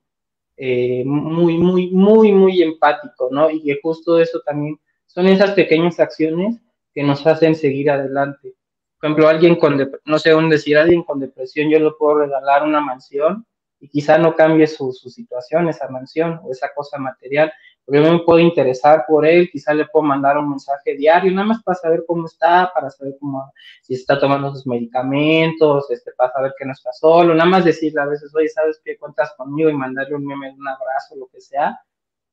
eh, 0.58 1.04
muy, 1.06 1.58
muy, 1.58 1.92
muy, 1.92 2.32
muy 2.32 2.62
empático, 2.62 3.30
¿no? 3.32 3.50
Y 3.50 3.64
que 3.64 3.80
justo 3.82 4.20
eso 4.20 4.42
también 4.46 4.80
son 5.08 5.28
esas 5.28 5.52
pequeñas 5.52 6.00
acciones 6.00 6.60
que 6.94 7.04
nos 7.04 7.26
hacen 7.26 7.56
seguir 7.56 7.90
adelante. 7.90 8.56
Por 9.00 9.08
ejemplo, 9.08 9.28
alguien 9.28 9.56
con, 9.56 9.90
no 10.06 10.20
sé, 10.20 10.36
un 10.36 10.50
decir, 10.50 10.78
alguien 10.78 11.04
con 11.04 11.20
depresión, 11.20 11.70
yo 11.70 11.80
le 11.80 11.92
puedo 11.98 12.20
regalar 12.20 12.64
una 12.64 12.82
mansión 12.82 13.46
y 13.80 13.88
quizá 13.88 14.18
no 14.18 14.36
cambie 14.36 14.68
su 14.68 14.92
situación, 14.92 15.70
esa 15.70 15.88
mansión 15.90 16.42
o 16.44 16.52
esa 16.52 16.74
cosa 16.76 16.98
material, 16.98 17.52
yo 17.92 18.02
me 18.02 18.20
puedo 18.20 18.40
interesar 18.40 19.06
por 19.08 19.26
él, 19.26 19.50
quizá 19.52 19.74
le 19.74 19.86
puedo 19.86 20.04
mandar 20.04 20.38
un 20.38 20.50
mensaje 20.50 20.96
diario, 20.96 21.32
nada 21.32 21.48
más 21.48 21.64
para 21.64 21.76
saber 21.76 22.04
cómo 22.08 22.26
está, 22.26 22.72
para 22.74 22.90
saber 22.90 23.16
cómo, 23.20 23.52
si 23.82 23.96
está 23.96 24.20
tomando 24.20 24.52
sus 24.54 24.68
medicamentos, 24.68 25.90
este, 25.90 26.12
para 26.18 26.32
saber 26.32 26.54
que 26.58 26.66
no 26.66 26.74
está 26.74 26.92
solo, 26.94 27.34
nada 27.34 27.50
más 27.50 27.66
decirle 27.66 28.02
a 28.02 28.06
veces, 28.06 28.34
oye, 28.36 28.50
¿sabes 28.50 28.80
qué? 28.84 28.98
Cuentas 28.98 29.34
conmigo 29.38 29.70
y 29.70 29.74
mandarle 29.74 30.16
un 30.16 30.26
meme, 30.26 30.52
un 30.52 30.68
abrazo, 30.68 31.16
lo 31.16 31.28
que 31.28 31.42
sea. 31.42 31.80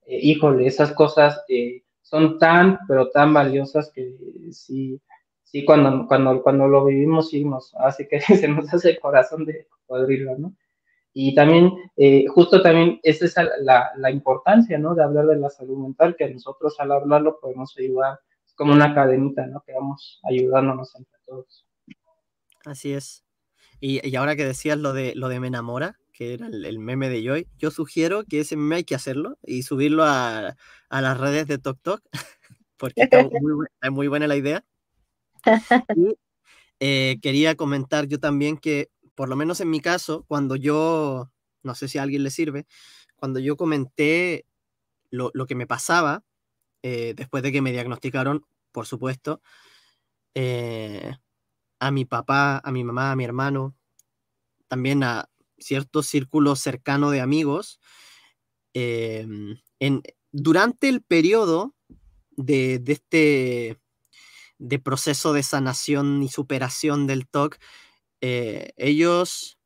Eh, 0.07 0.19
híjole, 0.23 0.67
esas 0.67 0.93
cosas 0.93 1.43
eh, 1.49 1.83
son 2.03 2.39
tan, 2.39 2.79
pero 2.87 3.11
tan 3.11 3.33
valiosas 3.33 3.91
que 3.93 4.15
sí, 4.53 5.01
sí, 5.43 5.65
cuando, 5.65 6.07
cuando, 6.07 6.43
cuando 6.43 6.69
lo 6.69 6.85
vivimos, 6.85 7.31
sí 7.31 7.45
nos 7.45 7.75
hace 7.77 8.07
que 8.07 8.21
se 8.21 8.49
nos 8.49 8.73
hace 8.73 8.91
el 8.91 9.01
corazón 9.01 9.45
de 9.45 9.67
cocodrilo, 9.69 10.37
¿no? 10.39 10.55
Y 11.19 11.35
también, 11.35 11.73
eh, 11.97 12.27
justo 12.27 12.61
también, 12.61 13.01
esa 13.03 13.25
es 13.25 13.35
la, 13.63 13.91
la, 13.97 14.11
importancia, 14.11 14.77
¿no? 14.77 14.95
De 14.95 15.03
hablar 15.03 15.27
de 15.27 15.37
la 15.37 15.49
salud 15.49 15.79
mental, 15.79 16.15
que 16.15 16.29
nosotros 16.29 16.79
al 16.79 16.93
hablarlo 16.93 17.41
podemos 17.41 17.75
ayudar, 17.79 18.21
es 18.47 18.53
como 18.53 18.75
una 18.75 18.95
cadenita, 18.95 19.47
¿no? 19.47 19.63
Que 19.67 19.73
vamos 19.73 20.21
ayudándonos 20.25 20.95
entre 20.95 21.19
todos. 21.25 21.67
Así 22.67 22.93
es. 22.93 23.25
Y, 23.81 24.07
y 24.07 24.15
ahora 24.17 24.37
que 24.37 24.45
decías 24.45 24.77
lo 24.77 24.93
de, 24.93 25.15
lo 25.15 25.31
de 25.31 25.41
Me 25.41 25.47
Enamora, 25.47 25.99
que 26.13 26.35
era 26.35 26.49
el, 26.49 26.79
meme 26.81 27.09
de 27.09 27.23
Joy, 27.25 27.49
yo 27.57 27.71
sugiero 27.71 28.25
que 28.25 28.41
ese 28.41 28.57
meme 28.57 28.77
hay 28.77 28.85
que 28.85 28.95
hacerlo 28.95 29.39
y 29.43 29.63
subirlo 29.63 30.05
a, 30.05 30.55
a 30.91 31.01
las 31.01 31.19
redes 31.19 31.47
de 31.47 31.57
TokTok, 31.57 32.03
porque 32.77 33.05
está 33.05 33.23
muy, 33.41 33.67
es 33.81 33.91
muy 33.91 34.09
buena 34.09 34.27
la 34.27 34.37
idea. 34.37 34.67
Y 35.97 36.15
eh, 36.79 37.19
quería 37.23 37.55
comentar 37.55 38.07
yo 38.07 38.21
también 38.21 38.59
que 38.59 38.91
por 39.17 39.29
lo 39.29 39.35
menos 39.35 39.61
en 39.61 39.71
mi 39.71 39.81
caso, 39.81 40.25
cuando 40.29 40.55
yo, 40.55 41.33
no 41.65 41.75
sé 41.75 41.89
si 41.89 41.99
a 41.99 42.03
alguien 42.03 42.23
le 42.23 42.31
sirve, 42.31 42.67
cuando 43.17 43.41
yo 43.41 43.57
comenté 43.57 44.47
lo, 45.11 45.33
que 45.47 45.55
me 45.55 45.67
pasaba, 45.67 46.23
eh, 46.83 47.15
después 47.17 47.43
de 47.43 47.51
que 47.51 47.63
me 47.63 47.73
diagnosticaron, 47.73 48.47
por 48.73 48.87
supuesto, 48.87 49.41
eh, 50.35 51.17
a 51.81 51.91
mi 51.91 52.05
papá, 52.05 52.61
a 52.63 52.71
mi 52.71 52.85
mamá, 52.85 53.11
a 53.11 53.17
mi 53.17 53.25
hermano, 53.25 53.75
también 54.69 55.03
a 55.03 55.31
cierto 55.59 56.03
círculo 56.03 56.55
cercano 56.55 57.11
de 57.11 57.23
amigos, 57.23 57.81
em, 58.75 59.57
en, 59.81 60.03
durante 60.31 60.91
el 60.91 61.03
periodo 61.03 61.75
de, 62.33 62.79
de, 62.79 62.93
este 62.93 63.81
de 64.59 64.79
proceso 64.79 65.33
de 65.33 65.43
sanación 65.43 66.23
y 66.23 66.29
superación 66.29 67.07
del 67.07 67.27
TOC, 67.27 67.57
eh, 68.29 68.73
ellos 68.77 69.57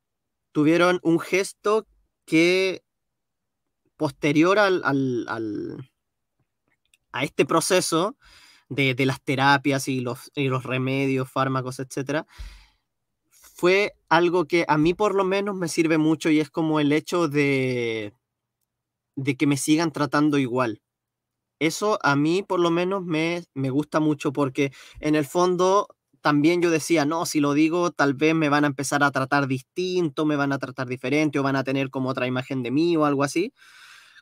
tuvieron 0.52 1.00
un 1.02 1.18
gesto 1.18 1.86
que 2.26 2.82
posterior 3.96 4.58
al, 4.58 4.82
a 7.12 7.24
este 7.24 7.46
proceso 7.46 8.18
de, 8.68 8.94
las 9.06 9.22
terapias 9.22 9.88
y 9.88 10.00
los, 10.00 10.30
los 10.34 10.64
remedios, 10.64 11.30
fármacos, 11.30 11.80
etc., 11.80 12.26
fue 13.30 13.94
algo 14.10 14.44
que 14.44 14.66
a 14.68 14.76
mí 14.76 14.92
por 14.92 15.14
lo 15.14 15.24
menos 15.24 15.56
me 15.56 15.68
sirve 15.68 15.96
mucho 15.96 16.28
y 16.28 16.40
es 16.40 16.50
como 16.50 16.80
el 16.80 16.92
hecho 16.92 17.28
de, 17.28 18.12
de 19.16 19.36
que 19.38 19.46
me 19.46 19.56
sigan 19.56 19.90
tratando 19.90 20.36
igual. 20.36 20.82
Eso 21.60 21.98
a 22.02 22.14
mí 22.14 22.42
por 22.42 22.60
lo 22.60 22.70
menos 22.70 23.04
me, 23.06 23.44
me 23.54 23.70
gusta 23.70 24.00
mucho 24.00 24.34
porque 24.34 24.70
en 24.98 25.14
el 25.14 25.24
fondo 25.24 25.88
también 26.20 26.62
yo 26.62 26.70
decía, 26.70 27.04
no, 27.04 27.26
si 27.26 27.40
lo 27.40 27.54
digo, 27.54 27.90
tal 27.90 28.14
vez 28.14 28.34
me 28.34 28.48
van 28.48 28.64
a 28.64 28.68
empezar 28.68 29.02
a 29.02 29.10
tratar 29.10 29.46
distinto, 29.46 30.26
me 30.26 30.36
van 30.36 30.52
a 30.52 30.58
tratar 30.58 30.86
diferente 30.88 31.38
o 31.38 31.42
van 31.42 31.56
a 31.56 31.64
tener 31.64 31.90
como 31.90 32.10
otra 32.10 32.26
imagen 32.26 32.62
de 32.62 32.70
mí 32.70 32.96
o 32.96 33.04
algo 33.04 33.24
así. 33.24 33.52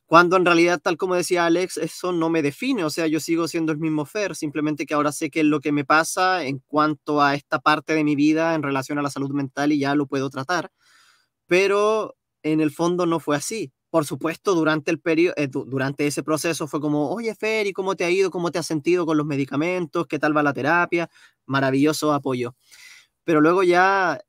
Cuando 0.06 0.36
en 0.36 0.46
realidad, 0.46 0.80
tal 0.82 0.96
como 0.96 1.14
decía 1.16 1.46
Alex, 1.46 1.76
eso 1.78 2.12
no 2.12 2.30
me 2.30 2.42
define, 2.42 2.84
o 2.84 2.90
sea, 2.90 3.06
yo 3.06 3.20
sigo 3.20 3.46
siendo 3.48 3.72
el 3.72 3.78
mismo 3.78 4.06
Fer, 4.06 4.34
simplemente 4.36 4.86
que 4.86 4.94
ahora 4.94 5.12
sé 5.12 5.30
qué 5.30 5.40
es 5.40 5.46
lo 5.46 5.60
que 5.60 5.72
me 5.72 5.84
pasa 5.84 6.44
en 6.44 6.60
cuanto 6.66 7.22
a 7.22 7.34
esta 7.34 7.58
parte 7.60 7.94
de 7.94 8.04
mi 8.04 8.16
vida 8.16 8.54
en 8.54 8.62
relación 8.62 8.98
a 8.98 9.02
la 9.02 9.10
salud 9.10 9.30
mental 9.32 9.72
y 9.72 9.80
ya 9.80 9.94
lo 9.94 10.06
puedo 10.06 10.30
tratar. 10.30 10.70
Pero 11.46 12.16
en 12.42 12.60
el 12.60 12.70
fondo 12.70 13.06
no 13.06 13.20
fue 13.20 13.36
así 13.36 13.72
por 13.90 14.04
supuesto, 14.04 14.54
durante, 14.54 14.90
el 14.90 15.00
periodo, 15.00 15.34
eh, 15.36 15.48
durante 15.48 16.06
ese 16.06 16.22
proceso 16.22 16.66
fue 16.66 16.80
como, 16.80 17.10
oye, 17.10 17.34
Fer, 17.34 17.66
¿y 17.66 17.72
cómo 17.72 17.96
te 17.96 18.04
ha 18.04 18.10
ido? 18.10 18.30
¿Cómo 18.30 18.50
te 18.50 18.58
has 18.58 18.66
sentido 18.66 19.06
con 19.06 19.16
los 19.16 19.26
medicamentos? 19.26 20.06
¿Qué 20.06 20.18
tal 20.18 20.36
va 20.36 20.42
la 20.42 20.52
terapia? 20.52 21.08
Maravilloso 21.46 22.12
apoyo. 22.12 22.54
Pero 23.24 23.40
luego 23.40 23.62
ya, 23.62 24.20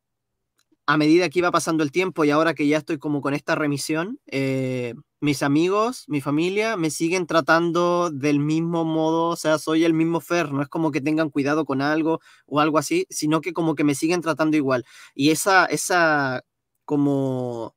a 0.88 0.98
medida 0.98 1.30
que 1.30 1.40
iba 1.40 1.52
pasando 1.52 1.84
el 1.84 1.92
tiempo 1.92 2.26
y 2.26 2.32
ahora 2.32 2.54
que 2.54 2.68
ya 2.68 2.78
estoy 2.78 3.00
como 3.00 3.22
con 3.22 3.34
esta 3.34 3.56
remisión, 3.56 4.20
eh, 4.28 4.96
mis 5.22 5.44
amigos, 5.44 6.06
mi 6.08 6.22
familia 6.22 6.78
me 6.78 6.90
siguen 6.90 7.28
tratando 7.28 8.10
del 8.10 8.40
mismo 8.40 8.86
modo, 8.86 9.28
o 9.30 9.36
sea, 9.36 9.58
soy 9.60 9.84
el 9.84 9.94
mismo 9.94 10.22
Fer, 10.22 10.54
no 10.54 10.62
es 10.62 10.70
como 10.70 10.92
que 10.92 11.02
tengan 11.02 11.30
cuidado 11.30 11.66
con 11.66 11.82
algo 11.82 12.22
o 12.46 12.62
algo 12.62 12.78
así, 12.78 13.06
sino 13.10 13.42
que 13.42 13.54
como 13.54 13.76
que 13.76 13.84
me 13.84 13.96
siguen 13.96 14.22
tratando 14.22 14.56
igual. 14.58 14.86
Y 15.14 15.32
esa, 15.32 15.66
esa 15.66 16.44
como 16.86 17.76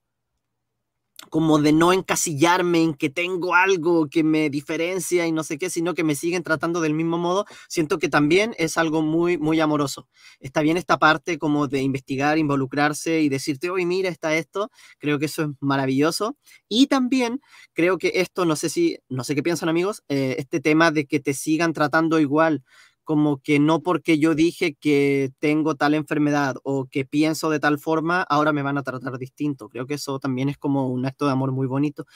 como 1.32 1.58
de 1.58 1.72
no 1.72 1.94
encasillarme 1.94 2.82
en 2.82 2.92
que 2.92 3.08
tengo 3.08 3.54
algo 3.54 4.06
que 4.10 4.22
me 4.22 4.50
diferencia 4.50 5.26
y 5.26 5.32
no 5.32 5.44
sé 5.44 5.56
qué, 5.56 5.70
sino 5.70 5.94
que 5.94 6.04
me 6.04 6.14
siguen 6.14 6.42
tratando 6.42 6.82
del 6.82 6.92
mismo 6.92 7.16
modo, 7.16 7.46
siento 7.70 7.98
que 7.98 8.10
también 8.10 8.54
es 8.58 8.76
algo 8.76 9.00
muy, 9.00 9.38
muy 9.38 9.58
amoroso. 9.58 10.10
Está 10.40 10.60
bien 10.60 10.76
esta 10.76 10.98
parte 10.98 11.38
como 11.38 11.68
de 11.68 11.80
investigar, 11.80 12.36
involucrarse 12.36 13.22
y 13.22 13.30
decirte, 13.30 13.70
oye, 13.70 13.86
mira, 13.86 14.10
está 14.10 14.34
esto, 14.36 14.70
creo 14.98 15.18
que 15.18 15.24
eso 15.24 15.44
es 15.44 15.48
maravilloso. 15.58 16.36
Y 16.68 16.88
también 16.88 17.40
creo 17.72 17.96
que 17.96 18.12
esto, 18.16 18.44
no 18.44 18.54
sé 18.54 18.68
si, 18.68 18.98
no 19.08 19.24
sé 19.24 19.34
qué 19.34 19.42
piensan 19.42 19.70
amigos, 19.70 20.04
eh, 20.10 20.36
este 20.36 20.60
tema 20.60 20.90
de 20.90 21.06
que 21.06 21.18
te 21.18 21.32
sigan 21.32 21.72
tratando 21.72 22.20
igual 22.20 22.62
como 23.04 23.38
que 23.38 23.58
no 23.58 23.82
porque 23.82 24.18
yo 24.18 24.34
dije 24.34 24.74
que 24.74 25.30
tengo 25.38 25.74
tal 25.74 25.94
enfermedad 25.94 26.56
o 26.62 26.86
que 26.86 27.04
pienso 27.04 27.50
de 27.50 27.60
tal 27.60 27.78
forma, 27.78 28.22
ahora 28.22 28.52
me 28.52 28.62
van 28.62 28.78
a 28.78 28.82
tratar 28.82 29.18
distinto. 29.18 29.68
Creo 29.68 29.86
que 29.86 29.94
eso 29.94 30.18
también 30.18 30.48
es 30.48 30.58
como 30.58 30.88
un 30.88 31.06
acto 31.06 31.26
de 31.26 31.32
amor 31.32 31.52
muy 31.52 31.66
bonito. 31.66 32.06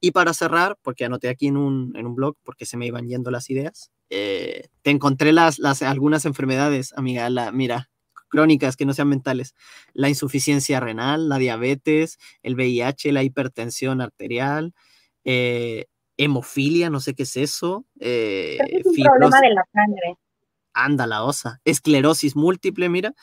Y 0.00 0.10
para 0.10 0.34
cerrar, 0.34 0.76
porque 0.82 1.04
anoté 1.04 1.28
aquí 1.28 1.46
en 1.46 1.56
un, 1.56 1.96
en 1.96 2.06
un 2.06 2.14
blog, 2.14 2.36
porque 2.42 2.66
se 2.66 2.76
me 2.76 2.86
iban 2.86 3.06
yendo 3.08 3.30
las 3.30 3.48
ideas, 3.48 3.90
eh, 4.10 4.68
te 4.82 4.90
encontré 4.90 5.32
las, 5.32 5.58
las, 5.58 5.82
algunas 5.82 6.24
enfermedades, 6.26 6.92
amiga, 6.96 7.30
la, 7.30 7.52
mira, 7.52 7.90
crónicas 8.28 8.76
que 8.76 8.84
no 8.84 8.92
sean 8.92 9.08
mentales, 9.08 9.54
la 9.94 10.08
insuficiencia 10.08 10.80
renal, 10.80 11.28
la 11.28 11.38
diabetes, 11.38 12.18
el 12.42 12.54
VIH, 12.54 13.12
la 13.12 13.22
hipertensión 13.22 14.00
arterial, 14.00 14.74
eh, 15.24 15.86
hemofilia, 16.16 16.90
no 16.90 17.00
sé 17.00 17.14
qué 17.14 17.22
es 17.22 17.36
eso. 17.36 17.86
Eh, 18.00 18.58
es 18.68 18.84
un 18.84 18.94
problema 18.94 19.40
de 19.40 19.54
la 19.54 19.64
sangre 19.72 20.18
anda 20.74 21.06
la 21.06 21.24
osa, 21.24 21.60
esclerosis 21.64 22.36
múltiple, 22.36 22.88
mira, 22.88 23.14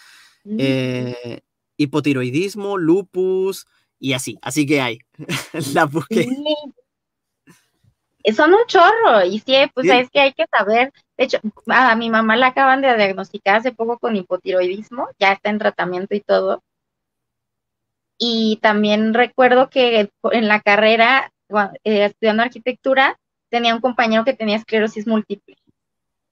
mm. 0.44 0.58
eh, 0.60 1.42
hipotiroidismo, 1.78 2.78
lupus 2.78 3.68
y 4.00 4.14
así, 4.14 4.38
así 4.42 4.66
que 4.66 4.82
hay. 4.82 5.00
la 5.74 5.86
busqué. 5.86 6.28
Son 8.36 8.54
un 8.54 8.66
chorro 8.68 9.26
y 9.26 9.40
sí, 9.40 9.56
pues 9.74 9.90
es 9.90 10.10
que 10.10 10.20
hay 10.20 10.34
que 10.34 10.46
saber. 10.48 10.94
De 11.18 11.26
hecho, 11.26 11.40
a 11.68 11.96
mi 11.96 12.10
mamá 12.10 12.36
la 12.36 12.48
acaban 12.48 12.82
de 12.82 12.96
diagnosticar 12.96 13.58
hace 13.58 13.72
poco 13.72 13.98
con 14.00 14.16
hipotiroidismo, 14.16 15.10
ya 15.20 15.34
está 15.34 15.50
en 15.50 15.60
tratamiento 15.60 16.16
y 16.16 16.22
todo. 16.22 16.64
Y 18.18 18.60
también 18.62 19.16
recuerdo 19.16 19.70
que 19.70 20.12
en 20.32 20.48
la 20.48 20.62
carrera, 20.62 21.32
eh, 21.84 22.06
estudiando 22.06 22.44
arquitectura, 22.44 23.20
tenía 23.50 23.74
un 23.74 23.82
compañero 23.82 24.24
que 24.24 24.34
tenía 24.34 24.58
esclerosis 24.58 25.08
múltiple. 25.08 25.58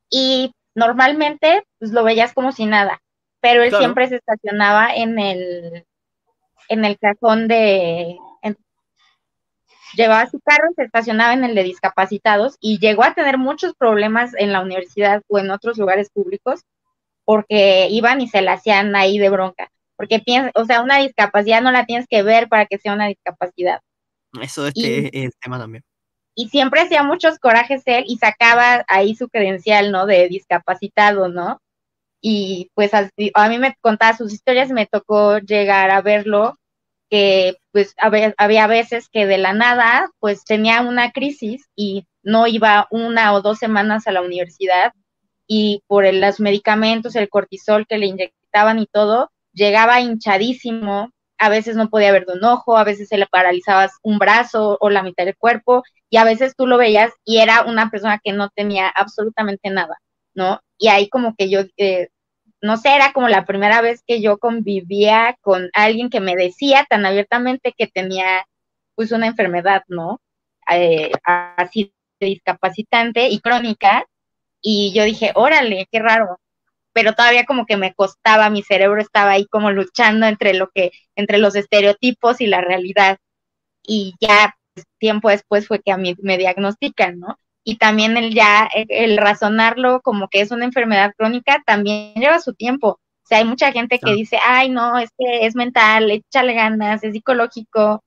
Y 0.10 0.52
normalmente 0.80 1.64
pues 1.78 1.92
lo 1.92 2.04
veías 2.04 2.34
como 2.34 2.52
si 2.52 2.66
nada, 2.66 3.02
pero 3.42 3.64
él 3.64 3.74
siempre 3.76 4.08
se 4.08 4.16
estacionaba 4.16 4.96
en 4.96 5.20
el, 5.20 5.86
en 6.70 6.86
el 6.86 6.98
cajón 6.98 7.48
de, 7.48 8.18
llevaba 9.96 10.30
su 10.30 10.40
carro, 10.40 10.70
se 10.76 10.84
estacionaba 10.84 11.34
en 11.34 11.44
el 11.44 11.56
de 11.56 11.64
discapacitados 11.64 12.58
y 12.60 12.80
llegó 12.80 13.04
a 13.04 13.14
tener 13.14 13.38
muchos 13.38 13.74
problemas 13.76 14.32
en 14.38 14.54
la 14.54 14.62
universidad 14.62 15.22
o 15.28 15.40
en 15.40 15.52
otros 15.52 15.78
lugares 15.78 16.10
públicos 16.10 16.62
porque 17.26 17.88
iban 17.92 18.22
y 18.22 18.28
se 18.28 18.42
la 18.42 18.54
hacían 18.54 18.96
ahí 18.96 19.20
de 19.20 19.30
bronca. 19.30 19.70
Porque 19.96 20.20
piensa, 20.20 20.52
o 20.56 20.66
sea, 20.66 20.82
una 20.82 20.98
discapacidad 20.98 21.62
no 21.62 21.72
la 21.72 21.86
tienes 21.86 22.08
que 22.08 22.24
ver 22.24 22.48
para 22.48 22.66
que 22.66 22.78
sea 22.78 22.94
una 22.94 23.08
discapacidad. 23.08 23.82
Eso 24.42 24.68
este 24.68 25.26
es 25.26 25.38
tema 25.40 25.60
también 25.60 25.84
y 26.40 26.50
siempre 26.50 26.82
hacía 26.82 27.04
muchos 27.04 27.40
corajes 27.40 27.84
él 27.86 28.06
y 28.08 28.18
sacaba 28.18 28.86
ahí 28.88 29.16
su 29.16 29.30
credencial, 29.30 29.92
¿no? 29.92 30.06
De 30.06 30.28
discapacitado, 30.30 31.28
¿no? 31.28 31.62
y 32.22 32.72
pues 32.74 32.94
a, 32.94 33.10
a 33.34 33.50
mí 33.50 33.60
me 33.60 33.76
contaba 33.82 34.18
sus 34.18 34.34
historias, 34.34 34.70
me 34.70 34.86
tocó 34.86 35.40
llegar 35.40 35.92
a 35.92 36.02
verlo, 36.02 36.58
que 37.10 37.58
pues 37.72 37.96
había, 37.98 38.34
había 38.38 38.68
veces 38.68 39.10
que 39.10 39.26
de 39.26 39.38
la 39.38 39.54
nada 39.54 40.12
pues 40.20 40.44
tenía 40.46 40.82
una 40.82 41.12
crisis 41.12 41.68
y 41.76 42.06
no 42.24 42.48
iba 42.48 42.88
una 42.92 43.34
o 43.34 43.42
dos 43.42 43.58
semanas 43.58 44.08
a 44.08 44.12
la 44.12 44.22
universidad 44.22 44.94
y 45.48 45.84
por 45.88 46.06
el, 46.06 46.22
los 46.22 46.40
medicamentos, 46.40 47.16
el 47.16 47.30
cortisol 47.30 47.88
que 47.88 47.98
le 47.98 48.08
inyectaban 48.08 48.80
y 48.80 48.86
todo, 48.86 49.32
llegaba 49.54 50.02
hinchadísimo, 50.02 51.12
a 51.40 51.50
veces 51.50 51.76
no 51.76 51.90
podía 51.90 52.12
ver 52.12 52.26
de 52.26 52.34
un 52.34 52.44
ojo, 52.44 52.78
a 52.78 52.84
veces 52.84 53.08
se 53.08 53.18
le 53.18 53.28
paralizaba 53.28 53.90
un 54.04 54.20
brazo 54.20 54.78
o 54.80 54.90
la 54.90 55.04
mitad 55.04 55.26
del 55.26 55.38
cuerpo, 55.38 55.84
y 56.10 56.18
a 56.18 56.26
veces 56.26 56.56
tú 56.56 56.68
lo 56.68 56.78
veías 56.78 57.12
y 57.24 57.40
era 57.40 57.64
una 57.64 57.90
persona 57.90 58.20
que 58.24 58.34
no 58.34 58.50
tenía 58.50 58.90
absolutamente 58.90 59.70
nada, 59.70 59.98
¿no? 60.34 60.62
Y 60.78 60.90
ahí 60.90 61.10
como 61.10 61.36
que 61.36 61.50
yo, 61.50 61.62
eh, 61.78 62.10
no 62.62 62.78
sé, 62.78 62.94
era 62.96 63.14
como 63.14 63.30
la 63.30 63.46
primera 63.46 63.82
vez 63.82 64.04
que 64.06 64.22
yo 64.22 64.38
convivía 64.38 65.38
con 65.42 65.70
alguien 65.74 66.10
que 66.10 66.20
me 66.20 66.36
decía 66.36 66.86
tan 66.90 67.06
abiertamente 67.06 67.74
que 67.78 67.88
tenía 67.88 68.46
pues 68.96 69.12
una 69.14 69.28
enfermedad, 69.28 69.84
¿no? 69.88 70.20
Eh, 70.72 71.12
así 71.24 71.94
discapacitante 72.20 73.30
y 73.30 73.40
crónica, 73.40 74.06
y 74.62 74.92
yo 74.94 75.04
dije, 75.06 75.32
órale, 75.36 75.88
qué 75.92 76.00
raro, 76.00 76.38
pero 76.94 77.14
todavía 77.14 77.46
como 77.46 77.66
que 77.66 77.78
me 77.78 77.94
costaba, 77.94 78.50
mi 78.50 78.64
cerebro 78.64 79.02
estaba 79.02 79.32
ahí 79.32 79.46
como 79.48 79.72
luchando 79.72 80.26
entre 80.26 80.54
lo 80.54 80.70
que, 80.74 80.92
entre 81.16 81.38
los 81.38 81.56
estereotipos 81.56 82.42
y 82.42 82.48
la 82.48 82.62
realidad. 82.62 83.18
Y 83.84 84.16
ya 84.20 84.56
pues, 84.74 84.86
tiempo 85.00 85.30
después 85.30 85.68
fue 85.68 85.82
que 85.82 85.92
a 85.92 85.98
mí 85.98 86.16
me 86.22 86.38
diagnostican, 86.38 87.20
¿no? 87.20 87.38
Y 87.64 87.78
también 87.78 88.18
el 88.18 88.34
ya, 88.34 88.70
el, 88.74 89.18
razonarlo 89.18 90.02
como 90.02 90.30
que 90.30 90.42
es 90.42 90.52
una 90.52 90.66
enfermedad 90.66 91.14
crónica 91.18 91.62
también 91.66 92.14
lleva 92.16 92.40
su 92.40 92.54
tiempo. 92.54 92.88
O 92.92 93.28
sea, 93.28 93.40
hay 93.40 93.46
mucha 93.46 93.72
gente 93.72 94.00
que 94.00 94.14
dice, 94.14 94.40
ay, 94.44 94.70
no, 94.70 94.98
es 94.98 95.10
que 95.18 95.46
es 95.46 95.56
mental, 95.56 96.10
échale 96.10 96.54
ganas, 96.54 97.04
es 97.04 97.14
psicológico, 97.14 98.04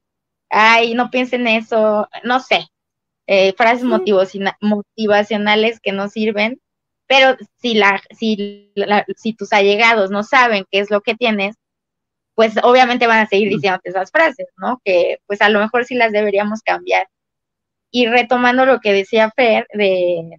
ay, 0.51 0.95
no 0.95 1.11
piensen 1.11 1.47
en 1.47 1.59
eso, 1.59 2.09
no 2.25 2.41
sé, 2.41 2.67
eh, 3.27 3.53
frases 3.57 3.85
motivacionales 3.85 5.81
que 5.81 5.93
no 5.93 6.09
sirven, 6.09 6.61
pero 7.13 7.37
si, 7.61 7.75
la, 7.75 8.03
si, 8.19 8.73
si 9.19 9.35
tus 9.35 9.53
allegados 9.53 10.11
no 10.11 10.23
saben 10.23 10.65
qué 10.71 10.79
es 10.79 10.91
lo 10.91 11.03
que 11.03 11.15
tienes, 11.15 11.57
pues 12.35 12.55
obviamente 12.63 13.07
van 13.07 13.19
a 13.19 13.27
seguir 13.27 13.51
diciéndote 13.51 13.91
esas 13.91 14.11
frases, 14.11 14.47
¿no? 14.57 14.81
Que 14.83 15.19
pues 15.27 15.43
a 15.43 15.51
lo 15.51 15.61
mejor 15.61 15.85
sí 15.85 15.95
las 15.95 16.11
deberíamos 16.11 16.63
cambiar. 16.63 17.07
Y 17.91 18.07
retomando 18.07 18.65
lo 18.65 18.81
que 18.81 18.95
decía 18.95 19.31
Fer, 19.37 19.67
de, 19.75 20.39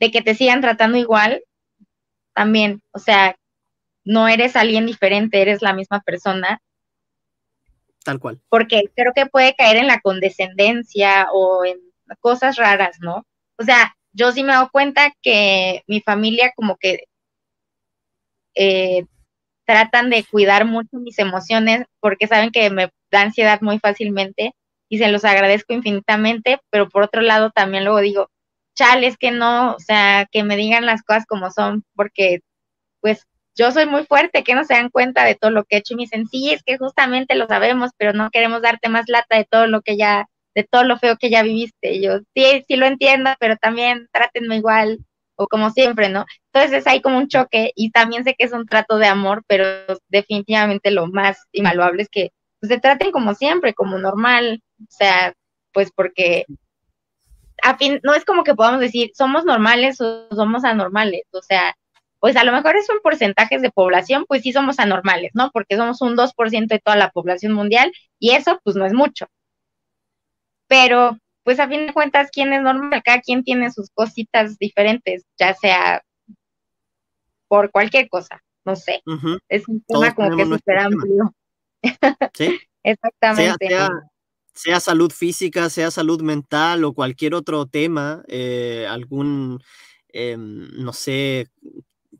de 0.00 0.10
que 0.10 0.22
te 0.22 0.34
sigan 0.34 0.62
tratando 0.62 0.96
igual, 0.96 1.42
también, 2.32 2.80
o 2.92 2.98
sea, 2.98 3.36
no 4.04 4.28
eres 4.28 4.56
alguien 4.56 4.86
diferente, 4.86 5.42
eres 5.42 5.60
la 5.60 5.74
misma 5.74 6.00
persona. 6.00 6.62
Tal 8.02 8.20
cual. 8.20 8.40
Porque 8.48 8.84
creo 8.96 9.12
que 9.14 9.26
puede 9.26 9.54
caer 9.54 9.76
en 9.76 9.86
la 9.86 10.00
condescendencia 10.00 11.28
o 11.30 11.62
en 11.66 11.78
cosas 12.20 12.56
raras, 12.56 12.96
¿no? 13.00 13.26
O 13.58 13.64
sea, 13.64 13.95
yo 14.16 14.32
sí 14.32 14.42
me 14.42 14.54
doy 14.54 14.68
cuenta 14.72 15.12
que 15.22 15.82
mi 15.86 16.00
familia 16.00 16.52
como 16.56 16.76
que 16.76 17.04
eh, 18.54 19.04
tratan 19.66 20.10
de 20.10 20.24
cuidar 20.24 20.64
mucho 20.64 20.96
mis 20.98 21.18
emociones 21.18 21.84
porque 22.00 22.26
saben 22.26 22.50
que 22.50 22.70
me 22.70 22.90
da 23.10 23.22
ansiedad 23.22 23.60
muy 23.60 23.78
fácilmente 23.78 24.54
y 24.88 24.98
se 24.98 25.08
los 25.10 25.24
agradezco 25.24 25.74
infinitamente, 25.74 26.60
pero 26.70 26.88
por 26.88 27.02
otro 27.02 27.20
lado 27.20 27.50
también 27.50 27.84
luego 27.84 28.00
digo, 28.00 28.30
chales 28.74 29.18
que 29.18 29.32
no, 29.32 29.74
o 29.74 29.80
sea, 29.80 30.26
que 30.30 30.44
me 30.44 30.56
digan 30.56 30.86
las 30.86 31.02
cosas 31.02 31.26
como 31.26 31.50
son, 31.50 31.84
porque 31.94 32.40
pues 33.00 33.26
yo 33.54 33.70
soy 33.72 33.86
muy 33.86 34.06
fuerte, 34.06 34.44
que 34.44 34.54
no 34.54 34.64
se 34.64 34.74
dan 34.74 34.90
cuenta 34.90 35.24
de 35.24 35.34
todo 35.34 35.50
lo 35.50 35.64
que 35.64 35.76
he 35.76 35.78
hecho 35.80 35.94
y 35.94 35.96
me 35.96 36.02
dicen, 36.04 36.26
sí, 36.28 36.52
es 36.52 36.62
que 36.62 36.78
justamente 36.78 37.34
lo 37.34 37.46
sabemos, 37.46 37.90
pero 37.98 38.12
no 38.12 38.30
queremos 38.30 38.62
darte 38.62 38.88
más 38.88 39.06
lata 39.08 39.36
de 39.36 39.44
todo 39.44 39.66
lo 39.66 39.82
que 39.82 39.96
ya 39.96 40.26
de 40.56 40.64
todo 40.64 40.84
lo 40.84 40.98
feo 40.98 41.16
que 41.18 41.30
ya 41.30 41.42
viviste. 41.42 42.00
yo, 42.00 42.20
sí, 42.34 42.64
sí 42.66 42.76
lo 42.76 42.86
entiendo, 42.86 43.30
pero 43.38 43.56
también 43.56 44.08
trátenme 44.10 44.56
igual 44.56 44.98
o 45.36 45.46
como 45.48 45.70
siempre, 45.70 46.08
¿no? 46.08 46.24
Entonces 46.52 46.86
hay 46.86 47.02
como 47.02 47.18
un 47.18 47.28
choque 47.28 47.72
y 47.76 47.90
también 47.90 48.24
sé 48.24 48.34
que 48.34 48.46
es 48.46 48.52
un 48.52 48.66
trato 48.66 48.96
de 48.98 49.06
amor, 49.06 49.44
pero 49.46 49.66
definitivamente 50.08 50.90
lo 50.90 51.08
más 51.08 51.44
invaluable 51.52 52.02
es 52.02 52.08
que 52.08 52.30
pues, 52.60 52.70
se 52.70 52.80
traten 52.80 53.12
como 53.12 53.34
siempre, 53.34 53.74
como 53.74 53.98
normal, 53.98 54.62
o 54.80 54.86
sea, 54.88 55.34
pues 55.72 55.92
porque 55.94 56.46
a 57.62 57.76
fin, 57.76 58.00
no 58.02 58.14
es 58.14 58.24
como 58.24 58.44
que 58.44 58.54
podamos 58.54 58.80
decir 58.80 59.10
somos 59.14 59.44
normales 59.44 60.00
o 60.00 60.28
somos 60.34 60.64
anormales, 60.64 61.24
o 61.32 61.42
sea, 61.42 61.74
pues 62.18 62.36
a 62.36 62.44
lo 62.44 62.52
mejor 62.52 62.76
es 62.76 62.88
un 62.88 63.00
porcentaje 63.02 63.58
de 63.58 63.70
población, 63.70 64.24
pues 64.26 64.42
sí 64.42 64.52
somos 64.52 64.78
anormales, 64.78 65.32
¿no? 65.34 65.50
Porque 65.52 65.76
somos 65.76 66.00
un 66.00 66.16
2% 66.16 66.74
de 66.74 66.80
toda 66.80 66.96
la 66.96 67.10
población 67.10 67.52
mundial 67.52 67.92
y 68.18 68.30
eso 68.32 68.58
pues 68.64 68.76
no 68.76 68.86
es 68.86 68.94
mucho 68.94 69.26
pero 70.68 71.18
pues 71.44 71.60
a 71.60 71.68
fin 71.68 71.86
de 71.86 71.92
cuentas, 71.92 72.28
¿quién 72.32 72.52
es 72.52 72.60
normal? 72.60 73.02
Cada 73.04 73.20
quien 73.20 73.44
tiene 73.44 73.70
sus 73.70 73.88
cositas 73.94 74.58
diferentes, 74.58 75.24
ya 75.38 75.54
sea 75.54 76.02
por 77.48 77.70
cualquier 77.70 78.08
cosa, 78.08 78.42
no 78.64 78.74
sé. 78.74 79.00
Es 79.48 79.68
un 79.68 79.80
tema 79.86 80.14
como 80.14 80.36
que 80.36 80.44
súper 80.44 80.78
amplio. 80.78 81.34
Sí. 82.34 82.58
Exactamente. 82.82 83.68
Sea, 84.54 84.80
salud 84.80 85.12
física, 85.12 85.68
sea 85.68 85.90
salud 85.90 86.22
mental 86.22 86.82
o 86.84 86.94
cualquier 86.94 87.34
otro 87.34 87.66
tema, 87.66 88.24
eh, 88.26 88.86
algún, 88.88 89.60
em, 90.08 90.68
no 90.82 90.92
sé, 90.92 91.48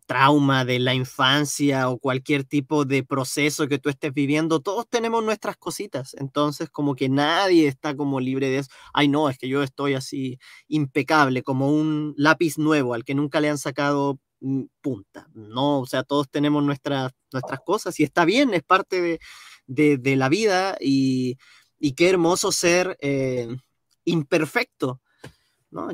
trauma 0.06 0.64
de 0.64 0.78
la 0.78 0.94
infancia 0.94 1.88
o 1.90 1.98
cualquier 1.98 2.44
tipo 2.44 2.84
de 2.84 3.02
proceso 3.04 3.68
que 3.68 3.78
tú 3.78 3.88
estés 3.88 4.14
viviendo, 4.14 4.60
todos 4.60 4.88
tenemos 4.88 5.22
nuestras 5.24 5.56
cositas. 5.56 6.14
Entonces, 6.14 6.70
como 6.70 6.94
que 6.94 7.08
nadie 7.08 7.68
está 7.68 7.96
como 7.96 8.20
libre 8.20 8.48
de 8.48 8.58
eso. 8.58 8.70
Ay, 8.94 9.08
no, 9.08 9.28
es 9.28 9.36
que 9.38 9.48
yo 9.48 9.62
estoy 9.62 9.94
así 9.94 10.38
impecable, 10.68 11.42
como 11.42 11.70
un 11.70 12.14
lápiz 12.16 12.56
nuevo 12.58 12.94
al 12.94 13.04
que 13.04 13.14
nunca 13.14 13.40
le 13.40 13.50
han 13.50 13.58
sacado 13.58 14.18
mm, 14.40 14.64
punta. 14.80 15.28
No, 15.34 15.80
o 15.80 15.86
sea, 15.86 16.04
todos 16.04 16.30
tenemos 16.30 16.62
nuestras, 16.64 17.12
nuestras 17.32 17.60
cosas 17.64 17.98
y 18.00 18.04
está 18.04 18.24
bien, 18.24 18.54
es 18.54 18.62
parte 18.62 19.20
de, 19.66 20.16
la 20.16 20.28
vida 20.28 20.76
y, 20.80 21.36
qué 21.96 22.08
hermoso 22.08 22.52
ser 22.52 22.96
eh, 23.00 23.48
imperfecto 24.04 25.00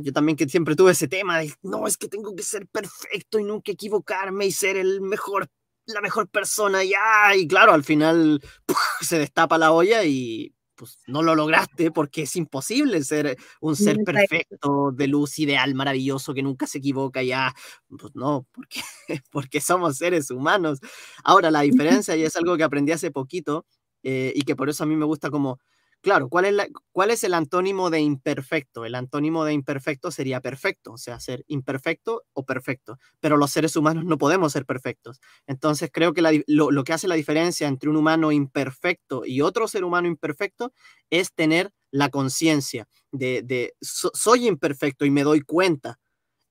yo 0.01 0.13
también 0.13 0.37
que 0.37 0.49
siempre 0.49 0.77
tuve 0.77 0.93
ese 0.93 1.09
tema 1.09 1.39
de, 1.39 1.53
no, 1.63 1.87
es 1.87 1.97
que 1.97 2.09
tengo 2.09 2.35
que 2.35 2.43
ser 2.43 2.67
perfecto 2.69 3.39
y 3.39 3.45
nunca 3.45 3.73
equivocarme 3.73 4.47
y 4.47 4.53
ser 4.53 4.77
el 4.77 5.01
mejor, 5.01 5.49
la 5.87 6.01
mejor 6.01 6.29
persona, 6.29 6.85
ya, 6.85 7.35
y 7.37 7.47
claro, 7.47 7.73
al 7.73 7.85
final 7.85 8.43
se 9.01 9.19
destapa 9.19 9.59
la 9.59 9.73
olla 9.73 10.05
y 10.05 10.55
pues 10.75 10.99
no 11.07 11.23
lo 11.23 11.35
lograste 11.35 11.93
porque 11.93 12.23
es 12.23 12.35
imposible 12.35 13.05
ser 13.05 13.37
un 13.61 13.77
ser 13.77 13.99
perfecto, 14.05 14.91
de 14.93 15.07
luz 15.07 15.39
ideal, 15.39 15.75
maravilloso, 15.75 16.35
que 16.35 16.43
nunca 16.43 16.67
se 16.67 16.79
equivoca, 16.79 17.23
ya, 17.23 17.55
pues 17.89 18.15
no, 18.15 18.47
porque, 18.53 18.81
porque 19.31 19.61
somos 19.61 19.99
seres 19.99 20.31
humanos. 20.31 20.81
Ahora, 21.23 21.51
la 21.51 21.61
diferencia, 21.61 22.17
y 22.17 22.25
es 22.25 22.35
algo 22.37 22.57
que 22.57 22.65
aprendí 22.65 22.91
hace 22.91 23.11
poquito, 23.11 23.65
eh, 24.03 24.33
y 24.35 24.43
que 24.43 24.57
por 24.57 24.69
eso 24.69 24.83
a 24.83 24.87
mí 24.87 24.97
me 24.97 25.05
gusta 25.05 25.31
como 25.31 25.61
Claro, 26.03 26.29
¿cuál 26.29 26.47
es, 26.47 26.55
¿cuál 26.91 27.13
es 27.13 27.23
el 27.23 27.33
antónimo 27.33 27.89
de 27.89 28.01
imperfecto? 28.01 28.85
El 28.85 28.97
antónimo 28.97 29.45
de 29.45 29.53
imperfecto 29.53 30.11
sería 30.11 30.41
perfecto, 30.41 30.93
o 30.95 30.99
sea, 30.99 31.21
ser 31.21 31.45
imperfecto 31.47 32.25
o 32.33 32.45
perfecto, 32.45 32.99
pero 33.21 33.37
los 33.37 33.53
seres 33.53 33.77
humanos 33.77 34.05
no 34.05 34.19
podemos 34.19 34.53
ser 34.53 34.67
perfectos. 34.67 35.21
Entonces 35.47 35.91
creo 35.93 36.13
que 36.13 36.21
lo, 36.49 36.85
que 36.85 36.93
hace 36.93 37.07
la 37.07 37.15
diferencia 37.15 37.69
entre 37.69 37.89
un 37.89 37.95
humano 37.97 38.33
imperfecto 38.33 39.25
y 39.25 39.43
otro 39.43 39.69
ser 39.69 39.85
humano 39.85 40.09
imperfecto 40.09 40.73
es 41.09 41.33
tener 41.35 41.71
la 41.93 42.09
conciencia 42.09 42.89
de, 43.13 43.43
de 43.43 43.75
soy 43.81 44.49
imperfecto 44.49 45.05
y 45.05 45.11
me 45.13 45.23
doy 45.23 45.43
cuenta 45.43 46.01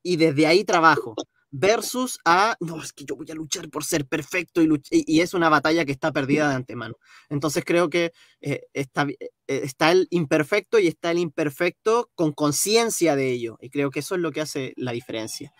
y 0.03 0.18
desde 0.18 0.48
ahí 0.48 0.64
trabajo 0.65 1.15
versus 1.52 2.19
a, 2.26 2.56
no, 2.61 2.82
es 2.82 2.94
que 2.94 3.03
yo 3.06 3.15
voy 3.15 3.30
a 3.30 3.36
luchar 3.36 3.69
por 3.69 3.84
ser 3.84 4.07
perfecto 4.07 4.61
y, 4.61 4.69
y, 4.90 5.19
es 5.19 5.34
una 5.34 5.49
batalla 5.49 5.86
que 5.86 5.91
está 5.91 6.11
perdida 6.11 6.49
de 6.49 6.56
antemano. 6.56 6.95
Entonces 7.30 7.64
creo 7.65 7.90
que 7.90 8.14
eh, 8.40 8.61
está, 8.73 9.03
eh, 9.03 9.30
está 9.48 9.91
el 9.91 10.07
imperfecto 10.10 10.80
y 10.80 10.88
está 10.88 11.11
el 11.11 11.19
imperfecto 11.19 12.10
con 12.15 12.32
conciencia 12.32 13.15
de 13.15 13.30
ello. 13.30 13.57
Y 13.61 13.69
creo 13.69 13.91
que 13.91 13.99
eso 13.99 14.15
es 14.15 14.22
lo 14.22 14.32
que 14.32 14.41
hace 14.41 14.73
la 14.78 14.94
diferencia. 14.94 15.52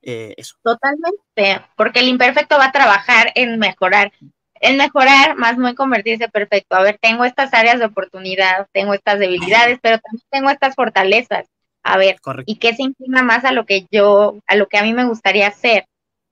Eh, 0.00 0.34
eso. 0.36 0.56
Totalmente, 0.62 1.66
porque 1.76 2.00
el 2.00 2.08
imperfecto 2.08 2.56
va 2.56 2.66
a 2.66 2.72
trabajar 2.72 3.32
en 3.34 3.58
mejorar. 3.58 4.12
En 4.54 4.76
mejorar, 4.76 5.36
más 5.36 5.58
no 5.58 5.68
en 5.68 5.74
convertirse 5.74 6.28
perfecto. 6.28 6.76
A 6.76 6.82
ver, 6.82 6.96
tengo 7.02 7.24
estas 7.24 7.52
áreas 7.52 7.80
de 7.80 7.86
oportunidad, 7.86 8.68
tengo 8.72 8.94
estas 8.94 9.18
debilidades, 9.18 9.80
pero 9.82 9.98
también 9.98 10.24
tengo 10.30 10.50
estas 10.50 10.76
fortalezas 10.76 11.46
a 11.82 11.98
ver, 11.98 12.16
¿y 12.46 12.56
qué 12.56 12.74
se 12.74 12.82
inclina 12.82 13.22
más 13.22 13.44
a 13.44 13.52
lo 13.52 13.66
que 13.66 13.86
yo, 13.90 14.38
a 14.46 14.56
lo 14.56 14.68
que 14.68 14.78
a 14.78 14.82
mí 14.82 14.92
me 14.92 15.04
gustaría 15.04 15.48
hacer, 15.48 15.86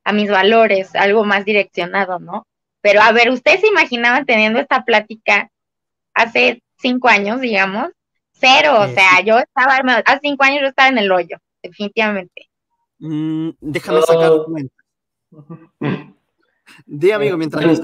a 0.04 0.12
mis 0.12 0.30
valores, 0.30 0.94
algo 0.94 1.24
más 1.24 1.44
direccionado, 1.44 2.18
¿no? 2.18 2.46
Pero 2.80 3.02
a 3.02 3.12
ver, 3.12 3.30
¿ustedes 3.30 3.60
se 3.60 3.66
imaginaban 3.66 4.24
teniendo 4.26 4.60
esta 4.60 4.84
plática 4.84 5.50
hace 6.14 6.62
cinco 6.78 7.08
años, 7.08 7.40
digamos? 7.40 7.88
Cero, 8.32 8.80
o 8.80 8.84
eh, 8.84 8.94
sea, 8.94 9.20
yo 9.24 9.38
estaba, 9.38 9.76
hace 10.06 10.20
cinco 10.22 10.44
años 10.44 10.62
yo 10.62 10.68
estaba 10.68 10.88
en 10.88 10.98
el 10.98 11.12
hoyo, 11.12 11.36
definitivamente. 11.62 12.48
Mm, 12.98 13.50
déjame 13.60 14.02
sacar 14.02 14.32
un 14.32 14.42
momento. 14.42 14.74
Di, 16.86 17.10
amigo, 17.10 17.36
mientras... 17.36 17.80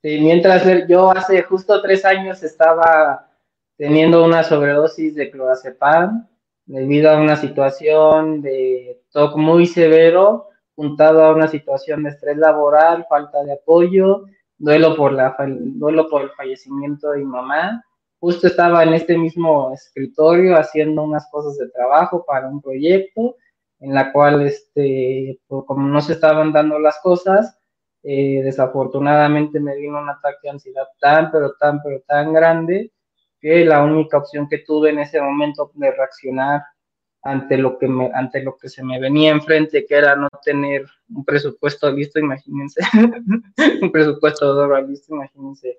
Sí, 0.00 0.20
mientras 0.20 0.64
yo 0.88 1.10
hace 1.10 1.42
justo 1.42 1.82
tres 1.82 2.04
años 2.04 2.40
estaba 2.44 3.28
teniendo 3.76 4.24
una 4.24 4.44
sobredosis 4.44 5.16
de 5.16 5.28
clorazepam 5.28 6.28
debido 6.68 7.10
a 7.10 7.20
una 7.20 7.36
situación 7.36 8.42
de 8.42 9.00
TOC 9.10 9.36
muy 9.36 9.66
severo, 9.66 10.48
juntado 10.76 11.24
a 11.24 11.34
una 11.34 11.48
situación 11.48 12.02
de 12.02 12.10
estrés 12.10 12.36
laboral, 12.36 13.06
falta 13.08 13.42
de 13.42 13.54
apoyo, 13.54 14.26
duelo 14.58 14.94
por, 14.94 15.12
la, 15.12 15.34
duelo 15.48 16.08
por 16.08 16.22
el 16.22 16.30
fallecimiento 16.30 17.10
de 17.10 17.18
mi 17.18 17.24
mamá. 17.24 17.82
Justo 18.20 18.46
estaba 18.46 18.82
en 18.82 18.92
este 18.92 19.16
mismo 19.16 19.72
escritorio 19.72 20.56
haciendo 20.56 21.02
unas 21.02 21.28
cosas 21.30 21.56
de 21.56 21.70
trabajo 21.70 22.24
para 22.26 22.48
un 22.48 22.60
proyecto 22.60 23.36
en 23.80 23.94
la 23.94 24.12
cual, 24.12 24.42
este, 24.42 25.40
como 25.48 25.86
no 25.86 26.00
se 26.02 26.12
estaban 26.12 26.52
dando 26.52 26.78
las 26.78 26.98
cosas, 27.00 27.58
eh, 28.02 28.42
desafortunadamente 28.42 29.58
me 29.58 29.74
vino 29.76 29.98
un 29.98 30.10
ataque 30.10 30.38
de 30.42 30.50
ansiedad 30.50 30.86
tan, 31.00 31.30
pero 31.30 31.54
tan, 31.58 31.80
pero 31.82 32.00
tan 32.06 32.32
grande 32.32 32.92
que 33.40 33.64
la 33.64 33.82
única 33.82 34.18
opción 34.18 34.48
que 34.48 34.58
tuve 34.58 34.90
en 34.90 34.98
ese 34.98 35.20
momento 35.20 35.70
de 35.74 35.90
reaccionar 35.90 36.62
ante 37.22 37.58
lo 37.58 37.78
que 37.78 37.88
me, 37.88 38.10
ante 38.14 38.42
lo 38.42 38.56
que 38.56 38.68
se 38.68 38.82
me 38.82 38.98
venía 39.00 39.30
enfrente, 39.30 39.84
que 39.86 39.94
era 39.94 40.16
no 40.16 40.28
tener 40.44 40.86
un 41.14 41.24
presupuesto 41.24 41.90
listo, 41.90 42.18
imagínense, 42.18 42.80
un 43.82 43.92
presupuesto 43.92 44.68
de 44.68 44.82
listo, 44.82 45.14
imagínense, 45.14 45.78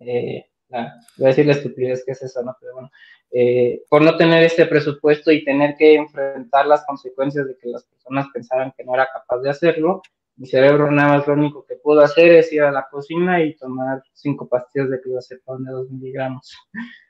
eh, 0.00 0.46
voy 0.68 1.26
a 1.26 1.28
decir 1.28 1.46
la 1.46 1.52
estupidez 1.52 2.04
que 2.04 2.12
es 2.12 2.22
eso, 2.22 2.42
¿no? 2.42 2.56
Pero 2.60 2.74
bueno, 2.74 2.90
eh, 3.30 3.82
por 3.88 4.02
no 4.02 4.16
tener 4.16 4.42
este 4.42 4.66
presupuesto 4.66 5.30
y 5.30 5.44
tener 5.44 5.76
que 5.76 5.94
enfrentar 5.94 6.66
las 6.66 6.84
consecuencias 6.84 7.46
de 7.46 7.56
que 7.56 7.68
las 7.68 7.84
personas 7.84 8.26
pensaran 8.32 8.72
que 8.76 8.84
no 8.84 8.94
era 8.94 9.08
capaz 9.12 9.38
de 9.38 9.50
hacerlo, 9.50 10.02
mi 10.40 10.46
cerebro 10.46 10.90
nada 10.90 11.18
más 11.18 11.26
lo 11.26 11.34
único 11.34 11.66
que 11.66 11.76
pudo 11.76 12.00
hacer 12.00 12.32
es 12.32 12.50
ir 12.50 12.62
a 12.62 12.72
la 12.72 12.88
cocina 12.90 13.42
y 13.42 13.54
tomar 13.56 14.02
cinco 14.14 14.48
pastillas 14.48 14.88
de 14.88 14.98
clozapam 14.98 15.62
de 15.62 15.70
dos 15.70 15.90
miligramos. 15.90 16.56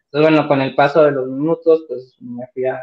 Entonces, 0.06 0.32
bueno, 0.32 0.48
con 0.48 0.60
el 0.60 0.74
paso 0.74 1.04
de 1.04 1.12
los 1.12 1.28
minutos, 1.28 1.84
pues 1.86 2.16
me 2.20 2.44
fui 2.48 2.64
a, 2.64 2.80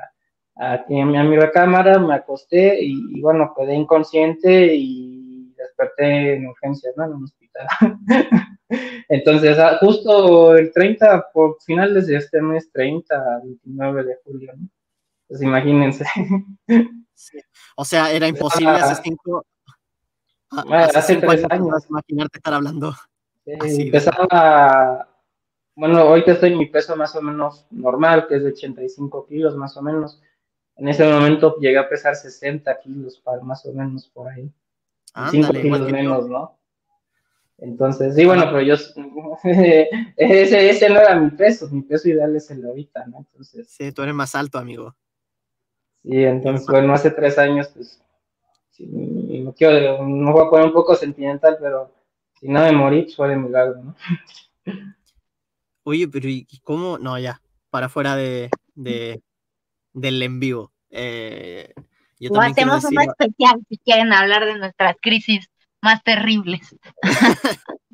a, 0.55 0.85
mi 0.87 1.37
recámara, 1.37 1.99
me 1.99 2.15
acosté 2.15 2.81
y, 2.81 3.19
bueno, 3.19 3.53
quedé 3.57 3.75
inconsciente 3.75 4.73
y 4.73 5.53
desperté 5.57 6.35
en 6.35 6.47
urgencias, 6.47 6.95
¿no? 6.95 7.03
En 7.03 7.11
un 7.11 7.23
hospital. 7.25 7.67
Entonces, 9.09 9.59
ah, 9.59 9.77
justo 9.81 10.55
el 10.55 10.71
30, 10.71 11.27
por 11.33 11.57
finales 11.61 12.07
de 12.07 12.15
este 12.15 12.41
mes, 12.41 12.71
30, 12.71 13.41
29 13.43 14.03
de 14.05 14.15
julio, 14.23 14.53
¿no? 14.55 14.69
Pues 15.27 15.41
imagínense. 15.41 16.05
O 17.75 17.83
sea, 17.83 18.11
era 18.11 18.27
imposible 18.27 18.69
hace 18.69 19.01
cinco, 19.01 19.43
hace, 20.51 21.17
tres 21.17 21.45
años. 21.49 21.85
Imaginarte 21.89 22.37
estar 22.37 22.53
hablando. 22.53 22.93
empezaba, 23.45 25.07
bueno, 25.75 25.99
ahorita 25.99 26.33
estoy 26.33 26.51
en 26.51 26.57
mi 26.57 26.65
peso 26.67 26.95
más 26.95 27.15
o 27.15 27.21
menos 27.21 27.65
normal, 27.71 28.27
que 28.27 28.35
es 28.35 28.43
de 28.43 28.49
85 28.49 29.27
kilos 29.27 29.55
más 29.55 29.75
o 29.77 29.81
menos. 29.81 30.21
En 30.75 30.87
ese 30.87 31.11
momento 31.11 31.57
llegué 31.59 31.77
a 31.77 31.89
pesar 31.89 32.15
60 32.15 32.79
kilos, 32.81 33.21
más 33.43 33.65
o 33.65 33.73
menos 33.73 34.07
por 34.07 34.27
ahí. 34.29 34.51
5 35.31 35.53
kilos 35.53 35.91
menos, 35.91 36.27
¿no? 36.27 36.57
Entonces, 37.59 38.13
sí, 38.13 38.23
bueno, 38.25 38.43
pero 38.45 38.61
yo, 38.61 38.75
ese, 39.43 40.69
ese 40.69 40.89
no 40.89 40.99
era 40.99 41.19
mi 41.19 41.31
peso, 41.31 41.67
mi 41.71 41.81
peso 41.81 42.07
ideal 42.07 42.35
es 42.35 42.51
el 42.51 42.61
de 42.61 42.67
ahorita, 42.67 43.07
¿no? 43.07 43.17
Entonces. 43.17 43.67
Sí, 43.67 43.91
tú 43.91 44.03
eres 44.03 44.13
más 44.13 44.35
alto, 44.35 44.59
amigo. 44.59 44.95
Sí, 46.03 46.23
entonces, 46.23 46.67
bueno, 46.67 46.93
hace 46.93 47.09
tres 47.09 47.37
años, 47.39 47.69
pues, 47.69 47.99
no 49.47 49.53
quiero, 49.53 50.05
no 50.05 50.33
voy 50.33 50.45
a 50.45 50.49
poner 50.49 50.65
un 50.67 50.73
poco 50.73 50.93
sentimental, 50.93 51.57
pero 51.59 51.93
si 52.39 52.49
no 52.49 52.59
me 52.59 52.71
morí, 52.73 53.03
pues 53.03 53.15
fue 53.15 53.29
de 53.29 53.37
milagro, 53.37 53.81
¿no? 53.81 53.95
Oye, 55.83 56.07
pero 56.09 56.27
¿y 56.27 56.45
cómo? 56.63 56.97
No, 56.97 57.17
ya, 57.17 57.41
para 57.69 57.87
fuera 57.87 58.17
de, 58.17 58.49
de 58.75 59.21
del 59.93 60.21
en 60.21 60.41
vivo. 60.41 60.73
Eh, 60.89 61.73
o 62.29 62.41
hacemos 62.41 62.83
un 62.83 63.01
especial 63.01 63.61
si 63.69 63.77
quieren 63.77 64.11
hablar 64.11 64.45
de 64.45 64.57
nuestras 64.57 64.97
crisis 65.01 65.47
más 65.81 66.03
terribles. 66.03 66.75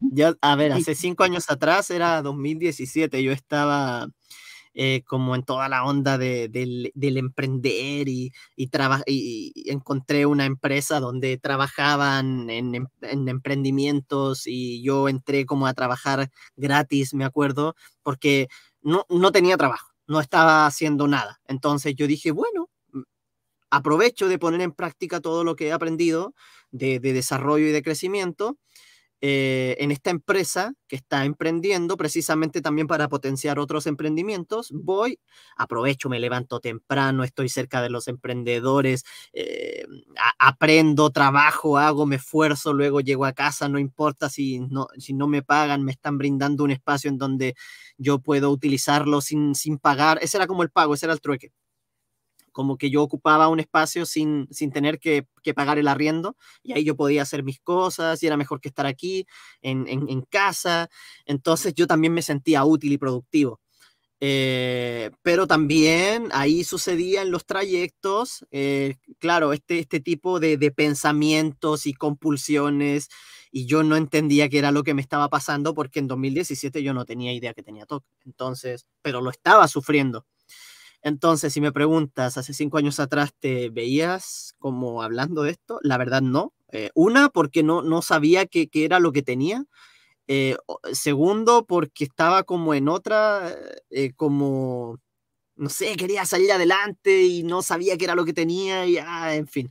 ya, 0.00 0.34
a 0.40 0.56
ver, 0.56 0.72
hace 0.72 0.96
cinco 0.96 1.22
años 1.22 1.48
atrás 1.48 1.90
era 1.90 2.22
2017, 2.22 3.22
yo 3.22 3.30
estaba 3.30 4.08
eh, 4.78 5.02
como 5.06 5.34
en 5.34 5.42
toda 5.42 5.70
la 5.70 5.84
onda 5.84 6.18
de, 6.18 6.48
del, 6.50 7.16
emprender 7.16 8.08
y, 8.08 8.30
y, 8.56 9.70
encontré 9.70 10.26
una 10.26 10.44
empresa 10.44 11.00
donde 11.00 11.38
trabajaban 11.38 12.50
en, 12.50 12.74
em, 12.74 12.86
en, 13.00 13.26
emprendimientos 13.26 14.46
y 14.46 14.82
yo 14.82 15.08
entré 15.08 15.46
como 15.46 15.66
a 15.66 15.72
trabajar 15.72 16.30
gratis, 16.56 17.14
me 17.14 17.24
acuerdo, 17.24 17.74
porque 18.02 18.48
no, 18.82 19.06
no 19.08 19.32
tenía 19.32 19.56
trabajo, 19.56 19.92
no 20.06 20.20
estaba 20.20 20.66
haciendo 20.66 21.08
nada. 21.08 21.40
Entonces 21.46 21.94
yo 21.96 22.06
dije, 22.06 22.30
bueno, 22.30 22.68
aprovecho 23.70 24.28
de 24.28 24.38
poner 24.38 24.60
en 24.60 24.72
práctica 24.72 25.20
todo 25.20 25.42
lo 25.42 25.56
que 25.56 25.68
he 25.68 25.72
aprendido 25.72 26.34
de 26.70 27.00
desarrollo 27.00 27.66
y 27.66 27.72
de 27.72 27.82
crecimiento 27.82 28.58
eh, 29.20 29.76
en 29.80 29.90
esta 29.90 30.10
empresa 30.10 30.74
que 30.88 30.96
está 30.96 31.24
emprendiendo 31.24 31.96
precisamente 31.96 32.60
también 32.60 32.86
para 32.86 33.08
potenciar 33.08 33.58
otros 33.58 33.86
emprendimientos, 33.86 34.70
voy, 34.72 35.18
aprovecho, 35.56 36.08
me 36.08 36.20
levanto 36.20 36.60
temprano, 36.60 37.24
estoy 37.24 37.48
cerca 37.48 37.82
de 37.82 37.90
los 37.90 38.08
emprendedores, 38.08 39.04
eh, 39.32 39.86
aprendo, 40.38 41.10
trabajo, 41.10 41.78
hago, 41.78 42.06
me 42.06 42.16
esfuerzo, 42.16 42.72
luego 42.72 43.00
llego 43.00 43.24
a 43.24 43.32
casa, 43.32 43.68
no 43.68 43.78
importa 43.78 44.28
si 44.28 44.60
no, 44.60 44.88
me 45.28 45.42
pagan, 45.42 45.82
me 45.84 45.92
están 45.92 46.18
brindando 46.18 46.64
un 46.64 46.70
espacio 46.70 47.10
en 47.10 47.18
donde 47.18 47.54
yo 47.98 48.18
puedo 48.20 48.50
utilizarlo 48.50 49.20
sin, 49.20 49.54
sin 49.54 49.78
pagar, 49.78 50.18
ese 50.22 50.36
era 50.36 50.46
como 50.46 50.62
el 50.62 50.70
pago, 50.70 50.94
ese 50.94 51.06
era 51.06 51.12
el 51.14 51.20
trueque 51.20 51.52
como 52.56 52.78
que 52.78 52.88
yo 52.88 53.02
ocupaba 53.02 53.48
un 53.48 53.60
espacio 53.60 54.06
sin, 54.06 54.48
sin 54.50 54.72
tener 54.72 54.98
que, 54.98 55.26
pagar 55.54 55.78
el 55.78 55.88
arriendo 55.88 56.36
y 56.62 56.72
ahí 56.72 56.84
yo 56.84 56.96
podía 56.96 57.20
hacer 57.20 57.44
mis 57.44 57.60
cosas 57.60 58.22
y 58.22 58.26
era 58.26 58.38
mejor 58.38 58.62
que 58.62 58.68
estar 58.68 58.86
aquí 58.86 59.26
en, 59.60 59.86
en, 59.86 60.22
casa. 60.22 60.88
Entonces 61.26 61.74
yo 61.74 61.86
también 61.86 62.14
me 62.14 62.22
sentía 62.22 62.64
útil 62.64 62.92
y 62.92 62.98
productivo. 62.98 63.60
Eh, 64.20 65.10
pero 65.20 65.46
también 65.46 66.30
ahí 66.32 66.64
sucedía 66.64 67.20
en 67.20 67.30
los 67.30 67.44
trayectos, 67.44 68.46
eh, 68.50 68.94
claro, 69.18 69.52
este, 69.52 69.78
este 69.78 70.00
tipo 70.00 70.40
de, 70.40 70.56
de, 70.56 70.70
pensamientos 70.70 71.86
y 71.86 71.92
compulsiones, 71.92 73.10
y 73.52 73.66
yo 73.66 73.82
no 73.82 73.96
entendía 73.96 74.48
qué 74.48 74.58
era 74.58 74.70
lo 74.70 74.82
que 74.82 74.94
me 74.94 75.02
estaba 75.02 75.28
pasando 75.28 75.74
porque 75.74 75.98
en 75.98 76.08
2017 76.08 76.82
yo 76.82 76.94
no 76.94 77.04
tenía 77.04 77.34
idea 77.34 77.52
que 77.52 77.62
tenía 77.62 77.84
TOC, 77.84 78.02
entonces, 78.24 78.86
pero 79.02 79.20
lo 79.20 79.28
estaba 79.28 79.68
sufriendo. 79.68 80.24
Entonces, 81.02 81.52
si 81.52 81.60
me 81.60 81.72
preguntas, 81.72 82.36
hace 82.38 82.52
cinco 82.52 82.78
años 82.78 83.00
atrás 83.00 83.32
te 83.38 83.70
veías 83.70 84.54
como 84.58 85.02
hablando 85.02 85.42
de 85.42 85.52
esto, 85.52 85.78
la 85.82 85.98
verdad 85.98 86.22
no. 86.22 86.52
Eh, 86.72 86.90
una, 86.94 87.28
porque 87.28 87.62
no, 87.62 87.82
no 87.82 88.02
sabía 88.02 88.46
qué, 88.46 88.68
era 88.72 89.00
lo 89.00 89.12
que 89.12 89.22
tenía. 89.22 89.64
Eh, 90.28 90.56
segundo, 90.92 91.64
porque 91.66 92.04
estaba 92.04 92.42
como 92.42 92.74
en 92.74 92.88
otra, 92.88 93.54
eh, 93.90 94.12
como, 94.16 94.98
no 95.56 95.68
sé, 95.70 95.96
quería 95.96 96.24
salir 96.24 96.50
adelante 96.52 97.22
y 97.22 97.44
no 97.44 97.62
sabía 97.62 97.96
qué 97.96 98.04
era 98.06 98.14
lo 98.16 98.24
que 98.24 98.32
tenía 98.32 98.86
y, 98.86 98.98
ah, 98.98 99.34
en 99.34 99.46
fin. 99.46 99.70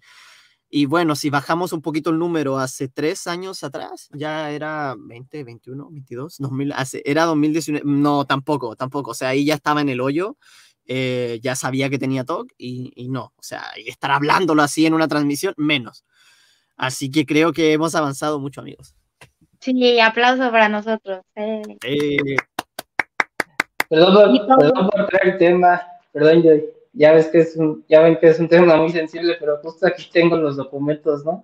Y 0.70 0.88
bueno, 0.88 1.16
si 1.16 1.30
bajamos 1.30 1.74
un 1.74 1.82
poquito 1.82 2.10
el 2.10 2.20
número, 2.20 2.58
hace 2.58 2.88
tres 2.90 3.28
años 3.28 3.64
atrás, 3.64 4.10
ya 4.14 4.52
era 4.52 4.96
20, 4.98 5.44
21, 5.44 5.90
22, 5.92 6.38
2000, 6.40 6.74
hace, 6.74 7.02
era 7.06 7.26
2019, 7.26 7.86
no, 7.86 8.26
tampoco, 8.26 8.76
tampoco, 8.76 9.12
o 9.12 9.14
sea, 9.14 9.30
ahí 9.30 9.46
ya 9.46 9.56
estaba 9.56 9.82
en 9.82 9.90
el 9.90 10.02
hoyo 10.02 10.38
eh, 10.88 11.40
ya 11.42 11.56
sabía 11.56 11.90
que 11.90 11.98
tenía 11.98 12.24
TOC 12.24 12.52
y, 12.58 13.08
no, 13.10 13.34
o 13.36 13.44
sea, 13.44 13.64
estar 13.86 14.12
hablándolo 14.12 14.62
así 14.62 14.86
en 14.86 14.94
una 14.94 15.08
transmisión, 15.08 15.54
menos. 15.58 16.06
Así 16.78 17.10
que 17.10 17.26
creo 17.26 17.54
que 17.54 17.74
hemos 17.74 17.96
avanzado 17.96 18.40
mucho, 18.40 18.62
amigos. 18.62 18.94
Sí, 19.60 20.00
aplauso 20.00 20.52
para 20.52 20.70
nosotros. 20.70 21.22
Eh. 21.36 21.62
Perdón, 23.90 24.38
por, 24.48 25.08
traer 25.08 25.34
el 25.34 25.38
tema, 25.38 25.82
perdón, 26.12 26.44
ya 26.94 27.14
ves 27.14 27.28
que 27.28 27.40
es 27.40 27.56
un, 27.56 27.84
ya 27.88 28.02
ven 28.02 28.18
que 28.18 28.28
es 28.28 28.40
un 28.40 28.48
tema 28.48 28.76
muy 28.78 28.90
sensible, 28.90 29.38
pero 29.40 29.58
justo 29.58 29.88
aquí 29.88 30.10
tengo 30.12 30.38
los 30.38 30.56
documentos, 30.56 31.26
¿no? 31.26 31.44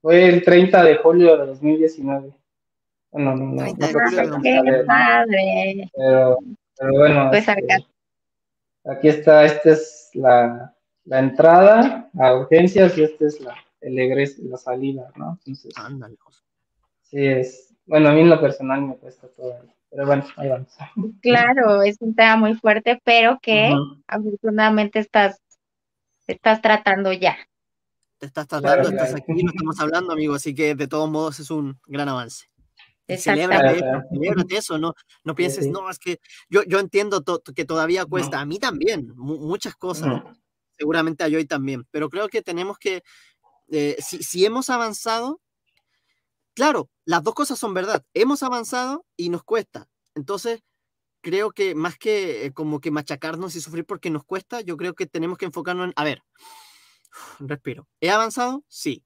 Fue 0.00 0.26
el 0.28 0.44
30 0.44 0.84
de 0.84 0.96
julio 0.96 1.36
de 1.36 1.46
2019. 1.46 2.32
Bueno, 3.10 3.34
no, 3.34 3.46
no, 3.46 3.64
no, 3.64 4.42
qué 4.42 4.84
padre. 4.86 5.90
Pero, 5.96 6.38
pero 6.78 6.92
bueno. 6.92 7.28
Pues 7.30 7.48
acá. 7.48 7.76
Este, 7.76 7.95
Aquí 8.86 9.08
está, 9.08 9.44
esta 9.44 9.70
es 9.70 10.10
la, 10.14 10.74
entrada 11.10 12.10
a 12.18 12.34
urgencias 12.34 12.96
y 12.98 13.04
esta 13.04 13.26
es 13.26 13.40
la, 13.40 13.54
el 13.80 13.98
egreso, 13.98 14.42
la 14.44 14.56
salida, 14.56 15.10
¿no? 15.16 15.38
Entonces, 15.38 15.76
Ándale. 15.76 16.16
Sí, 17.02 17.24
es, 17.24 17.74
bueno, 17.86 18.08
a 18.08 18.12
mí 18.12 18.20
en 18.20 18.30
lo 18.30 18.40
personal 18.40 18.82
me 18.82 18.96
cuesta 18.96 19.28
todo 19.28 19.60
pero 19.90 20.06
bueno, 20.06 20.24
ahí 20.36 20.48
vamos. 20.48 20.76
Claro, 21.22 21.82
es 21.82 21.96
un 22.00 22.14
tema 22.14 22.36
muy 22.36 22.54
fuerte, 22.54 23.00
pero 23.04 23.38
que 23.40 23.72
afortunadamente 24.06 24.98
estás, 24.98 25.40
estás 26.26 26.60
tratando 26.60 27.12
ya. 27.12 27.36
te 28.18 28.26
estás 28.26 28.46
tratando, 28.46 28.88
estás 28.90 29.14
aquí, 29.14 29.42
no 29.42 29.50
estamos 29.50 29.80
hablando, 29.80 30.12
amigo, 30.12 30.34
así 30.34 30.54
que 30.54 30.74
de 30.74 30.86
todos 30.86 31.10
modos 31.10 31.40
es 31.40 31.50
un 31.50 31.78
gran 31.86 32.08
avance. 32.08 32.46
Celébrate, 33.08 33.84
eso, 34.50 34.78
no, 34.78 34.94
no 35.22 35.34
pienses, 35.34 35.68
no, 35.68 35.88
es 35.88 35.98
que 35.98 36.18
yo, 36.48 36.64
yo 36.64 36.80
entiendo 36.80 37.22
que 37.54 37.64
todavía 37.64 38.04
cuesta, 38.04 38.40
a 38.40 38.46
mí 38.46 38.58
también, 38.58 39.12
muchas 39.14 39.76
cosas, 39.76 40.24
seguramente 40.76 41.22
a 41.22 41.30
Joy 41.30 41.44
también, 41.44 41.86
pero 41.92 42.10
creo 42.10 42.28
que 42.28 42.42
tenemos 42.42 42.78
que, 42.78 43.04
eh, 43.68 43.96
si, 44.00 44.22
si 44.24 44.44
hemos 44.44 44.70
avanzado, 44.70 45.40
claro, 46.54 46.90
las 47.04 47.22
dos 47.22 47.34
cosas 47.34 47.60
son 47.60 47.74
verdad, 47.74 48.04
hemos 48.12 48.42
avanzado 48.42 49.06
y 49.16 49.28
nos 49.28 49.44
cuesta, 49.44 49.88
entonces 50.16 50.62
creo 51.20 51.52
que 51.52 51.76
más 51.76 51.96
que 51.98 52.46
eh, 52.46 52.52
como 52.52 52.80
que 52.80 52.90
machacarnos 52.90 53.54
y 53.54 53.60
sufrir 53.60 53.84
porque 53.84 54.10
nos 54.10 54.24
cuesta, 54.24 54.62
yo 54.62 54.76
creo 54.76 54.94
que 54.94 55.06
tenemos 55.06 55.38
que 55.38 55.44
enfocarnos 55.44 55.86
en, 55.86 55.92
a 55.94 56.02
ver, 56.02 56.24
respiro, 57.38 57.86
¿he 58.00 58.10
avanzado? 58.10 58.64
Sí. 58.68 59.04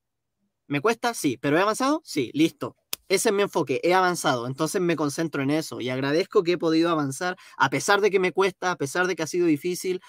¿Me 0.66 0.80
cuesta? 0.80 1.14
Sí. 1.14 1.36
¿Pero 1.36 1.58
he 1.58 1.62
avanzado? 1.62 2.00
Sí. 2.04 2.30
Listo 2.32 2.76
ese 3.10 3.30
es 3.30 3.34
mi 3.34 3.42
enfoque, 3.42 3.80
he 3.82 3.92
avanzado, 3.92 4.46
entonces 4.46 4.80
me 4.80 4.94
concentro 4.94 5.42
en 5.42 5.50
eso 5.50 5.80
y 5.80 5.90
agradezco 5.90 6.44
que 6.44 6.52
he 6.52 6.58
podido 6.58 6.90
avanzar, 6.90 7.36
a 7.56 7.68
pesar 7.68 8.00
de 8.00 8.08
que 8.08 8.20
me 8.20 8.30
cuesta, 8.30 8.70
a 8.70 8.76
pesar 8.76 9.08
de 9.08 9.16
que 9.16 9.24
ha 9.24 9.26
sido 9.26 9.46
difícil, 9.46 10.00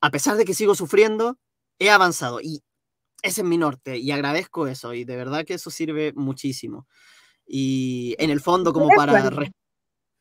a 0.00 0.10
pesar 0.10 0.38
de 0.38 0.46
que 0.46 0.54
sigo 0.54 0.74
sufriendo, 0.74 1.38
he 1.78 1.90
avanzado 1.90 2.40
y 2.40 2.62
ese 3.22 3.42
es 3.42 3.46
mi 3.46 3.58
norte 3.58 3.98
y 3.98 4.12
agradezco 4.12 4.66
eso 4.66 4.94
y 4.94 5.04
de 5.04 5.16
verdad 5.16 5.44
que 5.44 5.54
eso 5.54 5.70
sirve 5.70 6.14
muchísimo. 6.16 6.86
Y 7.46 8.14
en 8.18 8.30
el 8.30 8.40
fondo 8.40 8.72
como 8.72 8.88
para... 8.88 9.12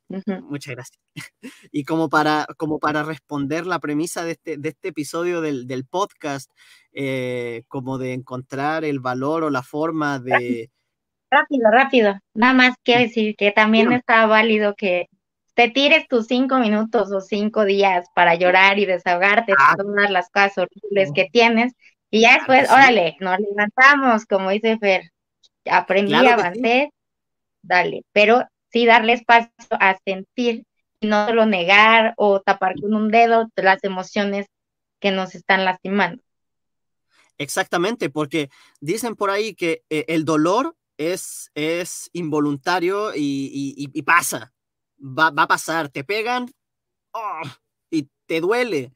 Muchas 0.10 0.76
gracias. 0.76 1.00
Y 1.72 1.84
como 1.84 2.10
para, 2.10 2.46
como 2.58 2.80
para 2.80 3.04
responder 3.04 3.66
la 3.66 3.80
premisa 3.80 4.24
de 4.26 4.32
este, 4.32 4.58
de 4.58 4.70
este 4.70 4.90
episodio 4.90 5.42
del, 5.42 5.68
del 5.68 5.86
podcast, 5.86 6.52
eh, 6.92 7.64
como 7.70 7.98
de 7.98 8.14
encontrar 8.14 8.84
el 8.84 9.00
valor 9.00 9.44
o 9.44 9.50
la 9.50 9.64
forma 9.64 10.20
de, 10.20 10.72
Rápido, 11.30 11.72
rápido. 11.72 12.20
Nada 12.34 12.54
más 12.54 12.76
quiero 12.84 13.02
decir 13.02 13.36
que 13.36 13.52
también 13.52 13.92
está 13.92 14.26
válido 14.26 14.76
que 14.76 15.08
te 15.54 15.70
tires 15.70 16.08
tus 16.08 16.28
cinco 16.28 16.60
minutos 16.60 17.12
o 17.12 17.20
cinco 17.20 17.66
días 17.66 18.06
para 18.14 18.36
llorar 18.36 18.80
y 18.80 18.86
desahogarte 18.86 19.52
de 19.52 19.58
ah. 19.60 19.76
todas 19.76 20.12
las 20.12 20.30
cosas 20.30 20.58
horribles 20.58 21.12
que 21.14 21.28
tienes. 21.32 21.74
Y 22.10 22.22
ya 22.22 22.36
después, 22.36 22.70
órale, 22.72 23.18
nos 23.20 23.40
levantamos, 23.40 24.26
como 24.26 24.52
dice 24.52 24.78
Fer. 24.78 25.12
Aprendí, 25.70 26.14
avancé, 26.14 26.92
dale. 27.62 28.04
Pero 28.14 28.46
sí 28.72 28.86
darle 28.86 29.14
espacio 29.14 29.52
a 29.72 29.98
sentir 30.06 30.64
y 31.00 31.08
no 31.08 31.28
solo 31.28 31.46
negar 31.46 32.14
o 32.18 32.40
tapar 32.40 32.76
con 32.80 32.94
un 32.94 33.10
dedo 33.10 33.50
las 33.56 33.84
emociones 33.84 34.46
que 35.00 35.12
nos 35.12 35.36
están 35.36 35.66
lastimando. 35.66 36.22
Exactamente, 37.38 38.10
porque 38.10 38.50
dicen 38.80 39.16
por 39.16 39.30
ahí 39.30 39.54
que 39.54 39.84
eh, 39.90 40.06
el 40.08 40.24
dolor 40.26 40.76
es, 40.98 41.52
es 41.56 42.10
involuntario 42.14 43.12
y, 43.16 44.02
pasa, 44.06 44.54
va, 45.00 45.28
a 45.28 45.48
pasar, 45.48 45.90
te 45.90 46.04
pegan 46.04 46.52
¡oh! 47.14 47.42
y 47.90 48.10
te 48.26 48.42
duele. 48.42 48.94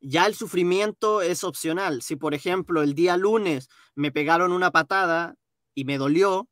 Ya 0.00 0.26
el 0.26 0.34
sufrimiento 0.34 1.20
es 1.20 1.44
opcional. 1.44 2.00
Si, 2.02 2.16
por 2.16 2.34
ejemplo, 2.34 2.82
el 2.82 2.94
día 2.94 3.16
lunes 3.16 3.68
me 3.94 4.10
pegaron 4.10 4.52
una 4.52 4.70
patada 4.70 5.34
y 5.74 5.84
me 5.84 5.98
dolió, 5.98 6.48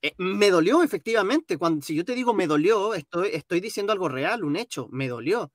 eh, 0.00 0.14
me 0.16 0.50
dolió 0.50 0.82
efectivamente. 0.82 1.58
Cuando, 1.58 1.84
si 1.84 1.94
yo 1.94 2.04
te 2.04 2.14
digo 2.14 2.32
me 2.32 2.46
dolió, 2.46 2.94
estoy, 2.94 3.30
estoy 3.32 3.60
diciendo 3.60 3.92
algo 3.92 4.08
real, 4.08 4.42
un 4.42 4.56
hecho, 4.56 4.88
me 4.90 5.08
dolió. 5.08 5.52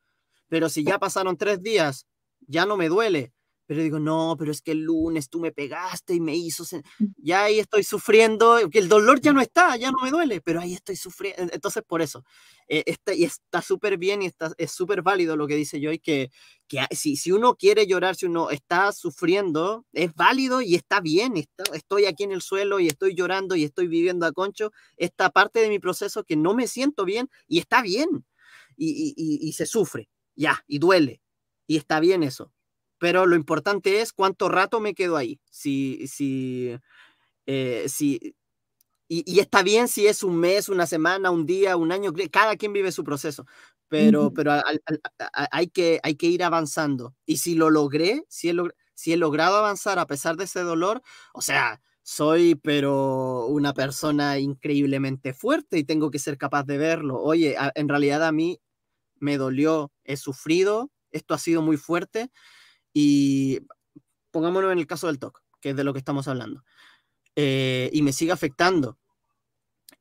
Pero 0.47 0.69
si 0.69 0.84
ya 0.84 0.99
pasaron 0.99 1.38
tres 1.38 1.63
días, 1.63 2.05
ya 2.41 2.67
no 2.67 2.77
me 2.77 2.88
duele 2.89 3.34
pero 3.73 3.81
digo, 3.81 3.99
no, 3.99 4.35
pero 4.37 4.51
es 4.51 4.61
que 4.61 4.71
el 4.71 4.81
lunes 4.81 5.29
tú 5.29 5.39
me 5.39 5.51
pegaste 5.51 6.13
y 6.13 6.19
me 6.19 6.35
hizo, 6.35 6.63
ya 7.17 7.45
ahí 7.45 7.57
estoy 7.57 7.83
sufriendo, 7.83 8.69
que 8.69 8.77
el 8.77 8.87
dolor 8.87 9.19
ya 9.19 9.33
no 9.33 9.41
está, 9.41 9.75
ya 9.77 9.89
no 9.89 9.97
me 10.03 10.11
duele, 10.11 10.41
pero 10.41 10.59
ahí 10.61 10.75
estoy 10.75 10.95
sufriendo, 10.95 11.51
entonces 11.51 11.81
por 11.81 12.03
eso, 12.03 12.23
eh, 12.67 12.83
está, 12.85 13.15
y 13.15 13.23
está 13.23 13.63
súper 13.63 13.97
bien 13.97 14.21
y 14.21 14.27
está, 14.27 14.51
es 14.59 14.71
súper 14.71 15.01
válido 15.01 15.35
lo 15.35 15.47
que 15.47 15.55
dice 15.55 15.81
Joy, 15.81 15.97
que, 15.97 16.29
que 16.67 16.85
si, 16.91 17.15
si 17.15 17.31
uno 17.31 17.55
quiere 17.55 17.87
llorar, 17.87 18.15
si 18.15 18.27
uno 18.27 18.51
está 18.51 18.91
sufriendo, 18.91 19.87
es 19.91 20.13
válido 20.13 20.61
y 20.61 20.75
está 20.75 21.01
bien, 21.01 21.33
estoy 21.73 22.05
aquí 22.05 22.25
en 22.25 22.31
el 22.31 22.43
suelo 22.43 22.79
y 22.79 22.85
estoy 22.85 23.15
llorando 23.15 23.55
y 23.55 23.63
estoy 23.63 23.87
viviendo 23.87 24.27
a 24.27 24.33
concho, 24.33 24.71
esta 24.97 25.31
parte 25.31 25.61
de 25.61 25.69
mi 25.69 25.79
proceso 25.79 26.23
que 26.23 26.35
no 26.35 26.53
me 26.53 26.67
siento 26.67 27.05
bien 27.05 27.27
y 27.47 27.57
está 27.57 27.81
bien, 27.81 28.23
y, 28.77 29.15
y, 29.17 29.47
y 29.47 29.53
se 29.53 29.65
sufre, 29.65 30.09
ya, 30.35 30.63
y 30.67 30.77
duele, 30.77 31.21
y 31.65 31.77
está 31.77 31.99
bien 31.99 32.21
eso 32.21 32.52
pero 33.03 33.25
lo 33.25 33.35
importante 33.35 33.99
es 33.99 34.13
cuánto 34.13 34.47
rato 34.47 34.80
me 34.80 34.95
quedo 34.95 35.17
ahí. 35.17 35.38
Si, 35.51 36.07
si, 36.07 36.73
eh, 37.45 37.84
si, 37.89 38.34
y, 39.09 39.41
está 39.41 39.61
bien 39.61 39.89
si 39.89 40.07
es 40.07 40.23
un 40.23 40.38
mes, 40.38 40.69
una 40.69 40.88
semana, 40.88 41.30
un 41.30 41.45
día, 41.45 41.75
un 41.75 41.91
año, 41.91 42.13
cada 42.31 42.55
quien 42.55 42.71
vive 42.71 42.93
su 42.93 43.03
proceso, 43.03 43.45
pero, 43.89 44.31
pero 44.34 44.53
hay, 45.51 45.67
que, 45.67 45.99
hay 46.01 46.15
que 46.15 46.27
ir 46.27 46.45
avanzando. 46.45 47.13
Y 47.25 47.39
si 47.39 47.55
lo 47.55 47.69
logré, 47.69 48.23
si 48.30 48.47
he, 48.47 48.55
si 48.93 49.11
he 49.11 49.17
logrado 49.17 49.57
avanzar 49.57 49.99
a 49.99 50.07
pesar 50.07 50.38
de 50.38 50.45
ese 50.45 50.61
dolor, 50.61 51.01
o 51.34 51.41
sea, 51.41 51.81
soy 52.03 52.55
pero 52.55 53.47
una 53.47 53.73
persona 53.73 54.39
increíblemente 54.39 55.34
fuerte 55.34 55.77
y 55.77 55.84
tengo 55.84 56.09
que 56.09 56.19
ser 56.19 56.38
capaz 56.38 56.63
de 56.63 56.77
verlo. 56.77 57.19
Oye, 57.19 57.57
en 57.75 57.89
realidad 57.89 58.23
a 58.23 58.31
mí 58.31 58.61
me 59.19 59.35
dolió, 59.35 59.91
he 60.05 60.15
sufrido, 60.15 60.89
esto 61.11 61.34
ha 61.34 61.38
sido 61.38 61.61
muy 61.61 61.75
fuerte 61.75 62.31
y 62.93 63.59
pongámonos 64.31 64.71
en 64.71 64.79
el 64.79 64.87
caso 64.87 65.07
del 65.07 65.19
TOC, 65.19 65.41
que 65.59 65.71
es 65.71 65.75
de 65.75 65.83
lo 65.83 65.93
que 65.93 65.99
estamos 65.99 66.27
hablando, 66.27 66.63
eh, 67.35 67.89
y 67.93 68.01
me 68.01 68.13
sigue 68.13 68.31
afectando, 68.31 68.99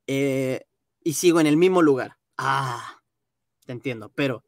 eh, 0.06 0.66
y 1.02 1.14
sigo 1.14 1.40
en 1.40 1.46
el 1.46 1.56
mismo 1.56 1.82
lugar. 1.82 2.18
Ah, 2.36 3.02
te 3.64 3.72
entiendo, 3.72 4.10
pero 4.14 4.44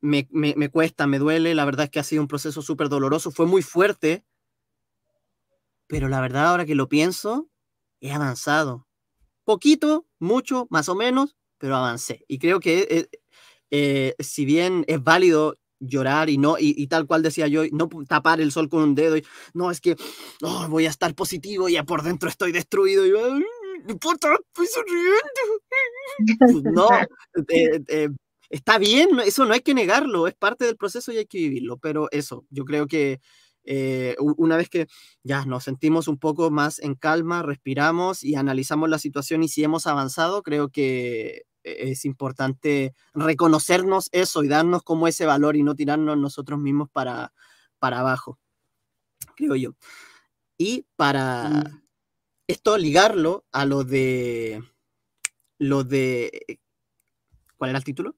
me, 0.00 0.28
me, 0.30 0.68
cuesta, 0.68 1.06
me 1.06 1.18
duele, 1.18 1.54
la 1.54 1.64
verdad 1.64 1.84
es 1.84 1.90
que 1.90 2.00
ha 2.00 2.04
sido 2.04 2.22
un 2.22 2.28
proceso 2.28 2.62
súper 2.62 2.88
doloroso, 2.88 3.30
fue 3.30 3.46
muy 3.46 3.62
fuerte, 3.62 4.24
pero 5.86 6.08
la 6.08 6.20
verdad 6.20 6.46
ahora 6.46 6.64
que 6.64 6.74
lo 6.74 6.88
pienso, 6.88 7.48
he 8.00 8.12
avanzado. 8.12 8.88
Poquito, 9.44 10.06
mucho, 10.18 10.66
más 10.70 10.88
o 10.88 10.94
menos, 10.94 11.36
pero 11.58 11.76
avancé. 11.76 12.24
Y 12.28 12.38
creo 12.38 12.60
que 12.60 13.08
eh, 13.70 14.14
si 14.18 14.44
bien 14.44 14.84
es 14.88 15.02
válido 15.02 15.56
llorar 15.82 16.30
y 16.30 16.38
no, 16.38 16.56
y, 16.58 16.86
tal 16.86 17.06
cual 17.06 17.22
decía 17.22 17.48
yo, 17.48 17.62
no 17.72 17.88
tapar 18.08 18.40
el 18.40 18.52
sol 18.52 18.68
con 18.68 18.82
un 18.82 18.94
dedo 18.94 19.16
y 19.16 19.24
no, 19.54 19.70
es 19.70 19.80
que 19.80 19.96
oh, 20.42 20.66
voy 20.68 20.86
a 20.86 20.90
estar 20.90 21.14
positivo 21.14 21.68
y 21.68 21.80
por 21.82 22.02
dentro 22.02 22.28
estoy 22.28 22.52
destruido 22.52 23.06
y 23.06 23.10
no 23.10 23.90
importa, 23.90 24.34
estoy 24.48 24.66
sonriendo. 24.66 25.20
no, 26.72 26.88
eh, 27.48 27.80
eh, 27.88 28.08
está 28.48 28.78
bien, 28.78 29.08
eso 29.24 29.44
no 29.44 29.54
hay 29.54 29.60
que 29.60 29.74
negarlo, 29.74 30.26
es 30.28 30.34
parte 30.34 30.64
del 30.64 30.76
proceso 30.76 31.12
y 31.12 31.18
hay 31.18 31.26
que 31.26 31.38
vivirlo, 31.38 31.78
pero 31.78 32.08
eso, 32.12 32.44
yo 32.50 32.64
creo 32.64 32.86
que 32.86 33.20
eh, 33.64 34.16
una 34.18 34.56
vez 34.56 34.68
que 34.68 34.88
ya 35.22 35.44
nos 35.44 35.64
sentimos 35.64 36.08
un 36.08 36.18
poco 36.18 36.50
más 36.50 36.80
en 36.80 36.94
calma, 36.94 37.42
respiramos 37.42 38.24
y 38.24 38.34
analizamos 38.34 38.88
la 38.88 38.98
situación 38.98 39.42
y 39.42 39.48
si 39.48 39.62
hemos 39.62 39.86
avanzado, 39.86 40.42
creo 40.42 40.68
que 40.68 41.42
es 41.64 42.04
importante 42.04 42.94
reconocernos 43.14 44.08
eso 44.12 44.42
y 44.42 44.48
darnos 44.48 44.82
como 44.82 45.08
ese 45.08 45.26
valor 45.26 45.56
y 45.56 45.62
no 45.62 45.74
tirarnos 45.74 46.16
nosotros 46.18 46.58
mismos 46.58 46.88
para, 46.90 47.32
para 47.78 48.00
abajo, 48.00 48.38
creo 49.36 49.56
yo. 49.56 49.74
Y 50.58 50.86
para 50.96 51.48
mm. 51.48 51.82
esto 52.46 52.78
ligarlo 52.78 53.44
a 53.52 53.64
lo 53.64 53.84
de 53.84 54.62
lo 55.58 55.84
de 55.84 56.60
¿cuál 57.56 57.70
era 57.70 57.78
el 57.78 57.84
título? 57.84 58.16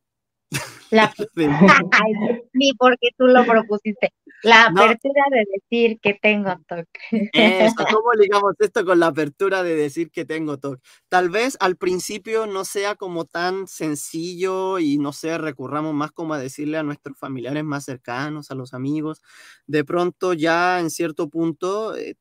La, 0.90 1.12
ni 2.52 2.72
porque 2.78 3.08
tú 3.16 3.26
lo 3.26 3.44
propusiste. 3.44 4.12
La 4.42 4.66
apertura 4.66 5.24
de 5.30 5.44
decir 5.54 5.98
que 6.00 6.14
tengo 6.14 6.54
TOC. 6.68 6.86
Eso, 7.32 7.74
¿cómo 7.98 8.12
ligamos 8.12 8.52
esto 8.58 8.84
con 8.84 9.00
la 9.00 9.06
apertura 9.06 9.62
de 9.62 9.74
decir 9.74 10.10
que 10.10 10.26
tengo 10.26 10.58
TOC? 10.58 10.80
Tal 11.08 11.30
vez 11.30 11.56
al 11.60 11.76
principio 11.76 12.46
no 12.46 12.64
sea 12.64 12.94
como 12.94 13.24
tan 13.24 13.66
sencillo 13.66 14.78
y 14.78 14.98
no 14.98 15.12
sé, 15.12 15.38
recurramos 15.38 15.94
más 15.94 16.12
como 16.12 16.34
a 16.34 16.38
decirle 16.38 16.76
a 16.76 16.82
nuestros 16.82 17.18
familiares 17.18 17.64
más 17.64 17.84
cercanos, 17.84 18.50
a 18.50 18.54
los 18.54 18.74
amigos. 18.74 19.22
De 19.66 19.82
pronto 19.82 20.34
ya 20.34 20.78
en 20.78 20.90
cierto 20.90 21.30
punto, 21.30 21.96
eh, 21.96 22.16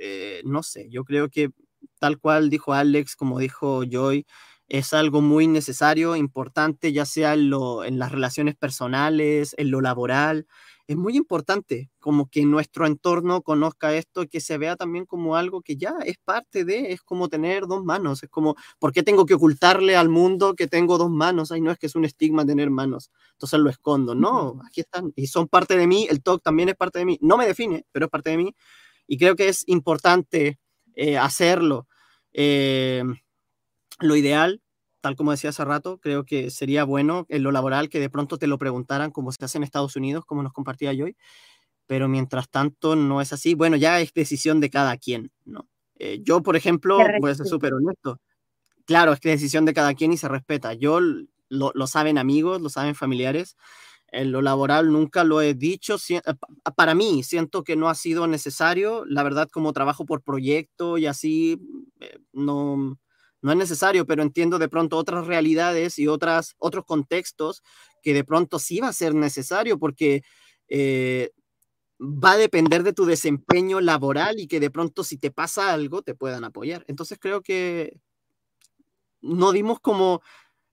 eh, 0.00 0.40
no 0.44 0.62
sé, 0.62 0.88
yo 0.88 1.04
creo 1.04 1.28
que 1.28 1.50
tal 1.98 2.18
cual 2.18 2.48
dijo 2.48 2.72
Alex, 2.72 3.14
como 3.14 3.38
dijo 3.38 3.82
Joy, 3.84 4.26
es 4.72 4.94
algo 4.94 5.20
muy 5.20 5.48
necesario, 5.48 6.16
importante, 6.16 6.94
ya 6.94 7.04
sea 7.04 7.34
en, 7.34 7.50
lo, 7.50 7.84
en 7.84 7.98
las 7.98 8.10
relaciones 8.10 8.56
personales, 8.56 9.54
en 9.58 9.70
lo 9.70 9.82
laboral. 9.82 10.46
Es 10.86 10.96
muy 10.96 11.14
importante 11.14 11.90
como 12.00 12.30
que 12.30 12.46
nuestro 12.46 12.86
entorno 12.86 13.42
conozca 13.42 13.94
esto, 13.94 14.26
que 14.26 14.40
se 14.40 14.56
vea 14.56 14.74
también 14.76 15.04
como 15.04 15.36
algo 15.36 15.60
que 15.60 15.76
ya 15.76 15.96
es 16.06 16.16
parte 16.24 16.64
de, 16.64 16.90
es 16.92 17.02
como 17.02 17.28
tener 17.28 17.66
dos 17.66 17.84
manos, 17.84 18.22
es 18.22 18.30
como, 18.30 18.56
¿por 18.78 18.94
qué 18.94 19.02
tengo 19.02 19.26
que 19.26 19.34
ocultarle 19.34 19.94
al 19.94 20.08
mundo 20.08 20.54
que 20.54 20.68
tengo 20.68 20.96
dos 20.96 21.10
manos? 21.10 21.52
Ay, 21.52 21.60
no 21.60 21.70
es 21.70 21.76
que 21.78 21.86
es 21.86 21.94
un 21.94 22.06
estigma 22.06 22.46
tener 22.46 22.70
manos, 22.70 23.10
entonces 23.32 23.60
lo 23.60 23.68
escondo, 23.68 24.14
no, 24.14 24.58
aquí 24.66 24.80
están, 24.80 25.12
y 25.16 25.26
son 25.26 25.48
parte 25.48 25.76
de 25.76 25.86
mí, 25.86 26.06
el 26.08 26.22
TOC 26.22 26.42
también 26.42 26.70
es 26.70 26.76
parte 26.76 26.98
de 26.98 27.04
mí, 27.04 27.18
no 27.20 27.36
me 27.36 27.46
define, 27.46 27.84
pero 27.92 28.06
es 28.06 28.10
parte 28.10 28.30
de 28.30 28.38
mí, 28.38 28.54
y 29.06 29.18
creo 29.18 29.36
que 29.36 29.48
es 29.48 29.64
importante 29.66 30.58
eh, 30.94 31.18
hacerlo. 31.18 31.86
Eh, 32.32 33.04
lo 34.00 34.16
ideal, 34.16 34.61
tal 35.02 35.16
como 35.16 35.32
decía 35.32 35.50
hace 35.50 35.64
rato, 35.66 35.98
creo 36.00 36.24
que 36.24 36.50
sería 36.50 36.84
bueno 36.84 37.26
en 37.28 37.42
lo 37.42 37.52
laboral 37.52 37.90
que 37.90 38.00
de 38.00 38.08
pronto 38.08 38.38
te 38.38 38.46
lo 38.46 38.56
preguntaran 38.58 39.10
como 39.10 39.32
se 39.32 39.44
hace 39.44 39.58
en 39.58 39.64
Estados 39.64 39.96
Unidos, 39.96 40.24
como 40.24 40.42
nos 40.42 40.54
compartía 40.54 40.90
hoy, 40.92 41.16
pero 41.86 42.08
mientras 42.08 42.48
tanto 42.48 42.96
no 42.96 43.20
es 43.20 43.34
así. 43.34 43.54
Bueno, 43.54 43.76
ya 43.76 44.00
es 44.00 44.14
decisión 44.14 44.60
de 44.60 44.70
cada 44.70 44.96
quien, 44.96 45.30
¿no? 45.44 45.68
Eh, 45.98 46.20
yo, 46.22 46.42
por 46.42 46.56
ejemplo, 46.56 46.98
voy 47.20 47.30
a 47.30 47.34
ser 47.34 47.46
súper 47.46 47.74
honesto. 47.74 48.18
Claro, 48.86 49.12
es 49.12 49.20
que 49.20 49.28
decisión 49.30 49.66
de 49.66 49.74
cada 49.74 49.94
quien 49.94 50.12
y 50.12 50.16
se 50.16 50.28
respeta. 50.28 50.74
Yo 50.74 51.00
lo, 51.00 51.72
lo 51.74 51.86
saben 51.86 52.18
amigos, 52.18 52.62
lo 52.62 52.70
saben 52.70 52.94
familiares 52.94 53.56
en 54.12 54.30
lo 54.30 54.42
laboral 54.42 54.92
nunca 54.92 55.24
lo 55.24 55.40
he 55.40 55.54
dicho. 55.54 55.96
Eh, 56.10 56.20
para 56.76 56.94
mí, 56.94 57.22
siento 57.24 57.64
que 57.64 57.76
no 57.76 57.88
ha 57.88 57.94
sido 57.94 58.26
necesario. 58.26 59.04
La 59.06 59.22
verdad, 59.22 59.48
como 59.50 59.72
trabajo 59.72 60.04
por 60.04 60.22
proyecto 60.22 60.98
y 60.98 61.06
así, 61.06 61.58
eh, 62.00 62.18
no, 62.32 62.98
no 63.42 63.52
es 63.52 63.58
necesario, 63.58 64.06
pero 64.06 64.22
entiendo 64.22 64.58
de 64.58 64.68
pronto 64.68 64.96
otras 64.96 65.26
realidades 65.26 65.98
y 65.98 66.08
otras, 66.08 66.54
otros 66.58 66.84
contextos 66.86 67.62
que 68.02 68.14
de 68.14 68.24
pronto 68.24 68.58
sí 68.58 68.80
va 68.80 68.88
a 68.88 68.92
ser 68.92 69.14
necesario 69.14 69.78
porque 69.78 70.22
eh, 70.68 71.30
va 72.00 72.32
a 72.32 72.36
depender 72.36 72.82
de 72.82 72.92
tu 72.92 73.04
desempeño 73.06 73.80
laboral 73.80 74.40
y 74.40 74.48
que 74.48 74.60
de 74.60 74.70
pronto 74.70 75.04
si 75.04 75.18
te 75.18 75.30
pasa 75.30 75.72
algo 75.72 76.02
te 76.02 76.14
puedan 76.14 76.44
apoyar. 76.44 76.84
Entonces 76.88 77.18
creo 77.20 77.42
que 77.42 77.94
no 79.20 79.52
dimos 79.52 79.80
como 79.80 80.22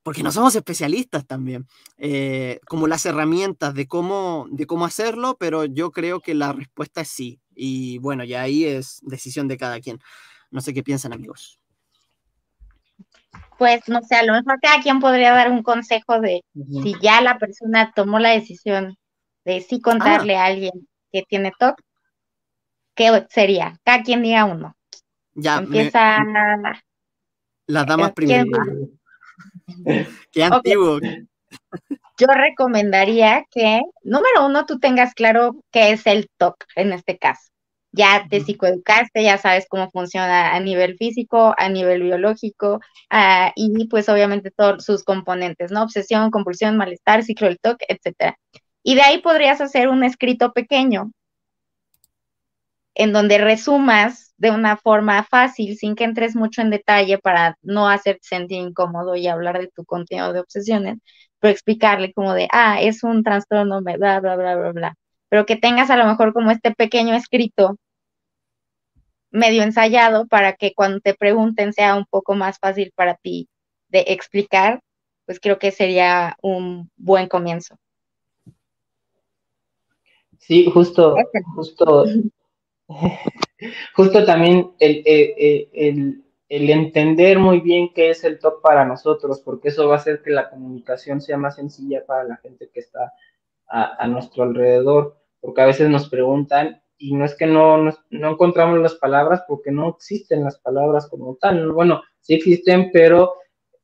porque 0.04 0.24
no 0.24 0.32
somos 0.32 0.56
especialistas 0.56 1.28
también, 1.28 1.68
eh, 1.98 2.60
como 2.68 2.88
las 2.88 3.06
herramientas 3.06 3.76
de 3.76 3.88
cómo, 3.88 4.48
de 4.52 4.66
cómo 4.68 4.86
hacerlo, 4.86 5.38
pero 5.40 5.66
yo 5.66 5.92
creo 5.92 6.22
que 6.22 6.36
la 6.36 6.54
respuesta 6.54 7.02
es 7.02 7.10
sí. 7.10 7.40
Y 7.56 8.00
bueno, 8.00 8.24
ya 8.26 8.42
ahí 8.42 8.66
es 8.66 9.00
decisión 9.04 9.48
de 9.48 9.58
cada 9.58 9.80
quien. 9.82 10.00
No 10.52 10.62
sé 10.62 10.74
qué 10.74 10.84
piensan 10.84 11.14
amigos. 11.14 11.59
Pues 13.58 13.88
no 13.88 14.02
sé, 14.02 14.16
a 14.16 14.24
lo 14.24 14.34
mejor 14.34 14.60
cada 14.62 14.82
quien 14.82 15.00
podría 15.00 15.34
dar 15.34 15.52
un 15.52 15.64
consejo 15.64 16.22
de 16.22 16.42
si 16.54 16.96
ya 17.02 17.22
la 17.22 17.38
persona 17.38 17.92
tomó 17.94 18.18
la 18.20 18.30
decisión 18.30 18.96
de 19.46 19.62
sí 19.62 19.82
contarle 19.82 20.36
ah. 20.36 20.44
a 20.44 20.46
alguien 20.46 20.88
que 21.12 21.24
tiene 21.24 21.52
TOC, 21.58 21.82
¿qué 22.96 23.26
sería? 23.30 23.78
Cada 23.84 24.04
quien 24.04 24.22
diga 24.22 24.46
uno. 24.46 24.76
Ya. 25.34 25.58
Empieza. 25.58 26.20
Las 27.68 27.86
damas 27.86 28.14
primero. 28.14 28.48
Qué 30.32 30.44
antiguo. 30.44 31.00
Yo 32.20 32.28
recomendaría 32.28 33.46
que, 33.50 33.82
número 34.04 34.46
uno, 34.46 34.66
tú 34.66 34.80
tengas 34.80 35.14
claro 35.14 35.56
qué 35.72 35.92
es 35.92 36.06
el 36.06 36.30
TOC 36.38 36.66
en 36.76 36.94
este 36.94 37.18
caso. 37.18 37.50
Ya 37.92 38.28
te 38.30 38.40
psicoeducaste, 38.42 39.24
ya 39.24 39.38
sabes 39.38 39.66
cómo 39.70 39.90
funciona 39.90 40.54
a 40.56 40.60
nivel 40.60 40.96
físico, 40.98 41.56
a 41.58 41.70
nivel 41.70 42.04
biológico, 42.04 42.80
ah, 43.10 43.52
y 43.56 43.88
pues 43.88 44.10
obviamente 44.10 44.52
todos 44.52 44.86
sus 44.86 45.04
componentes, 45.04 45.72
¿no? 45.72 45.84
Obsesión, 45.84 46.30
compulsión, 46.32 46.78
malestar, 46.78 47.24
ciclo 47.24 47.48
del 47.48 47.60
TOC, 47.60 47.78
etcétera. 47.88 48.38
Y 48.84 48.96
de 48.96 49.02
ahí 49.02 49.20
podrías 49.22 49.62
hacer 49.62 49.90
un 49.90 50.04
escrito 50.04 50.54
pequeño 50.54 51.12
en 52.96 53.14
donde 53.14 53.38
resumas 53.38 54.34
de 54.38 54.52
una 54.52 54.78
forma 54.78 55.24
fácil, 55.24 55.78
sin 55.78 55.96
que 55.96 56.04
entres 56.04 56.36
mucho 56.36 56.62
en 56.62 56.70
detalle 56.70 57.18
para 57.18 57.58
no 57.62 57.88
hacerte 57.90 58.22
sentir 58.24 58.58
incómodo 58.60 59.16
y 59.16 59.28
hablar 59.28 59.60
de 59.60 59.68
tu 59.70 59.86
contenido 59.86 60.34
de 60.34 60.42
obsesiones, 60.42 60.98
pero 61.40 61.52
explicarle 61.52 62.14
como 62.14 62.34
de, 62.34 62.48
ah, 62.52 62.82
es 62.82 63.04
un 63.04 63.24
trastorno, 63.24 63.82
bla, 63.82 63.98
bla, 63.98 64.20
bla, 64.20 64.36
bla, 64.36 64.72
bla. 64.72 64.96
Pero 65.30 65.46
que 65.46 65.56
tengas 65.56 65.90
a 65.90 65.98
lo 65.98 66.06
mejor 66.06 66.34
como 66.34 66.52
este 66.52 66.74
pequeño 66.74 67.16
escrito 67.16 67.78
medio 69.32 69.62
ensayado 69.62 70.28
para 70.28 70.54
que 70.54 70.74
cuando 70.74 71.00
te 71.00 71.14
pregunten 71.14 71.72
sea 71.72 71.96
un 71.96 72.06
poco 72.06 72.36
más 72.36 72.58
fácil 72.60 72.92
para 72.96 73.16
ti 73.16 73.48
de 73.90 74.06
explicar, 74.08 74.82
pues 75.26 75.40
creo 75.40 75.60
que 75.60 75.72
sería 75.72 76.36
un 76.42 76.90
buen 76.98 77.28
comienzo. 77.28 77.78
Sí, 80.40 80.70
justo, 80.72 81.16
justo 81.56 82.06
Justo 83.96 84.26
también 84.26 84.72
el, 84.80 85.04
el, 85.06 86.24
el, 86.50 86.70
entender 86.70 87.38
muy 87.38 87.60
bien 87.60 87.92
qué 87.94 88.10
es 88.10 88.24
el 88.24 88.40
top 88.40 88.62
para 88.62 88.86
nosotros, 88.86 89.42
porque 89.42 89.70
eso 89.70 89.88
va 89.88 89.96
a 89.96 89.98
hacer 89.98 90.22
que 90.22 90.32
la 90.32 90.50
comunicación 90.50 91.22
sea 91.22 91.38
más 91.38 91.56
sencilla 91.56 92.06
para 92.06 92.24
la 92.24 92.38
gente 92.38 92.70
que 92.74 92.80
está 92.80 93.14
a, 93.68 94.08
nuestro 94.08 94.44
alrededor, 94.44 95.19
porque 95.40 95.62
a 95.62 95.66
veces 95.66 95.90
nos 95.90 96.10
preguntan 96.10 96.82
y 96.98 97.16
no 97.16 97.26
es 97.26 97.36
que 97.36 97.46
no, 97.46 97.78
no, 97.78 98.32
encontramos 98.32 98.80
las 98.80 98.96
palabras 98.96 99.44
porque 99.48 99.72
no 99.72 99.90
existen 99.90 100.44
las 100.44 100.60
palabras 100.60 101.08
como 101.08 101.36
tal. 101.36 101.72
Bueno, 101.72 102.02
sí 102.20 102.34
existen, 102.36 102.90
pero 102.92 103.36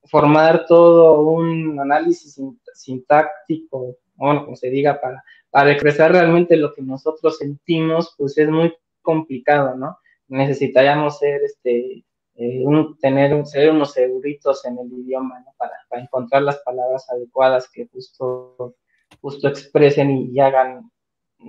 formar 0.03 0.65
todo 0.67 1.21
un 1.21 1.79
análisis 1.79 2.39
sintáctico, 2.73 3.97
bueno, 4.15 4.43
como 4.43 4.55
se 4.55 4.69
diga, 4.69 4.99
para, 4.99 5.23
para 5.49 5.71
expresar 5.71 6.11
realmente 6.11 6.57
lo 6.57 6.73
que 6.73 6.81
nosotros 6.81 7.37
sentimos, 7.37 8.13
pues 8.17 8.37
es 8.37 8.49
muy 8.49 8.73
complicado, 9.01 9.75
¿no? 9.75 9.97
Necesitaríamos 10.27 11.19
ser, 11.19 11.41
este, 11.43 12.03
eh, 12.35 12.65
tener, 12.99 13.45
ser 13.45 13.71
unos 13.71 13.93
seguritos 13.93 14.65
en 14.65 14.77
el 14.77 14.91
idioma. 14.91 15.43
Para, 15.57 15.73
encontrar 15.91 16.41
las 16.41 16.57
palabras 16.57 17.09
adecuadas 17.09 17.69
que 17.71 17.87
justo, 17.87 18.75
justo 19.21 19.47
expresen 19.47 20.11
y, 20.11 20.37
hagan, 20.41 20.91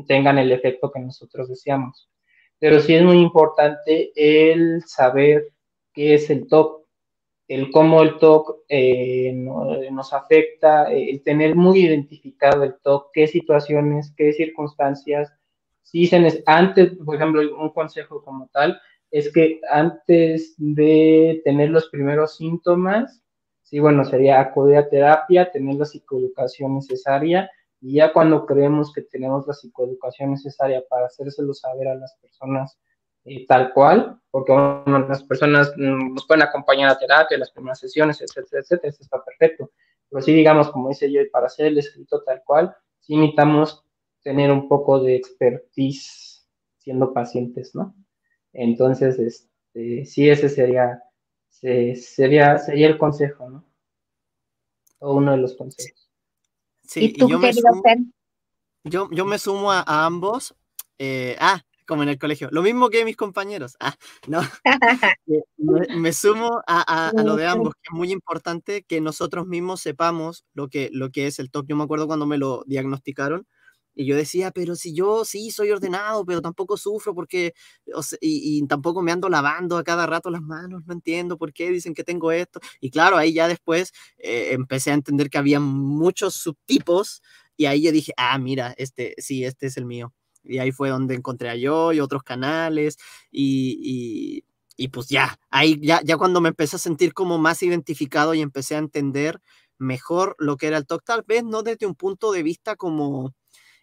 tengan 0.07 0.39
el 0.39 0.53
efecto 0.53 0.91
que 0.91 1.01
nosotros 1.01 1.49
deseamos. 1.49 2.11
Pero 2.59 2.81
sí 2.81 2.95
es 2.95 3.03
muy 3.03 3.19
importante 3.19 4.13
el 4.17 4.83
saber 4.87 5.53
qué 5.93 6.15
es 6.15 6.31
el 6.31 6.49
TOC, 6.49 6.87
el 7.49 7.71
cómo 7.71 8.03
el 8.03 8.19
TOC 8.19 8.65
eh, 8.69 9.33
nos 9.35 10.13
afecta, 10.13 10.91
el 10.93 11.23
tener 11.23 11.55
muy 11.55 11.81
identificado 11.81 12.65
el 12.65 12.75
TOC, 12.83 13.11
qué 13.13 13.27
situaciones, 13.27 14.13
qué 14.17 14.33
circunstancias 14.33 15.33
si 15.87 16.01
dicen 16.01 16.27
antes, 16.47 16.97
por 17.05 17.15
ejemplo, 17.15 17.41
un 17.57 17.71
consejo 17.71 18.21
como 18.21 18.49
tal, 18.53 18.81
es 19.13 19.33
que 19.33 19.61
antes 19.71 20.55
de 20.59 21.41
tener 21.45 21.71
los 21.71 21.89
primeros 21.91 22.37
síntomas, 22.37 23.23
sí, 23.63 23.79
bueno, 23.79 24.05
sería 24.05 24.41
acudir 24.41 24.79
a 24.79 24.89
terapia, 24.89 25.49
tener 25.53 25.77
la 25.77 25.85
psicoeducación 25.85 26.75
necesaria, 26.75 27.49
y 27.81 27.95
ya 27.95 28.13
cuando 28.13 28.47
creemos 28.47 28.93
que 28.93 29.03
tenemos 29.03 29.47
la 29.47 29.55
psicoeducación 29.55 30.31
necesaria 30.31 30.83
para 30.89 31.07
hacérselo 31.07 31.55
saber 31.55 31.89
a 31.89 31.95
las 31.95 32.17
personas 32.21 32.79
eh, 33.25 33.45
tal 33.47 33.73
cual, 33.73 34.21
porque 34.31 34.53
las 34.53 35.25
personas 35.25 35.73
mm, 35.77 36.15
nos 36.15 36.27
pueden 36.27 36.43
acompañar 36.43 36.91
a 36.91 36.99
terapia, 36.99 37.37
las 37.37 37.51
primeras 37.51 37.81
sesiones, 37.81 38.21
etcétera, 38.21 38.63
etcétera, 38.63 38.89
eso 38.89 39.03
está 39.03 39.23
perfecto. 39.25 39.73
Pero 40.09 40.23
sí, 40.23 40.33
digamos, 40.33 40.71
como 40.71 40.91
dice 40.91 41.11
yo, 41.11 41.21
para 41.33 41.47
hacer 41.47 41.67
el 41.67 41.79
escrito 41.79 42.23
tal 42.23 42.43
cual, 42.45 42.75
sí 43.01 43.17
necesitamos 43.17 43.85
tener 44.23 44.53
un 44.53 44.69
poco 44.69 45.01
de 45.01 45.17
expertise 45.17 46.47
siendo 46.79 47.13
pacientes, 47.13 47.75
¿no? 47.75 47.97
Entonces, 48.53 49.19
este, 49.19 50.05
sí, 50.05 50.29
ese 50.29 50.49
sería, 50.49 51.03
sería, 51.49 52.59
sería 52.59 52.87
el 52.87 52.97
consejo, 52.97 53.51
¿no? 53.51 53.65
O 55.01 55.17
uno 55.17 55.33
de 55.33 55.39
los 55.39 55.57
consejos. 55.57 56.06
Sí, 56.87 57.15
¿Y 57.17 57.29
yo, 57.29 57.39
me 57.39 57.53
sumo, 57.53 57.83
yo, 58.85 59.25
me 59.25 59.39
sumo 59.39 59.73
a, 59.73 59.85
ambos. 60.07 60.55
Eh, 60.99 61.37
ah, 61.41 61.63
como 61.87 62.03
en 62.03 62.09
el 62.09 62.19
colegio. 62.19 62.49
Lo 62.51 62.63
mismo 62.63 62.91
que 62.91 63.05
mis 63.05 63.17
compañeros. 63.17 63.77
Ah, 63.81 63.95
no. 64.29 64.41
Eh, 65.29 65.97
me, 65.97 66.13
sumo 66.13 66.63
a, 66.67 67.09
a, 67.09 67.23
lo 67.23 67.35
de 67.35 67.47
ambos, 67.47 67.75
que 67.75 67.89
es 67.91 67.93
muy 67.93 68.13
importante 68.13 68.85
que 68.85 69.01
nosotros 69.01 69.47
mismos 69.47 69.81
sepamos 69.81 70.45
lo 70.55 70.69
que, 70.69 70.89
lo 70.93 71.11
que 71.11 71.27
es 71.27 71.41
el 71.41 71.51
TOC. 71.51 71.67
Yo 71.67 71.77
me 71.77 71.83
acuerdo 71.83 72.07
cuando 72.07 72.27
me 72.27 72.39
lo 72.39 72.63
diagnosticaron, 72.67 73.47
y 73.97 74.05
yo 74.05 74.15
decía, 74.15 74.51
pero 74.51 74.77
si 74.77 74.93
yo 74.93 75.25
sí 75.25 75.51
soy 75.51 75.71
ordenado, 75.71 76.25
pero 76.27 76.43
tampoco 76.43 76.77
sufro 76.77 77.15
porque, 77.15 77.55
y, 78.21 78.65
tampoco 78.67 79.03
me 79.03 79.11
ando 79.11 79.31
lavando 79.31 79.79
a 79.79 79.85
cada 79.85 80.07
rato 80.07 80.29
las 80.29 80.43
manos, 80.43 80.83
no 80.87 80.93
entiendo 80.93 81.39
por 81.39 81.55
qué 81.55 81.71
dicen 81.71 81.95
que 81.95 82.05
tengo 82.05 82.31
esto. 82.31 82.61
Y 82.81 82.91
claro, 82.91 83.17
ahí 83.17 83.33
ya 83.33 83.49
después 83.49 83.93
eh, 84.19 84.51
empecé 84.53 84.91
a 84.91 84.95
entender 84.95 85.31
que 85.31 85.39
había 85.39 85.61
muchos 85.61 86.35
subtipos 86.35 87.23
y 87.57 87.65
ahí 87.65 87.83
yo 87.83 87.91
dije, 87.91 88.13
ah, 88.19 88.39
mira, 88.39 88.75
este, 88.77 89.15
sí, 89.17 89.45
este 89.45 89.67
es 89.67 89.79
el 89.79 89.87
mío. 89.87 90.13
Y 90.45 90.59
ahí 90.59 90.73
fue 90.73 90.91
donde 90.91 91.15
encontré 91.15 91.49
a 91.49 91.57
yo 91.57 91.93
y 91.95 92.01
otros 92.01 92.23
canales 92.23 92.99
y, 93.31 94.45
y, 94.77 94.89
pues 94.89 95.09
ya, 95.09 95.39
ahí 95.51 95.81
ya, 95.81 96.03
ya 96.05 96.19
cuando 96.19 96.43
me 96.43 96.51
empecé 96.51 96.77
a 96.77 96.79
sentir 96.79 97.15
como 97.15 97.39
más 97.39 97.63
identificado 97.63 98.35
y 98.35 98.43
empecé 98.43 98.75
a 98.75 98.79
entender 98.79 99.41
mejor 99.79 100.37
lo 100.39 100.57
que 100.57 100.67
era 100.67 100.77
el 100.77 100.87
TOC, 100.87 101.03
tal 101.05 101.23
vez 101.27 101.45
no 101.45 101.63
desde 101.63 101.87
un 101.87 101.95
punto 101.95 102.33
de 102.33 102.43
vista 102.43 102.77
como 102.77 103.35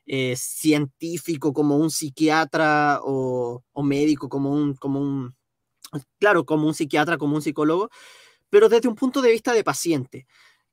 eh, 0.06 0.36
científico, 0.38 1.54
como 1.54 1.78
un 1.78 1.90
psiquiatra 1.92 3.00
o, 3.04 3.64
médico, 3.84 4.30
como 4.30 4.52
un, 4.52 4.76
como 4.76 5.00
un, 5.02 5.36
claro, 6.20 6.46
como 6.46 6.68
un 6.68 6.74
psiquiatra, 6.74 7.18
como 7.18 7.36
un 7.36 7.42
psicólogo, 7.42 7.90
pero 8.50 8.70
desde 8.70 8.90
un 8.90 8.96
punto 8.96 9.22
de 9.22 9.32
vista 9.32 9.54
de 9.54 9.64
paciente, 9.64 10.28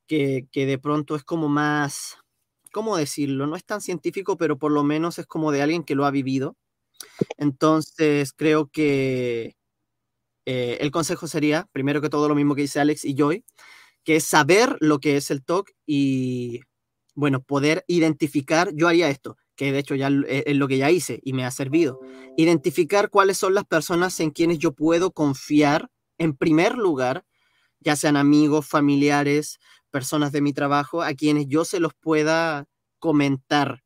que, 0.07 0.47
que 0.51 0.65
de 0.65 0.77
pronto 0.77 1.15
es 1.15 1.23
como 1.23 1.49
más, 1.49 2.17
¿cómo 2.73 2.97
decirlo? 2.97 3.47
No 3.47 3.55
es 3.55 3.65
tan 3.65 3.81
científico, 3.81 4.37
pero 4.37 4.57
por 4.57 4.71
lo 4.71 4.83
menos 4.83 5.19
es 5.19 5.27
como 5.27 5.51
de 5.51 5.61
alguien 5.61 5.83
que 5.83 5.95
lo 5.95 6.05
ha 6.05 6.11
vivido. 6.11 6.57
Entonces, 7.37 8.33
creo 8.33 8.67
que 8.67 9.55
eh, 10.45 10.77
el 10.81 10.91
consejo 10.91 11.27
sería, 11.27 11.67
primero 11.71 12.01
que 12.01 12.09
todo, 12.09 12.27
lo 12.27 12.35
mismo 12.35 12.55
que 12.55 12.63
dice 12.63 12.79
Alex 12.79 13.05
y 13.05 13.15
Joy, 13.15 13.45
que 14.03 14.17
es 14.17 14.25
saber 14.25 14.77
lo 14.79 14.99
que 14.99 15.17
es 15.17 15.31
el 15.31 15.43
TOC 15.43 15.71
y, 15.85 16.61
bueno, 17.13 17.41
poder 17.41 17.83
identificar, 17.87 18.71
yo 18.73 18.87
haría 18.87 19.09
esto, 19.09 19.37
que 19.55 19.71
de 19.71 19.79
hecho 19.79 19.95
ya 19.95 20.09
es 20.27 20.55
lo 20.55 20.67
que 20.67 20.77
ya 20.77 20.89
hice 20.89 21.19
y 21.23 21.33
me 21.33 21.45
ha 21.45 21.51
servido, 21.51 21.99
identificar 22.37 23.09
cuáles 23.09 23.37
son 23.37 23.53
las 23.53 23.65
personas 23.65 24.19
en 24.19 24.31
quienes 24.31 24.59
yo 24.59 24.71
puedo 24.73 25.11
confiar 25.11 25.89
en 26.17 26.35
primer 26.35 26.77
lugar, 26.77 27.25
ya 27.79 27.95
sean 27.95 28.15
amigos, 28.15 28.67
familiares, 28.67 29.59
personas 29.89 30.31
de 30.31 30.41
mi 30.41 30.53
trabajo, 30.53 31.01
a 31.01 31.13
quienes 31.13 31.47
yo 31.47 31.65
se 31.65 31.79
los 31.79 31.93
pueda 31.93 32.65
comentar. 32.99 33.83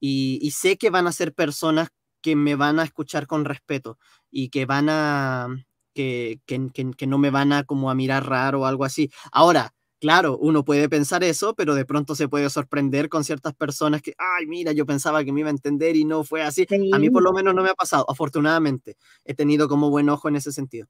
Y, 0.00 0.50
sé 0.50 0.76
que 0.76 0.90
van 0.90 1.06
a 1.06 1.12
ser 1.12 1.32
personas 1.34 1.88
que 2.20 2.36
me 2.36 2.56
van 2.56 2.78
a 2.78 2.84
escuchar 2.84 3.26
con 3.26 3.44
respeto 3.44 3.98
y 4.30 4.50
que 4.50 4.66
van 4.66 4.88
a, 4.90 5.48
que, 5.94 6.40
que, 6.46 7.06
no 7.06 7.18
me 7.18 7.30
van 7.30 7.52
a 7.52 7.64
como 7.64 7.90
a 7.90 7.94
mirar 7.94 8.26
raro 8.26 8.62
o 8.62 8.66
algo 8.66 8.84
así. 8.84 9.10
Ahora, 9.32 9.74
claro, 10.00 10.36
uno 10.38 10.64
puede 10.64 10.88
pensar 10.88 11.24
eso, 11.24 11.54
pero 11.54 11.74
de 11.74 11.84
pronto 11.84 12.14
se 12.14 12.28
puede 12.28 12.48
sorprender 12.50 13.08
con 13.08 13.24
ciertas 13.24 13.54
personas 13.54 14.02
que, 14.02 14.14
ay, 14.18 14.46
mira, 14.46 14.72
yo 14.72 14.86
pensaba 14.86 15.24
que 15.24 15.32
me 15.32 15.40
iba 15.40 15.48
a 15.48 15.52
entender 15.52 15.96
y 15.96 16.04
no 16.04 16.24
fue 16.24 16.42
así. 16.42 16.66
A 16.92 16.98
mí 16.98 17.10
por 17.10 17.22
lo 17.22 17.32
menos 17.32 17.54
no 17.54 17.62
me 17.62 17.70
ha 17.70 17.74
pasado, 17.74 18.04
afortunadamente. 18.08 18.96
He 19.24 19.34
tenido 19.34 19.68
como 19.68 19.90
buen 19.90 20.08
ojo 20.08 20.28
en 20.28 20.36
ese 20.36 20.52
sentido. 20.52 20.88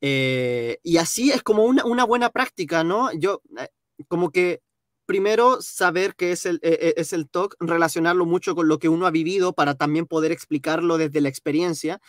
Eh, 0.00 0.78
y 0.82 0.96
así 0.96 1.30
es 1.30 1.42
como 1.42 1.64
una, 1.64 1.84
una, 1.84 2.04
buena 2.04 2.30
práctica, 2.30 2.82
¿no? 2.82 3.12
Yo, 3.12 3.40
eh, 3.56 3.68
como 4.08 4.30
que 4.30 4.60
primero 5.06 5.60
saber 5.60 6.14
qué 6.16 6.32
es 6.32 6.46
el, 6.46 6.58
eh, 6.62 6.94
es 6.96 7.12
el 7.12 7.28
TOC, 7.28 7.56
relacionarlo 7.60 8.24
mucho 8.26 8.54
con 8.54 8.68
lo 8.68 8.78
que 8.78 8.88
uno 8.88 9.06
ha 9.06 9.10
vivido 9.10 9.52
para 9.52 9.74
también 9.74 10.06
poder 10.06 10.32
explicarlo 10.32 10.98
desde 10.98 11.20
la 11.20 11.28
experiencia. 11.28 12.00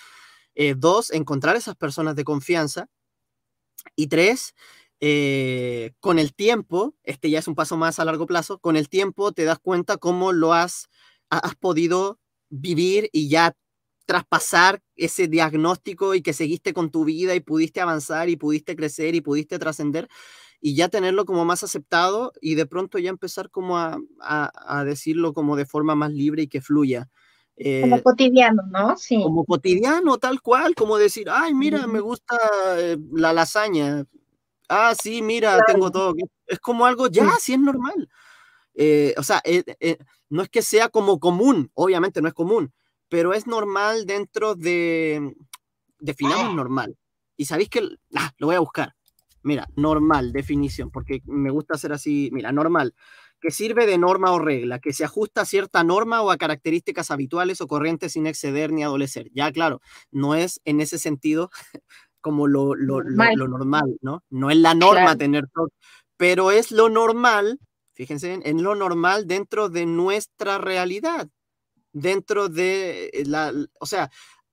Eh, 0.55 0.75
dos, 0.77 1.11
encontrar 1.11 1.55
esas 1.55 1.75
personas 1.75 2.15
de 2.15 2.23
confianza. 2.23 2.87
Y 3.95 4.07
tres, 4.07 4.55
eh, 5.05 5.91
con 5.99 6.17
el 6.17 6.33
tiempo, 6.33 6.95
este 7.03 7.29
ya 7.29 7.39
es 7.39 7.47
un 7.49 7.55
paso 7.55 7.75
más 7.75 7.99
a 7.99 8.05
largo 8.05 8.25
plazo, 8.25 8.59
con 8.59 8.77
el 8.77 8.87
tiempo 8.87 9.33
te 9.33 9.43
das 9.43 9.59
cuenta 9.59 9.97
cómo 9.97 10.31
lo 10.31 10.53
has, 10.53 10.87
has 11.29 11.55
podido 11.55 12.19
vivir 12.49 13.09
y 13.11 13.27
ya 13.27 13.53
traspasar 14.05 14.81
ese 14.95 15.27
diagnóstico 15.27 16.15
y 16.15 16.21
que 16.21 16.31
seguiste 16.31 16.73
con 16.73 16.89
tu 16.89 17.03
vida 17.03 17.35
y 17.35 17.41
pudiste 17.41 17.81
avanzar 17.81 18.29
y 18.29 18.37
pudiste 18.37 18.77
crecer 18.77 19.13
y 19.13 19.19
pudiste 19.19 19.59
trascender 19.59 20.07
y 20.61 20.75
ya 20.75 20.87
tenerlo 20.87 21.25
como 21.25 21.43
más 21.43 21.63
aceptado 21.63 22.31
y 22.39 22.55
de 22.55 22.65
pronto 22.65 22.97
ya 22.97 23.09
empezar 23.09 23.49
como 23.49 23.77
a, 23.77 23.99
a 24.21 24.83
decirlo 24.85 25.33
como 25.33 25.57
de 25.57 25.65
forma 25.65 25.95
más 25.95 26.13
libre 26.13 26.43
y 26.43 26.47
que 26.47 26.61
fluya 26.61 27.09
como 27.55 27.97
eh, 27.97 28.01
cotidiano, 28.03 28.63
¿no? 28.71 28.97
Sí. 28.97 29.21
Como 29.21 29.45
cotidiano, 29.45 30.17
tal 30.17 30.41
cual, 30.41 30.73
como 30.75 30.97
decir, 30.97 31.27
ay, 31.29 31.53
mira, 31.53 31.85
me 31.87 31.99
gusta 31.99 32.35
eh, 32.77 32.97
la 33.13 33.31
lasaña. 33.33 34.05
Ah, 34.69 34.93
sí, 35.01 35.21
mira, 35.21 35.59
tengo 35.67 35.91
todo. 35.91 36.13
Es 36.47 36.59
como 36.59 36.85
algo, 36.85 37.07
ya, 37.07 37.29
sí 37.39 37.53
es 37.53 37.59
normal. 37.59 38.09
Eh, 38.75 39.13
o 39.17 39.23
sea, 39.23 39.41
no 40.29 40.43
es 40.43 40.49
que 40.49 40.61
sea 40.61 40.89
como 40.89 41.19
común, 41.19 41.71
obviamente 41.73 42.21
no 42.21 42.27
es 42.27 42.33
común, 42.33 42.73
pero 43.07 43.33
es 43.33 43.45
normal 43.45 44.05
dentro 44.05 44.55
de, 44.55 45.35
definamos 45.99 46.55
normal. 46.55 46.97
Y 47.37 47.45
sabéis 47.45 47.69
que, 47.69 47.87
ah, 48.15 48.31
lo 48.37 48.47
voy 48.47 48.55
a 48.55 48.59
buscar. 48.59 48.95
Mira, 49.43 49.67
normal, 49.75 50.31
definición, 50.31 50.89
porque 50.89 51.21
me 51.25 51.49
gusta 51.49 51.75
hacer 51.75 51.91
así, 51.91 52.29
mira, 52.31 52.51
normal 52.51 52.95
que 53.43 53.51
sirve 53.51 53.85
de 53.85 53.97
norma 53.97 54.31
o 54.31 54.39
regla, 54.39 54.79
que 54.79 54.93
se 54.93 55.03
ajusta 55.03 55.41
a 55.41 55.45
cierta 55.45 55.83
norma 55.83 56.21
o 56.21 56.31
a 56.31 56.37
características 56.37 57.11
habituales 57.11 57.59
o 57.59 57.67
corrientes 57.67 58.13
sin 58.13 58.25
exceder 58.25 58.71
ni 58.71 58.83
adolecer. 58.83 59.29
Ya, 59.33 59.51
claro, 59.51 59.81
no 60.11 60.33
es 60.33 60.61
en 60.63 60.79
ese 60.79 60.97
sentido 60.97 61.51
como 62.23 62.47
lo, 62.47 62.73
lo, 62.73 63.03
normal, 63.03 63.97
¿no? 64.01 64.23
No 64.31 64.49
es 64.49 64.57
la 64.57 64.73
norma 64.73 65.15
tener 65.15 65.47
todo, 65.53 65.69
pero 66.17 66.49
es 66.49 66.71
lo 66.71 66.89
normal, 66.89 67.59
fíjense, 67.91 68.39
en 68.41 68.63
lo 68.63 68.73
normal 68.73 69.27
dentro 69.27 69.69
de 69.69 69.85
nuestra 69.85 70.57
realidad, 70.57 71.27
dentro 71.91 72.49
de 72.49 73.11
la, 73.27 73.53
o 73.79 73.85
sea, 73.85 74.09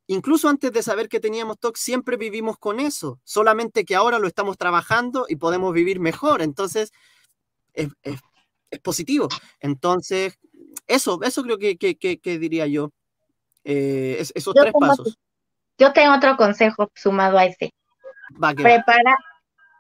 incluso 0.08 0.48
antes 0.48 0.72
de 0.72 0.82
saber 0.82 1.08
que 1.08 1.20
teníamos 1.20 1.58
TOC, 1.58 1.76
siempre 1.76 2.16
vivimos 2.16 2.58
con 2.58 2.80
eso, 2.80 3.20
solamente 3.24 3.84
que 3.84 3.94
ahora 3.94 4.18
lo 4.18 4.26
estamos 4.26 4.58
trabajando 4.58 5.26
y 5.28 5.36
podemos 5.36 5.72
vivir 5.72 6.00
mejor. 6.00 6.42
Entonces, 6.42 6.90
es, 7.72 7.88
es 8.02 8.80
positivo. 8.80 9.28
Entonces, 9.60 10.38
eso, 10.86 11.20
eso 11.22 11.42
creo 11.42 11.58
que, 11.58 11.76
que, 11.76 12.38
diría 12.38 12.66
yo. 12.66 12.90
Eh, 13.64 14.24
esos 14.34 14.54
tres 14.54 14.72
pasos. 14.78 15.18
Yo 15.80 15.94
tengo 15.94 16.14
otro 16.14 16.36
consejo 16.36 16.90
sumado 16.94 17.38
a 17.38 17.46
ese. 17.46 17.72
Prepara, 18.54 19.16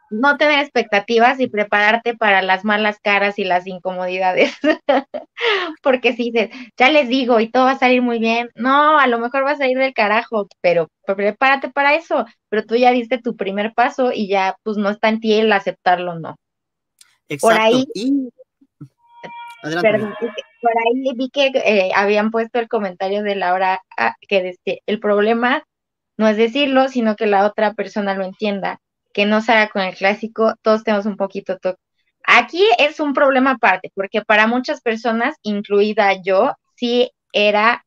no 0.08 0.38
tener 0.38 0.60
expectativas 0.60 1.38
y 1.40 1.46
prepararte 1.46 2.16
para 2.16 2.40
las 2.40 2.64
malas 2.64 2.98
caras 3.00 3.38
y 3.38 3.44
las 3.44 3.66
incomodidades. 3.66 4.56
Porque 5.82 6.14
si 6.14 6.30
dices, 6.30 6.50
ya 6.78 6.90
les 6.90 7.08
digo 7.08 7.38
y 7.38 7.50
todo 7.50 7.64
va 7.64 7.72
a 7.72 7.78
salir 7.78 8.00
muy 8.00 8.18
bien, 8.18 8.48
no, 8.54 8.98
a 8.98 9.06
lo 9.08 9.18
mejor 9.18 9.44
va 9.44 9.52
a 9.52 9.56
salir 9.56 9.76
del 9.76 9.92
carajo, 9.92 10.48
pero 10.62 10.88
prepárate 11.04 11.68
para 11.68 11.94
eso. 11.94 12.24
Pero 12.48 12.64
tú 12.64 12.76
ya 12.76 12.92
diste 12.92 13.18
tu 13.18 13.36
primer 13.36 13.74
paso 13.74 14.10
y 14.10 14.26
ya, 14.26 14.56
pues 14.62 14.78
no 14.78 14.88
está 14.88 15.10
en 15.10 15.20
ti 15.20 15.34
el 15.34 15.52
aceptarlo, 15.52 16.18
no. 16.18 16.36
Exacto. 17.28 17.56
Por 17.56 17.60
ahí. 17.60 17.86
Perdón, 19.62 20.14
por 20.62 20.72
ahí 20.72 21.14
vi 21.14 21.28
que 21.28 21.52
eh, 21.54 21.90
habían 21.94 22.30
puesto 22.30 22.58
el 22.58 22.68
comentario 22.68 23.22
de 23.22 23.36
Laura 23.36 23.82
ah, 23.98 24.14
que 24.26 24.42
decía, 24.42 24.78
el 24.86 24.98
problema 24.98 25.62
no 26.20 26.28
es 26.28 26.36
decirlo, 26.36 26.88
sino 26.88 27.16
que 27.16 27.24
la 27.24 27.46
otra 27.46 27.72
persona 27.72 28.12
lo 28.12 28.24
entienda, 28.26 28.78
que 29.14 29.24
no 29.24 29.40
se 29.40 29.52
haga 29.52 29.70
con 29.70 29.80
el 29.80 29.94
clásico, 29.96 30.52
todos 30.60 30.84
tenemos 30.84 31.06
un 31.06 31.16
poquito 31.16 31.56
toque. 31.58 31.80
Aquí 32.24 32.62
es 32.78 33.00
un 33.00 33.14
problema 33.14 33.52
aparte, 33.52 33.90
porque 33.94 34.20
para 34.20 34.46
muchas 34.46 34.82
personas, 34.82 35.34
incluida 35.42 36.12
yo, 36.22 36.52
sí 36.76 37.10
era 37.32 37.86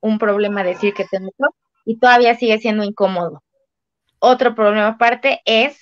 un 0.00 0.18
problema 0.20 0.62
decir 0.62 0.94
que 0.94 1.06
tengo 1.06 1.32
toque 1.36 1.58
y 1.84 1.98
todavía 1.98 2.36
sigue 2.36 2.58
siendo 2.58 2.84
incómodo. 2.84 3.42
Otro 4.20 4.54
problema 4.54 4.86
aparte 4.86 5.40
es 5.44 5.76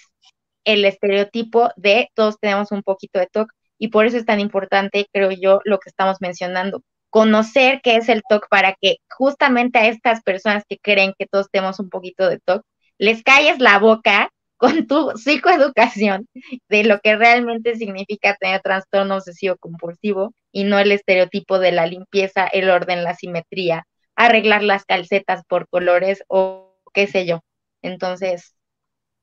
el 0.64 0.86
estereotipo 0.86 1.68
de 1.76 2.08
todos 2.14 2.38
tenemos 2.40 2.72
un 2.72 2.82
poquito 2.82 3.18
de 3.18 3.26
toque 3.26 3.54
y 3.76 3.88
por 3.88 4.06
eso 4.06 4.16
es 4.16 4.24
tan 4.24 4.40
importante, 4.40 5.06
creo 5.12 5.32
yo, 5.32 5.60
lo 5.66 5.78
que 5.80 5.90
estamos 5.90 6.16
mencionando. 6.22 6.82
Conocer 7.12 7.80
qué 7.82 7.96
es 7.96 8.08
el 8.08 8.22
TOC 8.26 8.48
para 8.48 8.74
que 8.80 8.96
justamente 9.10 9.78
a 9.78 9.86
estas 9.86 10.22
personas 10.22 10.64
que 10.66 10.78
creen 10.78 11.12
que 11.18 11.26
todos 11.26 11.50
tenemos 11.52 11.78
un 11.78 11.90
poquito 11.90 12.26
de 12.26 12.38
TOC, 12.38 12.62
les 12.96 13.22
calles 13.22 13.58
la 13.58 13.78
boca 13.78 14.30
con 14.56 14.86
tu 14.86 15.10
psicoeducación 15.16 16.26
de 16.70 16.84
lo 16.84 17.00
que 17.00 17.16
realmente 17.16 17.74
significa 17.74 18.34
tener 18.40 18.62
trastorno 18.62 19.16
obsesivo 19.16 19.56
compulsivo 19.58 20.32
y 20.52 20.64
no 20.64 20.78
el 20.78 20.90
estereotipo 20.90 21.58
de 21.58 21.72
la 21.72 21.86
limpieza, 21.86 22.46
el 22.46 22.70
orden, 22.70 23.04
la 23.04 23.14
simetría, 23.14 23.86
arreglar 24.16 24.62
las 24.62 24.86
calcetas 24.86 25.44
por 25.46 25.68
colores 25.68 26.24
o 26.28 26.78
qué 26.94 27.08
sé 27.08 27.26
yo. 27.26 27.40
Entonces, 27.82 28.54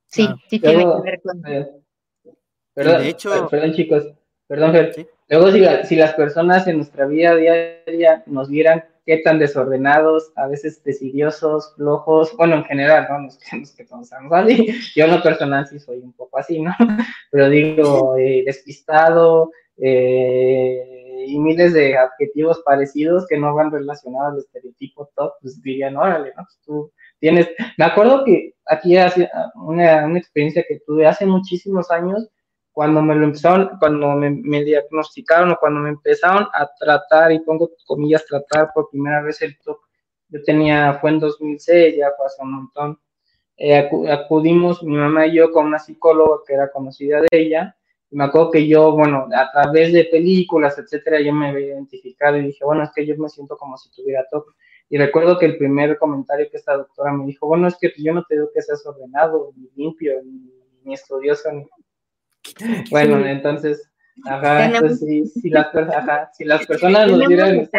sí, 0.06 0.28
sí 0.48 0.60
tiene 0.60 0.84
que 0.84 1.02
ver 1.04 1.22
con... 1.24 1.42
Eh, 1.48 1.68
perdón, 2.76 3.02
de 3.02 3.10
hecho, 3.10 3.48
perdón 3.50 3.74
chicos, 3.74 4.04
Perdón, 4.48 4.74
Luego, 5.30 5.52
si, 5.52 5.96
las 5.96 6.14
personas 6.16 6.68
en 6.68 6.78
nuestra 6.78 7.06
vida 7.06 7.36
diaria 7.36 8.24
nos 8.26 8.50
vieran 8.50 8.84
qué 9.06 9.18
tan 9.18 9.38
desordenados, 9.38 10.32
a 10.36 10.48
veces 10.48 10.84
decidiosos, 10.84 11.74
flojos, 11.76 12.36
bueno, 12.36 12.56
en 12.56 12.66
general, 12.66 13.08
¿no? 13.10 13.20
Nos 13.22 13.38
creemos 13.38 13.72
que 13.72 13.84
estamos 13.84 14.12
así. 14.12 14.68
Yo 14.96 15.06
en 15.06 15.12
lo 15.12 15.22
personal 15.22 15.68
sí 15.68 15.80
soy 15.80 16.00
un 16.00 16.14
poco 16.14 16.40
así, 16.40 16.60
¿no? 16.60 16.74
Pero 17.32 17.50
digo, 17.50 18.18
eh, 18.18 18.44
despistado, 18.44 19.52
eh, 19.78 21.26
y 21.28 21.40
miles 21.40 21.74
de 21.74 21.96
adjetivos 21.96 22.62
parecidos 22.66 23.28
que 23.28 23.38
no 23.38 23.54
van 23.54 23.72
relacionados 23.72 24.34
al 24.34 24.40
estereotipo 24.40 25.12
top, 25.16 25.34
pues 25.42 25.62
dirían, 25.62 25.96
órale, 25.96 26.30
¿no? 26.36 26.44
Pues 26.44 26.60
tú 26.66 26.92
tienes... 27.20 27.48
Me 27.78 27.86
acuerdo 27.86 28.24
que 28.26 28.56
aquí 28.66 28.98
hace 28.98 29.30
una, 29.56 30.06
una 30.06 30.18
experiencia 30.18 30.66
que 30.68 30.80
tuve 30.88 31.06
hace 31.06 31.28
muchísimos 31.28 31.92
años, 31.92 32.30
cuando 32.72 33.02
me 33.02 33.16
lo 33.16 33.26
empezaron, 33.26 33.72
cuando 33.80 34.16
me, 34.16 34.64
diagnosticaron 34.64 35.52
o 35.52 35.58
cuando 35.60 35.82
me 35.82 35.90
empezaron 35.90 36.48
a 36.54 36.70
tratar, 36.80 37.32
y 37.32 37.40
pongo 37.40 37.72
comillas, 37.86 38.26
tratar 38.26 38.72
por 38.74 38.90
primera 38.90 39.22
vez 39.22 39.42
el 39.42 39.58
TOC, 39.60 39.80
yo 40.30 40.44
tenía, 40.44 40.94
fue 41.02 41.10
en 41.10 41.20
2006, 41.20 41.98
ya 41.98 42.08
hace 42.08 42.42
un 42.42 42.52
montón, 42.54 43.00
eh, 43.58 43.90
acudimos 44.10 44.82
mi 44.84 44.96
mamá 44.96 45.28
y 45.28 45.34
yo 45.34 45.52
con 45.52 45.66
una 45.66 45.80
psicóloga 45.80 46.44
que 46.48 46.54
era 46.54 46.72
conocida 46.72 47.22
de 47.22 47.28
ella, 47.32 47.76
y 48.12 48.16
me 48.16 48.24
acuerdo 48.24 48.52
que 48.52 48.68
yo, 48.68 48.92
bueno, 48.94 49.28
a 49.36 49.52
través 49.52 49.94
de 49.94 50.06
películas, 50.06 50.78
etcétera, 50.80 51.20
yo 51.22 51.34
me 51.34 51.50
había 51.50 51.68
identificado 51.68 52.38
y 52.38 52.46
dije, 52.46 52.64
bueno, 52.66 52.84
es 52.84 52.92
que 52.96 53.06
yo 53.06 53.16
me 53.18 53.30
siento 53.30 53.56
como 53.58 53.78
si 53.78 53.92
tuviera 53.92 54.26
TOC. 54.32 54.56
Y 54.90 54.98
recuerdo 54.98 55.38
que 55.38 55.46
el 55.46 55.58
primer 55.58 56.00
comentario 56.00 56.50
que 56.50 56.58
esta 56.58 56.76
doctora 56.76 57.14
me 57.14 57.26
dijo, 57.26 57.46
bueno, 57.46 57.68
es 57.68 57.78
que 57.78 57.94
yo 57.98 58.12
no 58.12 58.24
te 58.24 58.34
digo 58.34 58.50
que 58.52 58.64
seas 58.64 58.84
ordenado, 58.88 59.52
ni 59.56 59.70
limpio, 59.76 60.14
ni 60.84 60.94
estudioso, 60.96 61.52
ni, 61.52 61.68
bueno, 62.90 63.26
entonces, 63.26 63.90
ajá, 64.26 64.66
entonces, 64.66 65.00
sí, 65.00 65.26
si, 65.42 65.50
las, 65.50 65.74
ajá, 65.76 66.32
si 66.34 66.46
las 66.46 66.66
personas 66.66 67.10
nos 67.12 67.28
dieran 67.28 67.70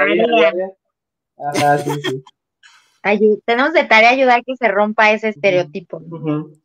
ajá, 1.39 1.79
sí, 1.79 1.91
sí. 2.03 3.43
tenemos 3.47 3.73
de 3.73 3.85
tarea 3.85 4.11
ayudar 4.11 4.43
que 4.45 4.57
se 4.57 4.69
rompa 4.69 5.13
ese 5.13 5.29
estereotipo. 5.29 6.03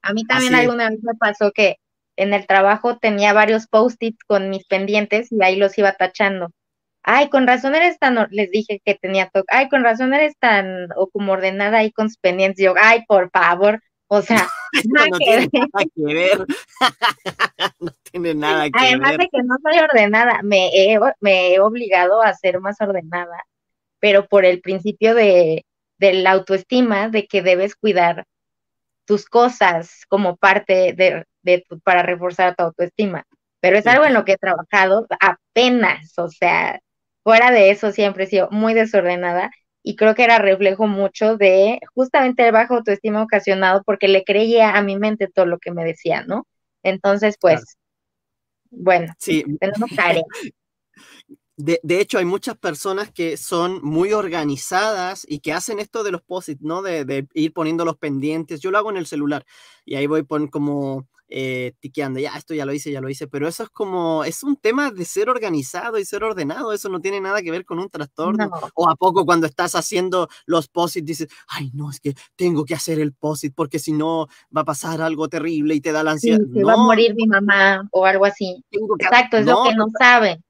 A 0.02 0.14
mí 0.14 0.26
también 0.26 0.56
alguna 0.56 0.90
vez 0.90 1.02
me 1.04 1.16
pasó 1.16 1.52
que 1.52 1.78
en 2.18 2.34
el 2.34 2.48
trabajo 2.48 2.98
tenía 2.98 3.34
varios 3.34 3.68
post-its 3.68 4.24
con 4.26 4.50
mis 4.50 4.66
pendientes 4.66 5.32
y 5.32 5.44
ahí 5.44 5.56
los 5.56 5.78
iba 5.78 5.94
tachando. 5.94 6.52
Ay, 7.04 7.30
con 7.30 7.46
razón 7.46 7.76
eres 7.76 8.00
tan, 8.00 8.28
les 8.32 8.50
dije 8.50 8.82
que 8.84 8.96
tenía 8.96 9.30
toque, 9.30 9.48
ay, 9.50 9.70
con 9.70 9.84
razón 9.84 10.14
eres 10.14 10.36
tan, 10.40 10.90
o 10.96 11.08
como 11.08 11.34
ordenada 11.34 11.80
ahí 11.80 11.92
con 11.92 12.10
sus 12.10 12.18
pendientes. 12.18 12.64
Yo, 12.64 12.74
ay, 12.82 13.04
por 13.08 13.30
favor, 13.30 13.80
o 14.08 14.22
sea, 14.22 14.48
no 14.86 15.18
tiene 15.18 15.46
nada 15.56 15.86
que 15.96 16.04
ver. 16.04 16.46
no 17.80 17.92
tiene 18.12 18.36
nada 18.36 18.66
que 18.66 18.72
ver. 18.72 18.88
Además 18.88 19.18
de 19.18 19.30
que 19.30 19.44
no 19.44 19.56
soy 19.64 19.80
ordenada, 19.80 20.42
me 20.44 20.70
he, 20.74 21.00
me 21.20 21.54
he 21.54 21.60
obligado 21.60 22.22
a 22.22 22.34
ser 22.34 22.60
más 22.60 22.80
ordenada, 22.82 23.46
pero 24.00 24.28
por 24.28 24.46
el 24.46 24.62
principio 24.62 25.16
de, 25.16 25.66
de 25.98 26.14
la 26.14 26.32
autoestima, 26.32 27.10
de 27.10 27.28
que 27.28 27.42
debes 27.42 27.76
cuidar 27.76 28.26
tus 29.06 29.26
cosas 29.26 30.06
como 30.08 30.36
parte 30.36 30.94
de, 30.94 31.26
de 31.44 31.66
para 31.84 32.04
reforzar 32.04 32.56
tu 32.56 32.64
autoestima. 32.64 33.24
Pero 33.60 33.78
es 33.78 33.88
algo 33.88 34.06
en 34.06 34.14
lo 34.14 34.26
que 34.26 34.34
he 34.34 34.38
trabajado 34.38 35.08
apenas, 35.20 36.18
o 36.18 36.30
sea, 36.30 36.80
fuera 37.24 37.52
de 37.52 37.72
eso 37.72 37.92
siempre 37.92 38.26
he 38.26 38.28
sido 38.28 38.50
muy 38.52 38.74
desordenada 38.74 39.52
y 39.88 39.96
creo 39.96 40.16
que 40.16 40.24
era 40.24 40.40
reflejo 40.40 40.88
mucho 40.88 41.38
de 41.38 41.80
justamente 41.94 42.44
el 42.44 42.52
bajo 42.52 42.74
autoestima 42.74 43.22
ocasionado 43.22 43.84
porque 43.86 44.08
le 44.08 44.24
creía 44.24 44.76
a 44.76 44.82
mi 44.82 44.98
mente 44.98 45.28
todo 45.28 45.46
lo 45.46 45.60
que 45.60 45.72
me 45.72 45.86
decía, 45.86 46.24
¿no? 46.24 46.48
Entonces, 46.82 47.38
pues, 47.40 47.78
bueno, 48.72 49.14
sí. 49.20 49.46
tenemos 49.60 49.92
tarea. 49.96 50.24
De, 51.58 51.80
de, 51.84 52.02
hecho, 52.02 52.18
hay 52.18 52.26
muchas 52.26 52.58
personas 52.58 53.14
que 53.14 53.38
son 53.38 53.80
muy 53.82 54.12
organizadas 54.12 55.26
y 55.26 55.40
que 55.40 55.54
hacen 55.54 55.80
esto 55.80 56.04
de 56.04 56.12
los 56.12 56.22
posits, 56.22 56.62
¿no? 56.62 56.82
De, 56.82 57.06
de, 57.06 57.30
ir 57.34 57.54
poniendo 57.54 57.86
los 57.86 57.96
pendientes. 57.96 58.60
Yo 58.60 58.72
lo 58.72 58.78
hago 58.78 58.90
en 58.90 58.98
el 58.98 59.06
celular 59.06 59.46
y 59.86 59.96
ahí 59.96 60.06
voy 60.06 60.24
pon 60.24 60.50
como 60.50 61.08
eh, 61.38 61.74
tiqueando, 61.82 62.18
ya, 62.18 62.34
esto 62.38 62.54
ya 62.54 62.66
lo 62.66 62.72
hice, 62.72 62.94
ya 62.94 63.02
lo 63.02 63.10
hice, 63.10 63.28
pero 63.28 63.46
eso 63.46 63.64
es 63.64 63.70
como, 63.70 64.24
es 64.24 64.42
un 64.42 64.56
tema 64.56 64.90
de 64.90 65.04
ser 65.04 65.30
organizado 65.30 66.00
y 66.00 66.06
ser 66.06 66.24
ordenado, 66.24 66.72
eso 66.72 66.88
no 66.88 67.02
tiene 67.02 67.20
nada 67.20 67.42
que 67.42 67.52
ver 67.52 67.66
con 67.66 67.78
un 67.78 67.90
trastorno. 67.90 68.50
O 68.74 68.90
a 68.90 68.96
poco 68.96 69.26
cuando 69.26 69.46
estás 69.46 69.76
haciendo 69.76 70.30
los 70.46 70.70
posits 70.70 71.06
dices, 71.06 71.28
ay, 71.50 71.72
no, 71.74 71.90
es 71.90 72.00
que 72.00 72.14
tengo 72.38 72.64
que 72.64 72.74
hacer 72.74 73.00
el 73.00 73.12
posit 73.12 73.54
porque 73.54 73.80
si 73.80 73.92
no 73.92 74.28
va 74.56 74.62
a 74.62 74.64
pasar 74.64 75.02
algo 75.02 75.28
terrible 75.28 75.76
y 75.76 75.82
te 75.82 75.92
da 75.92 76.06
la 76.06 76.12
ansiedad. 76.12 76.40
se 76.54 76.64
va 76.64 76.76
a 76.76 76.78
morir 76.78 77.14
mi 77.16 77.28
mamá 77.28 77.86
o 77.92 78.06
algo 78.06 78.24
así. 78.24 78.64
Exacto, 78.72 79.36
es 79.36 79.46
lo 79.46 79.62
que 79.64 79.76
no 79.76 79.88
saben. 80.00 80.42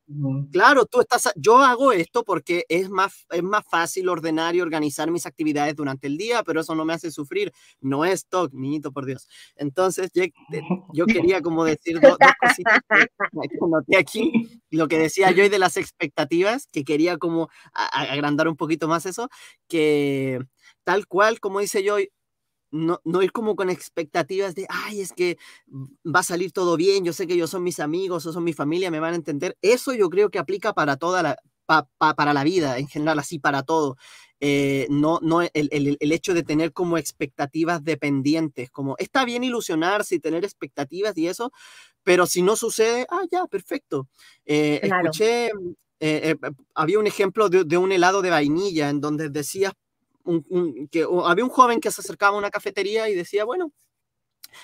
Claro, 0.51 0.85
tú 0.85 1.01
estás, 1.01 1.31
yo 1.35 1.57
hago 1.57 1.91
esto 1.91 2.23
porque 2.23 2.63
es 2.69 2.89
más, 2.89 3.25
es 3.31 3.41
más 3.41 3.63
fácil 3.67 4.07
ordenar 4.07 4.55
y 4.55 4.61
organizar 4.61 5.09
mis 5.09 5.25
actividades 5.25 5.75
durante 5.75 6.05
el 6.05 6.15
día, 6.15 6.43
pero 6.43 6.61
eso 6.61 6.75
no 6.75 6.85
me 6.85 6.93
hace 6.93 7.09
sufrir. 7.09 7.51
No 7.81 8.05
es 8.05 8.27
TOC, 8.27 8.53
niñito, 8.53 8.91
por 8.91 9.05
Dios. 9.05 9.27
Entonces, 9.55 10.11
yo, 10.93 11.05
quería 11.05 11.41
como 11.41 11.63
decir 11.63 11.99
dos, 11.99 12.17
cositas 12.39 12.79
que 12.89 13.57
noté 13.67 13.97
aquí, 13.97 14.61
lo 14.69 14.87
que 14.87 14.97
decía 14.97 15.31
yo 15.31 15.43
y 15.43 15.49
de 15.49 15.59
las 15.59 15.77
expectativas, 15.77 16.67
que 16.71 16.83
quería 16.83 17.17
como 17.17 17.49
agrandar 17.73 18.47
un 18.47 18.55
poquito 18.55 18.87
más 18.87 19.05
eso, 19.05 19.29
que 19.67 20.39
tal 20.83 21.07
cual, 21.07 21.39
como 21.39 21.59
dice 21.59 21.83
yo, 21.83 21.97
no, 22.71 22.99
no, 23.05 23.21
ir 23.21 23.31
como 23.31 23.55
con 23.55 23.69
expectativas 23.69 24.53
de, 24.55 24.65
ay, 24.69 24.99
es 24.99 25.13
que 25.13 25.37
va 26.05 26.19
a 26.19 26.23
salir 26.23 26.51
todo 26.51 26.75
bien, 26.75 27.05
yo 27.05 27.13
sé 27.13 27.27
que 27.27 27.33
ellos 27.33 27.49
son 27.49 27.63
mis 27.63 27.79
amigos 27.79 28.25
o 28.25 28.33
son 28.33 28.43
mi 28.43 28.53
familia, 28.53 28.91
me 28.91 28.99
van 28.99 29.13
a 29.13 29.17
entender. 29.17 29.57
Eso 29.61 29.93
yo 29.93 30.09
creo 30.09 30.29
que 30.29 30.39
aplica 30.39 30.73
para 30.73 30.97
toda 30.97 31.23
la, 31.23 31.37
para 31.65 32.33
la 32.33 32.43
vida, 32.43 32.77
en 32.77 32.87
general, 32.87 33.19
así 33.19 33.39
para 33.39 33.63
todo. 33.63 33.97
Eh, 34.41 34.87
no, 34.89 35.19
no 35.21 35.41
el, 35.41 35.49
el, 35.53 35.97
el, 35.99 36.11
hecho 36.11 36.33
de 36.33 36.43
tener 36.43 36.73
como 36.73 36.97
expectativas 36.97 37.83
dependientes, 37.83 38.69
como 38.69 38.95
está 38.97 39.23
bien 39.23 39.43
ilusionarse 39.45 40.15
y 40.15 40.19
tener 40.19 40.43
expectativas 40.43 41.17
y 41.17 41.27
eso, 41.27 41.51
pero 42.03 42.27
si 42.27 42.41
no 42.41 42.55
sucede, 42.55 43.07
ah, 43.09 43.23
ya, 43.31 43.47
perfecto. 43.47 44.09
Eh, 44.45 44.81
escuché, 44.83 45.51
eh, 46.01 46.35
había 46.73 46.99
un 46.99 47.07
ejemplo 47.07 47.47
de, 47.47 47.63
de, 47.63 47.77
un 47.77 47.91
helado 47.93 48.21
de 48.21 48.29
vainilla 48.29 48.89
en 48.89 48.99
donde 48.99 49.29
decías, 49.29 49.73
que 50.91 51.07
había 51.23 51.43
un 51.43 51.49
joven 51.49 51.79
que 51.79 51.91
se 51.91 52.01
acercaba 52.01 52.35
a 52.35 52.39
una 52.39 52.49
cafetería 52.49 53.07
y 53.09 53.15
decía, 53.15 53.45
bueno, 53.45 53.71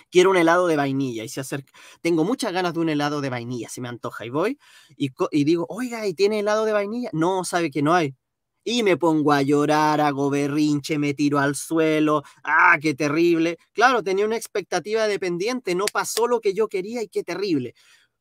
quiero 0.10 0.32
un 0.32 0.38
helado 0.38 0.68
de 0.68 0.76
vainilla 0.76 1.24
y 1.24 1.30
se 1.30 1.40
acerca, 1.42 1.72
tengo 2.02 2.24
muchas 2.24 2.52
ganas 2.52 2.74
de 2.74 2.80
un 2.80 2.90
helado 2.90 3.22
de 3.22 3.30
vainilla, 3.30 3.70
si 3.70 3.82
me 3.82 3.90
antoja 3.90 4.26
y 4.26 4.30
voy 4.30 4.60
y, 4.98 5.12
y 5.32 5.44
digo, 5.44 5.66
oiga, 5.70 6.06
¿y 6.08 6.14
tiene 6.14 6.40
helado 6.40 6.66
de 6.66 6.74
vainilla? 6.74 7.10
No, 7.14 7.44
sabe 7.44 7.72
que 7.72 7.82
no 7.82 7.94
hay. 7.94 8.16
Y 8.64 8.84
me 8.84 8.98
pongo 8.98 9.32
a 9.32 9.42
llorar, 9.42 10.02
hago 10.02 10.30
berrinche, 10.30 11.00
me 11.00 11.14
tiro 11.14 11.40
al 11.40 11.56
suelo, 11.56 12.24
ah, 12.44 12.78
qué 12.82 12.94
terrible. 12.94 13.58
Claro, 13.74 14.04
tenía 14.04 14.26
una 14.26 14.38
expectativa 14.38 15.08
dependiente, 15.08 15.74
no 15.76 15.86
pasó 15.92 16.28
lo 16.28 16.42
que 16.42 16.54
yo 16.54 16.68
quería 16.68 17.02
y 17.02 17.08
qué 17.08 17.24
terrible. 17.24 17.74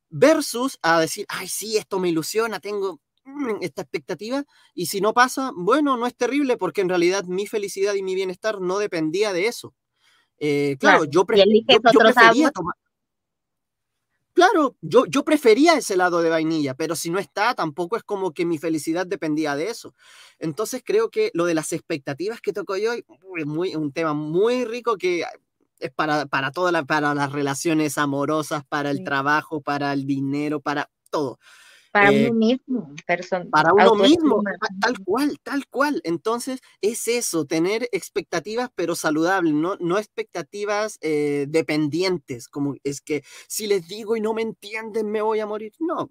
Versus 0.09 0.79
a 0.83 1.01
decir, 1.01 1.27
ay, 1.29 1.49
sí, 1.49 1.77
esto 1.77 1.99
me 1.99 2.09
ilusiona, 2.09 2.59
tengo, 2.59 3.01
Mm, 3.25 3.59
esta 3.61 3.83
expectativa 3.83 4.45
y 4.75 4.87
si 4.87 5.01
no 5.01 5.12
pasa, 5.12 5.53
bueno, 5.55 5.97
no 5.97 6.07
es 6.07 6.17
terrible 6.17 6.57
porque 6.57 6.81
en 6.81 6.89
realidad 6.89 7.25
mi 7.25 7.47
felicidad 7.47 7.95
y 7.95 8.03
mi 8.03 8.15
bienestar 8.15 8.61
no 8.61 8.79
dependía 8.79 9.33
de 9.33 9.47
eso. 9.47 9.75
Eh, 10.39 10.77
claro, 10.81 11.05
yo, 11.05 11.27
prefería 11.27 12.51
tomar... 12.51 12.75
Claro, 14.32 14.77
yo, 14.81 15.07
yo 15.07 15.24
prefería 15.24 15.74
ese 15.77 15.97
lado 15.97 16.23
de 16.23 16.31
vainilla, 16.31 16.74
pero 16.74 16.94
si 16.94 17.11
no 17.11 17.19
está, 17.19 17.55
tampoco 17.55 17.97
es 17.97 18.02
como 18.05 18.32
que 18.32 18.47
mi 18.47 18.59
felicidad 18.59 19.07
dependía 19.07 19.57
de 19.57 19.69
eso. 19.70 19.94
Entonces 20.39 20.82
creo 20.85 21.11
que 21.11 21.31
lo 21.35 21.47
de 21.47 21.55
las 21.55 21.73
expectativas 21.73 22.40
que 22.40 22.52
tocó 22.52 22.77
yo 22.77 22.93
es 22.93 23.05
muy, 23.47 23.74
un 23.74 23.93
tema 23.93 24.15
muy 24.15 24.65
rico 24.65 24.97
que 24.97 25.24
es 25.81 25.90
para, 25.93 26.27
para 26.27 26.52
todas 26.52 26.73
la, 26.73 26.85
para 26.85 27.15
las 27.15 27.32
relaciones 27.32 27.98
amorosas, 27.98 28.65
para 28.69 28.90
el 28.90 29.02
trabajo, 29.02 29.61
para 29.62 29.93
el 29.93 30.07
dinero, 30.07 30.61
para 30.61 30.90
todo. 31.11 31.39
Para 31.91 32.11
uno 32.11 32.19
eh, 32.19 32.33
mismo, 32.33 32.95
Para 33.51 33.73
uno 33.75 33.97
mismo, 33.97 34.43
tal 34.81 34.99
cual, 35.05 35.37
tal 35.43 35.67
cual. 35.69 36.01
Entonces, 36.05 36.61
es 36.81 37.09
eso, 37.09 37.47
tener 37.47 37.89
expectativas, 37.91 38.71
pero 38.75 38.95
saludables, 38.95 39.55
no, 39.55 39.77
no 39.81 39.99
expectativas 39.99 40.99
eh, 41.01 41.47
dependientes, 41.49 42.49
como 42.49 42.77
es 42.85 43.01
que 43.01 43.25
si 43.49 43.67
les 43.67 43.89
digo 43.89 44.17
y 44.17 44.21
no 44.21 44.35
me 44.35 44.43
entienden, 44.43 45.11
me 45.11 45.21
voy 45.21 45.41
a 45.41 45.47
morir. 45.47 45.73
No. 45.81 46.11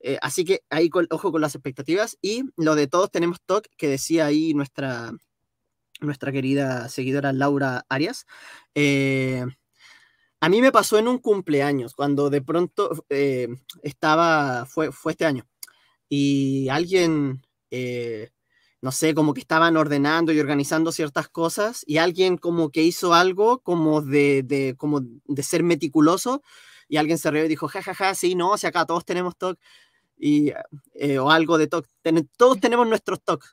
Eh, 0.00 0.18
así 0.22 0.44
que 0.44 0.62
ahí, 0.70 0.90
ojo 1.10 1.32
con 1.32 1.40
las 1.40 1.54
expectativas. 1.54 2.18
Y 2.20 2.42
lo 2.56 2.74
de 2.74 2.88
todos 2.88 3.10
tenemos 3.10 3.40
TOC, 3.46 3.66
que 3.76 3.88
decía 3.88 4.26
ahí 4.26 4.54
nuestra, 4.54 5.12
nuestra 6.00 6.32
querida 6.32 6.88
seguidora 6.88 7.32
Laura 7.32 7.84
Arias. 7.88 8.26
A 10.40 10.48
mí 10.48 10.60
me 10.60 10.72
pasó 10.72 10.98
en 10.98 11.08
un 11.08 11.18
cumpleaños, 11.18 11.94
cuando 11.94 12.28
de 12.28 12.42
pronto 12.42 13.04
eh, 13.08 13.48
estaba, 13.82 14.66
fue, 14.66 14.92
fue 14.92 15.12
este 15.12 15.24
año, 15.24 15.46
y 16.08 16.68
alguien, 16.68 17.42
eh, 17.70 18.30
no 18.82 18.92
sé, 18.92 19.14
como 19.14 19.32
que 19.32 19.40
estaban 19.40 19.76
ordenando 19.76 20.32
y 20.32 20.40
organizando 20.40 20.92
ciertas 20.92 21.28
cosas, 21.28 21.84
y 21.86 21.96
alguien 21.98 22.36
como 22.36 22.70
que 22.70 22.82
hizo 22.82 23.14
algo 23.14 23.60
como 23.60 24.02
de, 24.02 24.42
de 24.42 24.74
como 24.76 25.00
de 25.00 25.42
ser 25.42 25.62
meticuloso, 25.62 26.42
y 26.88 26.98
alguien 26.98 27.18
se 27.18 27.30
rió 27.30 27.44
y 27.44 27.48
dijo, 27.48 27.66
jajaja, 27.68 27.94
ja, 27.94 28.08
ja, 28.08 28.14
sí, 28.14 28.34
no, 28.34 28.58
si 28.58 28.66
acá 28.66 28.84
todos 28.84 29.04
tenemos 29.06 29.36
TOC, 29.36 29.58
y, 30.18 30.52
eh, 30.94 31.18
o 31.18 31.30
algo 31.30 31.56
de 31.58 31.66
TOC, 31.66 31.86
todos 32.36 32.60
tenemos 32.60 32.86
nuestros 32.86 33.22
TOC. 33.22 33.44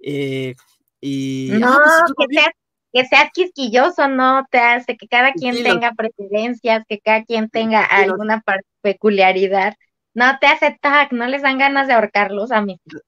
y, 0.00 1.50
no, 1.52 1.72
ah, 1.72 1.78
pues, 1.84 2.28
que 2.28 2.34
seas 2.34 2.59
quisquilloso 3.32 4.08
no 4.08 4.46
te 4.50 4.58
hace 4.58 4.96
que 4.96 5.08
cada 5.08 5.32
quien 5.32 5.62
tenga 5.62 5.92
preferencias, 5.92 6.84
que 6.88 7.00
cada 7.00 7.24
quien 7.24 7.48
tenga 7.48 7.84
alguna 7.84 8.42
peculiaridad. 8.82 9.74
No 10.14 10.38
te 10.40 10.46
hace 10.46 10.76
tag, 10.80 11.12
no 11.12 11.26
les 11.26 11.42
dan 11.42 11.58
ganas 11.58 11.86
de 11.86 11.94
ahorcarlos 11.94 12.50
a 12.50 12.62
mí. 12.62 12.80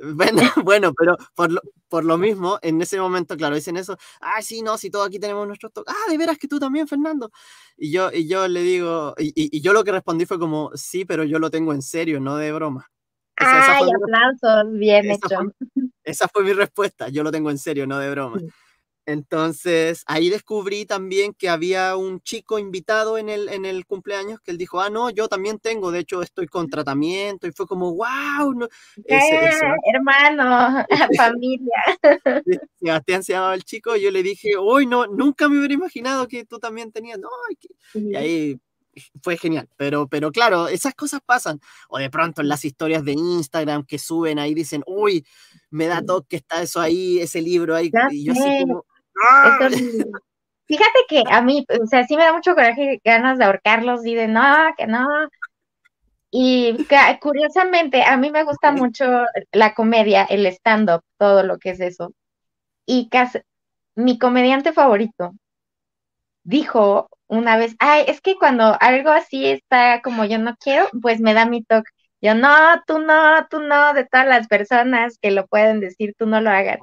Bueno, 0.00 0.40
bueno, 0.64 0.92
pero 0.96 1.16
por 1.34 1.50
lo, 1.50 1.60
por 1.88 2.04
lo 2.04 2.18
mismo, 2.18 2.58
en 2.62 2.80
ese 2.80 3.00
momento, 3.00 3.36
claro, 3.36 3.56
dicen 3.56 3.76
eso, 3.76 3.96
ah, 4.20 4.40
sí, 4.42 4.62
no, 4.62 4.78
si 4.78 4.90
todos 4.90 5.08
aquí 5.08 5.18
tenemos 5.18 5.46
nuestros 5.46 5.72
toques, 5.72 5.92
ah, 5.92 6.10
de 6.10 6.16
veras 6.16 6.38
que 6.38 6.48
tú 6.48 6.58
también, 6.58 6.86
Fernando. 6.86 7.30
Y 7.76 7.90
yo, 7.90 8.10
y 8.12 8.28
yo 8.28 8.46
le 8.46 8.62
digo, 8.62 9.14
y, 9.18 9.32
y, 9.34 9.60
yo 9.60 9.72
lo 9.72 9.84
que 9.84 9.92
respondí 9.92 10.24
fue 10.24 10.38
como, 10.38 10.70
sí, 10.74 11.04
pero 11.04 11.24
yo 11.24 11.38
lo 11.38 11.50
tengo 11.50 11.72
en 11.72 11.82
serio, 11.82 12.20
no 12.20 12.36
de 12.36 12.52
broma. 12.52 12.88
Ay, 13.36 13.88
aplausos, 13.90 14.72
bien 14.72 15.10
hecho. 15.10 15.52
esa 16.04 16.28
fue 16.28 16.42
mi 16.42 16.52
respuesta, 16.52 17.08
yo 17.08 17.22
lo 17.22 17.30
tengo 17.30 17.50
en 17.50 17.58
serio, 17.58 17.86
no 17.86 17.98
de 17.98 18.10
broma. 18.10 18.38
Entonces, 19.08 20.02
ahí 20.06 20.28
descubrí 20.28 20.84
también 20.84 21.32
que 21.32 21.48
había 21.48 21.96
un 21.96 22.20
chico 22.20 22.58
invitado 22.58 23.16
en 23.16 23.30
el, 23.30 23.48
en 23.48 23.64
el 23.64 23.86
cumpleaños 23.86 24.38
que 24.38 24.50
él 24.50 24.58
dijo, 24.58 24.82
ah, 24.82 24.90
no, 24.90 25.08
yo 25.08 25.28
también 25.28 25.58
tengo, 25.58 25.90
de 25.90 26.00
hecho 26.00 26.20
estoy 26.20 26.46
con 26.46 26.68
tratamiento 26.68 27.46
y 27.46 27.52
fue 27.52 27.66
como, 27.66 27.94
wow, 27.94 28.52
no. 28.52 28.66
Eh, 29.06 29.50
hermano, 29.94 30.84
familia. 31.16 31.82
Sebastián 32.78 33.24
se 33.24 33.32
llamaba 33.32 33.54
el 33.54 33.64
chico 33.64 33.96
y 33.96 34.02
yo 34.02 34.10
le 34.10 34.22
dije, 34.22 34.58
uy, 34.58 34.84
no, 34.84 35.06
nunca 35.06 35.48
me 35.48 35.56
hubiera 35.56 35.72
imaginado 35.72 36.28
que 36.28 36.44
tú 36.44 36.58
también 36.58 36.92
tenías, 36.92 37.18
no, 37.18 37.30
y 37.94 38.14
ahí 38.14 38.60
fue 39.22 39.38
genial, 39.38 39.70
pero, 39.78 40.06
pero 40.06 40.30
claro, 40.32 40.68
esas 40.68 40.94
cosas 40.94 41.20
pasan. 41.24 41.60
O 41.88 41.98
de 41.98 42.10
pronto 42.10 42.42
en 42.42 42.48
las 42.48 42.64
historias 42.66 43.04
de 43.04 43.12
Instagram 43.12 43.86
que 43.86 43.98
suben 43.98 44.38
ahí 44.38 44.52
dicen, 44.52 44.82
uy, 44.86 45.24
me 45.70 45.86
da 45.86 46.02
toque 46.02 46.28
que 46.28 46.36
está 46.36 46.60
eso 46.60 46.78
ahí, 46.78 47.20
ese 47.20 47.40
libro 47.40 47.74
ahí, 47.74 47.90
y 48.10 48.24
yo 48.24 48.32
así 48.32 48.42
como... 48.60 48.84
¡ah! 49.22 49.58
Fíjate 50.66 50.98
que 51.08 51.22
a 51.30 51.40
mí, 51.40 51.64
o 51.82 51.86
sea, 51.86 52.04
sí 52.06 52.16
me 52.16 52.24
da 52.24 52.32
mucho 52.34 52.54
coraje 52.54 53.00
ganas 53.02 53.38
de 53.38 53.44
ahorcarlos 53.44 54.04
y 54.04 54.14
de 54.14 54.28
no, 54.28 54.42
que 54.76 54.86
no. 54.86 55.06
Y 56.30 56.86
curiosamente, 57.20 58.02
a 58.04 58.18
mí 58.18 58.30
me 58.30 58.44
gusta 58.44 58.70
mucho 58.70 59.24
la 59.52 59.74
comedia, 59.74 60.24
el 60.24 60.44
stand-up, 60.46 61.02
todo 61.16 61.42
lo 61.42 61.58
que 61.58 61.70
es 61.70 61.80
eso. 61.80 62.12
Y 62.84 63.08
casi, 63.08 63.40
mi 63.94 64.18
comediante 64.18 64.72
favorito 64.72 65.32
dijo 66.44 67.08
una 67.26 67.56
vez, 67.58 67.76
ay, 67.78 68.04
es 68.08 68.20
que 68.20 68.36
cuando 68.36 68.76
algo 68.80 69.10
así 69.10 69.46
está 69.46 70.00
como 70.02 70.24
yo 70.24 70.38
no 70.38 70.56
quiero, 70.56 70.88
pues 71.02 71.20
me 71.20 71.34
da 71.34 71.46
mi 71.46 71.62
toque. 71.62 71.90
Yo, 72.20 72.34
no, 72.34 72.50
tú 72.86 72.98
no, 72.98 73.46
tú 73.48 73.60
no, 73.60 73.94
de 73.94 74.04
todas 74.04 74.26
las 74.26 74.48
personas 74.48 75.18
que 75.20 75.30
lo 75.30 75.46
pueden 75.46 75.80
decir, 75.80 76.14
tú 76.18 76.26
no 76.26 76.40
lo 76.40 76.50
hagas. 76.50 76.78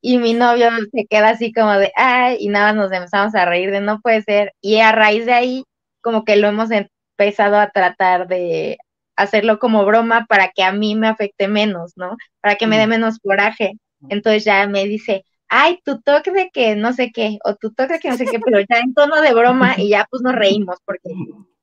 Y 0.00 0.18
mi 0.18 0.34
novio 0.34 0.70
se 0.92 1.06
queda 1.06 1.30
así 1.30 1.52
como 1.52 1.72
de, 1.74 1.92
ay, 1.94 2.38
y 2.40 2.48
nada, 2.48 2.72
nos 2.72 2.90
empezamos 2.90 3.34
a 3.34 3.44
reír 3.44 3.70
de 3.70 3.80
no 3.80 4.00
puede 4.00 4.22
ser. 4.22 4.52
Y 4.60 4.80
a 4.80 4.92
raíz 4.92 5.24
de 5.26 5.34
ahí, 5.34 5.64
como 6.00 6.24
que 6.24 6.36
lo 6.36 6.48
hemos 6.48 6.70
empezado 6.70 7.56
a 7.56 7.70
tratar 7.70 8.26
de 8.26 8.78
hacerlo 9.16 9.58
como 9.58 9.84
broma 9.84 10.26
para 10.28 10.50
que 10.54 10.62
a 10.62 10.72
mí 10.72 10.94
me 10.94 11.08
afecte 11.08 11.48
menos, 11.48 11.92
¿no? 11.96 12.16
Para 12.40 12.56
que 12.56 12.66
me 12.66 12.78
dé 12.78 12.86
menos 12.86 13.18
coraje. 13.18 13.72
Entonces 14.08 14.44
ya 14.44 14.66
me 14.66 14.84
dice, 14.84 15.24
ay, 15.48 15.80
tu 15.84 16.00
toque 16.00 16.30
de 16.32 16.50
que 16.50 16.76
no 16.76 16.92
sé 16.92 17.10
qué, 17.12 17.38
o 17.44 17.54
tu 17.54 17.72
toque 17.72 17.94
de 17.94 17.98
que 18.00 18.10
no 18.10 18.16
sé 18.16 18.26
qué, 18.26 18.38
pero 18.40 18.60
ya 18.60 18.78
en 18.80 18.94
tono 18.94 19.20
de 19.20 19.32
broma 19.34 19.74
y 19.78 19.90
ya 19.90 20.06
pues 20.10 20.22
nos 20.22 20.34
reímos, 20.34 20.76
porque 20.84 21.10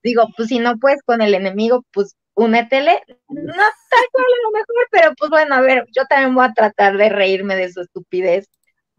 digo, 0.03 0.27
pues 0.35 0.49
si 0.49 0.59
no 0.59 0.77
puedes 0.77 1.01
con 1.03 1.21
el 1.21 1.34
enemigo, 1.35 1.84
pues 1.91 2.15
únetele, 2.35 3.03
no 3.30 3.53
tal 3.53 4.05
cual 4.11 4.26
a 4.26 4.43
lo 4.43 4.51
mejor, 4.51 4.88
pero 4.91 5.14
pues 5.18 5.30
bueno, 5.30 5.55
a 5.55 5.61
ver, 5.61 5.85
yo 5.95 6.05
también 6.05 6.35
voy 6.35 6.45
a 6.45 6.53
tratar 6.53 6.97
de 6.97 7.10
reírme 7.10 7.55
de 7.55 7.72
su 7.72 7.81
estupidez 7.81 8.49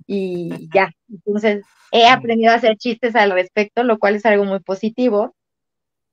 y 0.07 0.69
ya, 0.73 0.91
entonces 1.09 1.65
he 1.93 2.07
aprendido 2.09 2.53
a 2.53 2.57
hacer 2.57 2.77
chistes 2.77 3.17
al 3.17 3.31
respecto, 3.33 3.83
lo 3.85 3.99
cual 3.99 4.17
es 4.17 4.27
algo 4.27 4.45
muy 4.45 4.61
positivo, 4.61 5.35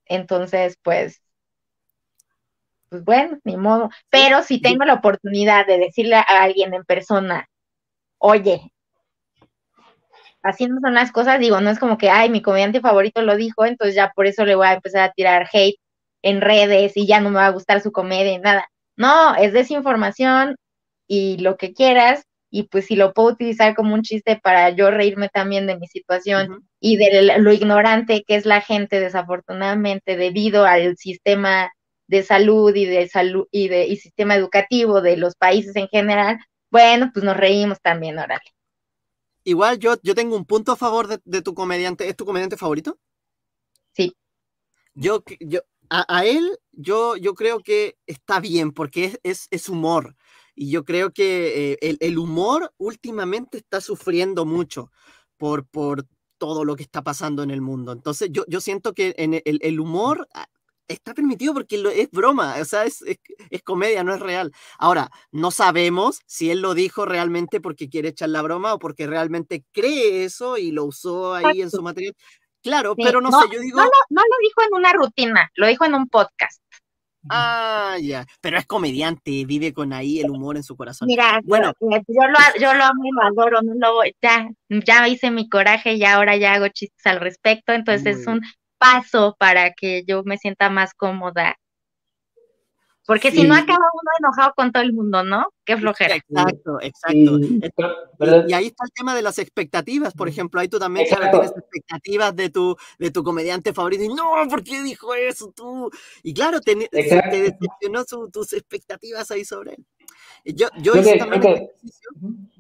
entonces 0.06 0.78
pues, 0.84 1.22
pues 2.90 3.04
bueno, 3.04 3.40
ni 3.44 3.58
modo, 3.58 3.90
pero 4.10 4.44
si 4.44 4.62
tengo 4.62 4.86
la 4.86 4.96
oportunidad 4.96 5.66
de 5.68 5.78
decirle 5.78 6.16
a 6.16 6.22
alguien 6.22 6.74
en 6.74 6.84
persona, 6.86 7.48
oye, 8.20 8.72
así 10.44 10.68
no 10.68 10.80
son 10.82 10.94
las 10.94 11.12
cosas, 11.12 11.40
digo, 11.40 11.62
no 11.62 11.70
es 11.70 11.80
como 11.80 11.98
que, 11.98 12.10
ay, 12.10 12.30
mi 12.30 12.42
comediante 12.42 12.82
favorito 12.82 13.22
lo 13.22 13.36
dijo, 13.36 13.66
entonces 13.66 13.96
ya 13.96 14.12
por 14.16 14.28
eso 14.28 14.46
le 14.46 14.56
voy 14.56 14.68
a 14.68 14.74
empezar 14.74 15.02
a 15.04 15.12
tirar 15.14 15.48
hate 15.54 15.80
en 16.22 16.42
redes 16.42 16.94
y 16.96 17.08
ya 17.08 17.20
no 17.20 17.30
me 17.30 17.38
va 17.38 17.48
a 17.48 17.52
gustar 17.52 17.82
su 17.82 17.92
comedia 17.92 18.34
y 18.34 18.40
nada. 18.40 18.68
No, 18.96 19.36
es 19.36 19.54
desinformación 19.54 20.56
y 21.08 21.38
lo 21.38 21.58
que 21.58 21.74
quieras, 21.74 22.24
y 22.50 22.64
pues 22.64 22.86
si 22.86 22.96
lo 22.96 23.14
puedo 23.14 23.30
utilizar 23.30 23.76
como 23.76 23.94
un 23.94 24.02
chiste 24.02 24.40
para 24.42 24.70
yo 24.72 24.92
reírme 24.92 25.30
también 25.30 25.68
de 25.68 25.78
mi 25.78 25.88
situación 25.88 26.68
y 26.80 26.98
de 26.98 27.40
lo 27.40 27.54
ignorante 27.54 28.24
que 28.28 28.36
es 28.36 28.46
la 28.46 28.62
gente 28.62 29.00
desafortunadamente 29.00 30.18
debido 30.18 30.66
al 30.66 30.98
sistema 30.98 31.72
de 32.08 32.24
salud 32.24 32.76
y 32.76 32.86
de 32.86 33.08
salud 33.08 33.48
y 33.52 33.70
de 33.70 33.88
y 33.88 33.96
sistema 33.96 34.36
educativo 34.36 35.02
de 35.02 35.16
los 35.16 35.36
países 35.36 35.76
en 35.78 35.88
general, 35.88 36.40
bueno, 36.70 37.10
pues 37.14 37.24
nos 37.24 37.38
reímos 37.38 37.80
también, 37.82 38.20
órale. 38.20 38.44
Igual 39.44 39.80
yo, 39.80 39.96
yo 40.04 40.14
tengo 40.14 40.36
un 40.36 40.46
punto 40.46 40.74
a 40.74 40.76
favor 40.76 41.08
de, 41.08 41.42
tu 41.42 41.54
comediante. 41.54 42.08
¿Es 42.08 42.16
tu 42.16 42.26
comediante 42.26 42.58
favorito? 42.58 43.00
Sí. 43.94 44.16
Yo, 44.94 45.24
yo, 45.40 45.62
a, 45.92 46.26
él, 46.26 46.58
yo, 46.72 47.18
yo 47.18 47.34
creo 47.34 47.60
que 47.60 47.98
está 48.08 48.40
bien 48.40 48.72
porque 48.72 49.20
es, 49.24 49.48
es, 49.52 49.70
humor. 49.70 50.16
Y 50.56 50.72
yo 50.72 50.86
creo 50.86 51.12
que 51.12 51.78
eh, 51.82 51.98
el, 52.00 52.18
humor 52.18 52.74
últimamente 52.78 53.58
está 53.58 53.82
sufriendo 53.82 54.46
mucho 54.46 54.92
por, 55.38 55.66
por 55.68 56.06
todo 56.38 56.64
lo 56.66 56.76
que 56.76 56.84
está 56.84 57.02
pasando 57.02 57.44
en 57.44 57.52
el 57.52 57.62
mundo. 57.62 57.92
Entonces 57.92 58.30
yo, 58.32 58.46
yo 58.48 58.62
siento 58.62 58.94
que 58.94 59.14
en 59.18 59.34
el, 59.34 59.60
el 59.62 59.80
humor 59.80 60.28
está 60.92 61.14
permitido 61.14 61.54
porque 61.54 61.84
es 61.96 62.12
broma, 62.12 62.56
o 62.60 62.66
sea, 62.66 62.86
es, 62.86 63.04
es, 63.50 63.64
comedia, 63.64 64.04
no 64.04 64.14
es 64.14 64.20
real. 64.20 64.52
Ahora, 64.78 65.10
no 65.32 65.52
sabemos 65.52 66.22
si 66.26 66.52
él 66.52 66.62
lo 66.62 66.74
dijo 66.74 67.06
realmente 67.06 67.62
porque 67.62 67.90
quiere 67.90 68.10
echar 68.10 68.30
la 68.30 68.42
broma 68.42 68.74
o 68.74 68.80
porque 68.80 69.08
realmente 69.08 69.64
cree 69.72 70.24
eso 70.24 70.58
y 70.58 70.72
lo 70.72 70.86
usó 70.86 71.34
ahí 71.34 71.62
en 71.62 71.72
su 71.72 71.82
material. 71.82 72.16
Claro, 72.62 72.96
pero 72.96 73.22
no, 73.22 73.32
sé, 73.32 73.48
yo 73.52 73.60
digo... 73.60 73.80
No 73.80 74.22
lo, 74.22 74.38
dijo 74.42 74.62
en 74.62 74.78
una 74.78 74.94
rutina, 74.94 75.50
lo 75.56 75.68
dijo 75.68 75.86
en 75.86 75.96
un 75.96 76.08
podcast. 76.08 76.62
Ah, 77.30 77.98
ya, 78.02 78.26
pero 78.40 78.58
es 78.58 78.66
comediante, 78.66 79.46
vive 79.46 79.74
con 79.74 79.94
ahí 79.94 80.20
el 80.20 80.32
humor 80.32 80.58
en 80.58 80.64
su 80.64 80.76
corazón. 80.76 81.08
Mira, 81.08 81.40
bueno, 81.44 81.74
yo, 81.80 81.88
lo, 82.28 82.40
yo 82.60 82.74
lo 82.74 82.84
amo 82.84 83.04
y 83.06 83.12
lo 83.12 83.22
adoro, 83.22 83.62
no 83.62 83.74
lo 83.76 84.02
ya, 84.22 84.50
ya 84.70 85.08
hice 85.08 85.30
mi 85.30 85.48
coraje 85.48 85.94
y 85.94 86.04
ahora 86.04 86.36
ya 86.38 86.54
hago 86.54 86.68
chistes 86.70 87.06
al 87.06 87.20
respecto, 87.20 87.74
entonces 87.74 88.22
es 88.22 88.28
un 88.28 88.42
paso 88.80 89.36
para 89.38 89.72
que 89.74 90.04
yo 90.08 90.24
me 90.24 90.38
sienta 90.38 90.70
más 90.70 90.94
cómoda. 90.96 91.58
Porque 93.06 93.32
si 93.32 93.44
no 93.44 93.56
acaba 93.56 93.80
uno 93.94 94.12
enojado 94.20 94.54
con 94.56 94.72
todo 94.72 94.84
el 94.84 94.94
mundo, 94.94 95.24
¿no? 95.24 95.48
Qué 95.66 95.76
flojera. 95.76 96.16
Exacto, 96.16 96.80
exacto. 96.82 97.40
Y, 98.48 98.54
ahí 98.54 98.68
está 98.68 98.86
el 98.86 98.92
tema 98.96 99.16
de 99.16 99.22
las 99.24 99.40
expectativas, 99.40 100.14
por 100.14 100.30
ejemplo, 100.30 100.60
ahí 100.60 100.68
tú 100.68 100.78
también 100.78 101.08
tienes 101.08 101.52
expectativas 101.52 102.36
de 102.36 102.50
tu, 102.50 102.78
de 103.00 103.12
tu 103.12 103.24
comediante 103.24 103.74
favorito 103.74 104.04
y 104.04 104.10
no, 104.10 104.48
¿por 104.50 104.64
qué 104.64 104.84
dijo 104.84 105.16
eso 105.16 105.52
tú? 105.56 105.90
Y 106.22 106.34
claro, 106.34 106.62
te, 106.62 106.76
decepcionó 106.92 108.06
tus 108.32 108.54
expectativas 108.54 109.32
ahí 109.32 109.46
sobre 109.46 109.74
él. 109.74 109.86
Yo, 110.56 110.68
yo 110.78 110.96
hice 110.96 111.18
también 111.18 111.70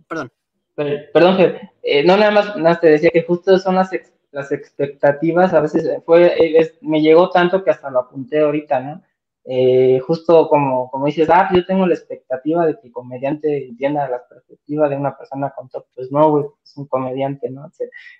Perdón. 0.07 0.31
Perdón, 0.75 1.37
eh, 1.83 2.03
no 2.03 2.17
nada 2.17 2.31
más, 2.31 2.57
nada, 2.57 2.79
te 2.79 2.87
decía 2.87 3.11
que 3.11 3.23
justo 3.23 3.57
son 3.59 3.75
las 3.75 3.91
las 4.31 4.51
expectativas 4.51 5.53
a 5.53 5.59
veces 5.59 6.01
fue, 6.05 6.73
me 6.81 7.01
llegó 7.01 7.29
tanto 7.29 7.63
que 7.63 7.69
hasta 7.69 7.89
lo 7.89 7.99
apunté 7.99 8.39
ahorita, 8.39 8.79
¿no? 8.79 9.03
Eh, 9.43 9.99
justo 10.05 10.47
como, 10.47 10.89
como 10.91 11.07
dices, 11.07 11.27
ah, 11.31 11.49
yo 11.53 11.65
tengo 11.65 11.87
la 11.87 11.95
expectativa 11.95 12.65
de 12.65 12.79
que 12.79 12.87
el 12.87 12.93
comediante 12.93 13.67
entienda 13.67 14.07
la 14.07 14.27
perspectiva 14.27 14.87
de 14.87 14.95
una 14.95 15.17
persona 15.17 15.51
con 15.55 15.67
top, 15.67 15.85
pues 15.95 16.11
no, 16.11 16.29
güey, 16.29 16.45
es 16.63 16.77
un 16.77 16.85
comediante, 16.85 17.49
¿no? 17.49 17.69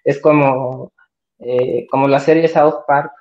Es 0.03 0.19
como, 0.19 0.91
eh, 1.39 1.85
como 1.91 2.07
la 2.07 2.19
serie 2.19 2.47
South 2.47 2.85
Park, 2.87 3.11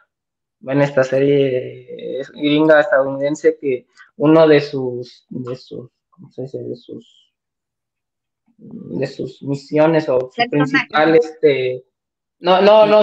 bueno, 0.61 0.83
esta 0.83 1.05
serie 1.05 2.23
gringa 2.35 2.81
estadounidense 2.81 3.57
que 3.59 3.87
uno 4.17 4.47
de 4.47 4.61
sus, 4.61 5.27
de 5.31 5.57
sus, 5.57 5.91
¿cómo 6.11 6.31
se 6.31 6.43
dice? 6.43 6.63
De 6.63 6.77
sus, 6.77 7.33
de 8.59 9.07
sus 9.07 9.43
misiones 9.43 10.09
o 10.09 10.31
su 10.31 10.51
principal, 10.51 11.17
este, 11.17 11.85
no, 12.39 12.61
no, 12.61 12.87
no, 12.87 13.01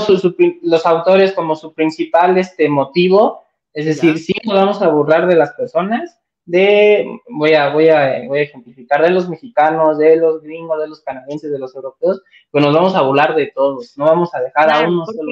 los 0.61 0.86
autores 0.86 1.34
como 1.34 1.56
su 1.56 1.74
principal 1.74 2.38
este, 2.38 2.69
motivo, 2.69 3.44
es 3.77 3.85
decir, 3.85 4.17
sí 4.17 4.33
nos 4.43 4.55
vamos 4.55 4.81
a 4.81 4.87
burlar 4.87 5.27
de 5.27 5.35
las 5.35 5.53
personas, 5.53 6.19
de, 6.45 7.05
voy 7.29 7.53
a, 7.53 7.69
voy 7.69 7.89
a, 7.89 8.23
voy 8.25 8.39
a 8.39 8.41
ejemplificar, 8.41 9.03
de 9.03 9.11
los 9.11 9.29
mexicanos, 9.29 9.99
de 9.99 10.15
los 10.15 10.41
gringos, 10.41 10.81
de 10.81 10.87
los 10.87 11.01
canadienses, 11.01 11.51
de 11.51 11.59
los 11.59 11.75
europeos, 11.75 12.23
pues 12.49 12.65
nos 12.65 12.73
vamos 12.73 12.95
a 12.95 13.03
burlar 13.03 13.35
de 13.35 13.51
todos, 13.53 13.95
no 13.95 14.05
vamos 14.05 14.33
a 14.33 14.41
dejar 14.41 14.71
a 14.71 14.89
uno 14.89 15.05
solo. 15.05 15.31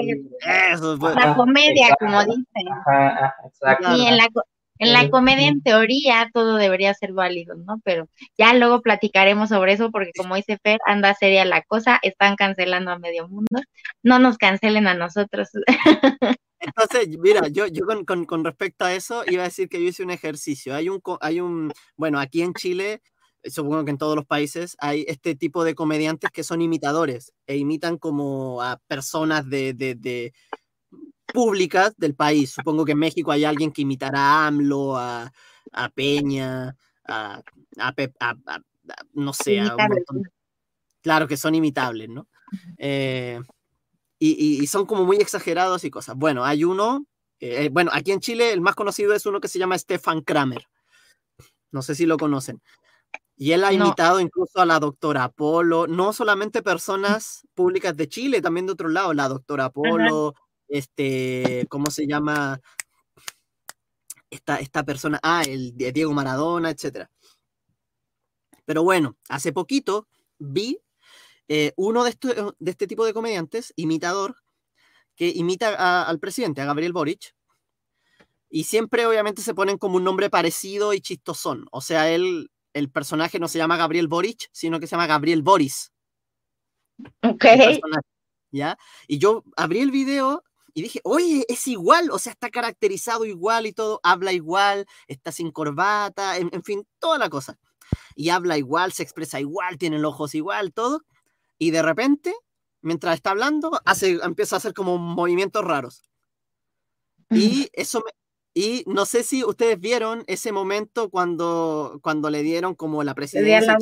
La 1.15 1.35
comedia, 1.35 1.87
como 1.99 2.23
dicen. 2.23 2.45
Ajá, 2.85 3.33
exacto. 3.47 3.95
Y 3.97 4.05
en 4.05 4.17
la, 4.17 4.27
en 4.77 4.93
la 4.93 5.09
comedia, 5.09 5.47
en 5.47 5.63
teoría, 5.63 6.29
todo 6.31 6.57
debería 6.57 6.93
ser 6.93 7.13
válido, 7.13 7.55
¿no? 7.55 7.81
Pero 7.83 8.09
ya 8.37 8.53
luego 8.53 8.81
platicaremos 8.81 9.49
sobre 9.49 9.73
eso, 9.73 9.89
porque 9.89 10.11
como 10.15 10.35
dice 10.35 10.59
Fer, 10.61 10.77
anda 10.85 11.15
seria 11.15 11.45
la 11.45 11.63
cosa, 11.63 11.97
están 12.03 12.35
cancelando 12.35 12.91
a 12.91 12.99
medio 12.99 13.27
mundo, 13.27 13.59
no 14.03 14.19
nos 14.19 14.37
cancelen 14.37 14.85
a 14.85 14.93
nosotros. 14.93 15.49
Entonces, 16.65 17.17
mira, 17.19 17.47
yo, 17.47 17.67
yo 17.67 17.85
con, 18.05 18.25
con, 18.25 18.43
respecto 18.43 18.85
a 18.85 18.93
eso, 18.93 19.23
iba 19.27 19.43
a 19.43 19.45
decir 19.45 19.69
que 19.69 19.81
yo 19.81 19.89
hice 19.89 20.03
un 20.03 20.11
ejercicio. 20.11 20.75
Hay 20.75 20.89
un, 20.89 21.01
hay 21.21 21.39
un, 21.39 21.71
bueno, 21.95 22.19
aquí 22.19 22.41
en 22.41 22.53
Chile, 22.53 23.01
supongo 23.43 23.85
que 23.85 23.91
en 23.91 23.97
todos 23.97 24.15
los 24.15 24.25
países, 24.25 24.75
hay 24.79 25.05
este 25.07 25.35
tipo 25.35 25.63
de 25.63 25.75
comediantes 25.75 26.31
que 26.31 26.43
son 26.43 26.61
imitadores 26.61 27.33
e 27.47 27.57
imitan 27.57 27.97
como 27.97 28.61
a 28.61 28.77
personas 28.87 29.49
de, 29.49 29.73
de, 29.73 29.95
de 29.95 30.33
públicas 31.33 31.93
del 31.97 32.15
país. 32.15 32.51
Supongo 32.51 32.85
que 32.85 32.93
en 32.93 32.99
México 32.99 33.31
hay 33.31 33.43
alguien 33.43 33.71
que 33.71 33.83
imitará 33.83 34.19
a 34.19 34.47
AMLO, 34.47 34.97
a, 34.97 35.31
Peña, 35.93 36.75
a, 37.07 37.41
no 39.13 39.33
sé, 39.33 39.59
a 39.59 39.75
un 39.75 39.87
montón. 39.87 40.23
Claro 41.01 41.27
que 41.27 41.37
son 41.37 41.53
imitables, 41.53 42.09
¿no? 42.09 42.27
Eh, 42.77 43.39
y, 44.19 44.65
son 44.67 44.85
como 44.85 45.05
muy 45.05 45.17
exagerados 45.17 45.83
y 45.83 45.89
cosas. 45.89 46.15
Bueno, 46.15 46.45
hay 46.45 46.63
uno, 46.63 47.05
eh, 47.39 47.69
bueno, 47.71 47.91
aquí 47.93 48.11
en 48.11 48.19
Chile 48.19 48.53
el 48.53 48.61
más 48.61 48.75
conocido 48.75 49.13
es 49.13 49.25
uno 49.25 49.41
que 49.41 49.47
se 49.47 49.59
llama 49.59 49.77
Stefan 49.77 50.21
Kramer. 50.21 50.67
No 51.71 51.81
sé 51.81 51.95
si 51.95 52.05
lo 52.05 52.17
conocen. 52.17 52.61
Y 53.37 53.51
él 53.51 53.65
ha 53.65 53.73
imitado 53.73 54.21
incluso 54.21 54.61
a 54.61 54.65
la 54.65 54.79
doctora 54.79 55.25
Apolo, 55.25 55.87
no 55.87 56.13
solamente 56.13 56.63
personas 56.63 57.45
públicas 57.53 57.95
de 57.97 58.07
Chile, 58.07 58.41
también 58.41 58.65
de 58.65 58.71
otro 58.71 58.87
lado, 58.87 59.13
la 59.13 59.27
doctora 59.27 59.65
Apolo, 59.65 60.33
este, 60.69 61.65
¿cómo 61.69 61.91
se 61.91 62.07
llama? 62.07 62.61
Esta, 64.29 64.57
esta 64.57 64.83
persona, 64.83 65.19
ah, 65.21 65.43
el 65.45 65.75
Diego 65.75 66.13
Maradona, 66.13 66.69
etcétera. 66.69 67.09
Pero 68.65 68.83
bueno, 68.83 69.17
hace 69.29 69.51
poquito 69.51 70.07
vi 70.39 70.79
eh, 71.47 71.73
uno 71.75 72.03
de, 72.03 72.17
de 72.59 72.71
este 72.71 72.87
tipo 72.87 73.05
de 73.05 73.13
comediantes, 73.13 73.73
imitador, 73.75 74.35
que 75.15 75.29
imita 75.29 76.03
al 76.03 76.19
presidente, 76.19 76.61
a 76.61 76.65
Gabriel 76.65 76.93
Boric, 76.93 77.33
y 78.49 78.65
siempre 78.65 79.05
obviamente 79.05 79.41
se 79.41 79.53
ponen 79.53 79.77
como 79.77 79.97
un 79.97 80.03
nombre 80.03 80.29
parecido 80.29 80.93
y 80.93 81.01
chistosón. 81.01 81.67
O 81.71 81.81
sea, 81.81 82.11
él, 82.11 82.51
el 82.73 82.89
personaje 82.89 83.39
no 83.39 83.47
se 83.47 83.57
llama 83.57 83.77
Gabriel 83.77 84.07
Boric, 84.07 84.49
sino 84.51 84.79
que 84.79 84.87
se 84.87 84.91
llama 84.91 85.07
Gabriel 85.07 85.41
Boris. 85.41 85.91
Ok. 87.23 87.45
¿Ya? 88.51 88.77
Y 89.07 89.17
yo 89.17 89.43
abrí 89.57 89.79
el 89.79 89.91
video 89.91 90.43
y 90.73 90.81
dije, 90.81 91.01
oye, 91.03 91.45
es 91.49 91.67
igual, 91.67 92.09
o 92.11 92.19
sea, 92.19 92.33
está 92.33 92.49
caracterizado 92.49 93.25
igual 93.25 93.65
y 93.65 93.73
todo, 93.73 93.99
habla 94.03 94.33
igual, 94.33 94.85
está 95.07 95.31
sin 95.31 95.51
corbata, 95.51 96.37
en, 96.37 96.63
fin, 96.63 96.85
toda 96.99 97.17
la 97.17 97.29
cosa. 97.29 97.57
Y 98.15 98.29
habla 98.29 98.57
igual, 98.57 98.91
se 98.91 99.03
expresa 99.03 99.39
igual, 99.39 99.77
tiene 99.77 99.99
los 99.99 100.13
ojos 100.13 100.35
igual, 100.35 100.73
todo. 100.73 101.01
Y 101.57 101.71
de 101.71 101.81
repente, 101.81 102.33
mientras 102.81 103.15
está 103.15 103.31
hablando, 103.31 103.79
hace, 103.85 104.19
empieza 104.23 104.55
a 104.55 104.57
hacer 104.57 104.73
como 104.73 104.97
movimientos 104.97 105.63
raros. 105.63 106.03
Y 107.31 107.69
eso 107.73 108.01
me, 108.05 108.11
y 108.57 108.83
no 108.87 109.05
sé 109.05 109.23
si 109.23 109.43
ustedes 109.43 109.77
vieron 109.77 110.23
ese 110.27 110.53
momento 110.53 111.09
cuando, 111.09 111.99
cuando 112.01 112.29
le 112.29 112.41
dieron 112.41 112.73
como 112.73 113.03
la 113.03 113.13
presidencia 113.13 113.77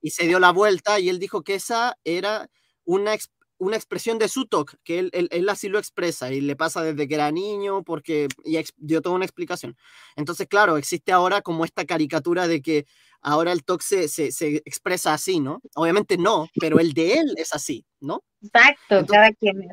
y, 0.00 0.10
se 0.10 0.26
dio 0.28 0.38
la 0.38 0.52
vuelta 0.52 1.00
y 1.00 1.08
él 1.08 1.18
dijo 1.18 1.42
que 1.42 1.56
esa 1.56 1.98
era 2.04 2.48
una, 2.84 3.16
una 3.58 3.76
expresión 3.76 4.18
de 4.18 4.28
su 4.28 4.46
talk, 4.46 4.76
que 4.84 5.00
él, 5.00 5.10
él, 5.12 5.48
así 5.48 5.68
lo 5.68 5.80
expresa 5.80 6.32
y 6.32 6.40
le 6.40 6.54
pasa 6.54 6.82
desde 6.82 7.08
que 7.08 7.14
era 7.16 7.32
niño 7.32 7.82
porque 7.82 8.28
y 8.44 8.56
dio 8.76 9.02
toda 9.02 9.16
una 9.16 9.24
explicación. 9.24 9.76
Entonces, 10.14 10.46
claro, 10.46 10.76
existe 10.76 11.10
ahora 11.10 11.42
como 11.42 11.64
esta 11.64 11.84
caricatura 11.84 12.46
de 12.46 12.62
que 12.62 12.86
ahora 13.22 13.52
el 13.52 13.64
talk 13.64 13.80
se, 13.80 14.08
se, 14.08 14.28
expresa 14.64 15.14
así, 15.14 15.40
¿no? 15.40 15.60
Obviamente 15.74 16.18
no, 16.18 16.48
pero 16.58 16.80
el 16.80 16.92
de 16.92 17.14
él 17.14 17.34
es 17.36 17.52
así, 17.54 17.86
¿no? 18.00 18.22
Exacto, 18.42 18.98
entonces, 18.98 19.12
cada 19.12 19.32
quien. 19.32 19.68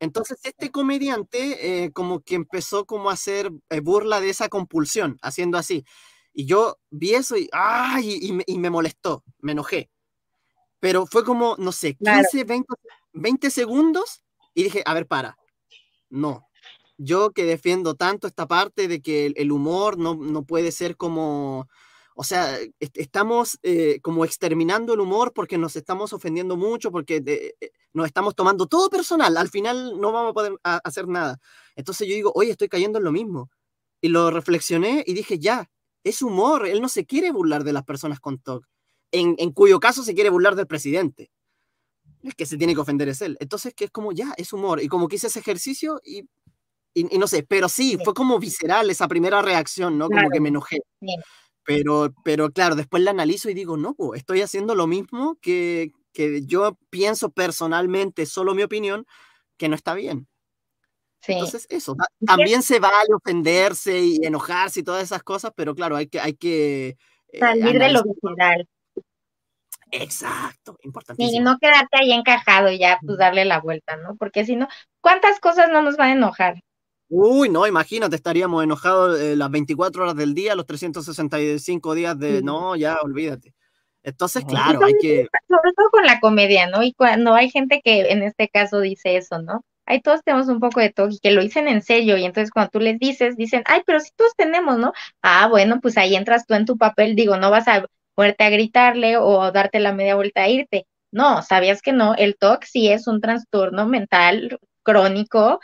entonces 0.00 0.38
este 0.42 0.70
comediante 0.70 1.84
eh, 1.84 1.92
como 1.92 2.20
que 2.20 2.34
empezó 2.34 2.84
como 2.84 3.10
a 3.10 3.14
hacer 3.14 3.50
eh, 3.70 3.80
burla 3.80 4.20
de 4.20 4.30
esa 4.30 4.48
compulsión, 4.48 5.18
haciendo 5.22 5.56
así. 5.56 5.84
Y 6.34 6.46
yo 6.46 6.78
vi 6.90 7.14
eso 7.14 7.36
y, 7.36 7.48
¡ay! 7.52 8.18
Y, 8.20 8.32
me, 8.32 8.44
y 8.46 8.58
me 8.58 8.70
molestó, 8.70 9.22
me 9.38 9.52
enojé. 9.52 9.90
Pero 10.80 11.06
fue 11.06 11.24
como, 11.24 11.54
no 11.58 11.70
sé, 11.70 11.94
15, 11.94 12.44
20, 13.12 13.50
segundos 13.50 14.22
y 14.54 14.64
dije, 14.64 14.82
a 14.84 14.94
ver, 14.94 15.06
para. 15.06 15.38
No, 16.10 16.48
yo 16.98 17.30
que 17.30 17.44
defiendo 17.44 17.94
tanto 17.94 18.26
esta 18.26 18.48
parte 18.48 18.88
de 18.88 19.00
que 19.00 19.26
el, 19.36 19.52
humor 19.52 19.96
no, 19.98 20.14
no, 20.14 20.44
puede 20.44 20.72
ser 20.72 20.96
como, 20.96 21.68
o 22.14 22.24
sea, 22.24 22.58
estamos 22.78 23.58
eh, 23.62 24.00
como 24.02 24.24
exterminando 24.24 24.94
el 24.94 25.00
humor 25.00 25.32
porque 25.34 25.58
nos 25.58 25.76
estamos 25.76 26.12
ofendiendo 26.12 26.56
mucho, 26.56 26.90
porque 26.90 27.22
eh, 27.26 27.70
nos 27.92 28.06
estamos 28.06 28.34
tomando 28.34 28.66
todo 28.66 28.90
personal, 28.90 29.36
al 29.36 29.48
final 29.48 30.00
no 30.00 30.12
vamos 30.12 30.30
a 30.30 30.34
poder 30.34 30.52
hacer 30.62 31.08
nada. 31.08 31.38
Entonces 31.74 32.06
yo 32.06 32.14
digo, 32.14 32.32
oye, 32.34 32.50
estoy 32.50 32.68
cayendo 32.68 32.98
en 32.98 33.04
lo 33.04 33.12
mismo. 33.12 33.50
Y 34.00 34.08
lo 34.08 34.30
reflexioné 34.30 35.04
y 35.06 35.14
dije, 35.14 35.38
ya, 35.38 35.70
es 36.04 36.22
humor, 36.22 36.66
él 36.66 36.82
no 36.82 36.88
se 36.88 37.06
quiere 37.06 37.30
burlar 37.30 37.64
de 37.64 37.72
las 37.72 37.84
personas 37.84 38.20
con 38.20 38.38
TOC, 38.38 38.66
en, 39.12 39.36
en 39.38 39.52
cuyo 39.52 39.80
caso 39.80 40.02
se 40.02 40.14
quiere 40.14 40.30
burlar 40.30 40.56
del 40.56 40.66
presidente. 40.66 41.30
El 42.22 42.34
que 42.34 42.46
se 42.46 42.56
tiene 42.56 42.74
que 42.74 42.80
ofender 42.80 43.08
es 43.08 43.20
él. 43.22 43.36
Entonces, 43.40 43.74
que 43.74 43.84
es 43.84 43.90
como, 43.90 44.12
ya, 44.12 44.32
es 44.36 44.52
humor. 44.52 44.80
Y 44.82 44.88
como 44.88 45.08
que 45.08 45.16
hice 45.16 45.26
ese 45.26 45.40
ejercicio 45.40 46.00
y, 46.04 46.22
y, 46.94 47.18
no 47.18 47.26
sé, 47.26 47.42
pero 47.42 47.68
sí, 47.68 47.98
fue 48.04 48.14
como 48.14 48.38
visceral 48.38 48.90
esa 48.90 49.08
primera 49.08 49.40
reacción, 49.42 49.98
¿no? 49.98 50.08
Como 50.08 50.30
que 50.30 50.40
me 50.40 50.50
enojé. 50.50 50.78
Pero, 51.64 52.12
pero 52.24 52.50
claro, 52.50 52.74
después 52.74 53.02
la 53.02 53.12
analizo 53.12 53.48
y 53.48 53.54
digo, 53.54 53.76
no, 53.76 53.94
estoy 54.14 54.42
haciendo 54.42 54.74
lo 54.74 54.86
mismo 54.86 55.38
que, 55.40 55.92
que 56.12 56.44
yo 56.44 56.76
pienso 56.90 57.30
personalmente, 57.30 58.26
solo 58.26 58.54
mi 58.54 58.62
opinión, 58.62 59.06
que 59.56 59.68
no 59.68 59.76
está 59.76 59.94
bien. 59.94 60.26
Entonces, 61.28 61.66
eso, 61.70 61.94
también 62.26 62.62
se 62.62 62.80
vale 62.80 63.14
ofenderse 63.14 64.00
y 64.00 64.16
enojarse 64.24 64.80
y 64.80 64.82
todas 64.82 65.04
esas 65.04 65.22
cosas, 65.22 65.52
pero 65.54 65.74
claro, 65.74 65.96
hay 65.96 66.08
que... 66.08 66.20
Hay 66.20 66.34
que 66.34 66.96
eh, 67.28 67.38
Salir 67.38 67.78
de 67.78 67.92
lo 67.92 68.02
visceral. 68.02 68.68
Exacto, 69.92 70.76
importantísimo. 70.82 71.38
Y 71.38 71.44
no 71.44 71.58
quedarte 71.58 71.98
ahí 72.00 72.12
encajado 72.12 72.70
y 72.70 72.78
ya, 72.78 72.98
pues 73.04 73.18
darle 73.18 73.44
la 73.44 73.60
vuelta, 73.60 73.96
¿no? 73.96 74.16
Porque 74.16 74.44
si 74.44 74.56
no, 74.56 74.66
¿cuántas 75.00 75.38
cosas 75.38 75.70
no 75.70 75.82
nos 75.82 75.96
van 75.96 76.08
a 76.08 76.12
enojar? 76.12 76.62
Uy, 77.14 77.50
no, 77.50 77.66
imagínate, 77.66 78.16
estaríamos 78.16 78.64
enojados 78.64 79.20
eh, 79.20 79.36
las 79.36 79.50
24 79.50 80.02
horas 80.02 80.16
del 80.16 80.32
día, 80.32 80.54
los 80.54 80.64
365 80.64 81.94
días 81.94 82.18
de, 82.18 82.40
no, 82.42 82.74
ya, 82.74 82.96
olvídate. 83.02 83.52
Entonces, 84.02 84.46
claro, 84.46 84.82
hay 84.82 84.94
que... 84.98 85.28
Sobre 85.46 85.72
todo 85.76 85.90
con 85.90 86.06
la 86.06 86.20
comedia, 86.20 86.68
¿no? 86.68 86.82
Y 86.82 86.94
cuando 86.94 87.34
hay 87.34 87.50
gente 87.50 87.82
que 87.84 88.10
en 88.10 88.22
este 88.22 88.48
caso 88.48 88.80
dice 88.80 89.18
eso, 89.18 89.42
¿no? 89.42 89.62
Ahí 89.84 90.00
todos 90.00 90.22
tenemos 90.24 90.48
un 90.48 90.58
poco 90.58 90.80
de 90.80 90.88
toque 90.88 91.16
y 91.16 91.18
que 91.18 91.32
lo 91.32 91.42
dicen 91.42 91.68
en 91.68 91.82
serio 91.82 92.16
y 92.16 92.24
entonces 92.24 92.50
cuando 92.50 92.70
tú 92.70 92.80
les 92.80 92.98
dices, 92.98 93.36
dicen, 93.36 93.62
ay, 93.66 93.82
pero 93.84 94.00
si 94.00 94.08
todos 94.16 94.32
tenemos, 94.34 94.78
¿no? 94.78 94.94
Ah, 95.20 95.48
bueno, 95.48 95.80
pues 95.82 95.98
ahí 95.98 96.16
entras 96.16 96.46
tú 96.46 96.54
en 96.54 96.64
tu 96.64 96.78
papel, 96.78 97.14
digo, 97.14 97.36
no 97.36 97.50
vas 97.50 97.68
a 97.68 97.84
fuerte 98.14 98.44
a 98.44 98.48
gritarle 98.48 99.18
o 99.18 99.52
darte 99.52 99.80
la 99.80 99.92
media 99.92 100.14
vuelta 100.14 100.44
a 100.44 100.48
irte. 100.48 100.86
No, 101.10 101.42
sabías 101.42 101.82
que 101.82 101.92
no, 101.92 102.14
el 102.14 102.38
TOC 102.38 102.64
sí 102.64 102.88
es 102.88 103.06
un 103.06 103.20
trastorno 103.20 103.86
mental 103.86 104.58
crónico 104.82 105.60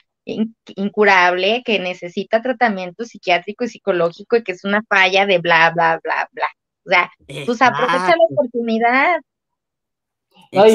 incurable 0.77 1.63
que 1.65 1.79
necesita 1.79 2.43
tratamiento 2.43 3.05
psiquiátrico 3.05 3.65
y 3.65 3.69
psicológico 3.69 4.37
y 4.37 4.45
que 4.45 4.53
es 4.53 4.65
una 4.65 4.83
falla 4.89 5.27
de 5.27 5.39
bla, 5.39 5.71
bla, 5.75 6.01
bla, 6.03 6.29
bla. 6.33 6.49
O 6.87 6.91
sea, 6.91 7.11
pues 7.47 7.63
aprovecha 7.63 8.09
la 8.09 8.25
oportunidad. 8.31 9.21
Voy, 10.51 10.75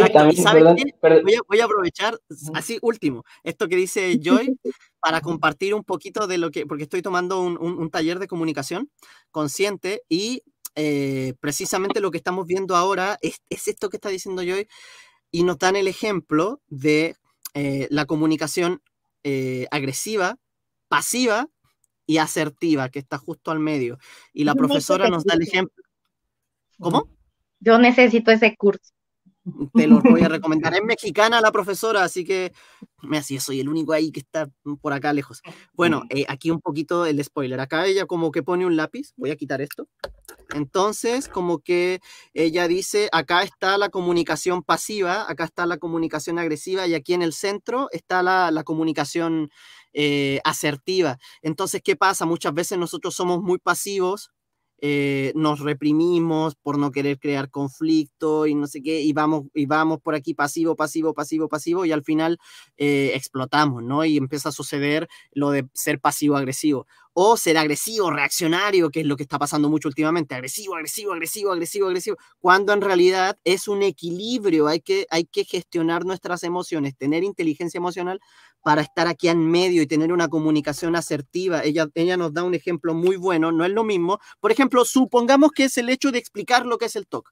a, 1.60 1.66
aprovechar, 1.66 2.20
así 2.54 2.78
último, 2.82 3.24
esto 3.44 3.68
que 3.68 3.76
dice 3.76 4.20
Joy, 4.22 4.56
para 5.00 5.22
compartir 5.22 5.74
un 5.74 5.84
poquito 5.84 6.28
de 6.28 6.38
lo 6.38 6.52
que, 6.52 6.66
porque 6.66 6.84
estoy 6.84 7.02
tomando 7.02 7.42
un, 7.42 7.58
un, 7.58 7.90
taller 7.90 8.20
de 8.20 8.28
comunicación 8.28 8.92
consciente 9.32 10.04
y 10.10 10.44
eh, 10.76 11.34
precisamente 11.40 12.02
lo 12.02 12.12
que 12.12 12.18
estamos 12.18 12.46
viendo 12.46 12.76
ahora 12.76 13.18
es, 13.22 13.42
es, 13.50 13.68
esto 13.68 13.90
que 13.90 13.98
está 13.98 14.10
diciendo 14.10 14.44
Joy 14.44 14.68
y 15.32 15.44
nos 15.44 15.58
dan 15.58 15.76
el 15.76 15.88
ejemplo 15.88 16.62
de 16.68 17.16
eh, 17.56 17.88
la 17.90 18.06
comunicación 18.06 18.82
eh, 19.24 19.68
agresiva, 19.72 20.38
pasiva 20.88 21.48
y 22.06 22.18
asertiva, 22.18 22.90
que 22.90 23.00
está 23.00 23.18
justo 23.18 23.52
al 23.52 23.60
medio. 23.60 23.98
Y 24.34 24.44
la 24.44 24.56
profesora 24.56 25.10
nos 25.10 25.24
da 25.24 25.36
el 25.36 25.44
ejemplo. 25.44 25.84
¿Cómo? 26.80 27.08
Yo 27.60 27.78
necesito 27.78 28.32
ese 28.32 28.56
curso. 28.56 28.94
Te 29.74 29.88
lo 29.88 30.02
voy 30.02 30.22
a 30.22 30.30
recomendar. 30.30 30.74
Es 30.74 30.84
mexicana 30.84 31.42
la 31.42 31.52
profesora, 31.52 32.04
así 32.04 32.24
que 32.24 32.54
me 33.02 33.18
así 33.18 33.40
soy 33.40 33.60
el 33.60 33.70
único 33.70 33.94
ahí 33.94 34.12
que 34.12 34.22
está 34.22 34.50
por 34.82 34.94
acá 34.94 35.14
lejos. 35.14 35.42
Bueno, 35.74 36.04
eh, 36.10 36.26
aquí 36.28 36.52
un 36.52 36.62
poquito 36.62 37.06
el 37.06 37.24
spoiler. 37.24 37.60
Acá 37.60 37.86
ella 37.86 38.06
como 38.06 38.32
que 38.32 38.44
pone 38.44 38.66
un 38.66 38.76
lápiz. 38.76 39.14
Voy 39.18 39.32
a 39.32 39.36
quitar 39.36 39.62
esto. 39.62 39.88
Entonces, 40.54 41.28
como 41.28 41.60
que 41.60 42.00
ella 42.34 42.68
dice, 42.68 43.10
acá 43.12 43.44
está 43.44 43.78
la 43.78 43.90
comunicación 43.90 44.62
pasiva, 44.62 45.30
acá 45.30 45.46
está 45.46 45.66
la 45.66 45.78
comunicación 45.78 46.38
agresiva 46.38 46.86
y 46.88 46.94
aquí 46.94 47.14
en 47.14 47.24
el 47.24 47.34
centro 47.34 47.90
está 47.92 48.22
la, 48.24 48.64
comunicación 48.64 49.50
eh, 49.94 50.40
asertiva. 50.44 51.18
Entonces, 51.42 51.82
¿qué 51.84 51.96
pasa? 51.96 52.26
Muchas 52.26 52.54
veces 52.54 52.78
nosotros 52.78 53.16
somos 53.16 53.42
muy 53.42 53.58
pasivos 53.58 54.33
eh, 54.86 55.32
nos 55.34 55.62
reprimimos 55.62 56.56
por 56.56 56.78
no 56.78 56.92
querer 56.92 57.18
crear 57.18 57.50
conflicto 57.50 58.48
y 58.48 58.54
no 58.54 58.68
sé 58.68 58.82
qué, 58.82 59.00
y 59.02 59.14
vamos, 59.14 59.44
y 59.54 59.66
vamos 59.66 60.02
por 60.02 60.14
aquí 60.14 60.34
pasivo, 60.34 60.76
pasivo, 60.76 61.14
pasivo, 61.14 61.48
pasivo, 61.48 61.86
y 61.86 61.94
al 61.94 62.04
final 62.04 62.38
eh, 62.76 63.12
explotamos, 63.16 63.82
¿no? 63.82 64.04
Y 64.04 64.18
empieza 64.18 64.50
a 64.50 64.52
suceder 64.52 65.08
lo 65.32 65.52
de 65.52 65.66
ser 65.74 66.02
pasivo-agresivo 66.02 66.86
o 67.14 67.38
ser 67.38 67.58
agresivo, 67.58 68.12
reaccionario, 68.12 68.90
que 68.90 69.02
es 69.02 69.06
lo 69.06 69.16
que 69.16 69.24
está 69.24 69.40
pasando 69.40 69.70
mucho 69.70 69.88
últimamente, 69.88 70.36
agresivo, 70.36 70.76
agresivo, 70.76 71.14
agresivo, 71.14 71.52
agresivo, 71.54 71.88
agresivo, 71.88 72.18
cuando 72.40 72.74
en 72.74 72.82
realidad 72.82 73.38
es 73.46 73.68
un 73.70 73.84
equilibrio, 73.84 74.68
hay 74.68 74.82
que, 74.82 75.06
hay 75.12 75.24
que 75.26 75.46
gestionar 75.46 76.06
nuestras 76.06 76.44
emociones, 76.44 76.98
tener 76.98 77.24
inteligencia 77.24 77.78
emocional 77.78 78.20
para 78.64 78.82
estar 78.82 79.08
aquí 79.08 79.28
en 79.28 79.46
medio 79.50 79.82
y 79.82 79.88
tener 79.88 80.12
una 80.12 80.30
comunicación 80.30 80.96
asertiva. 80.96 81.64
Ella, 81.64 81.88
ella 81.94 82.18
nos 82.18 82.34
da 82.34 82.44
un 82.44 82.56
ejemplo 82.56 82.94
muy 82.94 83.18
bueno, 83.18 83.52
no 83.52 83.66
es 83.66 83.72
lo 83.72 83.84
mismo. 83.84 84.20
Por 84.40 84.52
ejemplo, 84.52 84.86
supongamos 84.86 85.52
que 85.52 85.66
es 85.66 85.78
el 85.78 85.90
hecho 85.90 86.12
de 86.12 86.20
explicar 86.20 86.66
lo 86.66 86.78
que 86.78 86.86
es 86.86 86.96
el 86.96 87.08
TOC 87.08 87.30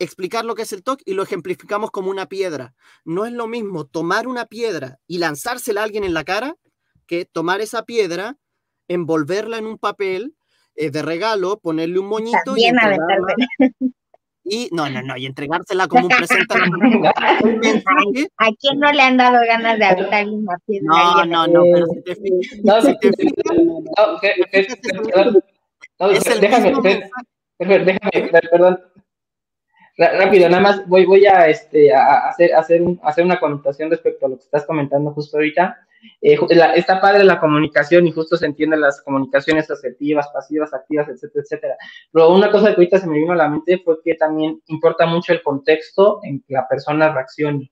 explicar 0.00 0.44
lo 0.44 0.54
que 0.54 0.62
es 0.62 0.72
el 0.72 0.82
TOC 0.82 1.02
y 1.04 1.14
lo 1.14 1.22
ejemplificamos 1.22 1.90
como 1.90 2.10
una 2.10 2.26
piedra. 2.26 2.74
No 3.04 3.26
es 3.26 3.32
lo 3.32 3.46
mismo 3.46 3.86
tomar 3.86 4.26
una 4.26 4.46
piedra 4.46 4.98
y 5.06 5.18
lanzársela 5.18 5.80
a 5.80 5.84
alguien 5.84 6.04
en 6.04 6.14
la 6.14 6.24
cara 6.24 6.56
que 7.06 7.24
tomar 7.24 7.60
esa 7.60 7.84
piedra 7.84 8.36
envolverla 8.88 9.58
en 9.58 9.66
un 9.66 9.78
papel 9.78 10.34
eh, 10.74 10.90
de 10.90 11.02
regalo, 11.02 11.58
ponerle 11.60 11.98
un 11.98 12.06
moñito 12.06 12.56
y 12.56 12.66
y 14.44 14.68
no, 14.72 14.88
no, 14.90 15.00
no, 15.02 15.16
y 15.16 15.24
entregársela 15.26 15.88
como 15.88 16.06
un 16.06 16.08
presente. 16.16 16.54
¿A 18.36 18.50
quién 18.60 18.78
no 18.78 18.92
le 18.92 19.02
han 19.02 19.16
dado 19.16 19.38
ganas 19.46 19.78
de 19.78 19.84
aventar 19.86 20.28
una 20.28 20.58
piedra? 20.66 20.86
No, 20.86 21.24
no, 21.24 21.46
no, 21.46 21.62
pero 21.72 21.86
si 21.86 22.02
te 22.02 22.14
fijas, 22.16 22.60
no, 22.62 22.76
es 26.10 26.26
el 26.26 26.40
déjame, 26.40 26.72
Déjame, 27.58 28.30
perdón, 28.50 28.80
rápido, 29.96 30.48
nada 30.48 30.62
más 30.62 30.88
voy, 30.88 31.06
voy 31.06 31.24
a, 31.24 31.48
este, 31.48 31.94
a 31.94 32.28
hacer, 32.28 32.54
hacer, 32.54 32.82
hacer 33.02 33.24
una 33.24 33.38
connotación 33.40 33.90
respecto 33.90 34.26
a 34.26 34.28
lo 34.28 34.36
que 34.36 34.44
estás 34.44 34.66
comentando 34.66 35.12
justo 35.12 35.36
ahorita. 35.36 35.86
Eh, 36.20 36.38
está 36.74 37.00
padre 37.00 37.24
la 37.24 37.40
comunicación 37.40 38.06
y 38.06 38.12
justo 38.12 38.36
se 38.36 38.46
entienden 38.46 38.80
las 38.80 39.02
comunicaciones 39.02 39.70
asertivas, 39.70 40.28
pasivas, 40.32 40.72
activas, 40.74 41.08
etcétera, 41.08 41.42
etcétera. 41.42 41.76
Pero 42.12 42.32
una 42.32 42.50
cosa 42.50 42.68
que 42.68 42.76
ahorita 42.76 42.98
se 42.98 43.06
me 43.06 43.18
vino 43.18 43.32
a 43.32 43.36
la 43.36 43.48
mente 43.48 43.78
fue 43.84 43.96
que 44.02 44.14
también 44.14 44.60
importa 44.66 45.06
mucho 45.06 45.32
el 45.32 45.42
contexto 45.42 46.20
en 46.22 46.42
que 46.42 46.54
la 46.54 46.66
persona 46.68 47.12
reaccione. 47.12 47.70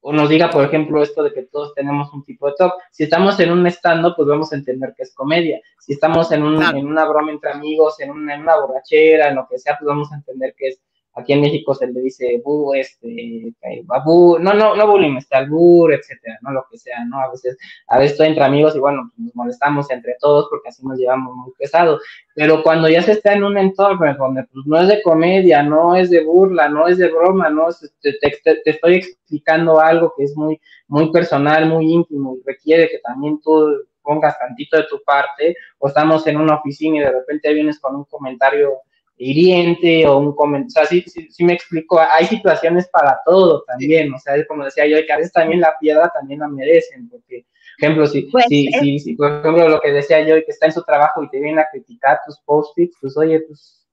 O 0.00 0.12
nos 0.12 0.28
diga, 0.28 0.50
por 0.50 0.64
ejemplo, 0.64 1.02
esto 1.02 1.24
de 1.24 1.32
que 1.32 1.42
todos 1.42 1.74
tenemos 1.74 2.12
un 2.12 2.24
tipo 2.24 2.46
de 2.46 2.54
talk. 2.56 2.74
Si 2.92 3.02
estamos 3.02 3.40
en 3.40 3.50
un 3.50 3.66
stand 3.66 4.14
pues 4.14 4.28
vamos 4.28 4.52
a 4.52 4.56
entender 4.56 4.94
que 4.96 5.02
es 5.02 5.12
comedia. 5.12 5.60
Si 5.80 5.94
estamos 5.94 6.30
en, 6.30 6.44
un, 6.44 6.62
en 6.62 6.86
una 6.86 7.04
broma 7.06 7.32
entre 7.32 7.50
amigos, 7.50 7.98
en 7.98 8.12
una, 8.12 8.34
en 8.36 8.42
una 8.42 8.56
borrachera, 8.56 9.28
en 9.28 9.34
lo 9.34 9.48
que 9.48 9.58
sea, 9.58 9.76
pues 9.76 9.86
vamos 9.86 10.12
a 10.12 10.16
entender 10.16 10.54
que 10.56 10.68
es 10.68 10.80
Aquí 11.16 11.32
en 11.32 11.40
México 11.40 11.74
se 11.74 11.86
le 11.86 12.00
dice 12.00 12.42
bu, 12.44 12.74
este, 12.74 13.54
babu, 13.84 14.38
no, 14.38 14.52
no, 14.52 14.76
no 14.76 14.86
bullying, 14.86 15.16
este, 15.16 15.34
albur, 15.34 15.92
etcétera, 15.92 16.38
¿no? 16.42 16.52
Lo 16.52 16.66
que 16.70 16.76
sea, 16.76 17.04
¿no? 17.06 17.18
A 17.18 17.30
veces, 17.30 17.56
a 17.88 17.98
veces 17.98 18.12
estoy 18.12 18.28
entre 18.28 18.44
amigos 18.44 18.76
y 18.76 18.78
bueno, 18.78 19.10
pues 19.10 19.26
nos 19.26 19.34
molestamos 19.34 19.90
entre 19.90 20.16
todos 20.20 20.46
porque 20.50 20.68
así 20.68 20.86
nos 20.86 20.98
llevamos 20.98 21.34
muy 21.34 21.52
pesado. 21.58 21.98
Pero 22.34 22.62
cuando 22.62 22.88
ya 22.88 23.00
se 23.00 23.12
está 23.12 23.32
en 23.32 23.44
un 23.44 23.56
entorno 23.56 24.14
donde 24.18 24.44
pues, 24.44 24.66
no 24.66 24.78
es 24.78 24.88
de 24.88 25.02
comedia, 25.02 25.62
no 25.62 25.96
es 25.96 26.10
de 26.10 26.22
burla, 26.22 26.68
no 26.68 26.86
es 26.86 26.98
de 26.98 27.08
broma, 27.08 27.48
no 27.48 27.68
te, 28.02 28.12
te, 28.20 28.40
te 28.42 28.70
estoy 28.70 28.96
explicando 28.96 29.80
algo 29.80 30.12
que 30.16 30.24
es 30.24 30.36
muy, 30.36 30.60
muy 30.86 31.10
personal, 31.10 31.66
muy 31.66 31.90
íntimo 31.90 32.36
y 32.36 32.42
requiere 32.46 32.88
que 32.88 32.98
también 32.98 33.40
tú 33.40 33.86
pongas 34.06 34.38
tantito 34.38 34.76
de 34.76 34.84
tu 34.84 35.02
parte, 35.02 35.56
o 35.78 35.88
estamos 35.88 36.26
en 36.28 36.36
una 36.36 36.56
oficina 36.56 36.98
y 36.98 37.00
de 37.00 37.10
repente 37.10 37.52
vienes 37.52 37.80
con 37.80 37.96
un 37.96 38.04
comentario 38.04 38.82
hiriente 39.18 40.06
o 40.06 40.18
un 40.18 40.34
comentario, 40.34 40.66
o 40.68 40.86
sea, 40.86 40.86
sí, 40.86 41.30
sí, 41.30 41.44
me 41.44 41.54
explico, 41.54 41.98
hay 41.98 42.26
situaciones 42.26 42.88
para 42.88 43.18
todo 43.24 43.62
también, 43.66 44.12
o 44.12 44.18
sea, 44.18 44.34
como 44.46 44.64
decía 44.64 44.86
yo, 44.86 44.98
que 45.06 45.12
a 45.12 45.16
veces 45.16 45.32
también 45.32 45.60
la 45.60 45.74
piedra 45.78 46.10
también 46.12 46.40
la 46.40 46.48
merecen, 46.48 47.08
porque, 47.08 47.46
por 47.78 47.84
ejemplo, 47.84 48.06
si, 48.06 48.22
pues, 48.22 48.44
si, 48.48 48.98
si, 48.98 49.14
por 49.14 49.32
ejemplo, 49.32 49.68
lo 49.68 49.80
que 49.80 49.92
decía 49.92 50.20
yo, 50.20 50.34
que 50.36 50.44
está 50.48 50.66
en 50.66 50.72
su 50.72 50.82
trabajo 50.82 51.22
y 51.22 51.30
te 51.30 51.40
vienen 51.40 51.60
a 51.60 51.68
criticar 51.70 52.20
tus 52.26 52.38
post-its, 52.40 52.96
pues 53.00 53.16
oye, 53.16 53.40
pues, 53.40 53.86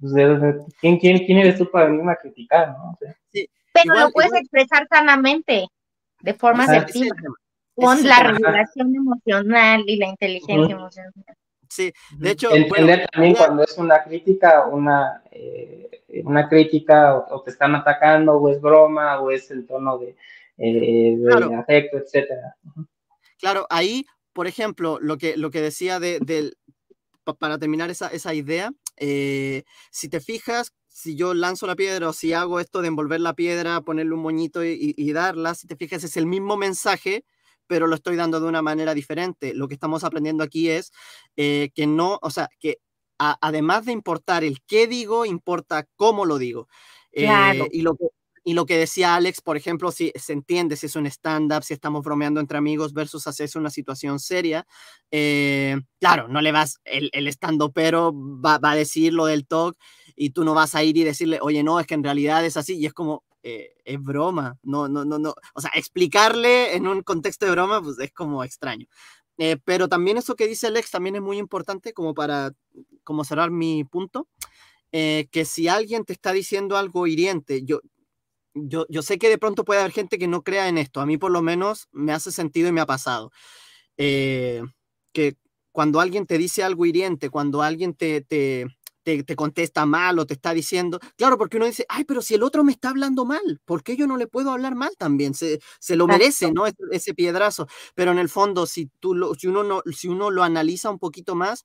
pues 0.00 0.12
¿quién, 0.80 0.98
quién, 0.98 1.24
quién 1.24 1.38
eres 1.38 1.58
tú 1.58 1.70
para 1.70 1.86
venirme 1.86 2.12
a 2.12 2.16
criticar, 2.16 2.70
no? 2.70 2.98
Pero 3.72 3.94
lo 3.94 4.10
puedes 4.10 4.32
expresar 4.34 4.86
sanamente, 4.90 5.66
de 6.22 6.34
forma 6.34 6.64
asertiva, 6.64 7.14
con 7.74 8.02
la 8.04 8.18
regulación 8.20 8.96
emocional 8.96 9.84
y 9.86 9.96
la 9.96 10.06
inteligencia 10.06 10.74
emocional. 10.74 11.12
Sí, 11.70 11.92
de 12.18 12.30
hecho. 12.30 12.54
Entender 12.54 13.06
también 13.12 13.34
cuando 13.34 13.62
es 13.62 13.76
una 13.78 14.02
crítica, 14.02 14.66
una, 14.66 15.22
eh, 15.30 16.02
una 16.24 16.48
crítica 16.48 17.16
o, 17.16 17.42
te 17.42 17.50
están 17.50 17.74
atacando, 17.74 18.34
o 18.34 18.48
es 18.48 18.60
broma, 18.60 19.20
o 19.20 19.30
es 19.30 19.50
el 19.50 19.66
tono 19.66 19.98
de, 19.98 20.16
eh, 20.58 21.16
afecto, 21.58 21.98
etcétera. 21.98 22.56
Claro, 23.38 23.66
ahí, 23.70 24.06
por 24.32 24.46
ejemplo, 24.46 24.98
lo 25.00 25.18
que, 25.18 25.36
lo 25.36 25.50
que 25.50 25.60
decía 25.60 26.00
de, 26.00 26.52
para 27.38 27.58
terminar 27.58 27.90
esa, 27.90 28.08
esa 28.08 28.34
idea, 28.34 28.72
eh, 28.96 29.64
si 29.90 30.08
te 30.08 30.20
fijas, 30.20 30.72
si 30.88 31.16
yo 31.16 31.34
lanzo 31.34 31.66
la 31.66 31.76
piedra 31.76 32.08
o 32.08 32.12
si 32.12 32.32
hago 32.32 32.60
esto 32.60 32.80
de 32.80 32.88
envolver 32.88 33.20
la 33.20 33.34
piedra, 33.34 33.82
ponerle 33.82 34.14
un 34.14 34.20
moñito 34.20 34.64
y, 34.64 34.94
y 34.96 35.12
darla, 35.12 35.54
si 35.54 35.66
te 35.66 35.76
fijas, 35.76 36.04
es 36.04 36.16
el 36.16 36.26
mismo 36.26 36.56
mensaje 36.56 37.24
pero 37.66 37.86
lo 37.86 37.94
estoy 37.94 38.16
dando 38.16 38.40
de 38.40 38.48
una 38.48 38.62
manera 38.62 38.94
diferente. 38.94 39.54
Lo 39.54 39.68
que 39.68 39.74
estamos 39.74 40.04
aprendiendo 40.04 40.44
aquí 40.44 40.68
es 40.68 40.92
eh, 41.36 41.70
que 41.74 41.86
no, 41.86 42.18
o 42.22 42.30
sea, 42.30 42.48
que 42.58 42.78
además 43.18 43.86
de 43.86 43.92
importar 43.92 44.44
el 44.44 44.62
qué 44.66 44.86
digo, 44.86 45.24
importa 45.24 45.86
cómo 45.96 46.24
lo 46.24 46.38
digo. 46.38 46.68
Eh, 47.12 47.28
y, 47.72 47.80
lo 47.80 47.96
que, 47.96 48.04
y 48.44 48.52
lo 48.52 48.66
que 48.66 48.76
decía 48.76 49.14
Alex, 49.14 49.40
por 49.40 49.56
ejemplo, 49.56 49.90
si 49.90 50.12
se 50.16 50.34
entiende 50.34 50.76
si 50.76 50.86
es 50.86 50.96
un 50.96 51.06
stand-up, 51.06 51.64
si 51.64 51.72
estamos 51.72 52.02
bromeando 52.04 52.40
entre 52.40 52.58
amigos 52.58 52.92
versus 52.92 53.26
hacerse 53.26 53.58
una 53.58 53.70
situación 53.70 54.20
seria, 54.20 54.66
eh, 55.10 55.80
claro, 55.98 56.28
no 56.28 56.42
le 56.42 56.52
vas, 56.52 56.78
el, 56.84 57.08
el 57.12 57.26
stand 57.28 57.62
pero 57.72 58.12
va, 58.14 58.58
va, 58.58 58.72
a 58.72 58.76
decir 58.76 59.14
lo 59.14 59.26
del 59.26 59.46
talk 59.46 59.76
y 60.14 60.30
tú 60.30 60.44
no 60.44 60.52
vas 60.52 60.74
a 60.74 60.84
ir 60.84 60.96
y 60.98 61.04
decirle, 61.04 61.38
oye, 61.40 61.62
no, 61.62 61.80
es 61.80 61.86
que 61.86 61.94
en 61.94 62.04
realidad 62.04 62.44
es 62.44 62.58
así, 62.58 62.76
y 62.76 62.84
es 62.84 62.92
como, 62.92 63.24
eh, 63.48 63.76
es 63.84 64.02
broma, 64.02 64.58
no, 64.64 64.88
no, 64.88 65.04
no, 65.04 65.20
no, 65.20 65.32
o 65.54 65.60
sea, 65.60 65.70
explicarle 65.76 66.74
en 66.74 66.88
un 66.88 67.02
contexto 67.02 67.46
de 67.46 67.52
broma, 67.52 67.80
pues 67.80 67.96
es 68.00 68.10
como 68.12 68.42
extraño. 68.42 68.88
Eh, 69.38 69.56
pero 69.64 69.88
también 69.88 70.16
eso 70.16 70.34
que 70.34 70.48
dice 70.48 70.66
Alex 70.66 70.90
también 70.90 71.14
es 71.14 71.22
muy 71.22 71.38
importante 71.38 71.92
como 71.92 72.12
para 72.12 72.50
como 73.04 73.22
cerrar 73.22 73.52
mi 73.52 73.84
punto, 73.84 74.26
eh, 74.90 75.28
que 75.30 75.44
si 75.44 75.68
alguien 75.68 76.04
te 76.04 76.12
está 76.12 76.32
diciendo 76.32 76.76
algo 76.76 77.06
hiriente, 77.06 77.62
yo, 77.64 77.82
yo, 78.54 78.84
yo 78.88 79.02
sé 79.02 79.16
que 79.16 79.28
de 79.28 79.38
pronto 79.38 79.64
puede 79.64 79.78
haber 79.78 79.92
gente 79.92 80.18
que 80.18 80.26
no 80.26 80.42
crea 80.42 80.68
en 80.68 80.76
esto, 80.76 81.00
a 81.00 81.06
mí 81.06 81.16
por 81.16 81.30
lo 81.30 81.40
menos 81.40 81.86
me 81.92 82.12
hace 82.12 82.32
sentido 82.32 82.68
y 82.68 82.72
me 82.72 82.80
ha 82.80 82.86
pasado, 82.86 83.30
que 83.96 85.36
cuando 85.70 86.00
alguien 86.00 86.26
te 86.26 86.36
dice 86.36 86.64
algo 86.64 86.84
hiriente, 86.84 87.30
cuando 87.30 87.62
alguien 87.62 87.94
te, 87.94 88.22
te, 88.22 88.75
te, 89.06 89.36
contesta 89.36 89.86
mal 89.86 90.18
o 90.18 90.26
te 90.26 90.34
está 90.34 90.52
diciendo, 90.52 90.98
claro, 91.16 91.38
porque 91.38 91.58
uno 91.58 91.66
dice, 91.66 91.86
ay, 91.88 92.04
pero 92.04 92.20
si 92.22 92.34
el 92.34 92.42
otro 92.42 92.64
me 92.64 92.72
está 92.72 92.88
hablando 92.88 93.24
mal, 93.24 93.60
¿por 93.64 93.84
qué 93.84 93.96
yo 93.96 94.08
no 94.08 94.16
le 94.16 94.26
puedo 94.26 94.50
hablar 94.50 94.74
mal 94.74 94.96
también? 94.98 95.34
Se, 95.34 95.60
se 95.78 95.94
lo 95.94 96.08
merece, 96.08 96.50
¿no? 96.50 96.64
Ese, 96.66 97.14
piedrazo. 97.14 97.68
Pero 97.94 98.10
en 98.10 98.18
el 98.18 98.28
fondo, 98.28 98.66
si, 98.66 98.90
tú 98.98 99.14
lo, 99.14 99.34
si, 99.34 99.46
uno 99.46 99.62
no, 99.62 99.82
si 99.92 100.08
uno 100.08 100.30
lo 100.30 100.42
analiza 100.42 100.90
un 100.90 100.98
poquito 100.98 101.36
más, 101.36 101.64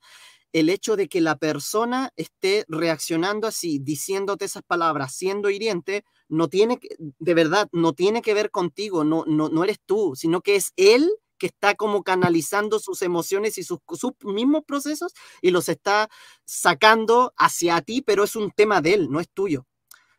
el 0.52 0.68
hecho 0.68 0.94
de 0.94 1.08
que 1.08 1.20
la 1.20 1.36
persona 1.36 2.12
esté 2.14 2.64
reaccionando 2.68 3.48
así, 3.48 3.80
diciéndote 3.80 4.44
esas 4.44 4.62
palabras, 4.62 5.12
siendo 5.14 5.50
hiriente, 5.50 6.04
no 6.28 6.48
tiene, 6.48 6.78
de 6.98 7.34
verdad, 7.34 7.68
no 7.72 7.92
tiene 7.92 8.22
que 8.22 8.34
ver 8.34 8.50
contigo, 8.50 9.02
no, 9.02 9.24
no, 9.26 9.48
no 9.48 9.64
eres 9.64 9.78
tú, 9.84 10.14
sino 10.14 10.42
que 10.42 10.56
es 10.56 10.72
él 10.76 11.10
que 11.42 11.48
está 11.48 11.74
como 11.74 12.04
canalizando 12.04 12.78
sus 12.78 13.02
emociones 13.02 13.58
y 13.58 13.64
sus, 13.64 13.80
mismos 14.22 14.62
procesos 14.64 15.12
y 15.40 15.50
los 15.50 15.68
está 15.68 16.08
sacando 16.44 17.34
hacia 17.36 17.80
ti, 17.80 18.00
pero 18.00 18.22
es 18.22 18.36
un 18.36 18.52
tema 18.52 18.80
de 18.80 18.94
él, 18.94 19.10
no 19.10 19.18
es 19.18 19.28
tuyo. 19.28 19.66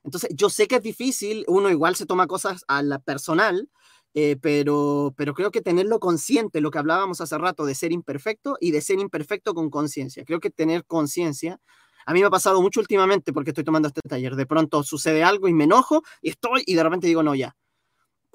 Entonces, 0.03 0.31
yo 0.35 0.49
sé 0.49 0.67
que 0.67 0.75
es 0.75 0.83
difícil, 0.83 1.45
uno 1.47 1.69
igual 1.69 1.95
se 1.95 2.05
toma 2.05 2.27
cosas 2.27 2.65
a 2.67 2.83
la 2.83 2.99
personal, 2.99 3.69
eh, 4.13 4.35
pero, 4.41 5.13
pero 5.15 5.33
creo 5.33 5.49
que 5.49 5.61
tenerlo 5.61 6.01
consciente, 6.01 6.59
lo 6.59 6.71
que 6.71 6.79
hablábamos 6.79 7.21
hace 7.21 7.37
rato 7.37 7.63
de 7.63 7.73
ser 7.73 7.93
imperfecto 7.93 8.57
y 8.59 8.71
de 8.71 8.81
ser 8.81 8.99
imperfecto 8.99 9.53
con 9.53 9.69
conciencia. 9.69 10.25
Creo 10.25 10.41
que 10.41 10.49
tener 10.49 10.83
conciencia, 10.83 11.61
a 12.05 12.11
mí 12.11 12.19
me 12.19 12.25
ha 12.25 12.31
pasado 12.31 12.61
mucho 12.61 12.81
últimamente 12.81 13.31
porque 13.31 13.51
estoy 13.51 13.63
tomando 13.63 13.87
este 13.87 14.01
taller, 14.01 14.35
de 14.35 14.45
pronto 14.45 14.83
sucede 14.83 15.23
algo 15.23 15.47
y 15.47 15.53
me 15.53 15.63
enojo 15.63 16.03
y 16.21 16.31
estoy 16.31 16.63
y 16.65 16.75
de 16.75 16.83
repente 16.83 17.07
digo, 17.07 17.23
no, 17.23 17.33
ya, 17.33 17.55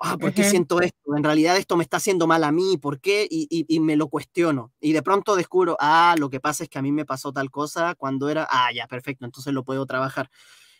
ah, 0.00 0.16
¿por 0.16 0.32
qué 0.32 0.44
siento 0.44 0.80
esto? 0.80 1.16
En 1.16 1.24
realidad 1.24 1.56
esto 1.56 1.76
me 1.76 1.82
está 1.82 1.98
haciendo 1.98 2.26
mal 2.26 2.44
a 2.44 2.52
mí, 2.52 2.76
¿por 2.76 3.00
qué? 3.00 3.26
Y, 3.30 3.80
me 3.80 3.96
lo 3.96 4.08
cuestiono. 4.08 4.72
Y 4.80 4.92
de 4.92 5.02
pronto 5.02 5.36
descubro, 5.36 5.76
ah, 5.80 6.14
lo 6.18 6.30
que 6.30 6.40
pasa 6.40 6.64
es 6.64 6.70
que 6.70 6.78
a 6.78 6.82
mí 6.82 6.92
me 6.92 7.04
pasó 7.04 7.32
tal 7.32 7.50
cosa 7.50 7.94
cuando 7.94 8.28
era, 8.28 8.46
ah, 8.50 8.70
ya, 8.74 8.86
perfecto, 8.86 9.24
entonces 9.24 9.52
lo 9.52 9.64
puedo 9.64 9.86
trabajar. 9.86 10.30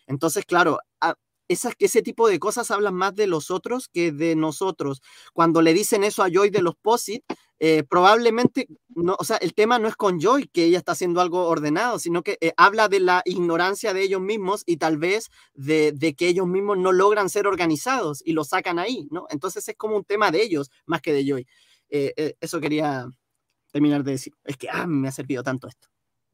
Entonces, 0.07 0.45
claro, 0.45 0.79
ah, 1.01 1.15
esas, 1.49 1.75
ese 1.79 2.03
tipo 2.03 2.29
de 2.29 2.39
cosas 2.39 2.71
hablan 2.71 2.95
más 2.95 3.15
de 3.15 3.27
los 3.27 3.51
otros 3.51 3.89
que 3.89 4.13
de 4.13 4.37
nosotros. 4.37 5.03
Cuando 5.33 5.63
le 5.63 5.75
dicen 5.75 6.05
eso 6.05 6.23
a 6.23 6.29
Joy 6.31 6.51
de 6.51 6.63
los 6.63 6.77
POSIT, 6.77 7.25
eh, 7.61 7.83
probablemente, 7.83 8.69
no, 8.89 9.17
o 9.19 9.25
sea, 9.25 9.37
el 9.39 9.55
tema 9.55 9.79
no 9.79 9.89
es 9.89 9.97
con 9.97 10.21
Joy, 10.21 10.49
que 10.49 10.65
ella 10.65 10.79
está 10.79 10.93
haciendo 10.93 11.21
algo 11.21 11.49
ordenado, 11.49 11.99
sino 11.99 12.23
que 12.23 12.39
eh, 12.41 12.53
habla 12.57 12.89
de 12.89 13.01
la 13.01 13.23
ignorancia 13.25 13.93
de 13.93 14.03
ellos 14.03 14.21
mismos 14.21 14.63
y 14.65 14.77
tal 14.77 14.97
vez 14.97 15.29
de, 15.55 16.15
que 16.17 16.29
ellos 16.29 16.47
mismos 16.47 16.79
no 16.79 16.93
logran 16.93 17.29
ser 17.29 17.47
organizados 17.47 18.23
y 18.25 18.33
lo 18.33 18.45
sacan 18.45 18.79
ahí, 18.79 19.09
¿no? 19.11 19.27
Entonces 19.31 19.69
es 19.69 19.77
como 19.77 19.97
un 19.97 20.05
tema 20.05 20.31
de 20.31 20.43
ellos 20.43 20.71
más 20.87 21.01
que 21.01 21.13
de 21.13 21.27
Joy. 21.27 21.47
Eh, 21.91 22.37
eso 22.41 22.61
quería 22.61 23.07
terminar 23.73 24.05
de 24.05 24.13
decir. 24.13 24.33
Es 24.45 24.57
que 24.57 24.69
ah, 24.71 24.87
me 24.87 25.09
ha 25.09 25.13
servido 25.13 25.43
tanto 25.43 25.67
esto. 25.69 25.89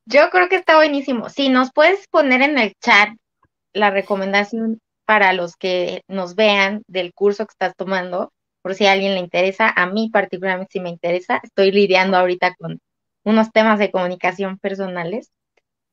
Yo 0.06 0.28
creo 0.30 0.48
que 0.48 0.56
está 0.56 0.76
buenísimo. 0.76 1.30
Si 1.30 1.48
nos 1.48 1.72
puedes 1.72 2.06
poner 2.08 2.42
en 2.42 2.58
el 2.58 2.74
chat 2.80 3.10
la 3.72 3.90
recomendación 3.90 4.80
para 5.04 5.32
los 5.32 5.56
que 5.56 6.02
nos 6.08 6.34
vean 6.34 6.82
del 6.86 7.12
curso 7.12 7.46
que 7.46 7.52
estás 7.52 7.74
tomando, 7.76 8.32
por 8.62 8.74
si 8.74 8.86
a 8.86 8.92
alguien 8.92 9.14
le 9.14 9.20
interesa. 9.20 9.68
A 9.68 9.86
mí 9.86 10.10
particularmente 10.10 10.72
sí 10.72 10.80
me 10.80 10.90
interesa. 10.90 11.40
Estoy 11.42 11.70
lidiando 11.70 12.16
ahorita 12.16 12.54
con 12.54 12.80
unos 13.24 13.52
temas 13.52 13.78
de 13.78 13.90
comunicación 13.90 14.58
personales. 14.58 15.30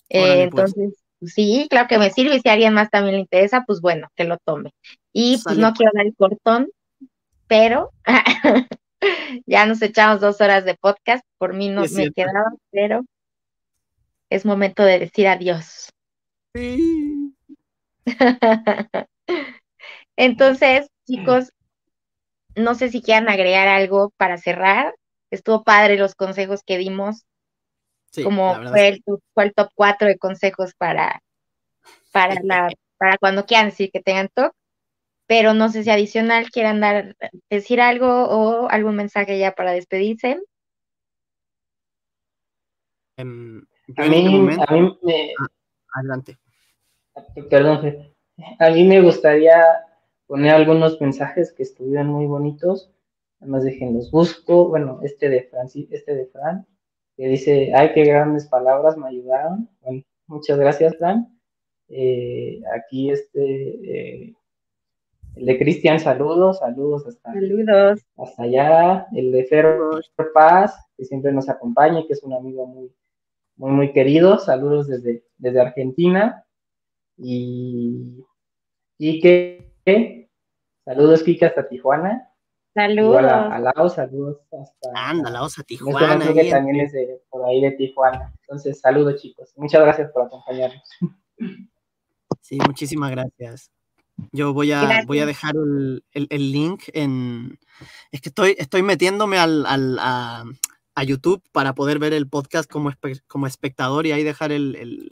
Eh, 0.10 0.50
pues. 0.52 0.74
entonces, 0.76 1.04
sí, 1.22 1.68
claro 1.70 1.88
que 1.88 1.98
me 1.98 2.12
sirve. 2.12 2.36
Y 2.36 2.40
si 2.40 2.50
a 2.50 2.54
alguien 2.54 2.74
más 2.74 2.90
también 2.90 3.16
le 3.16 3.22
interesa, 3.22 3.64
pues 3.66 3.82
bueno, 3.82 4.08
que 4.16 4.24
lo 4.24 4.38
tome. 4.38 4.72
Y 5.14 5.40
pues 5.44 5.58
no 5.58 5.74
quiero 5.74 5.92
dar 5.94 6.06
el 6.06 6.16
cortón, 6.16 6.70
pero 7.48 7.92
ya 9.46 9.66
nos 9.66 9.82
echamos 9.82 10.22
dos 10.22 10.40
horas 10.40 10.64
de 10.64 10.76
podcast. 10.76 11.26
Por 11.38 11.54
mí 11.54 11.70
no 11.70 11.82
me 11.82 12.12
quedaba, 12.12 12.54
pero 12.72 13.04
es 14.30 14.46
momento 14.46 14.84
de 14.84 15.00
decir 15.00 15.28
adiós. 15.28 15.90
Sí. 16.56 17.34
Entonces, 20.16 20.88
chicos, 21.06 21.52
no 22.56 22.76
sé 22.76 22.90
si 22.90 23.02
quieran 23.02 23.30
agregar 23.30 23.68
algo 23.68 24.12
para 24.18 24.38
cerrar. 24.38 24.94
Estuvo 25.32 25.64
padre 25.64 25.98
los 25.98 26.16
consejos 26.16 26.62
que 26.66 26.78
dimos. 26.78 27.26
como 28.24 28.56
fue 28.70 28.90
el, 28.90 29.04
top 29.54 29.70
4 29.76 30.08
de 30.08 30.18
consejos 30.18 30.74
para 30.78 31.22
para 32.12 32.36
la, 32.44 32.70
para 32.98 33.18
cuando 33.18 33.46
quieran 33.46 33.68
decir 33.68 33.90
que 33.92 34.02
tengan 34.02 34.30
TOC, 34.34 34.54
pero 35.28 35.54
no 35.54 35.70
sé 35.70 35.84
si 35.84 35.90
adicional 35.90 36.50
quieran 36.52 36.82
dar, 36.82 37.16
decir 37.50 37.82
algo 37.82 38.08
o 38.08 38.70
algún 38.70 38.96
mensaje 38.96 39.40
ya 39.40 39.54
para 39.54 39.72
despedirse. 39.72 40.40
Em, 43.18 43.66
a, 43.98 44.06
mí, 44.06 44.28
a 44.28 44.72
mí 44.74 44.98
me... 45.02 45.34
Ah, 45.40 45.48
adelante. 45.94 46.38
Perdón, 47.50 48.12
a 48.60 48.70
mí 48.70 48.84
me 48.84 49.02
gustaría 49.02 49.64
poner 50.28 50.52
algunos 50.52 51.00
mensajes 51.02 51.52
que 51.52 51.64
estuvieron 51.64 52.08
muy 52.08 52.26
bonitos. 52.26 52.92
Además, 53.40 53.64
dejen 53.64 53.94
los 53.94 54.12
busco. 54.12 54.70
Bueno, 54.70 55.00
este 55.04 55.30
de 55.30 55.44
Francis, 55.44 55.92
este 55.92 56.16
de 56.16 56.28
Fran, 56.28 56.66
que 57.18 57.28
dice, 57.28 57.74
ay, 57.76 57.92
qué 57.94 58.06
grandes 58.06 58.48
palabras 58.48 58.98
me 58.98 59.08
ayudaron. 59.08 59.70
Bueno, 59.82 60.04
muchas 60.28 60.60
gracias, 60.60 60.96
Fran. 60.98 61.38
Eh, 61.90 62.62
aquí 62.74 63.10
este, 63.10 63.40
eh, 63.44 64.36
el 65.36 65.46
de 65.46 65.58
Cristian, 65.58 66.00
saludos, 66.00 66.60
saludos 66.60 67.06
hasta, 67.08 67.34
saludos. 67.34 68.00
hasta 68.18 68.44
allá. 68.44 69.08
El 69.14 69.32
de 69.32 69.44
Fer 69.46 69.66
Paz, 70.34 70.74
que 70.96 71.06
siempre 71.06 71.32
nos 71.32 71.50
acompaña, 71.50 72.06
que 72.08 72.14
es 72.14 72.24
un 72.24 72.34
amigo 72.34 72.66
muy, 72.68 72.92
muy, 73.58 73.72
muy 73.72 73.92
querido. 73.92 74.38
Saludos 74.40 74.88
desde, 74.88 75.24
desde 75.38 75.60
Argentina. 75.60 76.46
Y, 77.24 78.26
y 78.98 79.22
que, 79.22 80.30
saludos, 80.84 81.22
Kika, 81.22 81.48
hasta 81.48 81.70
Tijuana. 81.70 82.28
Saludos. 82.74 83.24
a, 83.24 83.60
Lao, 83.60 83.90
saludos 83.90 84.40
hasta. 84.52 84.90
Anda, 84.96 85.30
Laos 85.30 85.60
a 85.60 85.64
Tijuana. 85.64 86.34
que 86.34 86.50
también 86.50 86.80
es 86.80 86.94
de, 86.94 87.22
por 87.30 87.46
ahí 87.46 87.62
de 87.62 87.72
Tijuana. 87.72 88.34
Entonces, 88.42 88.80
saludos, 88.80 89.22
chicos. 89.22 89.54
Muchas 89.56 89.82
gracias 89.82 90.10
por 90.12 90.24
acompañarnos. 90.24 90.84
Sí, 92.42 92.58
muchísimas 92.66 93.12
gracias. 93.12 93.72
Yo 94.32 94.54
voy 94.54 94.72
a, 94.72 95.04
voy 95.06 95.20
a 95.20 95.26
dejar 95.26 95.56
el, 95.56 96.04
el, 96.14 96.52
link 96.52 96.84
en. 96.94 97.60
Es 98.12 98.22
que 98.22 98.30
estoy, 98.30 98.56
estoy 98.58 98.84
metiéndome 98.84 99.38
al, 99.38 99.66
al 99.66 100.00
a, 100.00 100.44
a, 100.96 101.04
YouTube 101.04 101.44
para 101.52 101.76
poder 101.76 102.00
ver 102.00 102.14
el 102.14 102.28
podcast 102.28 102.70
como, 102.70 102.92
como 103.28 103.48
espectador 103.48 104.06
y 104.06 104.12
ahí 104.12 104.24
dejar 104.24 104.52
el, 104.52 105.10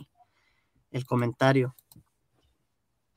el 0.92 1.06
comentario. 1.06 1.76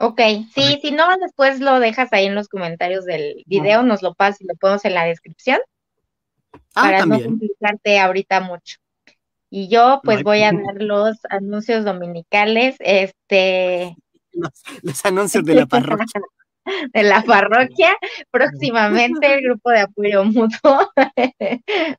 Ok, 0.05 0.21
sí, 0.53 0.81
si 0.83 0.91
no, 0.91 1.07
después 1.19 1.61
lo 1.61 1.79
dejas 1.79 2.13
ahí 2.13 2.27
en 2.27 2.35
los 2.35 2.49
comentarios 2.49 3.05
del 3.05 3.45
video, 3.47 3.85
nos 3.85 4.03
lo 4.03 4.15
pasas 4.15 4.41
y 4.41 4.47
lo 4.49 4.57
ponemos 4.57 4.85
en 4.85 4.95
la 4.95 5.05
descripción. 5.05 5.61
Ah, 6.75 6.83
para 6.83 6.99
también. 6.99 7.23
no 7.23 7.29
complicarte 7.29 8.01
ahorita 8.01 8.41
mucho. 8.41 8.79
Y 9.49 9.69
yo 9.69 10.01
pues 10.03 10.25
voy 10.25 10.43
a 10.43 10.51
dar 10.51 10.83
los 10.83 11.19
anuncios 11.31 11.85
dominicales, 11.85 12.75
este... 12.81 13.95
Los, 14.83 15.05
anuncios 15.05 15.45
de 15.45 15.55
la 15.55 15.67
parroquia. 15.69 16.21
de 16.93 17.03
la 17.05 17.23
parroquia, 17.23 17.97
próximamente 18.33 19.35
el 19.35 19.43
grupo 19.43 19.71
de 19.71 19.83
apoyo 19.83 20.25
mutuo 20.25 20.91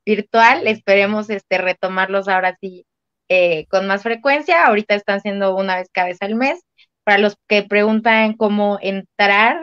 virtual, 0.05 0.67
esperemos 0.67 1.29
este 1.29 1.57
retomarlos 1.57 2.27
ahora 2.27 2.57
sí 2.59 2.85
eh, 3.29 3.65
con 3.69 3.87
más 3.87 4.03
frecuencia, 4.03 4.65
ahorita 4.65 4.93
están 4.93 5.21
siendo 5.21 5.55
una 5.55 5.77
vez 5.77 5.89
cada 5.93 6.07
vez 6.07 6.21
al 6.21 6.35
mes, 6.35 6.59
para 7.03 7.17
los 7.19 7.35
que 7.47 7.63
preguntan 7.63 8.33
cómo 8.33 8.79
entrar 8.81 9.59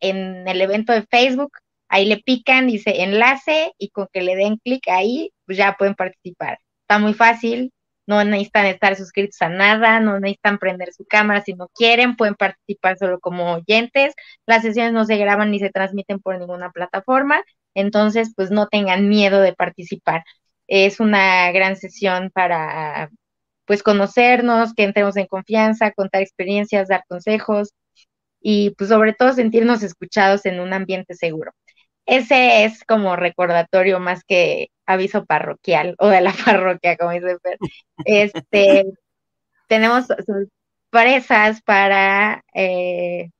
en 0.00 0.48
el 0.48 0.60
evento 0.60 0.92
de 0.92 1.02
Facebook, 1.02 1.52
ahí 1.88 2.06
le 2.06 2.18
pican, 2.18 2.66
dice 2.68 3.02
enlace 3.02 3.72
y 3.78 3.90
con 3.90 4.08
que 4.12 4.22
le 4.22 4.36
den 4.36 4.56
clic 4.58 4.88
ahí, 4.88 5.32
pues 5.46 5.58
ya 5.58 5.76
pueden 5.78 5.94
participar. 5.94 6.58
Está 6.82 6.98
muy 6.98 7.14
fácil, 7.14 7.72
no 8.06 8.24
necesitan 8.24 8.66
estar 8.66 8.96
suscritos 8.96 9.40
a 9.42 9.48
nada, 9.48 10.00
no 10.00 10.18
necesitan 10.18 10.58
prender 10.58 10.92
su 10.92 11.04
cámara 11.04 11.42
si 11.42 11.54
no 11.54 11.68
quieren, 11.74 12.16
pueden 12.16 12.34
participar 12.34 12.98
solo 12.98 13.20
como 13.20 13.54
oyentes. 13.54 14.14
Las 14.46 14.62
sesiones 14.62 14.92
no 14.92 15.04
se 15.04 15.16
graban 15.16 15.50
ni 15.50 15.60
se 15.60 15.70
transmiten 15.70 16.20
por 16.20 16.38
ninguna 16.38 16.70
plataforma, 16.70 17.42
entonces 17.74 18.32
pues 18.36 18.50
no 18.50 18.68
tengan 18.68 19.08
miedo 19.08 19.40
de 19.40 19.54
participar. 19.54 20.24
Es 20.66 21.00
una 21.00 21.52
gran 21.52 21.76
sesión 21.76 22.30
para 22.32 23.10
pues 23.70 23.84
conocernos, 23.84 24.74
que 24.74 24.82
entremos 24.82 25.16
en 25.16 25.28
confianza, 25.28 25.92
contar 25.92 26.22
experiencias, 26.22 26.88
dar 26.88 27.04
consejos 27.06 27.72
y 28.40 28.70
pues 28.70 28.90
sobre 28.90 29.12
todo 29.12 29.32
sentirnos 29.32 29.84
escuchados 29.84 30.44
en 30.44 30.58
un 30.58 30.72
ambiente 30.72 31.14
seguro. 31.14 31.52
Ese 32.04 32.64
es 32.64 32.82
como 32.82 33.14
recordatorio 33.14 34.00
más 34.00 34.24
que 34.24 34.70
aviso 34.86 35.24
parroquial 35.24 35.94
o 36.00 36.08
de 36.08 36.20
la 36.20 36.32
parroquia, 36.44 36.96
como 36.96 37.12
dice 37.12 37.38
Fer. 37.40 37.58
Este, 38.04 38.86
tenemos 39.68 40.06
sorpresas 40.90 41.62
para 41.62 42.42
eh, 42.52 43.30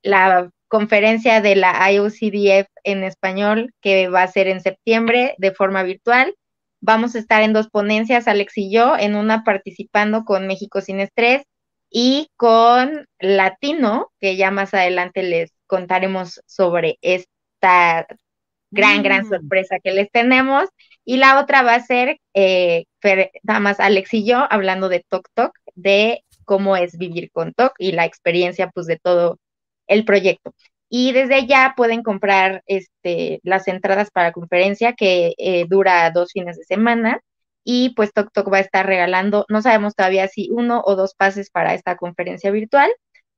la 0.00 0.48
conferencia 0.66 1.42
de 1.42 1.56
la 1.56 1.92
IOCDF 1.92 2.68
en 2.84 3.04
español 3.04 3.74
que 3.82 4.08
va 4.08 4.22
a 4.22 4.28
ser 4.28 4.48
en 4.48 4.62
septiembre 4.62 5.34
de 5.36 5.52
forma 5.52 5.82
virtual. 5.82 6.34
Vamos 6.80 7.14
a 7.14 7.18
estar 7.18 7.42
en 7.42 7.52
dos 7.52 7.68
ponencias, 7.68 8.28
Alex 8.28 8.58
y 8.58 8.70
yo, 8.70 8.96
en 8.96 9.16
una 9.16 9.44
participando 9.44 10.24
con 10.24 10.46
México 10.46 10.80
Sin 10.80 11.00
Estrés 11.00 11.42
y 11.90 12.28
con 12.36 13.06
Latino, 13.18 14.10
que 14.20 14.36
ya 14.36 14.50
más 14.50 14.74
adelante 14.74 15.22
les 15.22 15.52
contaremos 15.66 16.40
sobre 16.46 16.98
esta 17.00 18.06
gran, 18.70 19.02
gran 19.02 19.26
mm. 19.26 19.28
sorpresa 19.30 19.78
que 19.82 19.92
les 19.92 20.10
tenemos. 20.10 20.68
Y 21.04 21.16
la 21.18 21.40
otra 21.40 21.62
va 21.62 21.74
a 21.74 21.80
ser, 21.80 22.18
eh, 22.34 22.84
nada 23.42 23.60
más 23.60 23.80
Alex 23.80 24.12
y 24.14 24.24
yo, 24.24 24.46
hablando 24.50 24.88
de 24.88 25.04
Tok 25.08 25.28
Tok, 25.34 25.52
de 25.74 26.24
cómo 26.44 26.76
es 26.76 26.98
vivir 26.98 27.30
con 27.30 27.52
Tok 27.52 27.74
y 27.78 27.92
la 27.92 28.04
experiencia 28.04 28.70
pues 28.70 28.86
de 28.86 28.98
todo 28.98 29.38
el 29.86 30.04
proyecto 30.04 30.52
y 30.88 31.12
desde 31.12 31.46
ya 31.46 31.74
pueden 31.76 32.02
comprar 32.02 32.62
este, 32.66 33.40
las 33.42 33.68
entradas 33.68 34.10
para 34.10 34.32
conferencia 34.32 34.94
que 34.94 35.34
eh, 35.38 35.66
dura 35.68 36.10
dos 36.10 36.32
fines 36.32 36.56
de 36.56 36.64
semana 36.64 37.20
y 37.64 37.90
pues 37.94 38.12
TokTok 38.12 38.52
va 38.52 38.58
a 38.58 38.60
estar 38.60 38.86
regalando, 38.86 39.44
no 39.48 39.62
sabemos 39.62 39.94
todavía 39.96 40.28
si 40.28 40.50
uno 40.52 40.82
o 40.84 40.94
dos 40.96 41.14
pases 41.14 41.50
para 41.50 41.74
esta 41.74 41.96
conferencia 41.96 42.52
virtual, 42.52 42.90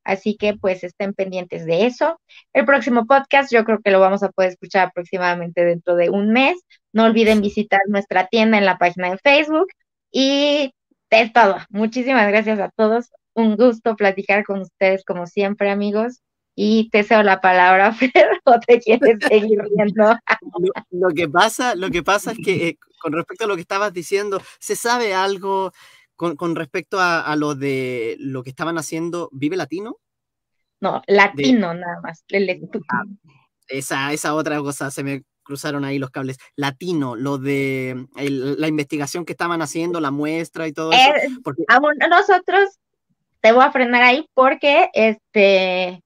así 0.05 0.37
que 0.37 0.55
pues 0.55 0.85
estén 0.85 1.15
pendientes 1.15 1.65
de 1.66 1.87
eso. 1.87 2.20
El 2.53 2.66
próximo 2.66 3.07
podcast 3.07 3.53
yo 3.53 3.65
creo 3.65 3.81
que 3.83 3.91
lo 3.91 4.01
vamos 4.01 4.23
a 4.23 4.31
poder 4.31 4.51
escuchar 4.51 4.89
aproximadamente 4.89 5.65
dentro 5.65 5.97
de 5.97 6.11
un 6.11 6.31
mes. 6.33 6.61
No 6.93 7.05
olviden 7.05 7.41
visitar 7.41 7.81
nuestra 7.89 8.29
tienda 8.29 8.59
en 8.59 8.66
la 8.66 8.79
página 8.79 9.11
de 9.11 9.19
Facebook 9.19 9.69
y 10.12 10.73
es 11.11 11.33
todo. 11.33 11.57
Muchísimas 11.70 12.29
gracias 12.29 12.61
a 12.61 12.70
todos. 12.77 13.11
Un 13.35 13.57
gusto 13.57 13.97
platicar 13.97 14.45
con 14.45 14.61
ustedes 14.61 15.05
como 15.05 15.27
siempre, 15.27 15.70
amigos 15.70 16.20
y 16.60 16.90
te 16.90 17.05
cedo 17.05 17.22
la 17.22 17.40
palabra, 17.40 17.93
Fer, 17.94 18.40
o 18.43 18.59
te 18.59 18.80
quieres 18.80 19.18
seguir 19.28 19.60
viendo. 19.76 20.12
Lo, 20.90 21.10
que 21.10 21.28
pasa, 21.28 21.76
lo 21.76 21.89
que 21.89 22.02
pasa 22.02 22.32
es 22.32 22.39
que 22.44 22.66
eh, 22.66 22.78
con 22.98 23.12
respecto 23.12 23.44
a 23.44 23.47
lo 23.47 23.55
que 23.55 23.60
estabas 23.60 23.93
diciendo, 23.93 24.43
¿se 24.59 24.74
sabe 24.74 25.14
algo 25.14 25.70
con, 26.16 26.56
respecto 26.56 26.98
a, 27.01 27.32
lo 27.36 27.55
de 27.55 28.16
lo 28.18 28.43
que 28.43 28.51
estaban 28.51 28.76
haciendo 28.76 29.28
Vive 29.30 29.56
Latino? 29.56 29.98
No, 30.80 31.01
latino 31.06 31.74
nada 31.74 32.01
más. 32.02 32.24
Ah, 32.89 33.05
esa, 33.68 34.12
esa 34.12 34.35
otra 34.35 34.59
cosa, 34.59 34.90
se 34.90 35.05
me 35.05 35.22
cruzaron 35.44 35.85
ahí 35.85 36.01
los 36.01 36.10
cables. 36.10 36.39
Latino, 36.56 37.14
lo 37.14 37.39
de 37.39 38.09
la 38.16 38.66
investigación 38.66 39.24
que 39.24 39.32
estaban 39.32 39.62
haciendo, 39.62 40.01
la 40.01 40.10
muestra 40.10 40.66
y 40.66 40.72
todo 40.72 40.90
eso. 40.90 41.09
Eh, 41.09 41.28
porque... 41.44 41.62
nosotros, 42.10 42.80
te 43.40 43.52
voy 43.52 43.62
a 43.62 43.70
frenar 43.70 44.02
ahí 44.02 44.26
porque 44.35 44.90
este 44.93 46.02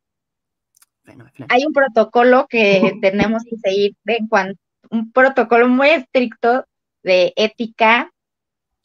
hay 1.48 1.64
un 1.66 1.72
protocolo 1.72 2.46
que 2.48 2.92
tenemos 3.02 3.44
que 3.44 3.56
seguir 3.56 3.96
en 4.06 4.28
cuanto, 4.28 4.60
un 4.90 5.12
protocolo 5.12 5.68
muy 5.68 5.88
estricto 5.88 6.64
de 7.02 7.32
ética 7.36 8.12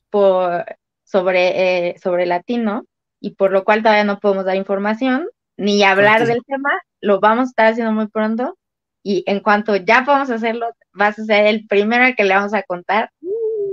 por, 0.09 0.65
sobre, 1.03 1.89
eh, 1.89 1.99
sobre 1.99 2.25
latino 2.25 2.85
y 3.19 3.31
por 3.31 3.51
lo 3.51 3.63
cual 3.63 3.81
todavía 3.81 4.03
no 4.03 4.19
podemos 4.19 4.45
dar 4.45 4.55
información 4.55 5.27
ni 5.57 5.83
hablar 5.83 6.25
del 6.27 6.43
tema, 6.45 6.69
lo 7.01 7.19
vamos 7.19 7.47
a 7.47 7.49
estar 7.49 7.65
haciendo 7.67 7.91
muy 7.91 8.07
pronto 8.07 8.57
y 9.03 9.23
en 9.25 9.39
cuanto 9.39 9.75
ya 9.75 10.03
podamos 10.05 10.29
hacerlo, 10.29 10.67
vas 10.93 11.17
a 11.17 11.25
ser 11.25 11.47
el 11.47 11.65
primero 11.65 12.03
al 12.03 12.15
que 12.15 12.23
le 12.23 12.35
vamos 12.35 12.53
a 12.53 12.63
contar 12.63 13.09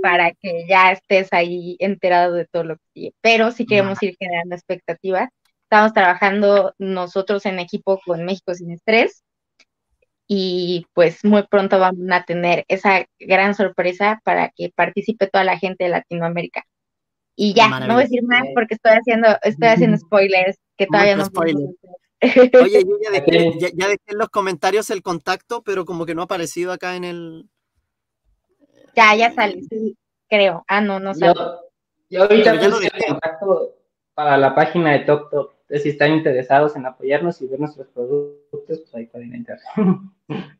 para 0.01 0.31
que 0.31 0.65
ya 0.67 0.91
estés 0.91 1.31
ahí 1.33 1.75
enterado 1.79 2.33
de 2.33 2.45
todo 2.45 2.63
lo 2.63 2.75
que 2.77 2.83
sigue. 2.93 3.13
Pero 3.21 3.51
si 3.51 3.65
queremos 3.65 4.01
ir 4.01 4.15
generando 4.19 4.55
expectativas 4.55 5.29
Estamos 5.65 5.93
trabajando 5.93 6.73
nosotros 6.77 7.45
en 7.45 7.59
equipo 7.59 7.99
con 8.05 8.23
México 8.23 8.53
Sin 8.53 8.71
Estrés 8.71 9.23
y 10.27 10.85
pues 10.93 11.23
muy 11.23 11.43
pronto 11.47 11.79
vamos 11.79 12.07
a 12.11 12.23
tener 12.23 12.65
esa 12.67 13.05
gran 13.19 13.55
sorpresa 13.55 14.21
para 14.23 14.49
que 14.55 14.71
participe 14.75 15.27
toda 15.27 15.43
la 15.43 15.57
gente 15.57 15.85
de 15.85 15.89
Latinoamérica. 15.89 16.63
Y 17.35 17.53
ya, 17.53 17.67
no 17.79 17.93
voy 17.93 18.03
a 18.03 18.05
decir 18.05 18.23
más 18.23 18.43
porque 18.53 18.75
estoy 18.75 18.93
haciendo, 18.93 19.27
estoy 19.41 19.67
haciendo 19.67 19.97
spoilers 19.97 20.57
que 20.77 20.87
todavía 20.87 21.15
no 21.15 21.25
spoilers. 21.25 21.75
Oye, 22.21 22.83
yo 22.83 22.97
ya 23.03 23.11
dejé, 23.11 23.59
ya, 23.75 23.87
dejé, 23.87 24.01
en 24.05 24.17
los 24.17 24.29
comentarios 24.29 24.89
el 24.89 25.01
contacto, 25.01 25.63
pero 25.63 25.85
como 25.85 26.05
que 26.05 26.15
no 26.15 26.21
ha 26.21 26.25
aparecido 26.25 26.71
acá 26.71 26.95
en 26.95 27.03
el. 27.03 27.49
Ya, 28.95 29.15
ya 29.15 29.33
sale, 29.33 29.61
sí, 29.69 29.97
creo. 30.29 30.63
Ah, 30.67 30.79
no, 30.79 30.99
no 30.99 31.13
sale. 31.13 31.33
Yo, 32.09 32.21
ahorita 32.21 32.53
puse 32.53 32.85
el 32.85 33.05
contacto 33.07 33.75
para 34.13 34.37
la 34.37 34.55
página 34.55 34.93
de 34.93 34.99
Tok 34.99 35.29
Tok. 35.29 35.54
Entonces, 35.54 35.54
si 35.69 35.89
están 35.89 36.13
interesados 36.13 36.75
en 36.75 36.85
apoyarnos 36.85 37.41
y 37.41 37.47
ver 37.47 37.59
nuestros 37.59 37.87
productos, 37.87 38.79
pues 38.79 38.95
ahí 38.95 39.05
pueden 39.07 39.33
entrar. 39.33 39.59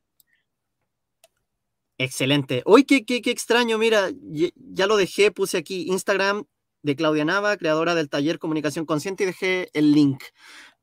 Excelente. 1.97 2.61
Uy, 2.65 2.83
qué, 2.83 3.05
qué, 3.05 3.21
qué 3.21 3.31
extraño, 3.31 3.77
mira, 3.77 4.09
ya 4.21 4.87
lo 4.87 4.97
dejé, 4.97 5.31
puse 5.31 5.57
aquí 5.57 5.87
Instagram 5.87 6.43
de 6.81 6.95
Claudia 6.95 7.25
Nava, 7.25 7.57
creadora 7.57 7.95
del 7.95 8.09
taller 8.09 8.37
Comunicación 8.37 8.85
Consciente, 8.85 9.23
y 9.23 9.27
dejé 9.27 9.69
el 9.73 9.93
link. 9.93 10.21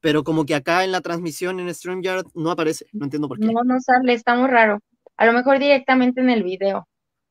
Pero 0.00 0.24
como 0.24 0.44
que 0.44 0.54
acá 0.54 0.84
en 0.84 0.90
la 0.90 1.00
transmisión 1.00 1.60
en 1.60 1.72
StreamYard 1.72 2.26
no 2.34 2.50
aparece, 2.50 2.86
no 2.92 3.04
entiendo 3.04 3.28
por 3.28 3.38
qué. 3.38 3.46
No, 3.46 3.62
no 3.62 3.78
sale, 3.80 4.14
está 4.14 4.34
muy 4.34 4.48
raro. 4.48 4.80
A 5.16 5.26
lo 5.26 5.32
mejor 5.32 5.60
directamente 5.60 6.20
en 6.20 6.30
el 6.30 6.42
video. 6.42 6.88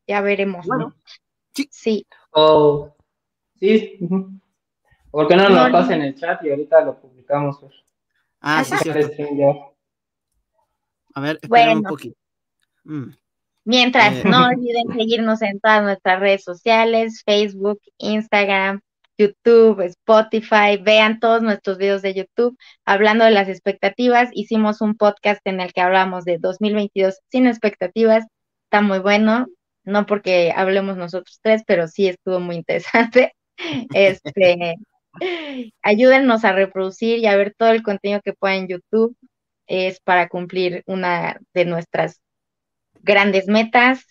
Ya 0.08 0.22
veremos, 0.22 0.66
¿no? 0.68 0.94
Sí. 1.54 1.68
Sí. 1.70 2.08
Oh, 2.32 2.96
sí. 3.60 4.00
¿Por 5.12 5.28
qué 5.28 5.36
no, 5.36 5.50
lo 5.50 5.72
pasa 5.72 5.96
en 5.96 6.04
el 6.04 6.16
chat 6.16 6.44
y 6.44 6.50
ahorita 6.50 6.82
lo 6.82 7.00
publicamos? 7.00 7.60
Pues? 7.60 7.74
Ah, 8.40 8.64
sí, 8.64 8.76
sí. 8.78 8.92
A 11.14 11.22
ver, 11.22 11.40
espera 11.42 11.74
un 11.74 11.84
poquito. 11.84 12.18
Mm. 12.84 13.12
Mientras, 13.64 14.16
eh. 14.16 14.24
no 14.26 14.48
olviden 14.48 14.96
seguirnos 14.96 15.42
en 15.42 15.60
todas 15.60 15.84
nuestras 15.84 16.20
redes 16.20 16.44
sociales, 16.44 17.22
Facebook, 17.26 17.80
Instagram, 17.98 18.82
YouTube, 19.18 19.82
Spotify, 19.82 20.78
vean 20.82 21.20
todos 21.20 21.42
nuestros 21.44 21.78
videos 21.78 22.02
de 22.02 22.14
YouTube. 22.14 22.58
Hablando 22.86 23.26
de 23.26 23.32
las 23.32 23.50
expectativas, 23.50 24.30
hicimos 24.34 24.82
un 24.82 24.96
podcast 24.96 25.42
en 25.46 25.62
el 25.62 25.74
que 25.74 25.82
hablamos 25.82 26.26
de 26.26 26.38
2022 26.40 27.20
sin 27.30 27.46
expectativas. 27.46 28.26
Está 28.64 28.82
muy 28.82 29.00
bueno, 29.00 29.48
no 29.84 30.06
porque 30.06 30.54
hablemos 30.56 30.98
nosotros 30.98 31.40
tres, 31.44 31.64
pero 31.68 31.88
sí 31.88 32.08
estuvo 32.08 32.40
muy 32.40 32.56
interesante. 32.56 33.34
Este, 33.94 34.76
ayúdennos 35.82 36.46
a 36.46 36.54
reproducir 36.54 37.20
y 37.20 37.28
a 37.28 37.36
ver 37.36 37.54
todo 37.58 37.72
el 37.72 37.84
contenido 37.84 38.22
que 38.24 38.34
pueda 38.34 38.56
en 38.56 38.68
YouTube. 38.68 39.16
Es 39.68 40.00
para 40.02 40.28
cumplir 40.28 40.84
una 40.86 41.40
de 41.54 41.66
nuestras 41.66 42.22
grandes 43.02 43.48
metas 43.48 44.06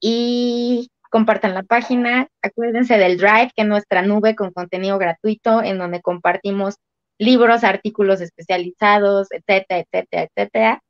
y 0.00 0.90
compartan 1.10 1.54
la 1.54 1.62
página. 1.62 2.28
Acuérdense 2.42 2.98
del 2.98 3.16
Drive, 3.16 3.52
que 3.56 3.62
es 3.62 3.68
nuestra 3.68 4.02
nube 4.02 4.36
con 4.36 4.52
contenido 4.52 4.98
gratuito 4.98 5.62
en 5.62 5.78
donde 5.78 6.02
compartimos 6.02 6.76
libros, 7.18 7.64
artículos 7.64 8.20
especializados, 8.20 9.28
etcétera, 9.30 9.80
etcétera, 9.80 10.28
etcétera. 10.34 10.82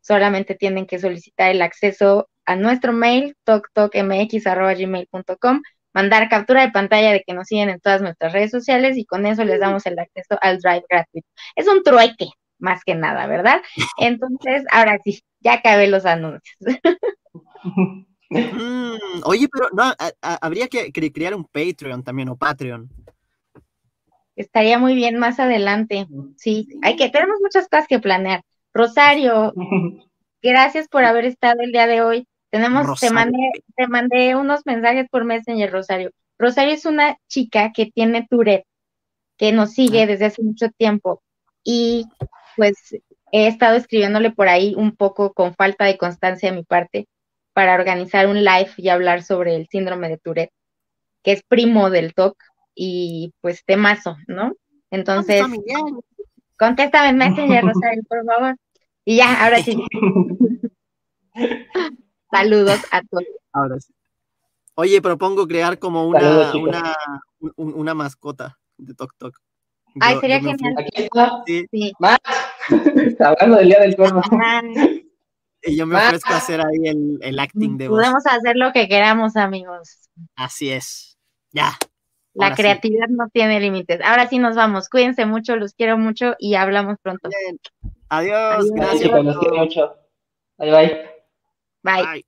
Solamente 0.00 0.54
tienen 0.54 0.86
que 0.86 0.98
solicitar 0.98 1.50
el 1.50 1.62
acceso 1.62 2.28
a 2.44 2.56
nuestro 2.56 2.92
mail, 2.92 3.34
toktokmx.gmail.com, 3.44 5.62
mandar 5.92 6.28
captura 6.28 6.62
de 6.62 6.72
pantalla 6.72 7.12
de 7.12 7.22
que 7.26 7.34
nos 7.34 7.48
siguen 7.48 7.68
en 7.70 7.80
todas 7.80 8.02
nuestras 8.02 8.32
redes 8.32 8.50
sociales 8.50 8.96
y 8.96 9.04
con 9.04 9.26
eso 9.26 9.44
les 9.44 9.60
damos 9.60 9.86
el 9.86 9.98
acceso 9.98 10.38
al 10.40 10.58
Drive 10.58 10.84
gratuito. 10.88 11.28
Es 11.56 11.68
un 11.68 11.82
trueque, 11.82 12.28
más 12.58 12.84
que 12.84 12.94
nada, 12.94 13.26
¿verdad? 13.26 13.62
Entonces, 13.98 14.64
ahora 14.70 14.98
sí, 15.04 15.22
ya 15.40 15.54
acabé 15.54 15.88
los 15.88 16.06
anuncios. 16.06 16.58
Mm, 18.34 19.20
oye, 19.24 19.46
pero 19.52 19.68
no, 19.74 19.92
habría 20.40 20.66
que 20.68 20.90
crear 20.90 21.34
un 21.34 21.44
Patreon 21.44 22.02
también 22.02 22.30
o 22.30 22.36
Patreon. 22.36 22.88
Estaría 24.36 24.78
muy 24.78 24.94
bien 24.94 25.18
más 25.18 25.38
adelante. 25.38 26.06
Sí, 26.36 26.66
hay 26.82 26.96
que, 26.96 27.10
tenemos 27.10 27.36
muchas 27.42 27.68
cosas 27.68 27.86
que 27.86 27.98
planear. 27.98 28.42
Rosario, 28.72 29.52
gracias 30.42 30.88
por 30.88 31.04
haber 31.04 31.26
estado 31.26 31.60
el 31.60 31.72
día 31.72 31.86
de 31.86 32.00
hoy. 32.00 32.26
Tenemos, 32.52 33.00
te 33.00 33.10
mandé, 33.10 33.50
te 33.74 33.88
mandé 33.88 34.36
unos 34.36 34.60
mensajes 34.66 35.08
por 35.08 35.24
Messenger, 35.24 35.72
Rosario. 35.72 36.10
Rosario 36.38 36.74
es 36.74 36.84
una 36.84 37.16
chica 37.26 37.72
que 37.74 37.86
tiene 37.86 38.26
Tourette, 38.28 38.66
que 39.38 39.52
nos 39.52 39.72
sigue 39.72 40.02
ah. 40.02 40.06
desde 40.06 40.26
hace 40.26 40.42
mucho 40.42 40.68
tiempo. 40.68 41.22
Y 41.64 42.04
pues 42.54 42.74
he 43.32 43.46
estado 43.46 43.76
escribiéndole 43.76 44.32
por 44.32 44.50
ahí 44.50 44.74
un 44.76 44.94
poco 44.94 45.32
con 45.32 45.54
falta 45.54 45.86
de 45.86 45.96
constancia 45.96 46.50
de 46.50 46.56
mi 46.56 46.62
parte 46.62 47.08
para 47.54 47.74
organizar 47.74 48.26
un 48.26 48.44
live 48.44 48.70
y 48.76 48.90
hablar 48.90 49.22
sobre 49.22 49.56
el 49.56 49.66
síndrome 49.68 50.10
de 50.10 50.18
Tourette, 50.18 50.52
que 51.22 51.32
es 51.32 51.42
primo 51.44 51.88
del 51.88 52.12
TOC 52.12 52.36
y 52.74 53.32
pues 53.40 53.64
temazo, 53.64 54.18
¿no? 54.26 54.52
Entonces, 54.90 55.42
contéstame 56.58 57.08
en 57.08 57.16
Messenger, 57.16 57.64
Rosario, 57.64 58.02
por 58.06 58.26
favor. 58.26 58.56
Y 59.06 59.16
ya, 59.16 59.42
ahora 59.42 59.62
sí. 59.62 59.82
Saludos 62.32 62.80
a 62.90 63.02
todos. 63.02 63.24
Ahora 63.52 63.78
sí. 63.78 63.92
Oye, 64.74 65.02
propongo 65.02 65.46
crear 65.46 65.78
como 65.78 66.06
una, 66.08 66.52
una, 66.54 66.96
una, 67.56 67.94
mascota 67.94 68.58
de 68.78 68.94
Tok 68.94 69.12
Tok. 69.18 69.36
Ay, 70.00 70.16
sería 70.18 70.40
genial. 70.40 70.74
Aquí 70.78 71.02
está. 71.02 71.42
Sí. 71.46 71.92
Hablando 73.20 73.58
del 73.58 73.68
día 73.68 73.80
del 73.80 73.96
cuervo. 73.96 74.22
Y 75.64 75.76
yo 75.76 75.86
me 75.86 75.96
ofrezco 75.96 76.32
a 76.32 76.38
hacer 76.38 76.60
ahí 76.60 76.88
el, 76.88 77.18
el 77.20 77.38
acting 77.38 77.76
de 77.76 77.88
voz. 77.88 77.98
Podemos 77.98 78.26
hacer 78.26 78.56
lo 78.56 78.72
que 78.72 78.88
queramos, 78.88 79.36
amigos. 79.36 80.08
Así 80.34 80.70
es. 80.70 81.18
Ya. 81.50 81.76
La 82.32 82.54
creatividad 82.54 83.08
no 83.08 83.28
tiene 83.28 83.60
límites. 83.60 84.00
Ahora 84.02 84.26
sí 84.26 84.38
nos 84.38 84.56
vamos. 84.56 84.88
Cuídense 84.88 85.26
mucho, 85.26 85.56
los 85.56 85.74
quiero 85.74 85.98
mucho 85.98 86.34
y 86.38 86.54
hablamos 86.54 86.96
pronto. 87.02 87.28
Adiós. 88.08 88.70
Gracias. 88.74 89.22
Los 89.22 89.38
quiero 89.38 89.56
mucho. 89.56 89.94
bye. 90.58 91.11
Bye. 91.82 92.02
bye. 92.02 92.22